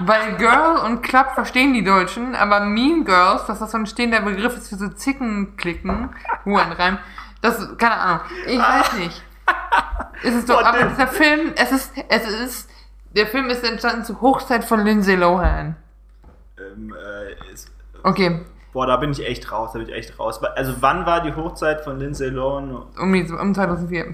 Weil 0.00 0.36
Girl 0.36 0.76
und 0.84 1.02
Club 1.02 1.32
verstehen 1.34 1.72
die 1.74 1.84
Deutschen, 1.84 2.34
aber 2.34 2.60
Mean 2.60 3.04
Girls, 3.04 3.44
dass 3.46 3.58
das 3.58 3.70
so 3.72 3.78
ein 3.78 3.86
stehender 3.86 4.20
Begriff 4.20 4.56
ist 4.56 4.68
für 4.68 4.76
so 4.76 4.88
Zickenklicken, 4.88 6.10
wo 6.44 6.56
ein 6.56 6.72
Reim, 6.72 6.98
das, 7.40 7.76
keine 7.78 7.94
Ahnung, 7.96 8.20
ich 8.46 8.58
weiß 8.58 8.92
nicht. 8.98 9.22
Es 10.22 10.34
ist 10.34 10.48
doch, 10.48 10.64
aber 10.64 10.78
der- 10.78 10.88
dieser 10.88 11.08
Film, 11.08 11.52
es 11.56 11.72
ist, 11.72 11.92
es 12.08 12.28
ist, 12.28 12.70
der 13.14 13.26
Film 13.26 13.46
ist 13.50 13.64
entstanden 13.68 14.04
zur 14.04 14.20
Hochzeit 14.20 14.64
von 14.64 14.80
Lindsay 14.84 15.16
Lohan. 15.16 15.76
Ähm, 16.58 16.94
äh, 16.94 17.52
ist, 17.52 17.70
Okay, 18.04 18.40
boah, 18.72 18.86
da 18.86 18.96
bin 18.96 19.10
ich 19.12 19.24
echt 19.26 19.50
raus, 19.52 19.70
da 19.72 19.78
bin 19.78 19.88
ich 19.88 19.94
echt 19.94 20.18
raus. 20.18 20.42
Also, 20.56 20.74
wann 20.80 21.06
war 21.06 21.20
die 21.22 21.34
Hochzeit 21.34 21.82
von 21.82 21.98
Lindsay 21.98 22.28
Lohan? 22.30 22.70
um, 22.98 23.12
die, 23.12 23.30
um 23.30 23.54
2004. 23.54 24.12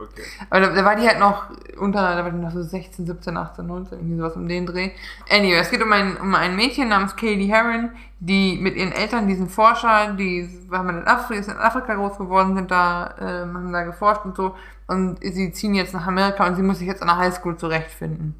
Okay. 0.00 0.22
Aber 0.48 0.60
da, 0.60 0.68
da 0.74 0.84
war 0.84 0.94
die 0.94 1.08
halt 1.08 1.18
noch 1.18 1.46
unter, 1.78 2.14
da 2.14 2.22
war 2.24 2.30
die 2.30 2.38
noch 2.38 2.52
so 2.52 2.62
16, 2.62 3.04
17, 3.04 3.36
18, 3.36 3.66
19, 3.66 3.98
irgendwie 3.98 4.16
sowas 4.16 4.36
um 4.36 4.46
den 4.46 4.64
Dreh. 4.64 4.92
Anyway, 5.28 5.58
es 5.58 5.70
geht 5.70 5.82
um 5.82 5.92
ein, 5.92 6.16
um 6.18 6.34
ein 6.36 6.54
Mädchen 6.54 6.88
namens 6.88 7.16
Katie 7.16 7.46
Heron, 7.46 7.90
die 8.20 8.58
mit 8.60 8.76
ihren 8.76 8.92
Eltern, 8.92 9.26
diesen 9.26 9.48
Forscher, 9.48 10.14
die 10.14 10.48
haben 10.70 10.88
in 10.90 11.06
Afrika, 11.06 11.42
sind 11.42 11.54
in 11.54 11.60
Afrika 11.60 11.94
groß 11.94 12.16
geworden, 12.16 12.54
sind 12.54 12.70
da, 12.70 13.14
ähm, 13.20 13.54
haben 13.54 13.72
da 13.72 13.82
geforscht 13.82 14.24
und 14.24 14.36
so. 14.36 14.54
Und 14.86 15.18
sie 15.20 15.50
ziehen 15.52 15.74
jetzt 15.74 15.94
nach 15.94 16.06
Amerika 16.06 16.46
und 16.46 16.54
sie 16.54 16.62
muss 16.62 16.78
sich 16.78 16.86
jetzt 16.86 17.02
an 17.02 17.08
der 17.08 17.18
Highschool 17.18 17.56
zurechtfinden. 17.56 18.36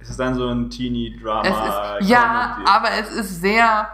Es 0.00 0.10
ist 0.10 0.18
dann 0.18 0.34
so 0.34 0.48
ein 0.48 0.70
Teenie-Drama. 0.70 1.98
Ist, 1.98 2.08
ja, 2.08 2.58
aber 2.64 2.88
es 2.98 3.12
ist 3.12 3.40
sehr, 3.40 3.86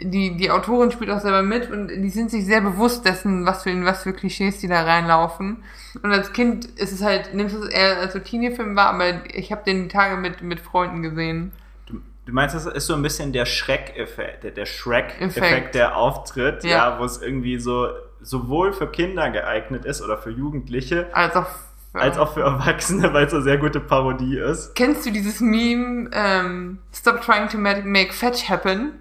die, 0.00 0.36
die 0.36 0.50
Autorin 0.50 0.90
spielt 0.90 1.10
auch 1.10 1.20
selber 1.20 1.42
mit 1.42 1.70
und 1.70 1.88
die 1.88 2.10
sind 2.10 2.30
sich 2.30 2.44
sehr 2.46 2.60
bewusst 2.60 3.04
dessen, 3.04 3.46
was 3.46 3.64
für, 3.64 3.84
was 3.84 4.04
für 4.04 4.12
Klischees 4.12 4.58
die 4.58 4.68
da 4.68 4.82
reinlaufen. 4.82 5.62
Und 6.02 6.12
als 6.12 6.32
Kind 6.32 6.66
ist 6.66 6.92
es 6.92 7.02
halt, 7.02 7.34
nimmst 7.34 7.54
du 7.56 7.62
es 7.62 7.68
eher 7.68 7.98
als 7.98 8.12
so 8.12 8.18
Teenie-Film 8.20 8.76
wahr, 8.76 8.90
aber 8.94 9.24
ich 9.34 9.50
habe 9.50 9.64
den 9.64 9.82
die 9.84 9.88
Tage 9.88 10.16
mit, 10.16 10.42
mit 10.42 10.60
Freunden 10.60 11.02
gesehen. 11.02 11.52
Du, 11.86 12.00
du 12.26 12.32
meinst, 12.32 12.54
das 12.54 12.66
ist 12.66 12.86
so 12.86 12.94
ein 12.94 13.02
bisschen 13.02 13.32
der 13.32 13.44
Schreck-Effekt, 13.46 14.44
der, 14.44 14.52
der 14.52 14.66
Shrek-Effekt, 14.66 15.36
Effekt. 15.36 15.74
der 15.74 15.96
auftritt, 15.96 16.62
ja, 16.64 16.70
Ja. 16.70 16.98
wo 17.00 17.04
es 17.04 17.20
irgendwie 17.20 17.58
so 17.58 17.88
sowohl 18.20 18.72
für 18.72 18.88
Kinder 18.88 19.30
geeignet 19.30 19.84
ist 19.84 20.02
oder 20.02 20.18
für 20.18 20.30
Jugendliche, 20.30 21.06
Als 21.12 21.34
auch, 21.36 21.46
als 21.92 22.18
auch 22.18 22.34
für 22.34 22.42
Erwachsene, 22.42 23.12
weil 23.14 23.26
es 23.26 23.32
eine 23.34 23.42
sehr 23.42 23.58
gute 23.58 23.80
Parodie 23.80 24.38
ist. 24.38 24.74
Kennst 24.74 25.06
du 25.06 25.10
dieses 25.10 25.40
Meme, 25.40 26.10
ähm, 26.12 26.78
Stop 26.92 27.20
trying 27.22 27.48
to 27.48 27.58
make 27.58 28.12
fetch 28.12 28.48
happen? 28.48 28.92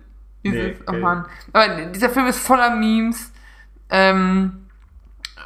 Dieses, 0.44 0.80
Nee, 0.80 0.86
oh. 0.88 0.94
Mann. 0.94 1.26
Aber 1.54 1.86
dieser 1.86 2.10
Film 2.10 2.28
ist 2.28 2.40
voller 2.40 2.76
Memes, 2.76 3.32
ähm, 3.90 4.68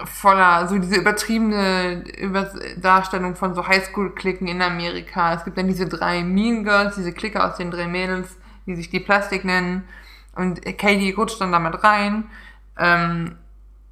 voller, 0.05 0.67
so 0.67 0.77
diese 0.77 0.95
übertriebene 0.95 2.03
Über 2.17 2.51
Darstellung 2.77 3.35
von 3.35 3.55
so 3.55 3.67
Highschool-Klicken 3.67 4.47
in 4.47 4.61
Amerika. 4.61 5.33
Es 5.33 5.43
gibt 5.43 5.57
dann 5.57 5.67
diese 5.67 5.87
drei 5.87 6.23
Mean 6.23 6.63
Girls, 6.63 6.95
diese 6.95 7.13
Clique 7.13 7.43
aus 7.43 7.57
den 7.57 7.71
drei 7.71 7.87
Mädels, 7.87 8.37
die 8.65 8.75
sich 8.75 8.89
die 8.89 8.99
Plastik 8.99 9.43
nennen. 9.45 9.83
Und 10.35 10.63
Katie 10.77 11.11
rutscht 11.11 11.41
dann 11.41 11.51
damit 11.51 11.83
rein. 11.83 12.25
Ähm, 12.77 13.37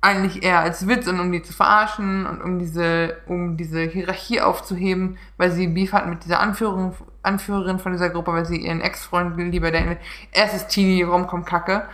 eigentlich 0.02 0.44
eher 0.44 0.60
als 0.60 0.88
Witz 0.88 1.08
und 1.08 1.20
um 1.20 1.32
die 1.32 1.42
zu 1.44 1.52
verarschen 1.54 2.26
und 2.26 2.42
um 2.42 2.58
diese, 2.58 3.18
um 3.28 3.58
diese 3.58 3.82
Hierarchie 3.82 4.42
aufzuheben, 4.42 5.18
weil 5.38 5.52
sie 5.52 5.68
Beef 5.68 5.92
hat 5.92 6.08
mit 6.08 6.24
dieser 6.24 6.40
Anführerin, 6.40 6.94
Anführerin 7.22 7.80
von 7.80 7.92
dieser 7.92 8.10
Gruppe, 8.10 8.32
weil 8.32 8.46
sie 8.46 8.58
ihren 8.58 8.80
Ex-Freund 8.80 9.38
lieber 9.38 9.72
denkt, 9.72 10.02
es 10.32 10.54
ist 10.54 10.70
Teenie 10.70 11.04
Romcom 11.04 11.44
Kacke. 11.44 11.88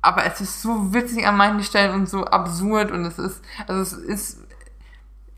Aber 0.00 0.24
es 0.24 0.40
ist 0.40 0.62
so 0.62 0.92
witzig 0.92 1.26
an 1.28 1.36
manchen 1.36 1.62
Stellen 1.62 1.94
und 1.94 2.08
so 2.08 2.24
absurd 2.24 2.90
und 2.90 3.04
es 3.04 3.18
ist, 3.18 3.40
also 3.68 3.82
es 3.82 3.92
ist, 3.92 4.38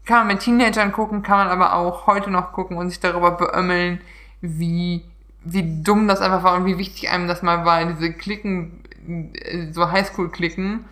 kann 0.07 0.19
man 0.19 0.29
mit 0.29 0.41
Teenagern 0.41 0.93
gucken, 0.93 1.23
kann 1.23 1.39
man 1.39 1.49
aber 1.49 1.75
auch 1.75 2.07
heute 2.07 2.31
noch 2.31 2.53
gucken 2.53 2.79
und 2.79 2.89
sich 2.89 3.01
darüber 3.01 3.33
beömmeln, 3.33 4.01
wie, 4.41 5.05
wie 5.43 5.83
dumm 5.83 6.09
das 6.09 6.21
einfach 6.21 6.45
war 6.45 6.57
und 6.57 6.65
wie 6.65 6.79
wichtig 6.79 7.11
einem 7.11 7.29
das 7.29 7.43
mal 7.43 7.67
war, 7.67 7.85
diese 7.85 8.13
Klicken, 8.13 8.83
äh, 9.35 9.71
so 9.73 9.91
Highschool-Klicken 9.91 10.87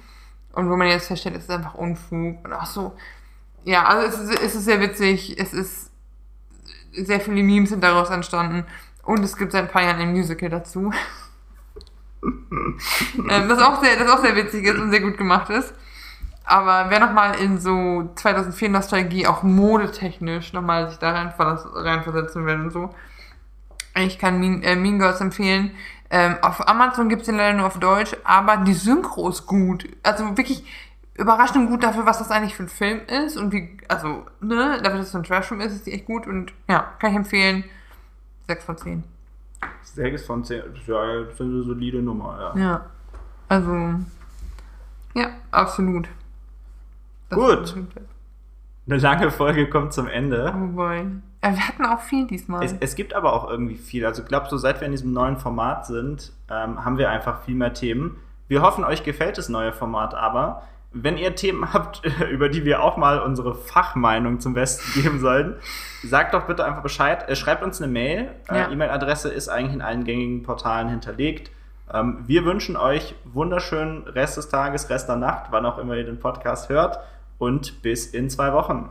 und 0.52 0.70
wo 0.70 0.76
man 0.76 0.88
jetzt 0.88 1.08
feststellt, 1.08 1.36
es 1.36 1.44
ist 1.44 1.50
einfach 1.50 1.74
Unfug 1.74 2.44
und 2.44 2.52
auch 2.52 2.66
so. 2.66 2.96
Ja, 3.64 3.84
also 3.84 4.06
es 4.06 4.30
ist, 4.30 4.42
es 4.42 4.54
ist 4.54 4.64
sehr 4.64 4.80
witzig, 4.80 5.38
es 5.38 5.52
ist 5.52 5.90
sehr 6.92 7.20
viele 7.20 7.42
Memes 7.42 7.70
sind 7.70 7.82
daraus 7.82 8.10
entstanden 8.10 8.64
und 9.02 9.24
es 9.24 9.36
gibt 9.36 9.52
seit 9.52 9.64
ein 9.64 9.70
paar 9.70 9.82
Jahren 9.82 10.00
ein 10.00 10.12
Musical 10.12 10.50
dazu. 10.50 10.92
ähm, 12.22 12.78
das, 13.48 13.58
auch 13.58 13.82
sehr, 13.82 13.96
das 13.96 14.10
auch 14.10 14.20
sehr 14.20 14.36
witzig 14.36 14.64
ist 14.64 14.78
und 14.78 14.90
sehr 14.90 15.00
gut 15.00 15.16
gemacht 15.16 15.50
ist. 15.50 15.74
Aber 16.44 16.90
wer 16.90 17.00
nochmal 17.00 17.38
in 17.38 17.58
so 17.58 18.10
2004 18.16 18.68
Nostalgie, 18.68 19.26
auch 19.26 19.42
modetechnisch, 19.42 20.52
nochmal 20.52 20.88
sich 20.88 20.98
da 20.98 21.12
reinversetzen 21.12 22.46
will 22.46 22.60
und 22.60 22.70
so, 22.70 22.94
ich 23.94 24.18
kann 24.18 24.40
mean, 24.40 24.62
äh, 24.62 24.76
mean 24.76 24.98
Girls 24.98 25.20
empfehlen. 25.20 25.72
Ähm, 26.14 26.36
auf 26.42 26.68
Amazon 26.68 27.08
gibt's 27.08 27.24
den 27.24 27.38
leider 27.38 27.56
nur 27.56 27.66
auf 27.66 27.78
Deutsch, 27.78 28.14
aber 28.22 28.58
die 28.58 28.74
Synchro 28.74 29.30
ist 29.30 29.46
gut. 29.46 29.88
Also 30.02 30.36
wirklich 30.36 30.62
überraschend 31.14 31.70
gut 31.70 31.82
dafür, 31.82 32.04
was 32.04 32.18
das 32.18 32.30
eigentlich 32.30 32.54
für 32.54 32.64
ein 32.64 32.68
Film 32.68 33.00
ist 33.06 33.38
und 33.38 33.50
wie, 33.50 33.78
also, 33.88 34.26
ne, 34.40 34.78
dafür, 34.82 34.98
dass 34.98 35.06
es 35.06 35.12
so 35.12 35.18
ein 35.18 35.24
Trashfilm 35.24 35.62
ist, 35.62 35.72
ist 35.72 35.86
die 35.86 35.92
echt 35.92 36.04
gut 36.04 36.26
und 36.26 36.52
ja, 36.68 36.92
kann 36.98 37.12
ich 37.12 37.16
empfehlen. 37.16 37.64
6 38.46 38.64
von 38.64 38.76
10. 38.76 39.04
6 39.84 40.26
von 40.26 40.44
10, 40.44 40.62
ja, 40.86 41.22
das 41.22 41.32
ist 41.32 41.40
eine 41.40 41.62
solide 41.62 42.02
Nummer, 42.02 42.52
ja. 42.54 42.60
Ja, 42.60 42.86
also, 43.48 43.94
ja, 45.14 45.30
absolut. 45.50 46.10
Das 47.30 47.38
gut. 47.38 47.74
Eine 48.86 48.98
lange 48.98 49.30
Folge 49.30 49.70
kommt 49.70 49.94
zum 49.94 50.08
Ende. 50.08 50.52
Oh 50.54 50.66
boy. 50.66 51.06
Ja, 51.44 51.52
wir 51.52 51.68
hatten 51.68 51.84
auch 51.84 52.00
viel 52.00 52.26
diesmal. 52.26 52.64
Es, 52.64 52.74
es 52.78 52.94
gibt 52.94 53.14
aber 53.14 53.32
auch 53.32 53.50
irgendwie 53.50 53.76
viel. 53.76 54.06
Also 54.06 54.22
ich 54.22 54.28
glaube, 54.28 54.46
so 54.48 54.56
seit 54.56 54.80
wir 54.80 54.86
in 54.86 54.92
diesem 54.92 55.12
neuen 55.12 55.36
Format 55.36 55.86
sind, 55.86 56.32
ähm, 56.48 56.84
haben 56.84 56.98
wir 56.98 57.10
einfach 57.10 57.42
viel 57.42 57.56
mehr 57.56 57.74
Themen. 57.74 58.16
Wir 58.46 58.62
hoffen, 58.62 58.84
euch 58.84 59.02
gefällt 59.02 59.38
das 59.38 59.48
neue 59.48 59.72
Format 59.72 60.14
aber. 60.14 60.62
Wenn 60.92 61.16
ihr 61.16 61.34
Themen 61.34 61.72
habt, 61.72 62.02
über 62.30 62.48
die 62.48 62.64
wir 62.64 62.82
auch 62.82 62.96
mal 62.96 63.18
unsere 63.20 63.54
Fachmeinung 63.54 64.38
zum 64.38 64.54
Besten 64.54 65.00
geben 65.02 65.18
sollten, 65.18 65.56
sagt 66.04 66.34
doch 66.34 66.46
bitte 66.46 66.64
einfach 66.64 66.82
Bescheid. 66.82 67.28
Äh, 67.28 67.34
schreibt 67.34 67.64
uns 67.64 67.82
eine 67.82 67.90
Mail. 67.90 68.30
Äh, 68.48 68.58
ja. 68.58 68.70
E-Mail-Adresse 68.70 69.28
ist 69.28 69.48
eigentlich 69.48 69.74
in 69.74 69.82
allen 69.82 70.04
gängigen 70.04 70.44
Portalen 70.44 70.88
hinterlegt. 70.88 71.50
Ähm, 71.92 72.22
wir 72.26 72.44
wünschen 72.44 72.76
euch 72.76 73.16
wunderschönen 73.24 74.04
Rest 74.04 74.36
des 74.36 74.48
Tages, 74.48 74.88
Rest 74.90 75.08
der 75.08 75.16
Nacht, 75.16 75.46
wann 75.50 75.66
auch 75.66 75.78
immer 75.78 75.96
ihr 75.96 76.04
den 76.04 76.20
Podcast 76.20 76.68
hört. 76.68 77.00
Und 77.38 77.82
bis 77.82 78.06
in 78.06 78.30
zwei 78.30 78.52
Wochen. 78.52 78.90